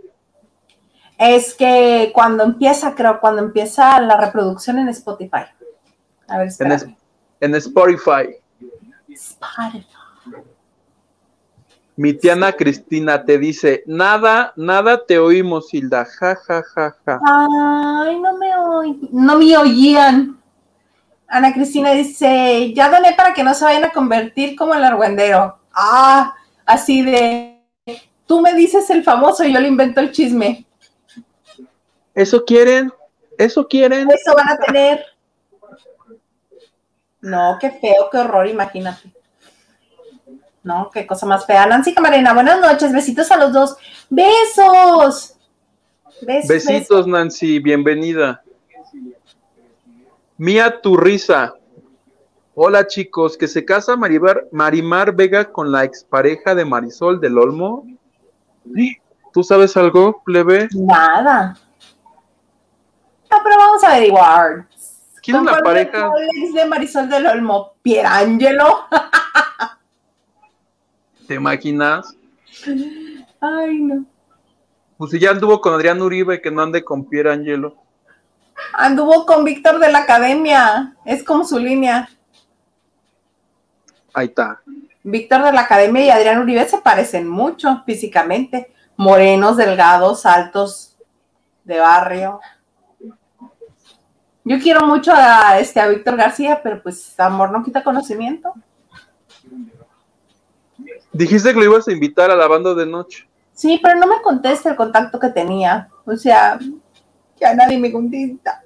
Es 1.18 1.54
que 1.54 2.12
cuando 2.14 2.44
empieza, 2.44 2.96
creo, 2.96 3.20
cuando 3.20 3.42
empieza 3.44 4.00
la 4.02 4.18
reproducción 4.18 4.80
en 4.80 4.90
Spotify. 4.90 5.46
A 6.28 6.38
ver, 6.40 6.50
En, 6.60 6.72
es- 6.72 6.88
en 7.40 7.56
Spotify. 7.56 8.36
Spotify. 9.10 9.86
Mi 11.96 12.14
tiana 12.14 12.54
Cristina 12.54 13.24
te 13.24 13.38
dice, 13.38 13.84
nada, 13.86 14.54
nada 14.56 15.06
te 15.06 15.20
oímos, 15.20 15.72
Hilda. 15.74 16.06
Ja, 16.06 16.36
ja, 16.36 16.64
ja, 16.64 16.96
ja. 17.06 17.20
Ay, 17.24 18.20
no 18.20 18.38
me 18.38 18.58
oí, 18.58 19.10
no 19.12 19.38
me 19.38 19.58
oían. 19.58 20.42
Ana 21.28 21.54
Cristina 21.54 21.92
dice, 21.92 22.74
ya 22.74 22.90
doné 22.90 23.14
para 23.14 23.34
que 23.34 23.44
no 23.44 23.54
se 23.54 23.66
vayan 23.66 23.84
a 23.86 23.92
convertir 23.92 24.56
como 24.56 24.74
el 24.74 24.84
argüendero. 24.84 25.60
Ah, 25.74 26.34
así 26.66 27.04
de, 27.04 27.51
tú 28.32 28.40
me 28.40 28.54
dices 28.54 28.90
el 28.90 29.04
famoso 29.04 29.44
y 29.44 29.54
yo 29.54 29.60
le 29.60 29.68
invento 29.68 30.00
el 30.00 30.14
chisme. 30.14 30.66
¿Eso 32.16 32.46
quieren? 32.46 32.90
¿Eso 33.38 33.68
quieren? 33.68 34.10
Eso 34.10 34.34
van 34.34 34.48
a 34.48 34.58
tener. 34.58 35.06
No, 37.20 37.58
qué 37.60 37.72
feo, 37.72 38.08
qué 38.10 38.20
horror, 38.20 38.48
imagínate. 38.48 39.12
No, 40.64 40.90
qué 40.94 41.06
cosa 41.06 41.26
más 41.26 41.46
fea. 41.46 41.66
Nancy 41.66 41.94
Camarena, 41.94 42.34
buenas 42.34 42.62
noches, 42.62 42.94
besitos 42.94 43.30
a 43.32 43.36
los 43.36 43.52
dos. 43.52 43.76
Besos. 44.10 45.36
Besos, 46.22 46.48
Besitos, 46.48 47.08
Nancy, 47.08 47.60
bienvenida. 47.60 48.42
Mía, 50.38 50.80
tu 50.80 50.96
risa. 50.96 51.56
Hola 52.56 52.88
chicos, 52.88 53.36
que 53.36 53.50
se 53.50 53.66
casa 53.66 53.98
Marimar, 53.98 54.48
Marimar 54.54 55.14
Vega 55.14 55.52
con 55.52 55.70
la 55.70 55.84
expareja 55.84 56.56
de 56.56 56.64
Marisol 56.64 57.20
del 57.20 57.38
Olmo. 57.38 57.91
¿Tú 59.34 59.44
sabes 59.44 59.76
algo, 59.78 60.22
plebe? 60.24 60.68
Nada. 60.74 61.58
No, 63.30 63.38
pero 63.44 63.58
vamos 63.58 63.84
a 63.84 63.94
averiguar. 63.94 64.68
¿Quién 65.22 65.38
es 65.38 65.44
la 65.44 65.52
¿Con 65.52 65.62
cuál 65.62 65.64
pareja? 65.64 66.12
ex 66.36 66.54
de 66.54 66.66
Marisol 66.66 67.10
del 67.10 67.28
Olmo? 67.28 67.74
Pierangelo. 67.82 68.86
¿Te 71.28 71.36
imaginas? 71.36 72.16
Ay, 73.40 73.82
no. 73.82 74.06
Pues 74.98 75.12
si 75.12 75.20
ya 75.20 75.32
anduvo 75.32 75.62
con 75.62 75.74
Adrián 75.74 76.02
Uribe, 76.02 76.42
que 76.42 76.52
no 76.52 76.62
ande 76.62 76.84
con 76.84 77.06
Pierre 77.06 77.32
Angelo. 77.32 77.76
Anduvo 78.74 79.26
con 79.26 79.44
Víctor 79.44 79.80
de 79.80 79.92
la 79.92 80.00
Academia. 80.00 80.96
Es 81.06 81.24
como 81.24 81.46
su 81.46 81.58
línea. 81.58 82.10
Ahí 84.14 84.28
está. 84.28 84.62
Víctor 85.04 85.44
de 85.44 85.54
la 85.54 85.62
Academia 85.62 86.06
y 86.06 86.10
Adrián 86.10 86.40
Uribe 86.40 86.68
se 86.68 86.78
parecen 86.78 87.28
mucho 87.28 87.84
físicamente. 87.86 88.72
Morenos, 88.98 89.58
delgados, 89.58 90.26
altos, 90.26 90.98
de 91.64 91.80
barrio. 91.80 92.40
Yo 94.44 94.60
quiero 94.60 94.86
mucho 94.86 95.12
a, 95.14 95.60
este, 95.60 95.80
a 95.80 95.88
Víctor 95.88 96.18
García, 96.18 96.62
pero 96.64 96.82
pues 96.82 97.20
amor 97.20 97.52
no 97.52 97.64
quita 97.64 97.84
conocimiento. 97.84 98.54
Dijiste 101.14 101.54
que 101.54 101.60
lo 101.60 101.66
ibas 101.66 101.88
a 101.88 101.92
invitar 101.92 102.32
a 102.32 102.36
la 102.36 102.48
banda 102.48 102.74
de 102.74 102.86
noche. 102.86 103.28
Sí, 103.54 103.80
pero 103.84 104.00
no 104.00 104.08
me 104.08 104.22
contesta 104.22 104.70
el 104.70 104.76
contacto 104.76 105.20
que 105.20 105.30
tenía. 105.30 105.90
O 106.06 106.16
sea, 106.16 106.58
ya 107.40 107.54
nadie 107.54 107.78
me 107.78 107.92
contesta. 107.92 108.64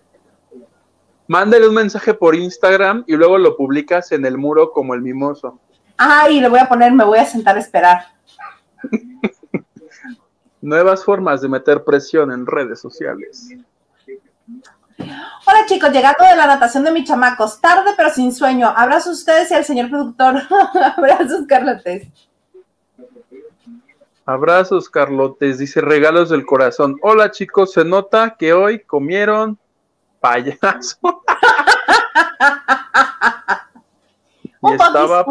Mándale 1.28 1.68
un 1.68 1.76
mensaje 1.76 2.14
por 2.14 2.36
Instagram 2.36 3.04
y 3.08 3.16
luego 3.16 3.38
lo 3.38 3.58
publicas 3.58 4.12
en 4.12 4.26
el 4.26 4.38
muro 4.38 4.72
como 4.72 4.94
el 4.94 5.02
mimoso. 5.02 5.60
Ay, 5.98 6.42
le 6.42 6.50
voy 6.50 6.60
a 6.60 6.68
poner, 6.68 6.92
me 6.92 7.04
voy 7.04 7.20
a 7.20 7.26
sentar 7.26 7.56
a 7.56 7.60
esperar. 7.60 8.08
Nuevas 10.62 11.04
formas 11.04 11.42
de 11.42 11.50
meter 11.50 11.84
presión 11.84 12.32
en 12.32 12.46
redes 12.46 12.80
sociales. 12.80 13.50
Hola 14.98 15.66
chicos, 15.68 15.92
llegando 15.92 16.24
de 16.24 16.36
la 16.36 16.48
natación 16.48 16.84
de 16.84 16.92
mis 16.92 17.08
chamacos, 17.08 17.62
tarde 17.62 17.92
pero 17.96 18.10
sin 18.10 18.34
sueño. 18.34 18.74
Abrazos 18.76 19.08
a 19.08 19.12
ustedes 19.12 19.52
y 19.52 19.54
al 19.54 19.64
señor 19.64 19.90
productor. 19.90 20.42
Abrazos, 20.98 21.46
Carlotes. 21.48 22.08
Abrazos, 24.26 24.90
Carlotes. 24.90 25.60
Dice 25.60 25.82
regalos 25.82 26.30
del 26.30 26.46
corazón. 26.46 26.98
Hola, 27.04 27.30
chicos. 27.30 27.74
Se 27.74 27.86
nota 27.86 28.36
que 28.40 28.54
hoy 28.54 28.80
comieron 28.84 29.60
payaso. 30.20 30.98
y, 34.64 34.74
estaba. 34.74 35.26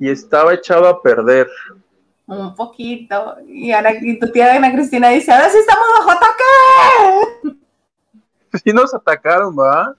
Y 0.00 0.08
estaba 0.08 0.54
echado 0.54 0.86
a 0.86 1.02
perder. 1.02 1.48
Un 2.26 2.54
poquito. 2.54 3.36
Y, 3.46 3.72
Ana, 3.72 3.90
y 4.00 4.18
tu 4.18 4.30
tía 4.30 4.54
Ana 4.54 4.72
Cristina 4.72 5.08
dice, 5.08 5.32
ahora 5.32 5.50
sí 5.50 5.58
estamos 5.58 5.86
bajo 5.98 6.10
ataque. 6.10 7.58
Sí 8.62 8.70
nos 8.70 8.92
atacaron, 8.92 9.58
¿va? 9.58 9.96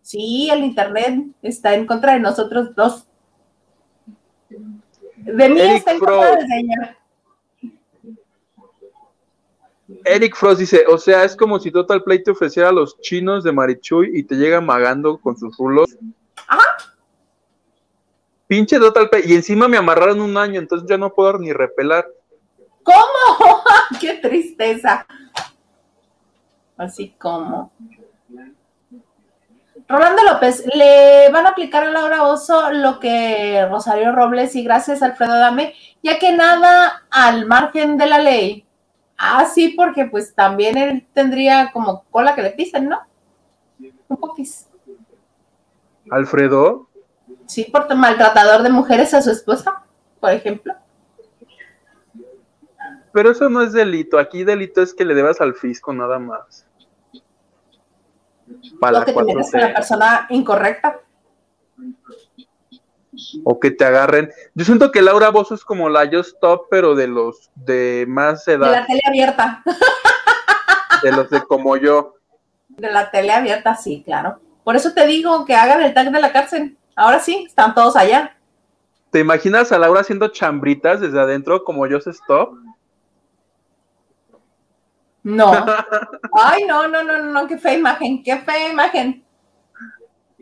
Sí, 0.00 0.50
el 0.52 0.64
internet 0.64 1.24
está 1.40 1.72
en 1.72 1.86
contra 1.86 2.14
de 2.14 2.18
nosotros 2.18 2.74
dos. 2.74 3.06
De 4.48 5.48
mí 5.48 5.60
Eric 5.60 5.76
está 5.76 5.92
en 5.92 5.98
Frost. 5.98 6.12
contra 6.12 6.36
del 6.36 6.48
señor. 6.48 6.96
Eric 10.04 10.34
Frost 10.34 10.58
dice, 10.58 10.84
o 10.88 10.98
sea, 10.98 11.22
es 11.22 11.36
como 11.36 11.60
si 11.60 11.70
Total 11.70 12.02
Play 12.02 12.24
te 12.24 12.32
ofreciera 12.32 12.70
a 12.70 12.72
los 12.72 13.00
chinos 13.00 13.44
de 13.44 13.52
Marichuy 13.52 14.10
y 14.18 14.24
te 14.24 14.34
llega 14.34 14.60
magando 14.60 15.18
con 15.18 15.36
sus 15.36 15.56
rulos. 15.56 15.96
Pinche 18.52 18.78
Total 18.78 19.08
Play. 19.08 19.22
Y 19.28 19.34
encima 19.34 19.66
me 19.66 19.78
amarraron 19.78 20.20
un 20.20 20.36
año, 20.36 20.60
entonces 20.60 20.86
ya 20.86 20.98
no 20.98 21.14
puedo 21.14 21.38
ni 21.38 21.54
repelar. 21.54 22.06
¿Cómo? 22.82 23.62
¡Qué 23.98 24.16
tristeza! 24.16 25.06
Así 26.76 27.14
como. 27.18 27.72
Rolando 29.88 30.22
López, 30.24 30.66
le 30.74 31.30
van 31.30 31.46
a 31.46 31.50
aplicar 31.50 31.84
a 31.84 31.90
Laura 31.90 32.24
Oso 32.24 32.70
lo 32.72 33.00
que 33.00 33.66
Rosario 33.70 34.12
Robles 34.12 34.54
y 34.54 34.62
gracias 34.62 35.02
Alfredo 35.02 35.38
Dame, 35.38 35.74
ya 36.02 36.18
que 36.18 36.32
nada 36.32 37.04
al 37.10 37.46
margen 37.46 37.96
de 37.96 38.06
la 38.06 38.18
ley. 38.18 38.66
Ah, 39.16 39.46
sí, 39.46 39.70
porque 39.70 40.04
pues 40.04 40.34
también 40.34 40.76
él 40.76 41.06
tendría 41.14 41.70
como 41.72 42.04
cola 42.10 42.34
que 42.34 42.42
le 42.42 42.50
pisen, 42.50 42.90
¿no? 42.90 43.00
Un 44.08 44.16
poquis. 44.18 44.68
Alfredo, 46.10 46.90
Sí, 47.52 47.64
por 47.64 47.94
maltratador 47.94 48.62
de 48.62 48.70
mujeres 48.70 49.12
a 49.12 49.20
su 49.20 49.30
esposa, 49.30 49.82
por 50.20 50.30
ejemplo. 50.30 50.74
pero 53.12 53.32
eso 53.32 53.50
no 53.50 53.60
es 53.60 53.74
delito. 53.74 54.18
Aquí 54.18 54.42
delito 54.42 54.80
es 54.80 54.94
que 54.94 55.04
le 55.04 55.14
debas 55.14 55.38
al 55.42 55.54
fisco 55.54 55.92
nada 55.92 56.18
más. 56.18 56.66
Para 58.80 59.00
la 59.00 59.04
que 59.04 59.12
te 59.12 59.22
metes 59.22 59.50
con 59.50 59.60
la 59.60 59.68
4T. 59.68 59.74
persona 59.74 60.26
incorrecta. 60.30 61.00
O 63.44 63.60
que 63.60 63.70
te 63.70 63.84
agarren. 63.84 64.30
Yo 64.54 64.64
siento 64.64 64.90
que 64.90 65.02
Laura 65.02 65.28
Bozo 65.28 65.54
es 65.54 65.62
como 65.62 65.90
la 65.90 66.06
Just 66.10 66.36
Stop, 66.36 66.68
pero 66.70 66.94
de 66.94 67.06
los 67.08 67.50
de 67.54 68.06
más 68.08 68.46
De 68.46 68.56
la 68.56 68.68
edad, 68.68 68.86
tele 68.86 69.02
abierta. 69.06 69.62
de 71.02 71.12
los 71.12 71.28
de 71.28 71.42
como 71.42 71.76
yo. 71.76 72.14
De 72.68 72.90
la 72.90 73.10
tele 73.10 73.30
abierta, 73.30 73.74
sí, 73.74 74.02
claro. 74.02 74.40
Por 74.64 74.74
eso 74.74 74.94
te 74.94 75.06
digo 75.06 75.44
que 75.44 75.54
hagan 75.54 75.82
el 75.82 75.92
tag 75.92 76.10
de 76.10 76.18
la 76.18 76.32
cárcel. 76.32 76.78
Ahora 76.94 77.20
sí, 77.20 77.44
están 77.46 77.74
todos 77.74 77.96
allá. 77.96 78.36
¿Te 79.10 79.20
imaginas 79.20 79.72
a 79.72 79.78
Laura 79.78 80.00
haciendo 80.00 80.28
chambritas 80.28 81.00
desde 81.00 81.20
adentro 81.20 81.64
como 81.64 81.86
Just 81.88 82.06
Stop? 82.06 82.54
No. 85.22 85.52
Ay, 86.32 86.64
no, 86.64 86.88
no, 86.88 87.02
no, 87.02 87.22
no, 87.22 87.46
qué 87.46 87.58
fea 87.58 87.74
imagen, 87.74 88.22
qué 88.22 88.38
fea 88.38 88.72
imagen. 88.72 89.24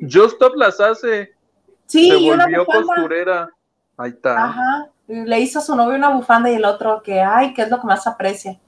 Just 0.01 0.35
Stop 0.35 0.55
las 0.57 0.81
hace. 0.81 1.35
Sí, 1.87 2.11
Se 2.11 2.19
y 2.19 2.31
una 2.31 2.47
costurera. 2.65 3.51
Ahí 3.97 4.11
está. 4.11 4.45
Ajá. 4.45 4.89
Le 5.09 5.41
hizo 5.41 5.59
a 5.59 5.63
su 5.63 5.75
novio 5.75 5.97
una 5.97 6.11
bufanda 6.11 6.51
y 6.51 6.55
el 6.55 6.65
otro 6.65 7.03
que, 7.03 7.21
ay, 7.21 7.53
que 7.53 7.63
es 7.63 7.71
lo 7.71 7.81
que 7.81 7.87
más 7.87 8.07
aprecia. 8.07 8.59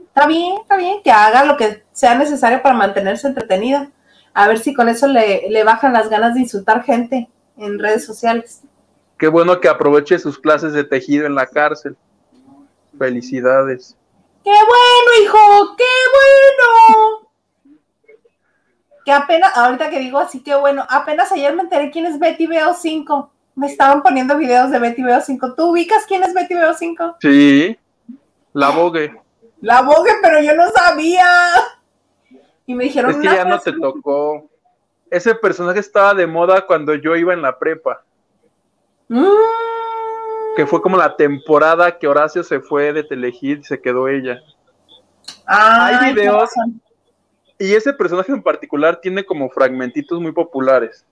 Está 0.00 0.26
bien, 0.26 0.56
está 0.60 0.76
bien, 0.76 1.00
que 1.02 1.12
haga 1.12 1.44
lo 1.44 1.56
que 1.56 1.84
sea 1.92 2.16
necesario 2.16 2.60
para 2.60 2.74
mantenerse 2.74 3.28
entretenida. 3.28 3.88
A 4.34 4.48
ver 4.48 4.58
si 4.58 4.74
con 4.74 4.88
eso 4.88 5.06
le, 5.06 5.48
le 5.50 5.64
bajan 5.64 5.92
las 5.92 6.08
ganas 6.08 6.34
de 6.34 6.40
insultar 6.40 6.84
gente 6.84 7.28
en 7.56 7.78
redes 7.78 8.04
sociales. 8.04 8.62
Qué 9.18 9.28
bueno 9.28 9.60
que 9.60 9.68
aproveche 9.68 10.18
sus 10.18 10.38
clases 10.38 10.72
de 10.72 10.84
tejido 10.84 11.26
en 11.26 11.34
la 11.34 11.46
cárcel. 11.46 11.96
Felicidades. 12.96 13.96
¡Qué 14.44 14.50
bueno, 14.50 15.24
hijo! 15.24 15.76
¡Qué 15.76 15.84
bueno! 16.14 17.28
Que 19.04 19.12
apenas, 19.12 19.56
ahorita 19.56 19.90
que 19.90 19.98
digo 19.98 20.18
así, 20.18 20.42
qué 20.42 20.54
bueno, 20.54 20.86
apenas 20.88 21.32
ayer 21.32 21.54
me 21.54 21.62
enteré 21.62 21.90
quién 21.90 22.06
es 22.06 22.18
Betty 22.18 22.46
Veo 22.46 22.74
5. 22.74 23.32
Me 23.56 23.66
estaban 23.66 24.02
poniendo 24.02 24.36
videos 24.36 24.70
de 24.70 24.78
Betty 24.78 25.02
Veo 25.02 25.20
5. 25.20 25.54
¿Tú 25.54 25.70
ubicas 25.70 26.04
quién 26.06 26.22
es 26.22 26.32
Betty 26.32 26.54
Veo 26.54 26.72
5? 26.72 27.16
Sí. 27.20 27.76
La 28.52 28.70
bogue. 28.70 29.20
La 29.60 29.82
bogue, 29.82 30.12
pero 30.22 30.40
yo 30.40 30.54
no 30.54 30.68
sabía. 30.70 31.26
Y 32.68 32.74
me 32.74 32.84
dijeron 32.84 33.10
Es 33.12 33.16
que 33.16 33.24
ya 33.24 33.46
no 33.46 33.58
te 33.58 33.72
tocó. 33.72 34.46
Ese 35.10 35.34
personaje 35.34 35.80
estaba 35.80 36.12
de 36.12 36.26
moda 36.26 36.66
cuando 36.66 36.94
yo 36.94 37.16
iba 37.16 37.32
en 37.32 37.40
la 37.40 37.58
prepa. 37.58 38.04
Mm. 39.08 39.24
Que 40.54 40.66
fue 40.66 40.82
como 40.82 40.98
la 40.98 41.16
temporada 41.16 41.98
que 41.98 42.06
Horacio 42.06 42.44
se 42.44 42.60
fue 42.60 42.92
de 42.92 43.04
Telehit 43.04 43.60
y 43.60 43.64
se 43.64 43.80
quedó 43.80 44.06
ella. 44.06 44.42
Ay, 45.46 45.96
Hay 45.98 46.14
videos. 46.14 46.50
Y 47.58 47.72
ese 47.72 47.94
personaje 47.94 48.32
en 48.32 48.42
particular 48.42 49.00
tiene 49.00 49.24
como 49.24 49.48
fragmentitos 49.48 50.20
muy 50.20 50.32
populares. 50.32 51.06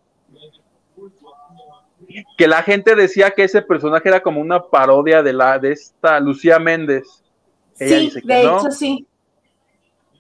Que 2.37 2.47
la 2.47 2.63
gente 2.63 2.95
decía 2.95 3.31
que 3.31 3.45
ese 3.45 3.63
personaje 3.63 4.11
era 4.11 4.23
como 4.23 4.43
una 4.43 4.63
parodia 4.63 5.23
de 5.23 5.33
la 5.33 5.59
de 5.59 5.73
esta 5.73 6.21
Lucía 6.21 6.59
Méndez. 6.59 7.25
Ella 7.79 7.97
Sí, 7.97 8.05
dice 8.05 8.21
que 8.21 8.35
de 8.35 8.45
no. 8.45 8.59
hecho 8.59 8.71
sí. 8.71 9.07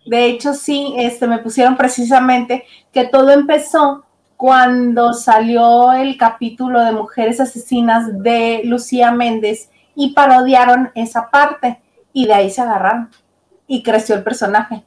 De 0.06 0.26
hecho 0.26 0.54
sí, 0.54 0.94
este 0.96 1.26
me 1.26 1.38
pusieron 1.38 1.76
precisamente 1.76 2.64
que 2.92 3.08
todo 3.08 3.30
empezó 3.30 4.04
cuando 4.36 5.12
salió 5.12 5.92
el 5.92 6.16
capítulo 6.16 6.82
de 6.84 6.92
Mujeres 6.92 7.40
Asesinas 7.40 8.22
de 8.22 8.62
Lucía 8.64 9.10
Méndez 9.10 9.70
y 9.94 10.12
parodiaron 10.12 10.90
esa 10.94 11.30
parte 11.30 11.80
y 12.12 12.26
de 12.26 12.34
ahí 12.34 12.50
se 12.50 12.62
agarraron 12.62 13.08
y 13.66 13.82
creció 13.82 14.14
el 14.14 14.22
personaje. 14.22 14.84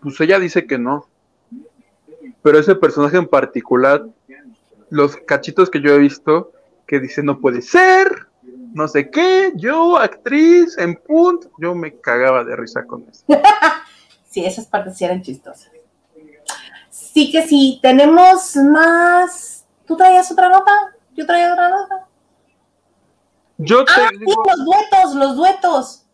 Pues 0.00 0.20
ella 0.20 0.38
dice 0.38 0.66
que 0.66 0.78
no. 0.78 1.06
Pero 2.42 2.58
ese 2.58 2.74
personaje 2.74 3.18
en 3.18 3.28
particular, 3.28 4.06
los 4.88 5.16
cachitos 5.16 5.70
que 5.70 5.80
yo 5.80 5.92
he 5.92 5.98
visto, 5.98 6.52
que 6.86 6.98
dice 6.98 7.22
no 7.22 7.38
puede 7.38 7.60
ser, 7.60 8.26
no 8.72 8.88
sé 8.88 9.10
qué, 9.10 9.52
yo, 9.56 9.98
actriz, 9.98 10.78
en 10.78 10.96
punt, 10.96 11.44
yo 11.58 11.74
me 11.74 11.94
cagaba 12.00 12.44
de 12.44 12.56
risa 12.56 12.86
con 12.86 13.04
eso. 13.08 13.24
Sí, 14.30 14.44
esas 14.44 14.66
partes 14.66 14.96
sí 14.96 15.04
eran 15.04 15.22
chistosas. 15.22 15.70
Sí 16.88 17.30
que 17.30 17.46
sí, 17.46 17.78
tenemos 17.82 18.56
más 18.56 19.60
¿Tú 19.90 19.96
traías 19.96 20.30
otra 20.30 20.48
nota? 20.48 20.70
Yo 21.16 21.26
traía 21.26 21.52
otra 21.52 21.68
nota. 21.68 22.06
Yo 23.58 23.84
te 23.84 23.90
Ah, 23.90 24.08
sí, 24.12 24.18
digo, 24.18 24.40
los 24.46 24.64
duetos, 24.64 25.14
los 25.16 25.36
duetos. 25.36 26.06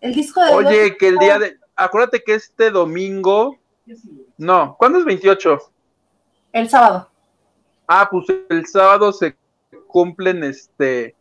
El 0.00 0.14
disco 0.16 0.44
de 0.44 0.52
oye, 0.52 0.80
duetos. 0.80 0.96
que 0.98 1.08
el 1.08 1.18
día 1.18 1.38
de. 1.38 1.56
Acuérdate 1.76 2.24
que 2.24 2.34
este 2.34 2.72
domingo. 2.72 3.56
No, 4.36 4.74
¿cuándo 4.76 4.98
es 4.98 5.04
28? 5.04 5.58
El 6.52 6.68
sábado. 6.68 7.08
Ah, 7.86 8.08
pues 8.10 8.26
el 8.48 8.66
sábado 8.66 9.12
se 9.12 9.36
cumplen 9.86 10.42
este 10.42 11.14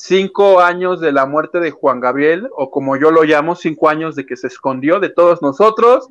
cinco 0.00 0.60
años 0.60 1.00
de 1.00 1.12
la 1.12 1.26
muerte 1.26 1.60
de 1.60 1.70
Juan 1.70 2.00
Gabriel, 2.00 2.48
o 2.56 2.70
como 2.70 2.96
yo 2.96 3.10
lo 3.10 3.22
llamo, 3.22 3.54
cinco 3.54 3.88
años 3.88 4.16
de 4.16 4.26
que 4.26 4.36
se 4.36 4.46
escondió 4.46 4.98
de 4.98 5.10
todos 5.10 5.42
nosotros. 5.42 6.08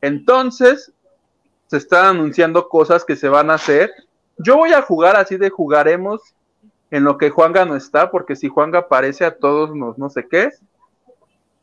Entonces, 0.00 0.92
se 1.66 1.76
están 1.76 2.06
anunciando 2.06 2.68
cosas 2.68 3.04
que 3.04 3.16
se 3.16 3.28
van 3.28 3.50
a 3.50 3.54
hacer. 3.54 3.92
Yo 4.38 4.56
voy 4.56 4.72
a 4.72 4.82
jugar 4.82 5.16
así 5.16 5.36
de 5.36 5.50
jugaremos 5.50 6.22
en 6.90 7.04
lo 7.04 7.18
que 7.18 7.30
Juanga 7.30 7.64
no 7.64 7.76
está, 7.76 8.10
porque 8.10 8.36
si 8.36 8.48
Juanga 8.48 8.80
aparece 8.80 9.24
a 9.24 9.36
todos 9.36 9.74
nos 9.74 9.98
no 9.98 10.08
sé 10.08 10.26
qué. 10.26 10.50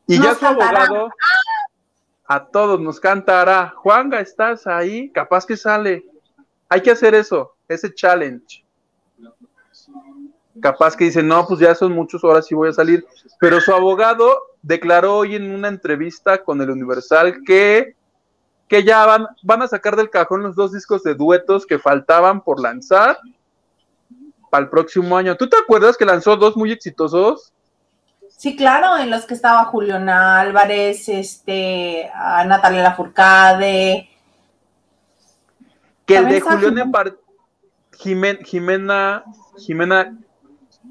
Y 0.06 0.22
ya 0.22 0.34
su 0.34 0.40
cantará. 0.40 0.84
abogado 0.84 1.10
a 2.28 2.44
todos 2.44 2.78
nos 2.78 3.00
cantará. 3.00 3.72
Juanga, 3.76 4.20
¿estás 4.20 4.66
ahí? 4.66 5.10
Capaz 5.10 5.46
que 5.46 5.56
sale. 5.56 6.04
Hay 6.68 6.82
que 6.82 6.90
hacer 6.90 7.14
eso, 7.14 7.56
ese 7.66 7.92
challenge. 7.92 8.64
Capaz 10.60 10.96
que 10.96 11.04
dice, 11.04 11.22
no, 11.22 11.46
pues 11.46 11.60
ya 11.60 11.74
son 11.74 11.92
muchos 11.92 12.24
horas 12.24 12.50
y 12.50 12.54
voy 12.54 12.70
a 12.70 12.72
salir. 12.72 13.06
Pero 13.40 13.60
su 13.60 13.72
abogado 13.72 14.38
declaró 14.62 15.16
hoy 15.16 15.36
en 15.36 15.50
una 15.50 15.68
entrevista 15.68 16.42
con 16.42 16.60
el 16.60 16.70
Universal 16.70 17.42
que, 17.46 17.94
que 18.68 18.84
ya 18.84 19.06
van, 19.06 19.26
van 19.42 19.62
a 19.62 19.68
sacar 19.68 19.96
del 19.96 20.10
cajón 20.10 20.42
los 20.42 20.56
dos 20.56 20.72
discos 20.72 21.02
de 21.02 21.14
duetos 21.14 21.66
que 21.66 21.78
faltaban 21.78 22.42
por 22.42 22.60
lanzar 22.60 23.18
para 24.50 24.64
el 24.64 24.70
próximo 24.70 25.16
año. 25.16 25.36
¿Tú 25.36 25.48
te 25.48 25.56
acuerdas 25.56 25.96
que 25.96 26.04
lanzó 26.04 26.36
dos 26.36 26.56
muy 26.56 26.72
exitosos? 26.72 27.52
Sí, 28.38 28.56
claro, 28.56 28.96
en 28.96 29.10
los 29.10 29.26
que 29.26 29.34
estaba 29.34 29.64
Julián 29.64 30.08
Álvarez, 30.08 31.08
este, 31.08 32.08
a 32.14 32.44
Natalia 32.44 32.82
Lafourcade. 32.82 34.08
Que 36.06 36.16
el 36.16 36.28
de 36.28 36.40
Julián 36.40 36.92
Jimena, 37.98 39.24
Jimena, 39.58 40.16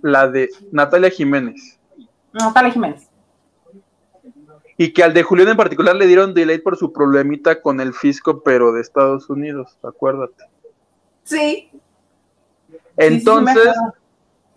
la 0.02 0.28
de 0.28 0.50
Natalia 0.72 1.10
Jiménez. 1.10 1.80
Natalia 2.34 2.72
Jiménez. 2.72 3.10
Y 4.78 4.94
que 4.94 5.04
al 5.04 5.14
de 5.14 5.24
Julián 5.24 5.48
en 5.48 5.58
particular 5.58 5.96
le 5.96 6.06
dieron 6.06 6.34
delay 6.34 6.60
por 6.60 6.78
su 6.78 6.94
problemita 6.94 7.62
con 7.62 7.80
el 7.82 7.94
fisco, 7.94 8.44
pero 8.44 8.72
de 8.72 8.82
Estados 8.82 9.30
Unidos, 9.30 9.76
acuérdate. 9.82 10.44
Sí. 11.24 11.72
Entonces, 12.96 13.64
sí, 13.64 13.70
sí. 13.74 14.00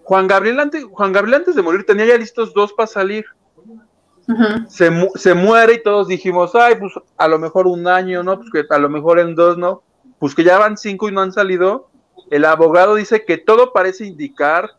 Juan, 0.02 0.26
Gabriel 0.26 0.60
antes, 0.60 0.84
Juan 0.84 1.12
Gabriel 1.12 1.36
antes 1.36 1.54
de 1.54 1.62
morir 1.62 1.86
tenía 1.86 2.04
ya 2.04 2.18
listos 2.18 2.52
dos 2.52 2.72
para 2.72 2.86
salir. 2.86 3.24
Se, 4.68 4.90
mu- 4.90 5.10
se 5.16 5.34
muere 5.34 5.74
y 5.74 5.82
todos 5.82 6.06
dijimos, 6.06 6.54
ay, 6.54 6.76
pues 6.78 6.92
a 7.16 7.26
lo 7.26 7.38
mejor 7.38 7.66
un 7.66 7.88
año, 7.88 8.22
¿no? 8.22 8.38
Pues 8.38 8.50
que 8.52 8.64
a 8.72 8.78
lo 8.78 8.88
mejor 8.88 9.18
en 9.18 9.34
dos, 9.34 9.58
¿no? 9.58 9.82
Pues 10.20 10.34
que 10.34 10.44
ya 10.44 10.58
van 10.58 10.76
cinco 10.76 11.08
y 11.08 11.12
no 11.12 11.20
han 11.20 11.32
salido. 11.32 11.88
El 12.30 12.44
abogado 12.44 12.94
dice 12.94 13.24
que 13.24 13.38
todo 13.38 13.72
parece 13.72 14.04
indicar 14.04 14.70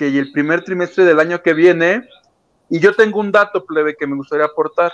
que 0.00 0.18
el 0.18 0.32
primer 0.32 0.64
trimestre 0.64 1.04
del 1.04 1.20
año 1.20 1.42
que 1.42 1.52
viene, 1.52 2.08
y 2.70 2.80
yo 2.80 2.96
tengo 2.96 3.20
un 3.20 3.30
dato, 3.30 3.66
plebe, 3.66 3.94
que 3.94 4.06
me 4.06 4.16
gustaría 4.16 4.46
aportar. 4.46 4.90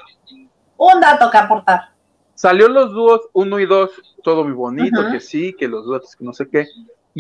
Un 0.77 1.01
dato 1.01 1.31
que 1.31 1.39
aportar. 1.39 1.91
Salió 2.35 2.69
los 2.69 2.91
dúos 2.93 3.21
1 3.33 3.61
y 3.61 3.67
2, 3.67 3.91
todo 4.25 4.43
muy 4.43 4.53
bonito, 4.53 5.09
que 5.13 5.21
sí, 5.21 5.55
que 5.57 5.69
los 5.69 5.85
duetos, 5.85 6.17
que 6.17 6.25
no 6.25 6.33
sé 6.33 6.49
qué. 6.49 6.67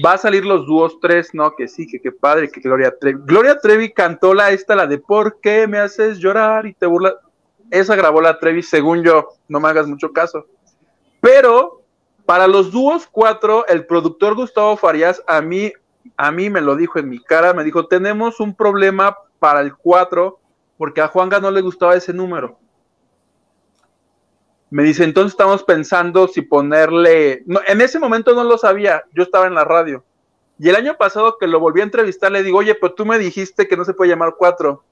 Va 0.04 0.14
a 0.14 0.18
salir 0.18 0.44
los 0.44 0.66
dúos 0.66 0.98
3, 1.00 1.32
no, 1.34 1.54
que 1.54 1.68
sí, 1.68 1.86
que 1.86 2.00
qué 2.00 2.10
padre, 2.10 2.50
que 2.50 2.60
Gloria 2.60 2.92
Trevi. 2.98 3.20
Gloria 3.22 3.56
Trevi 3.60 3.92
cantó 3.92 4.34
la 4.34 4.50
esta, 4.50 4.74
la 4.74 4.88
de 4.88 4.98
¿Por 4.98 5.40
qué 5.40 5.68
me 5.68 5.78
haces 5.78 6.18
llorar 6.18 6.66
y 6.66 6.74
te 6.74 6.86
burlas? 6.86 7.14
Esa 7.70 7.94
grabó 7.94 8.20
la 8.20 8.40
Trevi, 8.40 8.64
según 8.64 9.04
yo, 9.04 9.28
no 9.46 9.60
me 9.60 9.68
hagas 9.68 9.86
mucho 9.86 10.12
caso. 10.12 10.46
Pero 11.20 11.82
para 12.24 12.48
los 12.48 12.72
dúos 12.72 13.06
4, 13.06 13.68
el 13.68 13.86
productor 13.86 14.34
Gustavo 14.34 14.76
Farías 14.76 15.22
a 15.28 15.40
mí, 15.40 15.72
a 16.16 16.30
mí 16.30 16.50
me 16.50 16.60
lo 16.60 16.76
dijo 16.76 16.98
en 16.98 17.08
mi 17.08 17.18
cara, 17.18 17.52
me 17.52 17.64
dijo, 17.64 17.86
tenemos 17.86 18.40
un 18.40 18.54
problema 18.54 19.16
para 19.38 19.60
el 19.60 19.74
4 19.76 20.38
porque 20.76 21.00
a 21.00 21.08
Juanga 21.08 21.40
no 21.40 21.50
le 21.50 21.60
gustaba 21.60 21.94
ese 21.94 22.12
número. 22.12 22.58
Me 24.70 24.82
dice, 24.82 25.04
entonces 25.04 25.32
estamos 25.32 25.62
pensando 25.62 26.26
si 26.28 26.42
ponerle. 26.42 27.42
No, 27.46 27.60
en 27.66 27.80
ese 27.80 27.98
momento 27.98 28.34
no 28.34 28.44
lo 28.44 28.58
sabía, 28.58 29.04
yo 29.14 29.22
estaba 29.22 29.46
en 29.46 29.54
la 29.54 29.64
radio. 29.64 30.04
Y 30.58 30.68
el 30.68 30.76
año 30.76 30.96
pasado 30.96 31.38
que 31.38 31.46
lo 31.46 31.60
volví 31.60 31.80
a 31.80 31.84
entrevistar, 31.84 32.32
le 32.32 32.42
digo, 32.42 32.58
oye, 32.58 32.74
pero 32.74 32.94
tú 32.94 33.06
me 33.06 33.18
dijiste 33.18 33.68
que 33.68 33.76
no 33.76 33.84
se 33.84 33.94
puede 33.94 34.10
llamar 34.10 34.34
cuatro. 34.36 34.84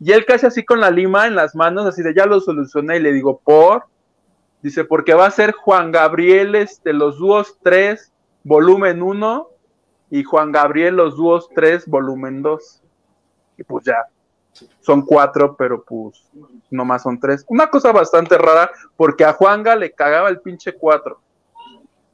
Y 0.00 0.12
él 0.12 0.24
casi 0.24 0.46
así 0.46 0.64
con 0.64 0.80
la 0.80 0.90
lima 0.90 1.26
en 1.26 1.34
las 1.34 1.54
manos, 1.54 1.86
así 1.86 2.02
de 2.02 2.14
ya 2.14 2.26
lo 2.26 2.40
solucioné. 2.40 2.98
Y 2.98 3.00
le 3.00 3.12
digo, 3.12 3.40
¿por? 3.42 3.84
Dice, 4.62 4.84
porque 4.84 5.14
va 5.14 5.26
a 5.26 5.30
ser 5.30 5.52
Juan 5.52 5.90
Gabriel, 5.92 6.54
este, 6.54 6.92
los 6.92 7.18
dúos 7.18 7.58
3, 7.62 8.12
volumen 8.44 9.02
1, 9.02 9.48
y 10.10 10.24
Juan 10.24 10.52
Gabriel, 10.52 10.96
los 10.96 11.16
dúos 11.16 11.48
3, 11.54 11.86
volumen 11.86 12.42
2. 12.42 12.82
Y 13.58 13.64
pues 13.64 13.84
ya, 13.84 14.06
son 14.80 15.02
cuatro, 15.02 15.56
pero 15.56 15.84
pues 15.84 16.22
nomás 16.70 17.02
son 17.02 17.18
tres. 17.18 17.44
Una 17.48 17.68
cosa 17.68 17.92
bastante 17.92 18.36
rara, 18.38 18.70
porque 18.96 19.24
a 19.24 19.32
Juanga 19.32 19.76
le 19.76 19.92
cagaba 19.92 20.28
el 20.28 20.40
pinche 20.40 20.72
cuatro. 20.72 21.20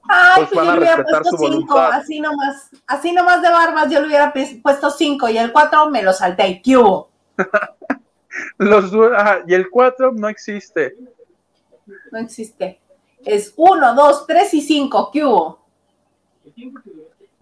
Ay, 0.07 0.45
Pues 0.45 0.51
pues 0.53 0.67
yo 0.67 0.73
le 0.73 0.79
hubiera 0.79 1.03
puesto 1.03 1.39
cinco, 1.39 1.79
así 1.79 2.21
nomás, 2.21 2.71
así 2.87 3.13
nomás 3.13 3.41
de 3.41 3.51
barbas, 3.51 3.91
yo 3.91 4.01
le 4.01 4.09
hubiera 4.09 4.33
puesto 4.63 4.91
cinco 4.91 5.29
y 5.29 5.39
el 5.39 5.53
cuatro 5.53 5.89
me 5.91 6.03
lo 6.03 6.13
salté. 6.13 6.61
¿Qué 6.63 6.77
hubo? 6.77 7.11
Los, 8.59 8.93
ajá, 9.17 9.45
y 9.47 9.55
el 9.55 9.71
cuatro 9.71 10.13
no 10.13 10.29
existe. 10.29 10.97
No 12.11 12.19
existe. 12.19 12.81
Es 13.25 13.55
uno, 13.57 13.95
dos, 13.95 14.27
tres 14.27 14.53
y 14.53 14.61
cinco. 14.61 15.11
¿Qué 15.13 15.25
hubo? 15.25 15.65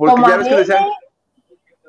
Porque 0.02 0.14
como 0.20 0.28
ya 0.28 0.36
ves 0.36 0.48
que 0.48 0.54
Adele, 0.54 0.66
decían, 0.68 0.88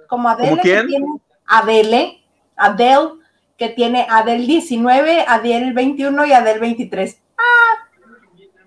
como 0.08 0.30
Adele 0.30 0.50
¿Como 0.50 0.62
que 0.62 0.84
tiene 0.84 1.08
Adele, 1.48 2.24
Adele, 2.56 3.10
que 3.58 3.70
tiene 3.70 4.06
Adele 4.08 4.46
19, 4.46 5.26
Adele 5.28 5.74
21 5.74 6.26
y 6.28 6.34
Adele 6.34 6.60
23. 6.60 7.20
Ah, 7.38 7.90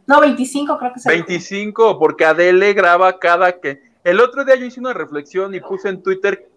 no, 0.07 0.21
25 0.21 0.79
creo 0.79 0.93
que 0.93 0.99
es 0.99 1.07
el- 1.07 1.13
25, 1.13 1.97
porque 2.01 2.25
Adele 2.25 2.73
graba 2.73 3.21
cada 3.21 3.61
que. 3.61 3.81
El 4.03 4.21
otro 4.21 4.45
día 4.45 4.57
yo 4.57 4.65
hice 4.65 4.81
una 4.81 4.93
reflexión 4.93 5.55
y 5.55 5.61
puse 5.61 5.91
en 5.91 6.03
Twitter 6.03 6.49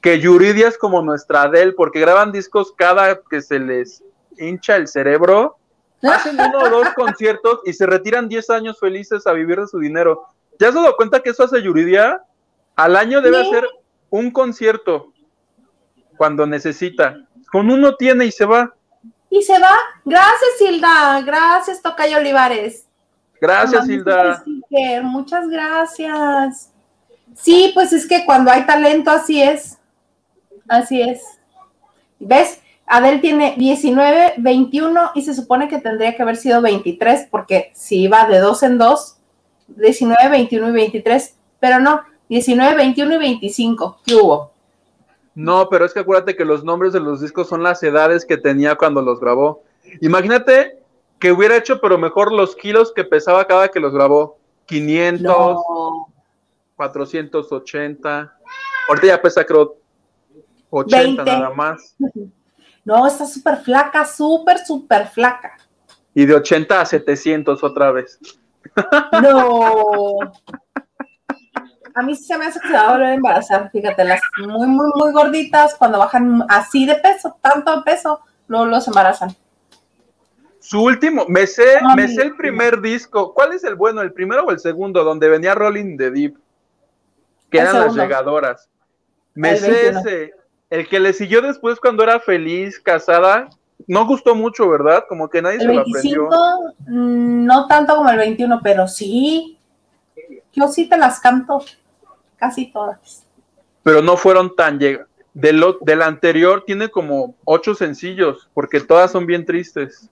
que 0.00 0.18
Yuridia 0.18 0.68
es 0.68 0.78
como 0.78 1.02
nuestra 1.02 1.42
Adele, 1.42 1.72
porque 1.72 2.00
graban 2.00 2.32
discos 2.32 2.72
cada 2.74 3.20
que 3.28 3.42
se 3.42 3.58
les 3.58 4.02
hincha 4.38 4.76
el 4.76 4.88
cerebro, 4.88 5.56
hacen 6.02 6.34
uno 6.40 6.58
o 6.60 6.68
dos 6.70 6.88
conciertos 6.96 7.60
y 7.66 7.74
se 7.74 7.84
retiran 7.84 8.26
10 8.26 8.48
años 8.48 8.80
felices 8.80 9.26
a 9.26 9.32
vivir 9.34 9.60
de 9.60 9.66
su 9.68 9.78
dinero. 9.78 10.24
¿Ya 10.62 10.68
has 10.68 10.74
dado 10.74 10.94
cuenta 10.94 11.18
que 11.18 11.30
eso 11.30 11.42
hace 11.42 11.60
Yuridia? 11.60 12.22
Al 12.76 12.94
año 12.94 13.20
debe 13.20 13.42
Sí. 13.42 13.48
hacer 13.50 13.68
un 14.10 14.30
concierto 14.30 15.12
cuando 16.16 16.46
necesita. 16.46 17.16
Con 17.50 17.68
uno 17.68 17.96
tiene 17.96 18.26
y 18.26 18.30
se 18.30 18.44
va. 18.44 18.72
Y 19.28 19.42
se 19.42 19.58
va. 19.58 19.74
Gracias, 20.04 20.60
Hilda. 20.60 21.20
Gracias, 21.22 21.82
Tocayo 21.82 22.18
Olivares. 22.18 22.86
Gracias, 23.40 23.82
Mamá, 23.88 23.92
Hilda. 23.92 24.44
Muchas 25.02 25.48
gracias. 25.48 26.70
Sí, 27.34 27.72
pues 27.74 27.92
es 27.92 28.06
que 28.06 28.24
cuando 28.24 28.52
hay 28.52 28.64
talento, 28.64 29.10
así 29.10 29.42
es. 29.42 29.78
Así 30.68 31.02
es. 31.02 31.24
¿Ves? 32.20 32.60
Adel 32.86 33.20
tiene 33.20 33.56
19, 33.58 34.34
21 34.36 35.10
y 35.16 35.22
se 35.22 35.34
supone 35.34 35.66
que 35.66 35.78
tendría 35.78 36.14
que 36.14 36.22
haber 36.22 36.36
sido 36.36 36.62
23 36.62 37.26
porque 37.32 37.72
si 37.74 38.02
iba 38.02 38.26
de 38.26 38.38
dos 38.38 38.62
en 38.62 38.78
dos, 38.78 39.18
19, 39.68 40.28
21 40.28 40.68
y 40.68 40.72
23, 40.72 41.36
pero 41.60 41.80
no, 41.80 42.02
19, 42.28 42.74
21 42.76 43.14
y 43.14 43.18
25. 43.18 44.00
¿Qué 44.04 44.14
hubo? 44.14 44.52
No, 45.34 45.68
pero 45.70 45.84
es 45.84 45.94
que 45.94 46.00
acuérdate 46.00 46.36
que 46.36 46.44
los 46.44 46.62
nombres 46.64 46.92
de 46.92 47.00
los 47.00 47.20
discos 47.20 47.48
son 47.48 47.62
las 47.62 47.82
edades 47.82 48.26
que 48.26 48.36
tenía 48.36 48.74
cuando 48.76 49.00
los 49.02 49.18
grabó. 49.20 49.62
Imagínate 50.00 50.78
que 51.18 51.32
hubiera 51.32 51.56
hecho, 51.56 51.80
pero 51.80 51.98
mejor 51.98 52.32
los 52.32 52.54
kilos 52.56 52.92
que 52.92 53.04
pesaba 53.04 53.46
cada 53.46 53.68
que 53.68 53.80
los 53.80 53.92
grabó. 53.94 54.38
500, 54.66 55.22
No. 55.22 56.08
480. 56.76 58.36
Ahorita 58.88 59.06
ya 59.06 59.22
pesa, 59.22 59.44
creo, 59.44 59.76
80 60.70 61.22
20. 61.22 61.24
nada 61.24 61.54
más. 61.54 61.96
No, 62.84 63.06
está 63.06 63.26
súper 63.26 63.58
flaca, 63.58 64.04
súper, 64.04 64.58
súper 64.58 65.06
flaca. 65.06 65.56
Y 66.14 66.26
de 66.26 66.34
80 66.34 66.80
a 66.80 66.84
700 66.84 67.62
otra 67.62 67.92
vez. 67.92 68.18
No. 69.22 70.18
A 71.94 72.02
mí 72.02 72.14
sí 72.16 72.24
se 72.24 72.38
me 72.38 72.46
hace 72.46 72.58
que 72.60 72.68
se 72.68 72.72
va 72.74 72.88
a 72.88 72.92
volver 72.92 73.06
a 73.08 73.14
embarazar, 73.14 73.70
fíjate, 73.70 74.04
las 74.04 74.20
muy, 74.38 74.66
muy, 74.66 74.90
muy 74.94 75.12
gorditas, 75.12 75.74
cuando 75.74 75.98
bajan 75.98 76.42
así 76.48 76.86
de 76.86 76.94
peso, 76.96 77.36
tanto 77.42 77.76
de 77.76 77.82
peso, 77.82 78.20
luego 78.48 78.64
los 78.66 78.88
embarazan. 78.88 79.36
Su 80.58 80.82
último, 80.82 81.26
me 81.28 81.46
sé, 81.46 81.80
me 81.96 82.06
mi- 82.06 82.14
sé 82.14 82.22
el 82.22 82.36
primer 82.36 82.80
disco. 82.80 83.34
¿Cuál 83.34 83.52
es 83.52 83.64
el 83.64 83.74
bueno, 83.74 84.00
el 84.00 84.12
primero 84.12 84.44
o 84.44 84.50
el 84.52 84.58
segundo? 84.60 85.04
Donde 85.04 85.28
venía 85.28 85.54
Rolling 85.54 85.96
the 85.98 86.10
Deep. 86.10 86.36
que 87.50 87.58
eran 87.58 87.78
las 87.80 87.94
llegadoras. 87.94 88.70
Me 89.34 89.50
El 89.50 89.58
sé 89.58 89.70
21. 89.70 89.98
ese. 90.00 90.32
El 90.70 90.88
que 90.88 91.00
le 91.00 91.12
siguió 91.12 91.42
después 91.42 91.78
cuando 91.78 92.02
era 92.04 92.18
feliz, 92.20 92.80
casada, 92.80 93.50
no 93.86 94.06
gustó 94.06 94.34
mucho, 94.34 94.68
¿verdad? 94.68 95.04
Como 95.08 95.28
que 95.28 95.42
nadie 95.42 95.56
El 95.56 95.62
se 95.62 95.66
lo 95.68 95.84
25, 95.84 96.34
aprendió. 96.34 96.74
mm, 96.86 97.44
no 97.46 97.66
tanto 97.66 97.96
como 97.96 98.10
el 98.10 98.16
21, 98.18 98.60
pero 98.62 98.86
sí. 98.88 99.58
Yo 100.52 100.68
sí 100.68 100.88
te 100.88 100.96
las 100.98 101.20
canto. 101.20 101.60
Casi 102.36 102.72
todas. 102.72 103.26
Pero 103.82 104.02
no 104.02 104.16
fueron 104.16 104.54
tan 104.56 104.78
lleg- 104.78 105.06
de 105.34 105.52
lo- 105.52 105.78
del 105.80 106.02
anterior 106.02 106.64
tiene 106.66 106.90
como 106.90 107.34
ocho 107.44 107.74
sencillos, 107.74 108.48
porque 108.52 108.80
todas 108.80 109.10
son 109.10 109.24
bien 109.26 109.46
tristes. 109.46 110.10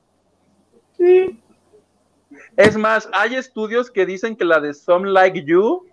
Es 2.57 2.77
más, 2.77 3.09
hay 3.13 3.37
estudios 3.37 3.91
que 3.91 4.07
dicen 4.07 4.37
que 4.37 4.45
la 4.45 4.61
de 4.61 4.75
Some 4.75 5.09
Like 5.11 5.45
You 5.45 5.87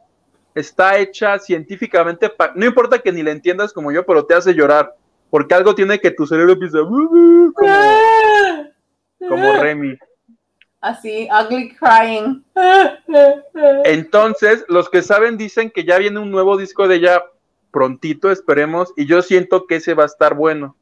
está 0.54 0.98
hecha 0.98 1.40
científicamente, 1.40 2.32
no 2.56 2.66
importa 2.66 3.00
que 3.00 3.12
ni 3.12 3.24
la 3.24 3.32
entiendas 3.32 3.72
como 3.74 3.92
yo, 3.92 4.06
pero 4.06 4.26
te 4.26 4.34
hace 4.34 4.54
llorar, 4.54 4.96
porque 5.30 5.56
algo 5.56 5.76
tiene 5.76 6.00
que 6.00 6.12
tu 6.12 6.26
cerebro 6.26 6.54
empieza 6.54 6.80
como, 6.80 7.52
como 9.28 9.54
Remy. 9.62 9.98
Así, 10.80 11.28
ugly 11.32 11.76
crying. 11.76 12.44
Entonces, 13.86 14.64
los 14.70 14.90
que 14.90 15.02
saben 15.02 15.38
dicen 15.38 15.72
que 15.72 15.84
ya 15.84 15.98
viene 15.98 16.20
un 16.20 16.32
nuevo 16.32 16.56
disco 16.58 16.88
de 16.88 16.96
ella 16.96 17.24
prontito, 17.72 18.32
esperemos, 18.32 18.94
y 18.96 19.06
yo 19.06 19.22
siento 19.22 19.68
que 19.68 19.78
ese 19.78 19.94
va 19.94 20.04
a 20.04 20.08
estar 20.08 20.36
bueno. 20.36 20.76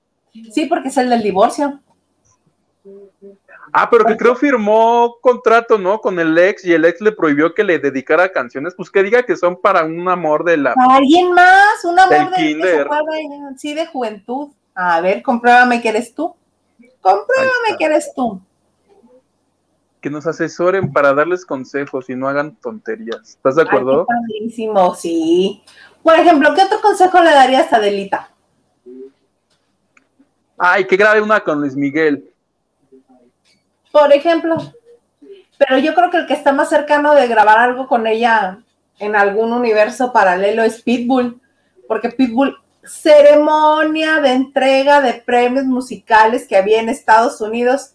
Sí, 0.52 0.66
porque 0.66 0.90
es 0.90 0.98
el 0.98 1.10
del 1.10 1.24
divorcio. 1.24 1.80
Ah, 3.78 3.90
pero 3.90 4.06
que 4.06 4.16
creo 4.16 4.38
firmó 4.38 5.18
contrato, 5.20 5.78
¿no? 5.78 6.00
Con 6.00 6.18
el 6.18 6.38
ex 6.38 6.64
y 6.64 6.72
el 6.72 6.86
ex 6.86 7.02
le 7.02 7.12
prohibió 7.12 7.54
que 7.54 7.66
le 7.66 7.78
dedicara 7.78 8.32
canciones, 8.32 8.74
pues 8.74 8.90
que 8.90 9.04
diga 9.04 9.24
que 9.24 9.36
son 9.36 9.60
para 9.60 9.84
un 9.84 10.08
amor 10.08 10.46
de 10.46 10.56
la... 10.56 10.74
Alguien 10.78 11.34
más, 11.34 11.84
un 11.84 12.00
amor 12.00 12.30
de, 12.30 12.36
kinder. 12.38 12.82
acuerda, 12.84 13.04
sí, 13.58 13.74
de 13.74 13.86
juventud. 13.88 14.48
A 14.76 15.02
ver, 15.02 15.22
compruébame 15.22 15.82
que 15.82 15.90
eres 15.90 16.16
tú. 16.16 16.34
Compruébame 17.02 17.78
que 17.78 17.84
eres 17.84 18.14
tú. 18.16 18.40
Que 20.00 20.10
nos 20.10 20.26
asesoren 20.26 20.94
para 20.94 21.14
darles 21.14 21.46
consejos 21.46 22.10
y 22.10 22.16
no 22.16 22.30
hagan 22.30 22.56
tonterías. 22.56 23.32
¿Estás 23.32 23.58
de 23.58 23.64
Ay, 23.64 23.68
acuerdo? 23.68 24.08
qué 24.08 24.16
padrísimo, 24.16 24.96
sí. 24.96 25.62
Por 26.02 26.16
ejemplo, 26.16 26.54
¿qué 26.56 26.62
otro 26.62 26.80
consejo 26.80 27.22
le 27.22 27.32
darías 27.32 27.74
a 27.74 27.76
Adelita? 27.76 28.32
Ay, 30.58 30.88
que 30.88 30.96
grabe 30.96 31.20
una 31.20 31.42
con 31.42 31.60
Luis 31.60 31.76
Miguel. 31.76 32.32
Por 33.96 34.12
ejemplo. 34.12 34.58
Pero 35.58 35.78
yo 35.78 35.96
creo 35.96 36.10
que 36.10 36.18
el 36.18 36.28
que 36.28 36.34
está 36.34 36.52
más 36.52 36.68
cercano 36.68 37.16
de 37.16 37.30
grabar 37.30 37.60
algo 37.60 37.88
con 37.88 38.08
ella 38.08 38.60
en 39.00 39.16
algún 39.16 39.54
universo 39.54 40.12
paralelo 40.12 40.64
es 40.64 40.82
Pitbull. 40.82 41.40
Porque 41.88 42.10
Pitbull, 42.10 42.58
ceremonia 42.84 44.20
de 44.20 44.34
entrega 44.34 45.00
de 45.00 45.14
premios 45.14 45.64
musicales 45.64 46.46
que 46.46 46.58
había 46.58 46.82
en 46.82 46.90
Estados 46.90 47.40
Unidos, 47.40 47.94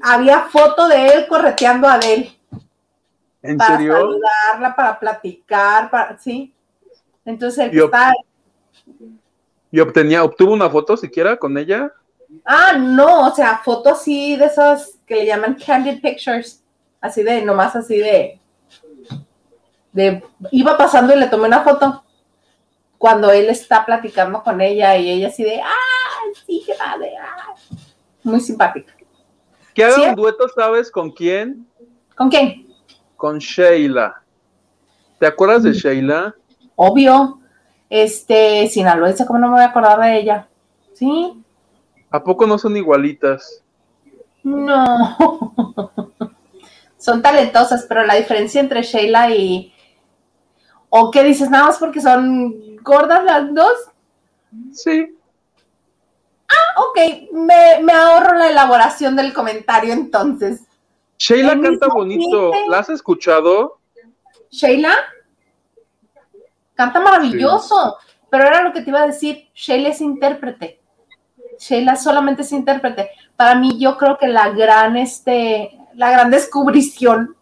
había 0.00 0.42
foto 0.42 0.86
de 0.86 1.08
él 1.08 1.26
correteando 1.26 1.88
a 1.88 1.94
Adele. 1.94 2.38
¿En 3.42 3.58
para 3.58 3.78
serio? 3.78 3.94
saludarla, 3.94 4.76
para 4.76 5.00
platicar, 5.00 5.90
para, 5.90 6.16
sí. 6.18 6.54
Entonces 7.24 7.64
el 7.64 7.70
que 7.72 7.78
está, 7.78 8.12
¿Y 9.72 9.80
obtenía, 9.80 10.22
obtuvo 10.22 10.52
una 10.52 10.70
foto 10.70 10.96
siquiera 10.96 11.36
con 11.36 11.58
ella? 11.58 11.92
Ah, 12.44 12.74
no, 12.78 13.26
o 13.28 13.34
sea, 13.34 13.58
foto 13.64 13.90
así 13.90 14.36
de 14.36 14.46
esas 14.46 14.98
que 15.06 15.16
le 15.16 15.26
llaman 15.26 15.54
candid 15.64 16.00
pictures, 16.00 16.62
así 17.00 17.22
de, 17.22 17.42
nomás 17.42 17.74
así 17.76 17.98
de, 17.98 18.40
de, 19.92 20.22
iba 20.50 20.76
pasando 20.76 21.14
y 21.14 21.18
le 21.18 21.26
tomé 21.28 21.46
una 21.46 21.62
foto 21.62 22.04
cuando 22.98 23.30
él 23.30 23.48
está 23.48 23.84
platicando 23.84 24.42
con 24.42 24.60
ella 24.60 24.96
y 24.96 25.10
ella 25.10 25.28
así 25.28 25.44
de, 25.44 25.60
ah, 25.60 26.32
sí, 26.46 26.62
qué 26.66 26.74
padre, 26.74 27.12
ah". 27.20 27.54
muy 28.22 28.40
simpática. 28.40 28.92
Que 29.74 29.84
haga 29.84 29.94
Sí. 29.94 30.02
un 30.08 30.14
dueto, 30.14 30.48
¿sabes 30.48 30.90
con 30.90 31.10
quién? 31.10 31.66
¿Con 32.16 32.30
quién? 32.30 32.66
Con 33.16 33.38
Sheila. 33.38 34.22
¿Te 35.18 35.26
acuerdas 35.26 35.62
Mm. 35.62 35.64
de 35.66 35.72
Sheila? 35.74 36.34
Obvio, 36.74 37.40
este, 37.88 38.66
sinaloense, 38.68 39.26
¿cómo 39.26 39.38
no 39.38 39.48
me 39.48 39.54
voy 39.54 39.62
a 39.62 39.66
acordar 39.66 40.00
de 40.00 40.18
ella? 40.18 40.48
Sí, 40.94 41.42
¿A 42.10 42.22
poco 42.22 42.46
no 42.46 42.58
son 42.58 42.76
igualitas? 42.76 43.62
No. 44.42 45.16
son 46.98 47.22
talentosas, 47.22 47.84
pero 47.88 48.04
la 48.04 48.14
diferencia 48.14 48.60
entre 48.60 48.82
Sheila 48.82 49.30
y. 49.30 49.72
¿O 50.88 51.10
qué 51.10 51.24
dices? 51.24 51.50
Nada 51.50 51.66
más 51.66 51.78
porque 51.78 52.00
son 52.00 52.76
gordas 52.82 53.24
las 53.24 53.52
dos. 53.52 53.76
Sí. 54.72 55.16
Ok, 56.76 57.32
me, 57.32 57.82
me 57.82 57.92
ahorro 57.92 58.38
la 58.38 58.50
elaboración 58.50 59.16
del 59.16 59.32
comentario 59.32 59.92
entonces. 59.92 60.62
Sheila 61.18 61.52
El 61.52 61.62
canta 61.62 61.88
bonito. 61.88 62.52
¿La 62.68 62.78
has 62.78 62.90
escuchado? 62.90 63.78
Sheila 64.50 64.94
canta 66.74 67.00
maravilloso, 67.00 67.96
pero 68.30 68.44
era 68.44 68.62
lo 68.62 68.72
que 68.72 68.82
te 68.82 68.90
iba 68.90 69.02
a 69.02 69.06
decir. 69.06 69.48
Sheila 69.54 69.88
es 69.88 70.00
intérprete. 70.00 70.80
Sheila 71.58 71.96
solamente 71.96 72.42
es 72.42 72.52
intérprete. 72.52 73.10
Para 73.36 73.54
mí, 73.54 73.78
yo 73.78 73.96
creo 73.96 74.18
que 74.18 74.28
la 74.28 74.50
gran, 74.50 74.96
este, 74.96 75.78
la 75.94 76.10
gran 76.10 76.30
descubrición, 76.30 77.36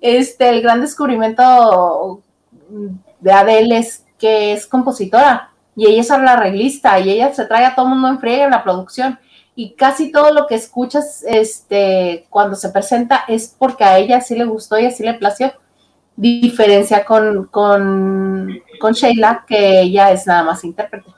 este, 0.00 0.48
el 0.48 0.62
gran 0.62 0.80
descubrimiento 0.80 2.22
de 3.20 3.32
Adele 3.32 3.78
es 3.78 4.04
que 4.18 4.52
es 4.52 4.66
compositora 4.66 5.50
y 5.74 5.86
ella 5.86 6.00
es 6.00 6.08
la 6.08 6.32
arreglista 6.32 6.98
y 7.00 7.10
ella 7.10 7.32
se 7.32 7.44
trae 7.46 7.64
a 7.64 7.74
todo 7.74 7.86
el 7.86 7.92
mundo 7.92 8.08
en 8.08 8.20
friega 8.20 8.44
en 8.44 8.50
la 8.50 8.62
producción 8.62 9.18
y 9.54 9.74
casi 9.74 10.10
todo 10.10 10.32
lo 10.32 10.46
que 10.46 10.54
escuchas 10.54 11.24
este, 11.26 12.26
cuando 12.30 12.56
se 12.56 12.70
presenta 12.70 13.24
es 13.28 13.54
porque 13.58 13.84
a 13.84 13.98
ella 13.98 14.20
sí 14.20 14.34
le 14.34 14.44
gustó 14.44 14.78
y 14.78 14.86
así 14.86 15.02
le 15.02 15.14
plació. 15.14 15.52
Diferencia 16.16 17.04
con, 17.04 17.46
con, 17.46 18.60
con 18.80 18.92
Sheila, 18.92 19.44
que 19.46 19.80
ella 19.80 20.10
es 20.10 20.26
nada 20.26 20.42
más 20.42 20.64
intérprete. 20.64 21.10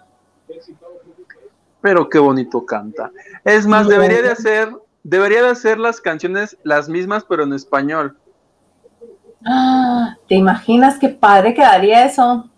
Pero 1.85 2.09
qué 2.09 2.19
bonito 2.19 2.65
canta. 2.65 3.11
Es 3.45 3.67
más, 3.67 3.87
debería 3.87 4.23
de 4.23 4.31
hacer, 4.31 4.75
debería 5.03 5.43
de 5.43 5.51
hacer 5.51 5.79
las 5.79 6.01
canciones 6.01 6.57
las 6.63 6.89
mismas, 6.89 7.25
pero 7.29 7.43
en 7.45 7.53
español. 7.53 8.17
Ah, 9.45 10.17
¿Te 10.27 10.35
imaginas 10.37 10.99
qué 10.99 11.11
padre 11.11 11.53
quedaría 11.53 12.07
eso? 12.07 12.49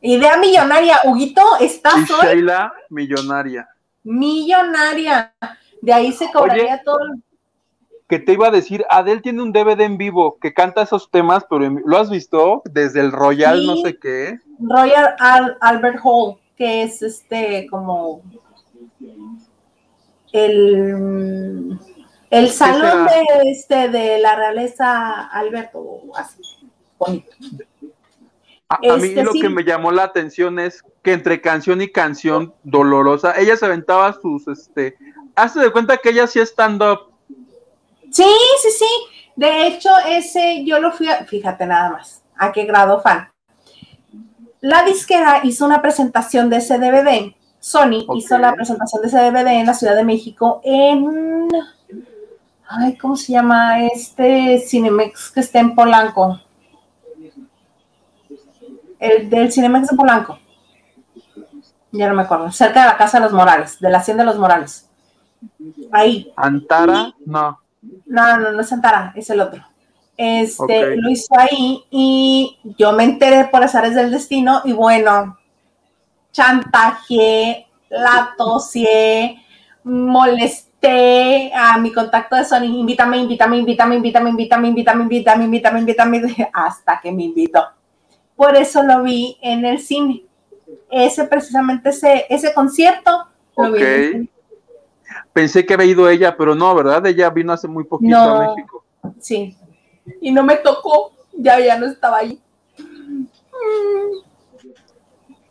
Idea 0.00 0.38
millonaria. 0.38 0.96
Huguito, 1.04 1.42
estás 1.60 2.08
Y 2.08 2.12
hoy 2.14 2.18
Sheila, 2.22 2.72
millonaria. 2.88 3.68
millonaria. 4.04 5.34
De 5.82 5.92
ahí 5.92 6.10
se 6.12 6.32
cobraría 6.32 6.76
Oye. 6.76 6.82
todo. 6.82 6.98
Que 8.08 8.18
te 8.20 8.32
iba 8.32 8.48
a 8.48 8.50
decir, 8.50 8.86
Adele 8.88 9.20
tiene 9.20 9.42
un 9.42 9.52
DVD 9.52 9.82
en 9.82 9.98
vivo 9.98 10.38
que 10.40 10.54
canta 10.54 10.80
esos 10.80 11.10
temas, 11.10 11.44
pero 11.50 11.68
¿lo 11.84 11.98
has 11.98 12.08
visto? 12.08 12.62
Desde 12.64 13.00
el 13.00 13.12
Royal, 13.12 13.60
Sí. 13.60 13.66
no 13.66 13.76
sé 13.76 13.98
qué. 13.98 14.38
Royal 14.58 15.14
Al- 15.18 15.58
Albert 15.60 16.00
Hall, 16.02 16.38
que 16.60 16.82
es 16.82 17.00
este 17.00 17.66
como 17.70 18.20
el, 20.30 21.78
el 22.28 22.50
salón 22.50 23.06
de 23.06 23.50
este 23.50 23.88
de 23.88 24.18
la 24.18 24.36
realeza 24.36 25.24
Alberto, 25.28 25.78
o 25.78 26.14
así, 26.14 26.42
bonito. 26.98 27.32
A, 28.68 28.74
a 28.74 28.96
mí 28.98 29.08
Este, 29.08 29.24
lo 29.24 29.32
sí. 29.32 29.40
que 29.40 29.48
me 29.48 29.64
llamó 29.64 29.90
la 29.90 30.02
atención 30.02 30.58
es 30.58 30.84
que 31.02 31.14
entre 31.14 31.40
canción 31.40 31.80
y 31.80 31.88
canción 31.90 32.52
dolorosa, 32.62 33.40
ella 33.40 33.56
se 33.56 33.64
aventaba 33.64 34.12
sus, 34.20 34.46
este, 34.46 34.98
hazte 35.34 35.60
de 35.60 35.72
cuenta 35.72 35.96
que 35.96 36.10
ella 36.10 36.26
sí 36.26 36.40
stand-up. 36.40 37.10
Sí, 38.10 38.30
sí, 38.60 38.70
sí. 38.70 38.86
De 39.34 39.66
hecho, 39.66 39.88
ese 40.06 40.62
yo 40.66 40.78
lo 40.78 40.92
fui 40.92 41.08
a, 41.08 41.24
fíjate 41.24 41.64
nada 41.64 41.88
más, 41.88 42.22
a 42.36 42.52
qué 42.52 42.66
grado 42.66 43.00
fan. 43.00 43.29
La 44.60 44.82
disquera 44.84 45.40
hizo 45.42 45.64
una 45.64 45.80
presentación 45.80 46.50
de 46.50 46.58
ese 46.58 46.78
DVD. 46.78 47.34
Sony 47.58 48.06
hizo 48.14 48.38
la 48.38 48.54
presentación 48.54 49.02
de 49.02 49.08
ese 49.08 49.18
DVD 49.18 49.48
en 49.48 49.66
la 49.66 49.74
Ciudad 49.74 49.96
de 49.96 50.04
México 50.04 50.60
en. 50.64 51.48
Ay, 52.68 52.96
¿cómo 52.98 53.16
se 53.16 53.32
llama? 53.32 53.84
Este 53.86 54.58
Cinemex 54.60 55.30
que 55.30 55.40
está 55.40 55.60
en 55.60 55.74
Polanco. 55.74 56.40
El 58.98 59.30
del 59.30 59.50
Cinemex 59.50 59.88
de 59.88 59.96
Polanco. 59.96 60.38
Ya 61.92 62.08
no 62.08 62.14
me 62.14 62.22
acuerdo. 62.22 62.52
Cerca 62.52 62.82
de 62.82 62.86
la 62.86 62.96
Casa 62.96 63.18
de 63.18 63.24
los 63.24 63.32
Morales, 63.32 63.80
de 63.80 63.90
la 63.90 63.98
Hacienda 63.98 64.24
de 64.24 64.30
los 64.30 64.38
Morales. 64.38 64.88
Ahí. 65.90 66.32
Antara, 66.36 67.14
no. 67.24 67.60
No, 68.06 68.36
no, 68.38 68.52
no 68.52 68.60
es 68.60 68.68
Santara, 68.68 69.12
es 69.16 69.30
el 69.30 69.40
otro. 69.40 69.69
Este, 70.22 70.96
lo 70.96 71.08
hizo 71.10 71.32
ahí 71.38 71.82
y 71.90 72.58
yo 72.76 72.92
me 72.92 73.04
enteré 73.04 73.46
por 73.46 73.62
azares 73.64 73.94
del 73.94 74.10
destino 74.10 74.60
y 74.64 74.72
bueno, 74.74 75.38
chantajeé, 76.30 77.66
la 77.88 78.34
tosié, 78.36 79.38
molesté 79.82 81.52
a 81.54 81.78
mi 81.78 81.90
contacto 81.90 82.36
de 82.36 82.44
Sony, 82.44 82.64
invítame, 82.64 83.16
invítame, 83.16 83.56
invítame, 83.56 83.96
invítame, 83.96 84.28
invítame, 84.28 84.68
invítame, 84.68 85.04
invítame, 85.04 85.44
invítame, 85.44 85.78
invítame, 86.18 86.50
hasta 86.52 87.00
que 87.00 87.10
me 87.12 87.24
invitó. 87.24 87.64
por 88.36 88.56
eso 88.56 88.82
lo 88.82 89.02
vi 89.02 89.38
en 89.42 89.64
el 89.64 89.78
cine. 89.78 90.22
Ese 90.90 91.24
precisamente 91.24 91.90
ese, 91.90 92.26
ese 92.28 92.52
concierto 92.52 93.26
lo 93.56 93.72
vi 93.72 93.82
en 93.82 93.86
el 93.86 94.04
Ok. 94.04 94.12
cine. 94.12 94.28
Pensé 95.32 95.64
que 95.64 95.74
había 95.74 95.86
ido 95.86 96.08
ella, 96.08 96.36
pero 96.36 96.54
no, 96.54 96.74
¿verdad? 96.74 97.06
Ella 97.06 97.30
vino 97.30 97.52
hace 97.52 97.68
muy 97.68 97.84
poquito 97.84 98.10
No. 98.12 98.36
a 98.36 98.48
México. 98.48 98.84
Sí. 99.18 99.56
Y 100.20 100.30
no 100.32 100.42
me 100.42 100.56
tocó, 100.56 101.12
ya, 101.32 101.58
ya 101.60 101.78
no 101.78 101.86
estaba 101.86 102.18
ahí. 102.18 102.40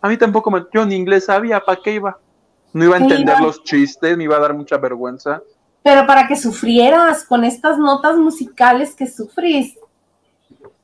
A 0.02 0.08
mí 0.08 0.18
tampoco 0.18 0.50
me. 0.52 0.66
Yo 0.74 0.86
ni 0.86 0.96
inglés 0.96 1.26
sabía, 1.26 1.60
¿para 1.60 1.82
qué 1.82 1.94
iba? 1.94 2.18
No 2.74 2.86
iba 2.86 2.96
a 2.96 3.00
entender 3.00 3.36
iba. 3.38 3.48
los 3.48 3.64
chistes, 3.64 4.16
me 4.18 4.24
iba 4.24 4.38
a 4.38 4.40
dar 4.40 4.54
mucha 4.54 4.78
vergüenza. 4.78 5.42
Pero 5.84 6.06
para 6.06 6.28
que 6.28 6.36
sufrieras 6.36 7.24
con 7.24 7.44
estas 7.44 7.78
notas 7.78 8.18
musicales 8.18 8.96
que 8.96 9.08
sufrís, 9.08 9.78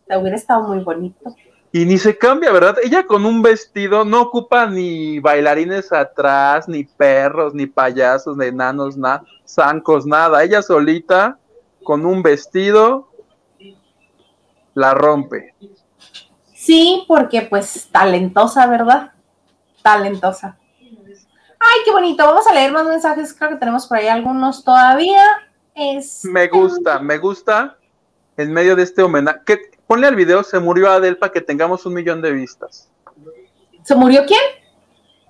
te 0.08 0.18
hubiera 0.18 0.36
estado 0.36 0.68
muy 0.68 0.84
bonito. 0.84 1.36
Y 1.72 1.86
ni 1.86 1.98
se 1.98 2.18
cambia, 2.18 2.54
¿verdad? 2.54 2.78
Ella 2.82 3.06
con 3.06 3.26
un 3.26 3.42
vestido 3.42 4.06
no 4.06 4.22
ocupa 4.22 4.66
ni 4.66 5.20
bailarines 5.20 5.92
atrás, 5.92 6.70
ni 6.70 6.86
perros, 6.86 7.54
ni 7.54 7.66
payasos, 7.66 8.38
ni 8.38 8.46
enanos, 8.46 8.96
nada, 8.96 9.24
zancos, 9.46 10.06
nada. 10.06 10.42
Ella 10.44 10.62
solita, 10.62 11.38
con 11.84 12.06
un 12.06 12.24
vestido, 12.24 13.10
la 14.76 14.94
rompe. 14.94 15.56
Sí, 16.54 17.04
porque 17.08 17.42
pues 17.44 17.90
talentosa, 17.92 18.68
¿verdad? 18.68 19.12
Talentosa. 19.82 20.58
Ay, 20.80 21.82
qué 21.84 21.92
bonito. 21.92 22.24
Vamos 22.26 22.46
a 22.48 22.54
leer 22.54 22.72
más 22.72 22.86
mensajes. 22.86 23.34
Creo 23.34 23.50
que 23.52 23.56
tenemos 23.56 23.88
por 23.88 23.98
ahí 23.98 24.08
algunos 24.08 24.64
todavía. 24.64 25.24
Es... 25.74 26.24
Me 26.26 26.48
gusta, 26.48 27.00
me 27.00 27.18
gusta 27.18 27.78
en 28.38 28.54
medio 28.54 28.76
de 28.76 28.84
este 28.84 29.02
homenaje. 29.02 29.40
que- 29.46 29.76
Ponle 29.88 30.08
al 30.08 30.16
video, 30.16 30.44
se 30.44 30.58
murió 30.60 30.90
Adel 30.90 31.18
para 31.18 31.32
que 31.32 31.42
tengamos 31.42 31.86
un 31.86 31.94
millón 31.94 32.20
de 32.22 32.32
vistas. 32.32 32.90
¿Se 33.84 33.94
murió 33.96 34.26
quién? 34.26 34.40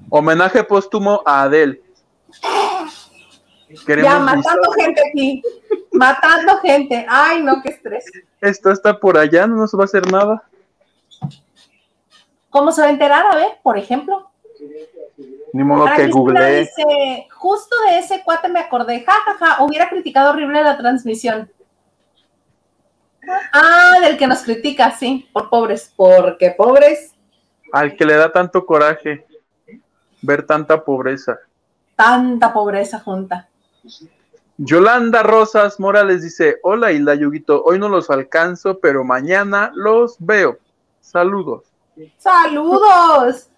Homenaje 0.09 0.63
póstumo 0.63 1.21
a 1.25 1.41
Adel. 1.43 1.83
Queremos 3.85 4.11
ya, 4.11 4.19
matando 4.19 4.71
gente 4.71 5.01
aquí. 5.09 5.43
Matando 5.91 6.59
gente. 6.59 7.05
Ay, 7.09 7.41
no, 7.41 7.61
qué 7.61 7.69
estrés. 7.69 8.05
Esto 8.41 8.71
está 8.71 8.99
por 8.99 9.17
allá, 9.17 9.47
no 9.47 9.55
nos 9.55 9.73
va 9.73 9.81
a 9.81 9.85
hacer 9.85 10.11
nada. 10.11 10.43
¿Cómo 12.49 12.71
se 12.71 12.81
va 12.81 12.87
a 12.87 12.91
enterar? 12.91 13.25
A 13.25 13.35
ver, 13.35 13.59
por 13.63 13.77
ejemplo. 13.77 14.29
Ni 15.51 15.63
modo 15.63 15.87
que 15.95 16.07
googleé. 16.07 16.61
dice, 16.61 17.27
justo 17.31 17.75
de 17.87 17.99
ese 17.99 18.23
cuate 18.23 18.49
me 18.49 18.59
acordé, 18.59 19.03
ja, 19.05 19.13
ja, 19.25 19.33
ja, 19.39 19.63
hubiera 19.63 19.89
criticado 19.89 20.31
horrible 20.31 20.61
la 20.61 20.77
transmisión. 20.77 21.49
Ah, 23.53 23.95
del 24.01 24.17
que 24.17 24.27
nos 24.27 24.43
critica, 24.43 24.91
sí, 24.91 25.27
por 25.33 25.49
pobres, 25.49 25.91
porque 25.95 26.51
pobres, 26.51 27.13
Al 27.71 27.95
que 27.95 28.05
le 28.05 28.15
da 28.15 28.31
tanto 28.31 28.65
coraje 28.65 29.25
ver 30.21 30.45
tanta 30.45 30.83
pobreza. 30.83 31.39
tanta 31.95 32.53
pobreza 32.53 32.99
junta. 32.99 33.47
Yolanda 34.57 35.23
Rosas 35.23 35.79
Morales 35.79 36.21
dice: 36.21 36.57
Hola 36.63 36.91
Hilda 36.91 37.15
Yuguito, 37.15 37.63
hoy 37.63 37.79
no 37.79 37.89
los 37.89 38.09
alcanzo, 38.09 38.79
pero 38.79 39.03
mañana 39.03 39.71
los 39.73 40.15
veo. 40.19 40.57
Saludos. 41.01 41.63
¡Saludos! 42.17 43.49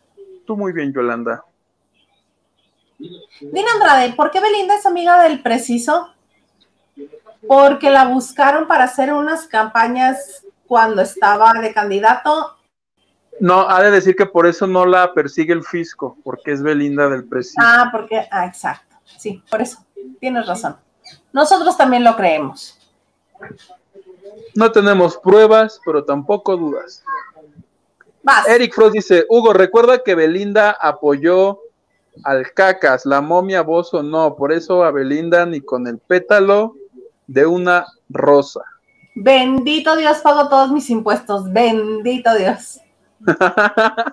Tú 0.45 0.57
muy 0.57 0.73
bien, 0.73 0.93
Yolanda. 0.93 1.43
Dina 2.99 3.71
Andrade, 3.75 4.13
¿por 4.13 4.31
qué 4.31 4.39
Belinda 4.39 4.75
es 4.75 4.85
amiga 4.85 5.21
del 5.23 5.41
preciso? 5.41 6.13
Porque 7.47 7.89
la 7.89 8.05
buscaron 8.05 8.67
para 8.67 8.85
hacer 8.85 9.13
unas 9.13 9.47
campañas 9.47 10.43
cuando 10.65 11.01
estaba 11.01 11.53
de 11.53 11.73
candidato. 11.73 12.57
No, 13.39 13.69
ha 13.69 13.81
de 13.83 13.91
decir 13.91 14.15
que 14.15 14.25
por 14.25 14.47
eso 14.47 14.65
no 14.65 14.85
la 14.85 15.13
persigue 15.13 15.53
el 15.53 15.63
fisco, 15.63 16.17
porque 16.23 16.51
es 16.51 16.63
Belinda 16.63 17.07
del 17.07 17.27
presidio. 17.27 17.63
Ah, 17.63 17.89
porque, 17.91 18.27
ah, 18.31 18.45
exacto. 18.45 18.95
Sí, 19.17 19.43
por 19.49 19.61
eso. 19.61 19.86
Tienes 20.19 20.45
razón. 20.45 20.77
Nosotros 21.31 21.77
también 21.77 22.03
lo 22.03 22.15
creemos. 22.15 22.77
No 24.55 24.71
tenemos 24.71 25.17
pruebas, 25.17 25.79
pero 25.85 26.03
tampoco 26.03 26.57
dudas. 26.57 27.03
Vas. 28.23 28.47
Eric 28.47 28.73
Frost 28.73 28.93
dice, 28.93 29.25
Hugo, 29.29 29.53
recuerda 29.53 30.03
que 30.03 30.15
Belinda 30.15 30.71
apoyó 30.71 31.59
al 32.23 32.51
cacas, 32.53 33.05
la 33.05 33.21
momia 33.21 33.61
Bozo 33.61 34.01
no, 34.03 34.35
por 34.35 34.51
eso 34.51 34.83
a 34.83 34.91
Belinda 34.91 35.45
ni 35.45 35.61
con 35.61 35.87
el 35.87 35.99
pétalo 35.99 36.75
de 37.27 37.45
una 37.45 37.85
rosa. 38.09 38.61
Bendito 39.15 39.95
Dios, 39.95 40.17
pago 40.19 40.47
todos 40.47 40.71
mis 40.71 40.89
impuestos. 40.89 41.51
Bendito 41.51 42.35
Dios. 42.35 42.79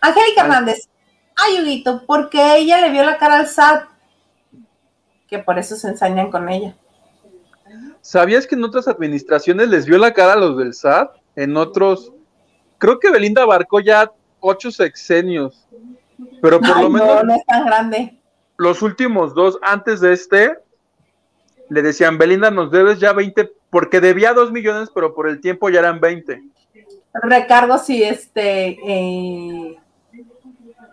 Angélica 0.00 0.42
Hernández. 0.42 0.88
Ay, 1.36 1.60
Huguito, 1.60 2.02
porque 2.06 2.56
ella 2.56 2.80
le 2.80 2.90
vio 2.90 3.04
la 3.04 3.18
cara 3.18 3.38
al 3.38 3.46
SAT. 3.46 3.89
Que 5.30 5.38
por 5.38 5.58
eso 5.58 5.76
se 5.76 5.88
ensañan 5.88 6.30
con 6.30 6.48
ella. 6.48 6.74
¿Sabías 8.00 8.46
que 8.46 8.56
en 8.56 8.64
otras 8.64 8.88
administraciones 8.88 9.68
les 9.68 9.86
vio 9.86 9.96
la 9.98 10.12
cara 10.12 10.32
a 10.32 10.36
los 10.36 10.58
del 10.58 10.74
SAT? 10.74 11.12
En 11.36 11.56
otros, 11.56 12.12
creo 12.78 12.98
que 12.98 13.10
Belinda 13.10 13.42
abarcó 13.42 13.78
ya 13.80 14.10
ocho 14.40 14.70
sexenios, 14.72 15.66
pero 16.42 16.60
por 16.60 16.70
Ay, 16.76 16.82
lo 16.82 16.90
menos 16.90 17.08
no, 17.08 17.22
no 17.22 17.34
es 17.34 17.46
tan 17.46 17.64
grande. 17.64 18.18
los 18.56 18.82
últimos 18.82 19.34
dos 19.34 19.58
antes 19.62 20.00
de 20.00 20.12
este, 20.14 20.58
le 21.68 21.82
decían, 21.82 22.18
Belinda, 22.18 22.50
nos 22.50 22.72
debes 22.72 22.98
ya 22.98 23.12
20, 23.12 23.52
porque 23.70 24.00
debía 24.00 24.32
2 24.34 24.50
millones, 24.50 24.90
pero 24.92 25.14
por 25.14 25.28
el 25.28 25.40
tiempo 25.40 25.68
ya 25.70 25.78
eran 25.78 26.00
20. 26.00 26.42
Recargos 27.22 27.88
y 27.90 28.02
este. 28.02 28.78
eh, 28.84 29.76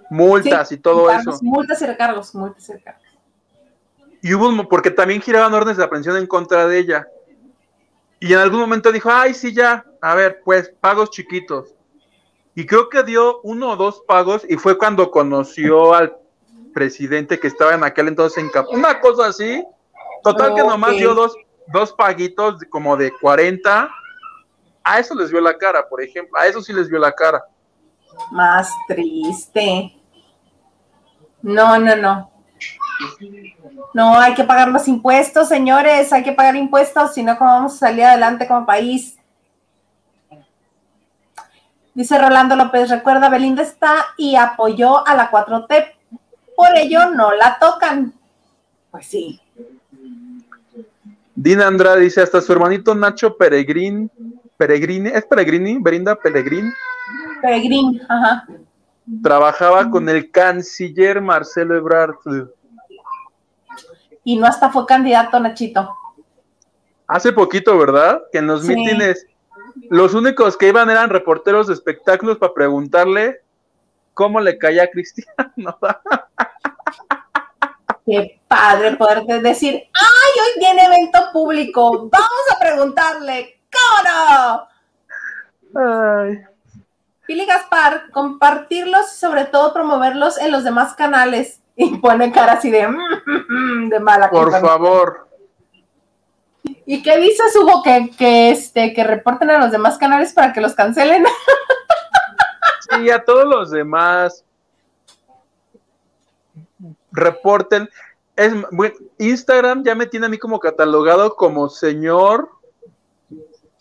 Multas 0.10 0.70
sí, 0.70 0.76
y 0.76 0.78
todo 0.78 1.08
recargos, 1.08 1.36
eso. 1.36 1.44
Multas 1.44 1.82
y 1.82 1.86
recargos, 1.88 2.36
multas 2.36 2.70
y 2.70 2.74
recargos. 2.74 3.04
Y 4.22 4.34
hubo, 4.34 4.49
un- 4.49 4.68
porque 4.68 4.91
también 4.91 5.22
giraban 5.22 5.53
órdenes 5.53 5.77
de 5.77 5.84
aprehensión 5.84 6.18
en 6.18 6.27
contra 6.27 6.68
de 6.68 6.80
ella. 6.80 7.07
Y 8.19 8.34
en 8.34 8.39
algún 8.39 8.60
momento 8.60 8.91
dijo, 8.91 9.10
ay, 9.11 9.34
sí, 9.34 9.53
ya, 9.53 9.85
a 10.02 10.15
ver, 10.15 10.41
pues, 10.44 10.72
pagos 10.81 11.11
chiquitos. 11.11 11.73
Y 12.56 12.65
creo 12.65 12.89
que 12.89 13.03
dio 13.03 13.39
uno 13.44 13.69
o 13.72 13.76
dos 13.76 14.02
pagos 14.07 14.44
y 14.49 14.56
fue 14.57 14.77
cuando 14.77 15.11
conoció 15.11 15.94
al 15.94 16.18
presidente 16.73 17.39
que 17.39 17.48
estaba 17.48 17.76
en 17.76 17.84
aquel 17.84 18.07
entonces 18.07 18.44
en 18.44 18.49
Cap. 18.49 18.65
Una 18.72 18.99
cosa 18.99 19.27
así. 19.27 19.64
Total 20.23 20.56
que 20.56 20.61
nomás 20.64 20.98
dio 20.98 21.14
dos, 21.14 21.35
dos 21.68 21.94
paguitos 21.94 22.56
como 22.72 22.98
de 22.98 23.11
40. 23.11 23.89
A 24.84 24.99
eso 24.99 25.14
les 25.14 25.30
vio 25.31 25.39
la 25.39 25.56
cara, 25.57 25.88
por 25.88 26.02
ejemplo. 26.02 26.39
A 26.39 26.48
eso 26.48 26.61
sí 26.61 26.73
les 26.73 26.89
vio 26.89 26.98
la 26.98 27.11
cara. 27.11 27.44
Más 28.31 28.72
triste. 28.88 29.94
No, 31.44 31.77
no, 31.77 31.95
no. 31.95 32.31
No, 33.94 34.18
hay 34.18 34.34
que 34.34 34.44
pagar 34.44 34.69
los 34.69 34.88
impuestos, 34.88 35.48
señores, 35.48 36.11
hay 36.14 36.24
que 36.24 36.32
pagar 36.32 36.56
impuestos, 36.56 37.14
si 37.14 37.24
no, 37.24 37.38
¿cómo 37.38 37.52
vamos 37.52 37.76
a 37.76 37.88
salir 37.88 38.03
adelante 38.03 38.48
como 38.48 38.65
país? 38.65 39.18
Dice 41.94 42.18
Rolando 42.18 42.56
López, 42.56 42.90
recuerda, 42.90 43.30
Belinda 43.30 43.64
está 43.64 44.06
y 44.18 44.36
apoyó 44.36 45.06
a 45.07 45.15
la 45.15 45.32
4T, 45.32 45.94
por 46.56 46.76
ello 46.76 47.10
no 47.10 47.34
la 47.34 47.57
tocan. 47.60 48.14
Pues 48.91 49.07
sí, 49.07 49.41
Dina 51.40 51.68
Andrade 51.68 52.02
dice, 52.02 52.22
hasta 52.22 52.41
su 52.41 52.52
hermanito 52.52 52.95
Nacho 52.95 53.38
Peregrín, 53.38 54.10
Peregrini, 54.57 55.10
¿es 55.10 55.24
Peregrini? 55.24 55.78
Berinda 55.80 56.15
Peregrín, 56.15 56.74
Peregrín, 57.44 58.02
ajá. 58.10 58.48
trabajaba 59.22 59.88
con 59.91 60.10
el 60.10 60.32
canciller 60.32 61.22
Marcelo 61.22 61.78
Ebrard. 61.78 62.15
Y 64.28 64.36
no 64.36 64.45
hasta 64.45 64.70
fue 64.70 64.86
candidato, 64.86 65.40
Nachito. 65.40 65.95
Hace 67.08 67.32
poquito, 67.32 67.78
¿verdad? 67.78 68.22
Que 68.30 68.40
en 68.40 68.48
los 68.48 68.66
Sí. 68.66 68.76
mítines 68.76 69.26
los 69.90 70.14
únicos 70.14 70.58
que 70.58 70.68
iban 70.68 70.90
eran 70.90 71.10
reporteros 71.10 71.68
de 71.68 71.74
espectáculos 71.74 72.38
para 72.38 72.54
preguntarle 72.54 73.40
cómo 74.14 74.41
le 74.41 74.58
caía 74.58 74.84
a 74.84 74.88
Cristiano. 74.88 75.54
Qué 78.06 78.41
padre 78.49 78.98
poder 78.98 79.24
decir, 79.41 79.76
¡ay, 79.76 80.41
hoy 80.41 80.60
tiene 80.60 80.84
evento 80.84 81.20
público! 81.32 82.10
Vamos 82.10 82.44
a 82.54 82.60
preguntarle, 82.60 83.62
¿cómo 83.72 84.10
no? 85.74 85.82
Ay, 85.82 86.40
Pili 87.26 87.45
Gaspar, 87.45 88.12
compartirlos 88.12 89.14
y 89.14 89.20
sobre 89.20 89.45
todo 89.45 89.74
promoverlos 89.74 90.38
en 90.38 90.52
los 90.52 90.66
demás 90.66 90.95
canales. 90.95 91.62
Y 91.80 91.98
pone 91.99 92.32
cara 92.32 92.54
así 92.54 92.72
de, 92.72 92.88
"Mm, 92.88 93.90
de 93.90 93.99
mala 93.99 94.30
por 94.30 94.45
compañía". 94.45 94.68
favor. 94.68 95.28
¿Y 96.86 97.02
qué 97.04 97.18
dices, 97.18 97.56
Hugo? 97.56 97.82
Que, 97.84 98.10
que, 98.18 98.49
este, 98.52 98.94
que 98.94 99.04
reporten 99.04 99.49
a 99.52 99.60
los 99.60 99.72
demás 99.72 99.98
canales 99.98 100.34
para 100.34 100.52
que 100.54 100.62
los 100.62 100.74
cancelen. 100.74 101.24
Sí, 102.90 103.10
a 103.10 103.22
todos 103.24 103.44
los 103.45 103.70
demás 103.70 104.45
reporten. 107.12 107.90
Es, 108.36 108.54
bueno, 108.72 108.95
Instagram 109.18 109.84
ya 109.84 109.94
me 109.94 110.06
tiene 110.06 110.28
a 110.28 110.30
mí 110.30 110.38
como 110.38 110.60
catalogado 110.60 111.36
como 111.36 111.70
señor 111.70 112.49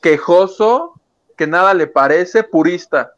quejoso 0.01 0.95
que 1.37 1.47
nada 1.47 1.73
le 1.75 1.87
parece, 1.87 2.43
purista. 2.43 3.13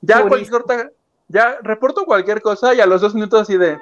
Ya 0.00 0.22
Purista. 0.22 0.50
cualquier 0.58 0.92
ya 1.28 1.58
reporto 1.62 2.04
cualquier 2.06 2.42
cosa 2.42 2.74
y 2.74 2.80
a 2.80 2.86
los 2.86 3.00
dos 3.00 3.14
minutos 3.14 3.42
así 3.42 3.56
de 3.56 3.78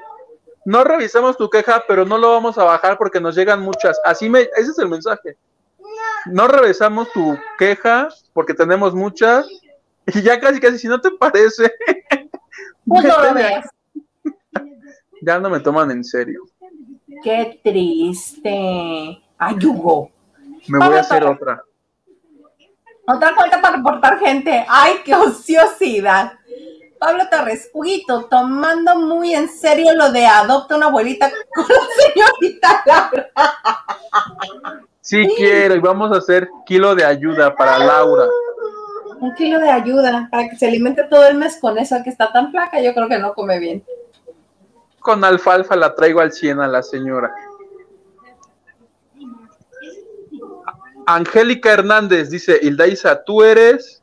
no 0.68 0.84
revisamos 0.84 1.38
tu 1.38 1.48
queja, 1.48 1.82
pero 1.88 2.04
no 2.04 2.18
lo 2.18 2.30
vamos 2.30 2.58
a 2.58 2.64
bajar 2.64 2.98
porque 2.98 3.22
nos 3.22 3.34
llegan 3.34 3.62
muchas. 3.62 3.98
Así 4.04 4.28
me, 4.28 4.42
ese 4.54 4.70
es 4.72 4.78
el 4.78 4.90
mensaje. 4.90 5.38
No 6.26 6.46
revisamos 6.46 7.10
tu 7.10 7.38
queja 7.58 8.10
porque 8.34 8.52
tenemos 8.52 8.94
muchas. 8.94 9.48
Y 10.04 10.20
ya 10.20 10.38
casi 10.38 10.60
casi 10.60 10.78
si 10.78 10.86
no 10.86 11.00
te 11.00 11.10
parece, 11.12 11.72
Pues 12.86 13.02
no 13.02 13.16
lo 13.16 13.22
vete 13.22 13.34
de 13.34 13.42
veas. 13.44 13.68
ya 15.22 15.38
no 15.38 15.48
me 15.48 15.60
toman 15.60 15.90
en 15.90 16.04
serio. 16.04 16.42
Qué 17.22 17.62
triste. 17.64 19.22
Ay, 19.38 19.56
Hugo. 19.64 20.10
Me 20.66 20.86
voy 20.86 20.96
a 20.96 21.00
hacer 21.00 21.24
otra. 21.24 21.62
Otra 23.06 23.34
cuenta 23.34 23.62
para 23.62 23.76
reportar 23.76 24.18
gente. 24.18 24.66
Ay, 24.68 24.96
qué 25.02 25.14
ociosidad. 25.14 26.34
Pablo 26.98 27.28
Torres, 27.30 27.70
Huguito, 27.72 28.24
tomando 28.24 28.96
muy 28.96 29.34
en 29.34 29.48
serio 29.48 29.94
lo 29.94 30.10
de 30.10 30.26
adopta 30.26 30.76
una 30.76 30.86
abuelita 30.86 31.30
con 31.54 31.66
la 31.68 31.80
señorita 32.02 32.82
Laura. 32.86 33.30
Sí 35.00 35.26
quiero 35.36 35.74
y 35.74 35.78
vamos 35.78 36.12
a 36.12 36.18
hacer 36.18 36.48
kilo 36.66 36.94
de 36.94 37.04
ayuda 37.04 37.54
para 37.54 37.78
Laura. 37.78 38.26
Un 39.20 39.34
kilo 39.34 39.58
de 39.58 39.70
ayuda 39.70 40.28
para 40.30 40.48
que 40.48 40.56
se 40.56 40.66
alimente 40.66 41.04
todo 41.04 41.26
el 41.26 41.36
mes 41.36 41.58
con 41.60 41.78
esa 41.78 42.02
que 42.02 42.10
está 42.10 42.30
tan 42.32 42.50
flaca. 42.50 42.80
Yo 42.80 42.92
creo 42.94 43.08
que 43.08 43.18
no 43.18 43.32
come 43.34 43.58
bien. 43.58 43.84
Con 45.00 45.24
alfalfa 45.24 45.76
la 45.76 45.94
traigo 45.94 46.20
al 46.20 46.32
100 46.32 46.60
a 46.60 46.68
la 46.68 46.82
señora. 46.82 47.32
Angélica 51.06 51.72
Hernández 51.72 52.28
dice, 52.28 52.58
Hildaisa, 52.60 53.24
tú 53.24 53.42
eres... 53.42 53.97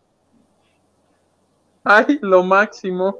Ay, 1.85 2.19
lo 2.21 2.43
máximo. 2.43 3.19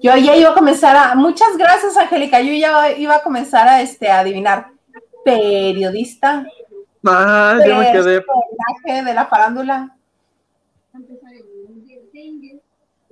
Yo 0.00 0.16
ya 0.16 0.36
iba 0.36 0.50
a 0.50 0.54
comenzar 0.54 0.96
a. 0.96 1.16
Muchas 1.16 1.56
gracias, 1.58 1.96
Angélica. 1.96 2.40
Yo 2.40 2.52
ya 2.52 2.92
iba 2.92 3.16
a 3.16 3.22
comenzar 3.22 3.66
a 3.66 3.82
este, 3.82 4.08
a 4.08 4.20
adivinar. 4.20 4.70
Periodista. 5.24 6.46
Ah, 7.04 7.58
yo 7.66 7.76
me 7.76 7.92
quedé... 7.92 8.22
Personaje 8.22 9.04
de 9.04 9.14
la 9.14 9.26
farándula. 9.26 9.96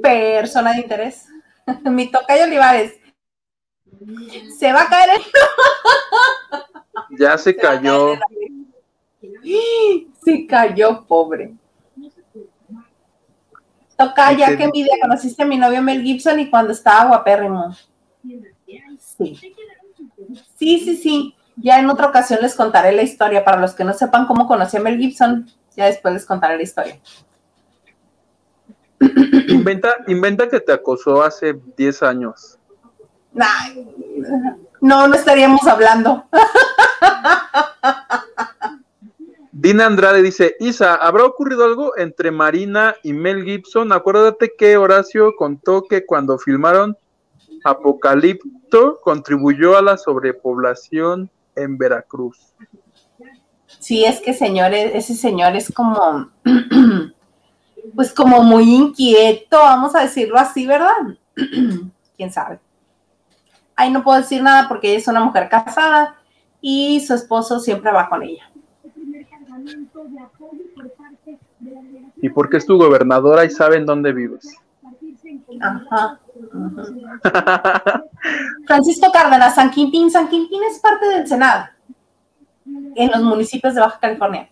Persona 0.01 0.73
de 0.73 0.81
interés. 0.81 1.27
Mi 1.85 2.11
tocayo 2.11 2.45
Olivares. 2.45 2.95
Se 4.59 4.73
va 4.73 4.83
a 4.83 4.89
caer 4.89 5.11
el. 5.17 5.23
Ya 7.19 7.37
se 7.37 7.55
cayó. 7.57 8.15
Se 10.25 10.47
cayó, 10.47 11.05
pobre. 11.07 11.58
Tocaya, 13.99 14.47
¿Y 14.47 14.51
qué 14.53 14.59
qué 14.59 14.65
envidia. 14.65 14.95
Conociste 15.03 15.43
a 15.43 15.47
mi 15.47 15.57
novio 15.57 15.83
Mel 15.83 16.03
Gibson 16.03 16.39
y 16.39 16.49
cuando 16.49 16.73
estaba 16.73 17.09
guapérrimo. 17.09 17.75
Sí. 18.99 19.37
Sí, 20.57 20.79
sí, 20.79 20.97
sí. 20.97 21.35
Ya 21.57 21.81
en 21.81 21.91
otra 21.91 22.07
ocasión 22.07 22.39
les 22.41 22.55
contaré 22.55 22.93
la 22.93 23.03
historia. 23.03 23.45
Para 23.45 23.61
los 23.61 23.75
que 23.75 23.83
no 23.83 23.93
sepan 23.93 24.27
cómo 24.27 24.47
conocí 24.47 24.77
a 24.77 24.81
Mel 24.81 24.99
Gibson, 24.99 25.51
ya 25.77 25.87
después 25.87 26.15
les 26.15 26.25
contaré 26.25 26.57
la 26.57 26.63
historia. 26.63 27.01
Inventa, 29.49 29.97
inventa 30.07 30.49
que 30.49 30.61
te 30.61 30.73
acosó 30.73 31.25
hace 31.25 31.59
10 31.77 32.03
años. 32.05 32.57
No, 34.81 35.09
no 35.09 35.15
estaríamos 35.15 35.67
hablando. 35.67 36.25
Dina 39.61 39.87
Andrade 39.87 40.23
dice, 40.23 40.55
Isa, 40.61 40.95
¿habrá 40.95 41.25
ocurrido 41.25 41.65
algo 41.65 41.97
entre 41.97 42.31
Marina 42.31 42.95
y 43.03 43.13
Mel 43.13 43.43
Gibson? 43.43 43.91
Acuérdate 43.93 44.53
que 44.57 44.77
Horacio 44.77 45.35
contó 45.35 45.83
que 45.83 46.07
cuando 46.07 46.39
filmaron 46.39 46.97
Apocalipto 47.65 49.01
contribuyó 49.01 49.77
a 49.77 49.83
la 49.83 49.99
sobrepoblación 49.99 51.29
en 51.57 51.77
Veracruz. 51.77 52.55
Sí, 53.81 54.05
es 54.05 54.21
que 54.21 54.33
señores, 54.33 54.93
ese 54.95 55.17
señor 55.17 55.57
es 55.57 55.75
como, 55.75 56.31
pues 57.97 58.15
como 58.15 58.45
muy 58.45 58.73
inquieto, 58.73 59.59
vamos 59.59 59.93
a 59.97 60.03
decirlo 60.03 60.39
así, 60.39 60.69
¿verdad? 60.69 60.95
¿Quién 62.17 62.33
sabe? 62.33 62.61
Ahí 63.75 63.91
no 63.91 64.05
puedo 64.05 64.21
decir 64.21 64.41
nada 64.41 64.69
porque 64.69 64.91
ella 64.91 64.99
es 64.99 65.09
una 65.09 65.25
mujer 65.25 65.49
casada 65.49 66.15
y 66.61 67.05
su 67.05 67.15
esposo 67.15 67.59
siempre 67.59 67.91
va 67.91 68.09
con 68.09 68.23
ella. 68.23 68.48
Y 72.17 72.29
porque 72.31 72.57
es 72.57 72.67
tu 72.67 72.79
gobernadora 72.79 73.45
y 73.45 73.51
saben 73.51 73.87
dónde 73.87 74.13
vives. 74.13 74.57
Francisco 78.67 79.11
Cárdenas, 79.13 79.55
San 79.55 79.71
Quintín. 79.71 80.11
San 80.11 80.29
Quintín 80.29 80.61
es 80.71 80.79
parte 80.79 81.07
del 81.07 81.27
Senado 81.27 81.69
en 82.95 83.11
los 83.11 83.23
municipios 83.23 83.75
de 83.75 83.81
Baja 83.81 83.99
California. 83.99 84.49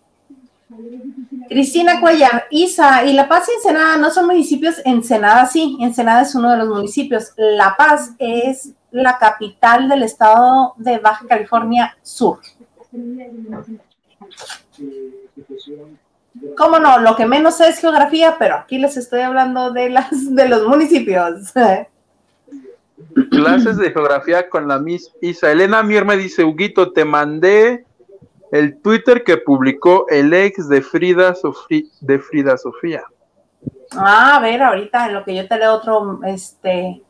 Cristina 1.47 2.01
Cuellar, 2.01 2.45
Isa 2.51 3.05
y 3.05 3.13
La 3.13 3.29
Paz 3.29 3.47
y 3.49 3.53
Ensenada 3.55 3.97
no 3.97 4.11
son 4.11 4.27
municipios. 4.27 4.75
Ensenada 4.83 5.45
sí, 5.45 5.77
Ensenada 5.79 6.21
es 6.21 6.35
uno 6.35 6.51
de 6.51 6.57
los 6.57 6.67
municipios. 6.67 7.31
La 7.37 7.75
Paz 7.77 8.13
es 8.19 8.73
la 8.91 9.17
capital 9.17 9.87
del 9.87 10.03
estado 10.03 10.73
de 10.77 10.99
Baja 10.99 11.25
California 11.27 11.97
Sur. 12.01 12.39
¿Cómo 16.55 16.79
no? 16.79 16.99
Lo 16.99 17.15
que 17.15 17.25
menos 17.25 17.57
sé 17.57 17.69
es 17.69 17.79
geografía, 17.79 18.35
pero 18.37 18.55
aquí 18.55 18.77
les 18.77 18.95
estoy 18.97 19.21
hablando 19.21 19.71
de, 19.71 19.89
las, 19.89 20.35
de 20.35 20.47
los 20.47 20.67
municipios. 20.67 21.53
Clases 23.31 23.77
de 23.77 23.91
geografía 23.91 24.49
con 24.49 24.67
la 24.67 24.79
Miss 24.79 25.11
Isa. 25.21 25.51
Elena 25.51 25.83
Mier 25.83 26.05
me 26.05 26.17
dice, 26.17 26.43
Huguito, 26.43 26.91
te 26.93 27.05
mandé 27.05 27.85
el 28.51 28.79
Twitter 28.81 29.23
que 29.23 29.37
publicó 29.37 30.07
el 30.09 30.33
ex 30.33 30.67
de 30.69 30.81
Frida, 30.81 31.33
Sofi- 31.35 31.89
de 32.01 32.19
Frida 32.19 32.57
Sofía. 32.57 33.03
Ah, 33.91 34.35
a 34.37 34.39
ver, 34.39 34.61
ahorita 34.61 35.07
en 35.07 35.13
lo 35.15 35.23
que 35.23 35.35
yo 35.35 35.47
te 35.47 35.57
leo 35.57 35.73
otro, 35.73 36.19
este, 36.25 37.01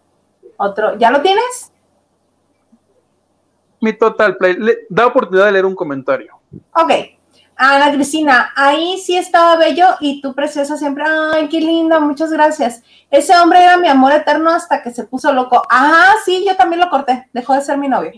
otro, 0.57 0.97
¿ya 0.97 1.11
lo 1.11 1.21
tienes? 1.21 1.71
Mi 3.81 3.93
total 3.93 4.37
play. 4.37 4.55
Le- 4.57 4.85
da 4.89 5.07
oportunidad 5.07 5.45
de 5.47 5.51
leer 5.53 5.65
un 5.65 5.75
comentario. 5.75 6.36
Ok. 6.73 6.91
Ana 7.59 7.91
Cristina, 7.91 8.51
ahí 8.55 8.99
sí 8.99 9.17
estaba 9.17 9.55
bello 9.57 9.85
y 9.99 10.21
tú 10.21 10.35
preciosa 10.35 10.77
siempre. 10.77 11.03
Ay, 11.07 11.49
qué 11.49 11.59
linda, 11.59 11.99
muchas 11.99 12.31
gracias. 12.31 12.83
Ese 13.09 13.35
hombre 13.35 13.63
era 13.63 13.77
mi 13.77 13.87
amor 13.87 14.11
eterno 14.11 14.51
hasta 14.51 14.83
que 14.83 14.91
se 14.91 15.05
puso 15.05 15.33
loco. 15.33 15.63
Ah, 15.69 16.13
sí, 16.23 16.45
yo 16.47 16.55
también 16.55 16.81
lo 16.81 16.89
corté. 16.89 17.27
Dejó 17.33 17.53
de 17.55 17.61
ser 17.61 17.77
mi 17.79 17.87
novio. 17.87 18.11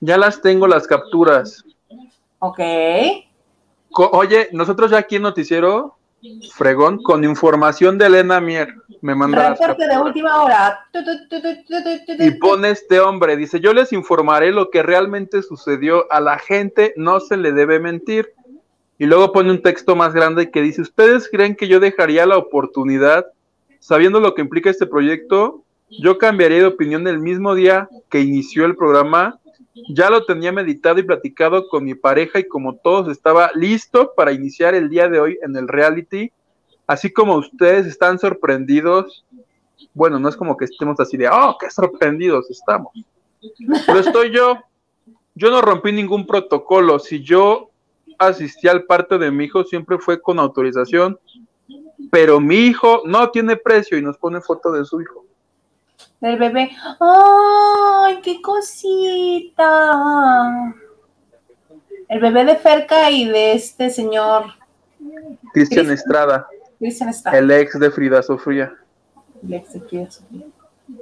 Ya 0.00 0.16
las 0.16 0.40
tengo 0.40 0.66
las 0.66 0.86
capturas. 0.86 1.64
Ok. 2.38 2.60
Co- 3.90 4.10
Oye, 4.12 4.48
nosotros 4.52 4.90
ya 4.90 4.98
aquí 4.98 5.16
en 5.16 5.22
Noticiero 5.22 5.95
Fregón, 6.54 7.02
con 7.02 7.24
información 7.24 7.98
de 7.98 8.06
Elena 8.06 8.40
Mier, 8.40 8.74
me 9.00 9.14
manda 9.14 9.50
las 9.50 9.60
Reporte 9.60 9.82
de 9.82 9.88
capturas. 9.90 10.06
última 10.06 10.42
hora. 10.42 10.80
Tu, 10.92 11.04
tu, 11.04 11.28
tu, 11.28 11.40
tu, 11.40 11.54
tu, 11.66 12.06
tu, 12.06 12.16
tu, 12.16 12.22
Y 12.24 12.30
pone 12.32 12.70
este 12.70 13.00
hombre, 13.00 13.36
dice, 13.36 13.60
yo 13.60 13.72
les 13.72 13.92
informaré 13.92 14.50
lo 14.50 14.70
que 14.70 14.82
realmente 14.82 15.42
sucedió, 15.42 16.10
a 16.10 16.20
la 16.20 16.38
gente 16.38 16.94
no 16.96 17.20
se 17.20 17.36
le 17.36 17.52
debe 17.52 17.78
mentir. 17.80 18.32
Y 18.98 19.04
luego 19.04 19.32
pone 19.32 19.50
un 19.50 19.62
texto 19.62 19.94
más 19.94 20.14
grande 20.14 20.50
que 20.50 20.62
dice, 20.62 20.80
¿ustedes 20.80 21.28
creen 21.30 21.54
que 21.54 21.68
yo 21.68 21.80
dejaría 21.80 22.24
la 22.24 22.38
oportunidad, 22.38 23.26
sabiendo 23.78 24.20
lo 24.20 24.34
que 24.34 24.40
implica 24.42 24.70
este 24.70 24.86
proyecto? 24.86 25.62
Yo 25.90 26.18
cambiaría 26.18 26.58
de 26.58 26.66
opinión 26.66 27.06
el 27.06 27.20
mismo 27.20 27.54
día 27.54 27.88
que 28.08 28.20
inició 28.20 28.64
el 28.64 28.74
programa. 28.74 29.38
Ya 29.88 30.08
lo 30.08 30.24
tenía 30.24 30.52
meditado 30.52 30.98
y 30.98 31.02
platicado 31.02 31.68
con 31.68 31.84
mi 31.84 31.94
pareja 31.94 32.38
y 32.38 32.48
como 32.48 32.76
todos 32.76 33.08
estaba 33.08 33.50
listo 33.54 34.12
para 34.16 34.32
iniciar 34.32 34.74
el 34.74 34.88
día 34.88 35.08
de 35.08 35.20
hoy 35.20 35.38
en 35.42 35.54
el 35.56 35.68
reality. 35.68 36.32
Así 36.86 37.12
como 37.12 37.36
ustedes 37.36 37.86
están 37.86 38.18
sorprendidos, 38.18 39.24
bueno, 39.92 40.18
no 40.18 40.28
es 40.28 40.36
como 40.36 40.56
que 40.56 40.64
estemos 40.64 40.98
así 41.00 41.16
de, 41.16 41.28
oh, 41.28 41.56
qué 41.60 41.70
sorprendidos 41.70 42.50
estamos. 42.50 42.92
Pero 43.86 43.98
estoy 43.98 44.32
yo. 44.32 44.58
Yo 45.34 45.50
no 45.50 45.60
rompí 45.60 45.92
ningún 45.92 46.26
protocolo. 46.26 46.98
Si 46.98 47.22
yo 47.22 47.70
asistí 48.18 48.68
al 48.68 48.84
parto 48.84 49.18
de 49.18 49.30
mi 49.30 49.44
hijo, 49.44 49.64
siempre 49.64 49.98
fue 49.98 50.20
con 50.20 50.38
autorización. 50.38 51.18
Pero 52.10 52.40
mi 52.40 52.56
hijo 52.56 53.02
no 53.04 53.30
tiene 53.30 53.56
precio 53.56 53.98
y 53.98 54.02
nos 54.02 54.16
pone 54.16 54.40
foto 54.40 54.72
de 54.72 54.84
su 54.86 55.02
hijo. 55.02 55.25
Del 56.20 56.38
bebé. 56.38 56.70
¡Ay, 57.00 58.20
qué 58.22 58.40
cosita! 58.40 59.62
El 62.08 62.20
bebé 62.20 62.44
de 62.44 62.56
Ferca 62.56 63.10
y 63.10 63.28
de 63.28 63.52
este 63.52 63.90
señor 63.90 64.44
Cristian. 65.52 65.90
Estrada, 65.90 66.46
Cristian 66.78 67.08
está. 67.08 67.36
el 67.36 67.50
ex 67.50 67.78
de 67.78 67.90
Frida 67.90 68.22
Sofía. 68.22 68.72
El 69.42 69.54
ex 69.54 69.72
de 69.72 69.80
Frida 69.80 70.10
Sofía. 70.10 70.46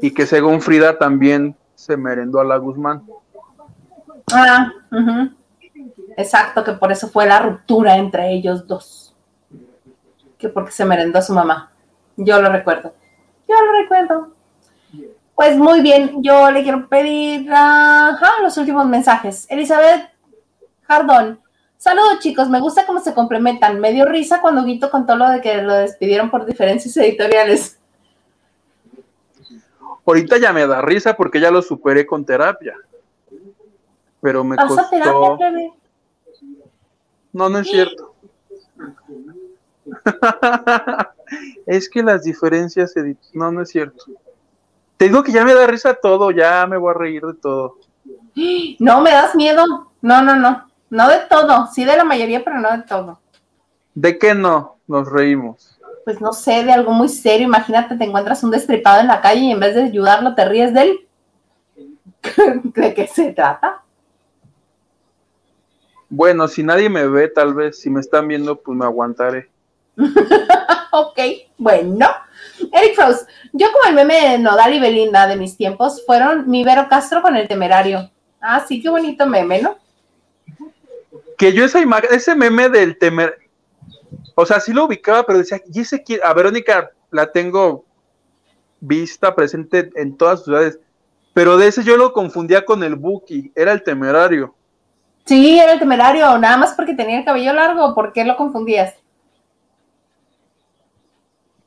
Y 0.01 0.13
que 0.13 0.27
según 0.27 0.61
Frida 0.63 0.99
también 0.99 1.55
se 1.75 1.97
merendó 1.97 2.41
a 2.41 2.45
la 2.45 2.57
Guzmán. 2.57 3.05
Ah, 4.33 4.73
exacto, 6.17 6.65
que 6.65 6.73
por 6.73 6.91
eso 6.91 7.09
fue 7.09 7.27
la 7.27 7.41
ruptura 7.41 7.97
entre 7.97 8.33
ellos 8.33 8.67
dos. 8.67 9.15
que 10.39 10.49
porque 10.49 10.73
se 10.73 10.85
merendó 10.85 11.19
a 11.19 11.23
su 11.23 11.35
mamá. 11.35 11.71
Yo 12.17 12.41
lo 12.41 12.51
recuerdo. 12.51 12.95
Yo 13.49 13.55
lo 13.65 13.73
recuerdo. 13.83 14.34
Pues 15.35 15.57
muy 15.57 15.81
bien, 15.81 16.23
yo 16.23 16.51
le 16.51 16.63
quiero 16.63 16.89
pedir 16.89 17.51
ajá, 17.53 18.41
los 18.43 18.57
últimos 18.57 18.87
mensajes. 18.87 19.47
Elizabeth 19.51 20.11
Jardón. 20.83 21.41
Saludos 21.77 22.21
chicos, 22.21 22.49
me 22.49 22.61
gusta 22.61 22.87
cómo 22.87 23.01
se 23.01 23.13
complementan. 23.15 23.81
Me 23.81 23.93
dio 23.93 24.07
risa 24.07 24.41
cuando 24.41 24.65
Guito 24.65 24.91
contó 24.91 25.17
lo 25.17 25.29
de 25.29 25.41
que 25.41 25.61
lo 25.61 25.75
despidieron 25.75 26.31
por 26.31 26.47
diferencias 26.47 26.97
editoriales. 26.97 27.79
Ahorita 30.07 30.39
ya 30.39 30.53
me 30.53 30.67
da 30.67 30.81
risa 30.83 31.17
porque 31.17 31.41
ya 31.41 31.51
lo 31.51 31.63
superé 31.63 32.07
con 32.07 32.25
terapia. 32.25 32.77
Pero 34.21 34.45
me 34.45 34.57
¿Vas 34.57 34.65
a 34.65 34.69
costó. 34.69 34.91
terapia? 34.91 35.73
No, 37.33 37.49
no 37.49 37.59
es 37.59 37.67
cierto. 37.69 38.15
es 41.67 41.89
que 41.89 42.01
las 42.05 42.23
diferencias 42.23 42.95
No, 43.33 43.51
no 43.51 43.63
es 43.63 43.71
cierto. 43.71 44.05
Te 44.97 45.07
digo 45.07 45.23
que 45.23 45.33
ya 45.33 45.45
me 45.45 45.55
da 45.55 45.67
risa 45.67 45.95
todo, 45.95 46.31
ya 46.31 46.67
me 46.67 46.77
voy 46.77 46.91
a 46.91 46.99
reír 46.99 47.23
de 47.23 47.35
todo. 47.35 47.79
No, 48.81 49.01
me 49.01 49.11
das 49.11 49.35
miedo. 49.35 49.65
No, 50.03 50.23
no, 50.23 50.37
no. 50.37 50.67
No 50.91 51.09
de 51.09 51.21
todo. 51.31 51.69
Sí 51.73 51.85
de 51.85 51.97
la 51.97 52.05
mayoría, 52.05 52.45
pero 52.45 52.61
no 52.61 52.71
de 52.71 52.83
todo. 52.83 53.21
¿De 53.95 54.19
qué 54.19 54.35
no? 54.35 54.77
Nos 54.87 55.11
reímos. 55.11 55.79
Pues 56.05 56.21
no 56.21 56.33
sé, 56.33 56.65
de 56.65 56.73
algo 56.73 56.93
muy 56.93 57.09
serio. 57.09 57.47
Imagínate, 57.47 57.97
te 57.97 58.05
encuentras 58.05 58.43
un 58.43 58.51
destripado 58.51 59.01
en 59.01 59.07
la 59.07 59.21
calle 59.21 59.41
y 59.41 59.53
en 59.53 59.61
vez 59.61 59.75
de 59.75 59.85
ayudarlo 59.85 60.35
te 60.35 60.45
ríes 60.45 60.75
de 60.75 60.83
él. 60.83 61.09
¿De 62.75 62.95
qué 62.95 63.07
se 63.07 63.33
trata? 63.33 63.83
Bueno, 66.09 66.47
si 66.49 66.63
nadie 66.63 66.89
me 66.89 67.07
ve, 67.07 67.29
tal 67.29 67.55
vez, 67.55 67.81
si 67.81 67.91
me 67.91 68.01
están 68.01 68.29
viendo, 68.29 68.61
pues 68.61 68.77
me 68.77 68.85
aguantaré. 68.85 69.49
ok, 70.95 71.19
bueno. 71.59 72.07
Eric 72.73 72.95
Frost, 72.95 73.29
yo 73.53 73.67
como 73.73 73.89
el 73.89 73.95
meme 73.95 74.31
de 74.31 74.39
Nodal 74.39 74.75
y 74.75 74.81
Belinda 74.81 75.27
de 75.27 75.37
mis 75.37 75.57
tiempos 75.57 76.05
fueron 76.07 76.49
mi 76.49 76.65
Vero 76.65 76.87
Castro 76.89 77.21
con 77.21 77.37
el 77.37 77.49
temerario. 77.49 78.11
Ah, 78.41 78.65
sí, 78.67 78.81
qué 78.81 78.89
bonito 78.89 79.27
meme, 79.27 79.61
¿no? 79.61 79.77
Que 81.37 81.53
yo 81.53 81.65
esa 81.65 81.81
imagen, 81.81 82.11
ese 82.13 82.37
meme 82.37 82.69
del 82.69 82.97
temer, 82.97 83.39
o 84.37 84.47
sea, 84.47 84.61
sí 84.61 84.73
lo 84.73 84.85
ubicaba, 84.85 85.27
pero 85.27 85.41
decía, 85.41 85.61
¿y 85.73 85.81
ese? 85.81 86.05
A 86.23 86.33
Verónica 86.33 86.91
la 87.11 87.33
tengo 87.33 87.85
vista, 88.81 89.35
presente 89.35 89.91
en 89.97 90.17
todas 90.17 90.41
sus 90.41 90.47
ciudades, 90.47 90.79
pero 91.33 91.57
de 91.57 91.69
ese 91.69 91.83
yo 91.83 91.97
lo 91.97 92.13
confundía 92.13 92.65
con 92.65 92.85
el 92.85 92.95
Buki, 92.95 93.51
era 93.57 93.73
el 93.73 93.83
temerario. 93.83 94.55
Sí, 95.25 95.59
era 95.59 95.73
el 95.73 95.79
temerario, 95.79 96.39
nada 96.39 96.57
más 96.57 96.75
porque 96.75 96.95
tenía 96.95 97.19
el 97.19 97.25
cabello 97.25 97.53
largo, 97.53 97.95
¿por 97.95 98.13
qué 98.13 98.25
lo 98.25 98.37
confundías? 98.37 98.95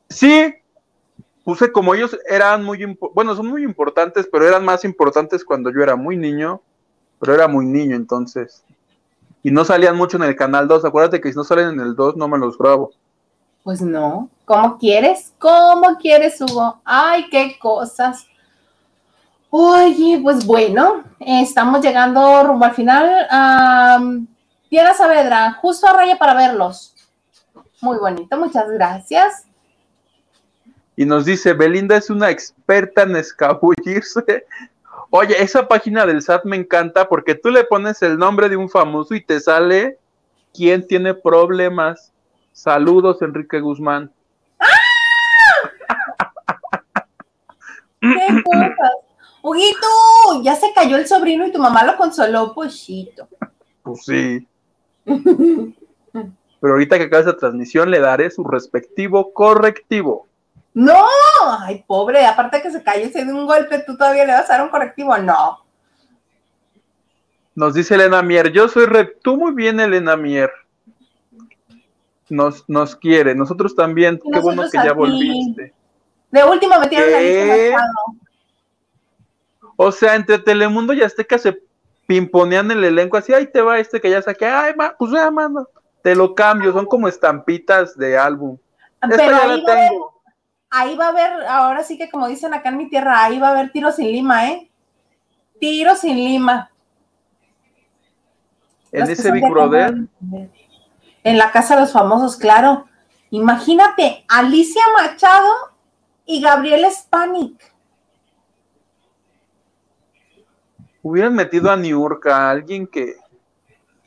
Sí, 0.10 0.54
puse 1.44 1.72
como 1.72 1.96
ellos 1.96 2.18
eran 2.30 2.64
muy, 2.64 2.98
bueno, 3.14 3.36
son 3.36 3.48
muy 3.48 3.64
importantes, 3.64 4.28
pero 4.32 4.48
eran 4.48 4.66
más 4.66 4.84
importantes 4.86 5.46
cuando 5.46 5.72
yo 5.72 5.82
era 5.82 5.96
muy 5.96 6.18
niño, 6.18 6.62
pero 7.20 7.34
era 7.34 7.48
muy 7.48 7.66
niño 7.66 7.96
entonces. 7.96 8.64
Y 9.44 9.52
no 9.52 9.64
salían 9.64 9.96
mucho 9.96 10.18
en 10.18 10.24
el 10.24 10.36
canal 10.36 10.68
2, 10.68 10.86
acuérdate 10.86 11.22
que 11.22 11.30
si 11.30 11.38
no 11.38 11.44
salen 11.44 11.70
en 11.70 11.80
el 11.80 11.96
2 11.96 12.18
no 12.18 12.28
me 12.28 12.38
los 12.38 12.58
grabo. 12.58 12.92
Pues 13.64 13.82
no. 13.82 14.30
¿Cómo 14.46 14.78
quieres? 14.78 15.34
¿Cómo 15.40 15.98
quieres, 15.98 16.40
Hugo? 16.42 16.82
Ay, 16.86 17.30
qué 17.30 17.58
cosas. 17.60 18.28
Oye, 19.50 20.20
pues 20.22 20.46
bueno, 20.46 21.04
estamos 21.20 21.82
llegando 21.82 22.44
rumbo 22.44 22.66
al 22.66 22.74
final. 22.74 23.28
Am, 23.30 24.28
Diana 24.70 24.94
Saavedra, 24.94 25.54
justo 25.62 25.88
a 25.88 25.94
raya 25.94 26.18
para 26.18 26.34
verlos. 26.34 26.94
Muy 27.82 27.98
bonito, 27.98 28.38
muchas 28.38 28.70
gracias. 28.70 29.47
Y 30.98 31.06
nos 31.06 31.24
dice, 31.26 31.54
Belinda 31.54 31.96
es 31.96 32.10
una 32.10 32.32
experta 32.32 33.04
en 33.04 33.16
escabullirse. 33.16 34.46
Oye, 35.12 35.42
esa 35.42 35.68
página 35.68 36.08
del 36.08 36.24
SAT 36.24 36.44
me 36.44 36.58
encanta 36.58 37.08
porque 37.08 37.36
tú 37.36 37.50
le 37.50 37.64
pones 37.64 38.02
el 38.02 38.18
nombre 38.18 38.50
de 38.50 38.58
un 38.58 38.68
famoso 38.68 39.14
y 39.14 39.24
te 39.24 39.40
sale 39.40 40.00
quién 40.54 40.86
tiene 40.86 41.14
problemas. 41.14 42.12
Saludos, 42.52 43.22
Enrique 43.22 43.60
Guzmán. 43.60 44.12
¿Qué 48.02 48.44
cosas? 48.44 48.72
Huguito, 49.44 50.42
ya 50.42 50.56
se 50.56 50.74
cayó 50.74 50.98
el 50.98 51.08
sobrino 51.08 51.46
y 51.46 51.52
tu 51.52 51.60
mamá 51.60 51.86
lo 51.86 51.96
consoló, 51.96 52.56
pochito. 52.56 53.28
Pues 53.84 54.04
sí. 54.04 54.48
Pero 55.06 56.74
ahorita 56.74 56.98
que 56.98 57.04
acabe 57.04 57.22
esa 57.22 57.38
transmisión 57.38 57.92
le 57.92 58.00
daré 58.00 58.32
su 58.32 58.44
respectivo 58.44 59.32
correctivo. 59.32 60.27
No, 60.80 61.08
ay, 61.62 61.84
pobre, 61.88 62.24
aparte 62.24 62.62
que 62.62 62.70
se 62.70 62.84
cayó, 62.84 63.10
se 63.10 63.26
dio 63.26 63.36
un 63.36 63.48
golpe, 63.48 63.80
tú 63.80 63.98
todavía 63.98 64.26
le 64.26 64.34
vas 64.34 64.48
a 64.48 64.54
dar 64.54 64.62
un 64.62 64.70
correctivo. 64.70 65.18
No. 65.18 65.66
Nos 67.56 67.74
dice 67.74 67.96
Elena 67.96 68.22
Mier, 68.22 68.52
yo 68.52 68.68
soy 68.68 68.86
re... 68.86 69.06
Tú 69.24 69.38
muy 69.38 69.54
bien, 69.54 69.80
Elena 69.80 70.16
Mier. 70.16 70.52
Nos, 72.30 72.64
nos 72.70 72.96
quiere, 72.96 73.34
nosotros 73.34 73.74
también. 73.74 74.20
Y 74.24 74.30
Qué 74.30 74.40
bueno 74.40 74.66
que 74.72 74.78
ya 74.78 74.94
volviste. 74.94 75.74
De 76.30 76.44
último 76.44 76.80
metieron 76.80 77.10
¿Qué? 77.10 77.72
Machado. 77.74 77.94
O 79.78 79.92
sea, 79.92 80.14
entre 80.14 80.38
Telemundo 80.38 80.94
y 80.94 81.02
Azteca 81.02 81.40
se 81.40 81.60
pimponean 82.06 82.70
el 82.70 82.84
elenco 82.84 83.18
así, 83.18 83.34
ahí 83.34 83.48
te 83.48 83.64
va 83.64 83.80
este 83.80 84.00
que 84.00 84.12
ya 84.12 84.22
saqué, 84.22 84.46
ay, 84.46 84.76
ma, 84.76 84.96
pues 84.96 85.12
ya, 85.12 85.32
mano, 85.32 85.68
te 86.04 86.14
lo 86.14 86.36
cambio, 86.36 86.72
son 86.72 86.86
como 86.86 87.08
estampitas 87.08 87.98
de 87.98 88.16
álbum. 88.16 88.60
Esta 89.02 89.18
Pero 89.18 89.32
ya 89.32 89.44
ahí 89.44 89.62
la 89.62 89.76
tengo. 89.76 90.17
Ahí 90.70 90.96
va 90.96 91.06
a 91.06 91.10
haber, 91.10 91.48
ahora 91.48 91.84
sí 91.84 91.98
que 91.98 92.10
como 92.10 92.28
dicen 92.28 92.54
acá 92.54 92.70
en 92.70 92.78
mi 92.78 92.90
tierra, 92.90 93.24
ahí 93.24 93.40
va 93.40 93.50
a 93.50 93.52
haber 93.52 93.72
tiro 93.72 93.92
sin 93.92 94.12
lima, 94.12 94.50
¿eh? 94.50 94.70
Tiro 95.60 95.96
sin 95.96 96.16
lima. 96.16 96.72
En 98.92 99.10
ese 99.10 99.32
Big 99.32 99.44
de 99.44 99.50
Brother, 99.50 99.96
En 101.24 101.38
la 101.38 101.52
casa 101.52 101.76
de 101.76 101.82
los 101.82 101.92
famosos, 101.92 102.38
claro. 102.38 102.88
Imagínate, 103.32 104.24
Alicia 104.28 104.84
Machado 104.98 105.54
y 106.26 106.42
Gabriel 106.42 106.86
Spanik. 106.92 107.78
hubieran 111.08 111.36
metido 111.36 111.72
a 111.72 111.78
Niurka, 111.78 112.50
alguien 112.50 112.86
que, 112.86 113.16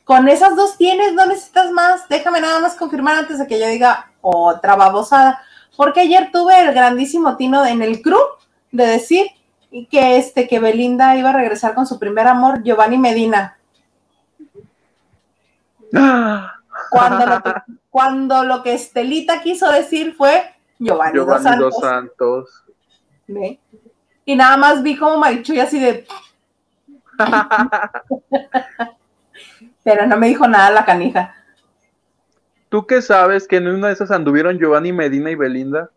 Con 0.03 0.27
esas 0.27 0.55
dos 0.55 0.77
tienes, 0.77 1.13
no 1.13 1.25
necesitas 1.25 1.71
más. 1.71 2.07
Déjame 2.09 2.41
nada 2.41 2.59
más 2.59 2.75
confirmar 2.75 3.17
antes 3.17 3.39
de 3.39 3.47
que 3.47 3.59
yo 3.59 3.67
diga 3.67 4.11
otra 4.21 4.75
babosada. 4.75 5.41
Porque 5.75 6.01
ayer 6.01 6.29
tuve 6.31 6.59
el 6.61 6.73
grandísimo 6.73 7.37
tino 7.37 7.65
en 7.65 7.81
el 7.81 8.01
crew 8.01 8.19
de 8.71 8.85
decir 8.85 9.27
que 9.89 10.17
este 10.17 10.47
que 10.47 10.59
Belinda 10.59 11.15
iba 11.15 11.29
a 11.29 11.33
regresar 11.33 11.73
con 11.73 11.85
su 11.85 11.97
primer 11.97 12.27
amor, 12.27 12.61
Giovanni 12.63 12.97
Medina. 12.97 13.57
Cuando 16.89 17.25
lo 17.25 17.41
que, 17.41 17.53
cuando 17.89 18.43
lo 18.43 18.63
que 18.63 18.73
Estelita 18.73 19.41
quiso 19.41 19.71
decir 19.71 20.13
fue 20.15 20.53
Giovanni, 20.79 21.17
dos 21.17 21.25
Giovanni 21.25 21.43
Santos. 21.43 21.73
Dos 21.73 21.81
Santos. 21.81 22.63
¿Ve? 23.27 23.59
Y 24.25 24.35
nada 24.35 24.57
más 24.57 24.83
vi 24.83 24.97
como 24.97 25.17
Marichuy 25.17 25.59
así 25.59 25.79
de. 25.79 26.05
Pero 29.83 30.05
no 30.05 30.17
me 30.17 30.27
dijo 30.27 30.47
nada 30.47 30.69
la 30.69 30.85
canija. 30.85 31.35
¿Tú 32.71 32.87
qué 32.87 33.01
sabes 33.01 33.49
que 33.49 33.57
en 33.57 33.67
una 33.67 33.87
de 33.87 33.93
esas 33.93 34.11
anduvieron 34.11 34.57
Giovanni 34.57 34.93
Medina 34.93 35.29
y 35.29 35.35
Belinda? 35.35 35.91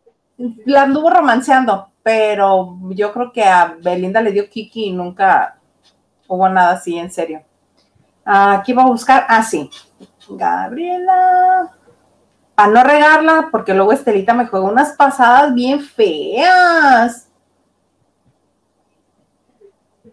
La 0.67 0.83
anduvo 0.83 1.09
romanceando, 1.09 1.93
pero 2.03 2.77
yo 2.91 3.13
creo 3.13 3.31
que 3.33 3.45
a 3.45 3.77
Belinda 3.81 4.21
le 4.21 4.33
dio 4.33 4.51
Kiki 4.51 4.87
y 4.87 4.93
nunca 4.93 5.57
hubo 6.27 6.49
nada 6.49 6.73
así, 6.73 6.99
en 6.99 7.13
serio. 7.13 7.45
Aquí 8.25 8.73
voy 8.73 8.83
a 8.83 8.89
buscar, 8.89 9.25
ah, 9.29 9.45
sí. 9.45 9.71
Gabriela. 10.29 11.71
A 12.57 12.67
no 12.67 12.83
regarla, 12.83 13.51
porque 13.53 13.73
luego 13.73 13.93
Estelita 13.93 14.35
me 14.35 14.49
juega 14.49 14.67
unas 14.67 14.97
pasadas 14.97 15.55
bien 15.55 15.79
feas. 15.79 17.29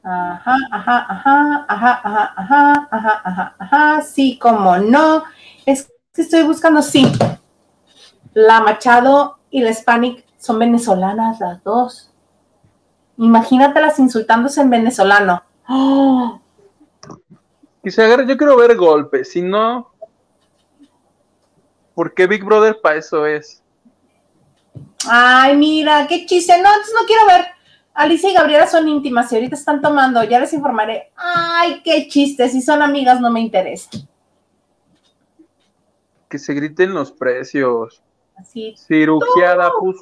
Ajá, 0.03 0.57
ajá, 0.71 1.07
ajá, 1.09 1.65
ajá, 1.67 2.01
ajá, 2.03 2.31
ajá, 2.35 2.87
ajá, 2.91 3.21
ajá, 3.23 3.55
ajá, 3.57 4.01
sí, 4.03 4.37
como 4.37 4.77
no. 4.77 5.23
Es 5.65 5.91
que 6.13 6.21
estoy 6.21 6.43
buscando, 6.43 6.81
sí. 6.81 7.11
La 8.33 8.61
Machado 8.61 9.37
y 9.49 9.61
la 9.61 9.71
Hispanic 9.71 10.25
son 10.37 10.59
venezolanas 10.59 11.39
las 11.39 11.63
dos. 11.63 12.11
Imagínatelas 13.17 13.99
insultándose 13.99 14.61
en 14.61 14.69
venezolano. 14.69 15.43
¡Oh! 15.67 16.39
Que 17.83 17.91
se 17.91 18.03
agarre, 18.03 18.27
yo 18.27 18.37
quiero 18.37 18.55
ver 18.57 18.75
golpes, 18.75 19.31
si 19.31 19.41
no, 19.41 19.91
porque 21.93 22.27
Big 22.27 22.43
Brother 22.43 22.79
para 22.81 22.97
eso 22.97 23.25
es. 23.25 23.61
Ay, 25.09 25.57
mira, 25.57 26.07
qué 26.07 26.25
chiste. 26.25 26.53
No, 26.61 26.69
entonces 26.69 26.93
no 26.99 27.05
quiero 27.05 27.25
ver. 27.25 27.45
Alicia 27.93 28.29
y 28.29 28.33
Gabriela 28.33 28.67
son 28.67 28.87
íntimas 28.87 29.31
y 29.31 29.35
ahorita 29.35 29.55
están 29.55 29.81
tomando. 29.81 30.23
Ya 30.23 30.39
les 30.39 30.53
informaré. 30.53 31.11
Ay, 31.15 31.81
qué 31.83 32.07
chiste. 32.07 32.47
Si 32.49 32.61
son 32.61 32.81
amigas, 32.81 33.19
no 33.19 33.29
me 33.29 33.41
interesa. 33.41 33.89
Que 36.31 36.39
se 36.39 36.53
griten 36.53 36.93
los 36.93 37.11
precios. 37.11 38.01
Así. 38.37 38.73
Cirugiada, 38.77 39.69
pues, 39.79 39.97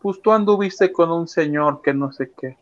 pues 0.00 0.20
tú 0.20 0.32
anduviste 0.32 0.92
con 0.92 1.12
un 1.12 1.28
señor 1.28 1.80
que 1.80 1.94
no 1.94 2.12
sé 2.12 2.32
qué. 2.36 2.58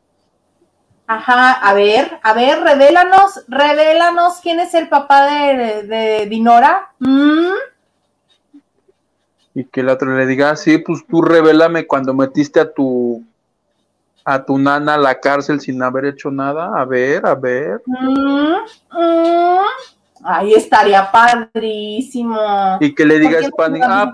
Ajá, 1.06 1.52
a 1.52 1.72
ver, 1.72 2.20
a 2.22 2.34
ver, 2.34 2.60
revélanos, 2.60 3.44
revélanos 3.48 4.40
quién 4.42 4.60
es 4.60 4.74
el 4.74 4.88
papá 4.88 5.24
de, 5.24 5.82
de 5.84 6.26
Dinora. 6.26 6.92
¿Mm? 6.98 7.54
Y 9.54 9.64
que 9.64 9.80
el 9.80 9.88
otro 9.88 10.14
le 10.14 10.26
diga, 10.26 10.50
ah, 10.50 10.56
sí, 10.56 10.76
pues 10.76 11.06
tú 11.08 11.22
revélame 11.22 11.86
cuando 11.86 12.12
metiste 12.12 12.60
a 12.60 12.70
tu 12.70 13.24
a 14.22 14.44
tu 14.44 14.58
nana 14.58 14.94
a 14.94 14.98
la 14.98 15.20
cárcel 15.20 15.60
sin 15.60 15.82
haber 15.82 16.04
hecho 16.04 16.30
nada. 16.30 16.78
A 16.78 16.84
ver, 16.84 17.24
a 17.24 17.34
ver. 17.36 17.80
Mm, 17.86 18.56
mm. 18.90 19.95
Ahí 20.26 20.54
estaría 20.54 21.10
padrísimo. 21.12 22.36
Y 22.80 22.92
que 22.94 23.04
le 23.04 23.20
diga 23.20 23.38
a 23.38 23.42
Spani, 23.44 23.80
ah, 23.82 24.12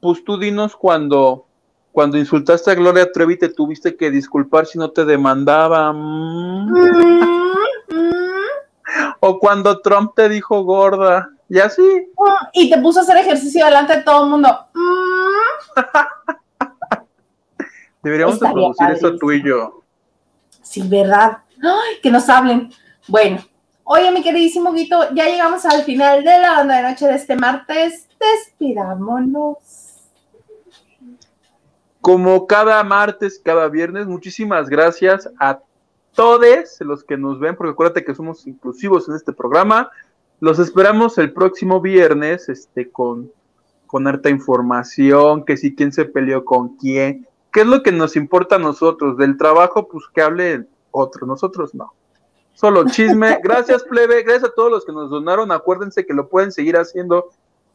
pues 0.00 0.24
tú 0.24 0.38
dinos 0.38 0.76
cuando, 0.76 1.44
cuando 1.90 2.18
insultaste 2.18 2.70
a 2.70 2.74
Gloria 2.76 3.10
Trevi 3.10 3.36
te 3.36 3.48
tuviste 3.48 3.96
que 3.96 4.12
disculpar 4.12 4.66
si 4.66 4.78
no 4.78 4.90
te 4.92 5.04
demandaba. 5.04 5.92
Mm. 5.92 6.72
o 9.20 9.38
cuando 9.40 9.80
Trump 9.80 10.12
te 10.14 10.28
dijo 10.28 10.62
gorda. 10.62 11.30
Y 11.48 11.58
así. 11.58 11.82
Y 12.52 12.70
te 12.70 12.78
puso 12.78 13.00
a 13.00 13.02
hacer 13.02 13.16
ejercicio 13.16 13.64
delante 13.64 13.96
de 13.96 14.02
todo 14.02 14.24
el 14.24 14.30
mundo. 14.30 14.66
Deberíamos 18.02 18.38
producir 18.38 18.90
eso 18.90 19.16
tú 19.16 19.32
y 19.32 19.42
yo. 19.42 19.82
Sí, 20.62 20.82
¿verdad? 20.86 21.38
Ay, 21.60 22.00
que 22.02 22.10
nos 22.10 22.28
hablen. 22.28 22.70
Bueno, 23.08 23.38
oye, 23.88 24.12
mi 24.12 24.22
queridísimo 24.22 24.72
Guito, 24.72 25.14
ya 25.14 25.26
llegamos 25.26 25.64
al 25.64 25.82
final 25.82 26.22
de 26.22 26.38
la 26.38 26.52
banda 26.52 26.76
de 26.76 26.82
noche 26.90 27.06
de 27.06 27.14
este 27.14 27.36
martes. 27.36 28.08
Despidámonos. 28.20 29.56
Como 32.00 32.46
cada 32.46 32.82
martes, 32.84 33.40
cada 33.42 33.68
viernes, 33.68 34.06
muchísimas 34.06 34.68
gracias 34.68 35.28
a 35.38 35.60
todos 36.14 36.80
los 36.80 37.04
que 37.04 37.16
nos 37.16 37.40
ven, 37.40 37.56
porque 37.56 37.72
acuérdate 37.72 38.04
que 38.04 38.14
somos 38.14 38.46
inclusivos 38.46 39.08
en 39.08 39.14
este 39.14 39.32
programa. 39.32 39.90
Los 40.40 40.58
esperamos 40.58 41.18
el 41.18 41.32
próximo 41.32 41.80
viernes, 41.80 42.48
este, 42.48 42.90
con, 42.90 43.32
con 43.86 44.06
harta 44.06 44.30
información, 44.30 45.44
que 45.44 45.56
si 45.56 45.74
quién 45.74 45.92
se 45.92 46.04
peleó 46.04 46.44
con 46.44 46.76
quién, 46.76 47.26
¿Qué 47.52 47.62
es 47.62 47.66
lo 47.66 47.82
que 47.82 47.92
nos 47.92 48.16
importa 48.16 48.56
a 48.56 48.58
nosotros? 48.58 49.16
Del 49.16 49.36
trabajo, 49.36 49.88
pues 49.88 50.04
que 50.14 50.20
hable 50.20 50.66
otro, 50.90 51.26
nosotros 51.26 51.74
no. 51.74 51.94
Solo 52.58 52.86
chisme. 52.86 53.38
Gracias, 53.40 53.84
plebe. 53.84 54.24
Gracias 54.24 54.50
a 54.50 54.52
todos 54.52 54.68
los 54.68 54.84
que 54.84 54.90
nos 54.90 55.10
donaron. 55.10 55.52
Acuérdense 55.52 56.04
que 56.04 56.12
lo 56.12 56.28
pueden 56.28 56.50
seguir 56.50 56.76
haciendo 56.76 57.30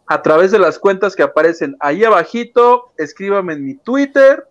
a 0.07 0.21
través 0.21 0.51
de 0.51 0.59
las 0.59 0.77
cuentas 0.77 1.15
que 1.15 1.23
aparecen 1.23 1.77
ahí 1.79 2.03
abajito. 2.03 2.91
Escríbame 2.97 3.53
en 3.53 3.63
mi 3.63 3.75
Twitter. 3.75 4.45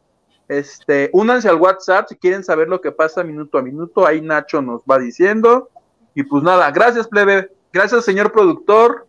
Este, 0.48 1.10
únanse 1.12 1.50
al 1.50 1.56
WhatsApp 1.56 2.06
si 2.08 2.16
quieren 2.16 2.44
saber 2.44 2.70
lo 2.70 2.80
que 2.80 2.92
pasa 2.92 3.22
minuto 3.22 3.58
a 3.58 3.62
minuto. 3.62 4.06
Ahí 4.06 4.22
Nacho 4.22 4.62
nos 4.62 4.80
va 4.90 4.98
diciendo. 4.98 5.68
Y 6.14 6.22
pues 6.22 6.42
nada, 6.42 6.70
gracias, 6.70 7.08
plebe. 7.08 7.52
Gracias, 7.70 8.02
señor 8.02 8.32
productor. 8.32 9.06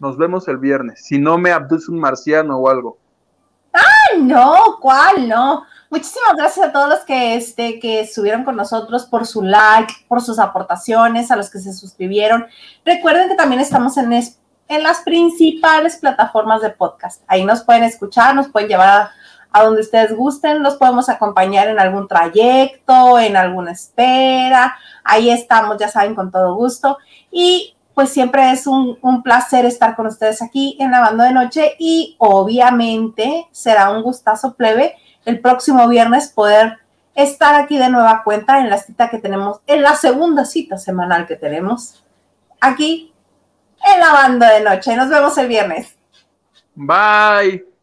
Nos 0.00 0.18
vemos 0.18 0.48
el 0.48 0.58
viernes. 0.58 1.04
Si 1.04 1.18
no 1.18 1.38
me 1.38 1.52
abduce 1.52 1.88
un 1.88 2.00
marciano 2.00 2.58
o 2.58 2.68
algo. 2.68 2.98
¡Ay, 3.72 4.22
no! 4.22 4.78
¿Cuál? 4.80 5.28
No. 5.28 5.62
Muchísimas 5.94 6.34
gracias 6.36 6.66
a 6.66 6.72
todos 6.72 6.88
los 6.88 6.98
que, 7.04 7.36
este, 7.36 7.78
que 7.78 8.00
estuvieron 8.00 8.42
con 8.42 8.56
nosotros 8.56 9.04
por 9.04 9.28
su 9.28 9.42
like, 9.42 9.94
por 10.08 10.20
sus 10.20 10.40
aportaciones, 10.40 11.30
a 11.30 11.36
los 11.36 11.50
que 11.50 11.60
se 11.60 11.72
suscribieron. 11.72 12.46
Recuerden 12.84 13.28
que 13.28 13.36
también 13.36 13.60
estamos 13.60 13.96
en, 13.96 14.12
en 14.12 14.82
las 14.82 15.02
principales 15.02 15.96
plataformas 15.98 16.62
de 16.62 16.70
podcast. 16.70 17.22
Ahí 17.28 17.44
nos 17.44 17.62
pueden 17.62 17.84
escuchar, 17.84 18.34
nos 18.34 18.48
pueden 18.48 18.70
llevar 18.70 19.10
a, 19.52 19.62
donde 19.62 19.82
ustedes 19.82 20.16
gusten, 20.16 20.64
los 20.64 20.74
podemos 20.74 21.08
acompañar 21.08 21.68
en 21.68 21.78
algún 21.78 22.08
trayecto, 22.08 23.20
en 23.20 23.36
alguna 23.36 23.70
espera. 23.70 24.76
Ahí 25.04 25.30
estamos, 25.30 25.76
ya 25.78 25.86
saben, 25.86 26.16
con 26.16 26.32
todo 26.32 26.56
gusto. 26.56 26.98
Y 27.30 27.76
pues 27.94 28.10
siempre 28.10 28.50
es 28.50 28.66
un, 28.66 28.98
placer 29.22 29.64
estar 29.64 29.94
con 29.94 30.08
ustedes 30.08 30.42
aquí 30.42 30.76
en 30.80 30.90
la 30.90 30.98
banda 30.98 31.26
de 31.26 31.32
noche 31.32 31.76
y 31.78 32.16
obviamente 32.18 33.46
será 33.52 33.90
un 33.90 34.02
gustazo 34.02 34.54
plebe 34.54 34.96
el 35.24 35.40
próximo 35.40 35.88
viernes 35.88 36.28
poder 36.28 36.78
estar 37.14 37.54
aquí 37.54 37.78
de 37.78 37.88
nueva 37.88 38.22
cuenta 38.24 38.58
en 38.58 38.70
la 38.70 38.78
cita 38.78 39.08
que 39.08 39.18
tenemos, 39.18 39.60
en 39.66 39.82
la 39.82 39.94
segunda 39.94 40.44
cita 40.44 40.78
semanal 40.78 41.26
que 41.26 41.36
tenemos 41.36 42.04
aquí 42.60 43.12
en 43.84 44.00
la 44.00 44.12
banda 44.12 44.52
de 44.52 44.60
noche. 44.62 44.96
Nos 44.96 45.08
vemos 45.08 45.36
el 45.38 45.48
viernes. 45.48 45.96
Bye. 46.74 47.73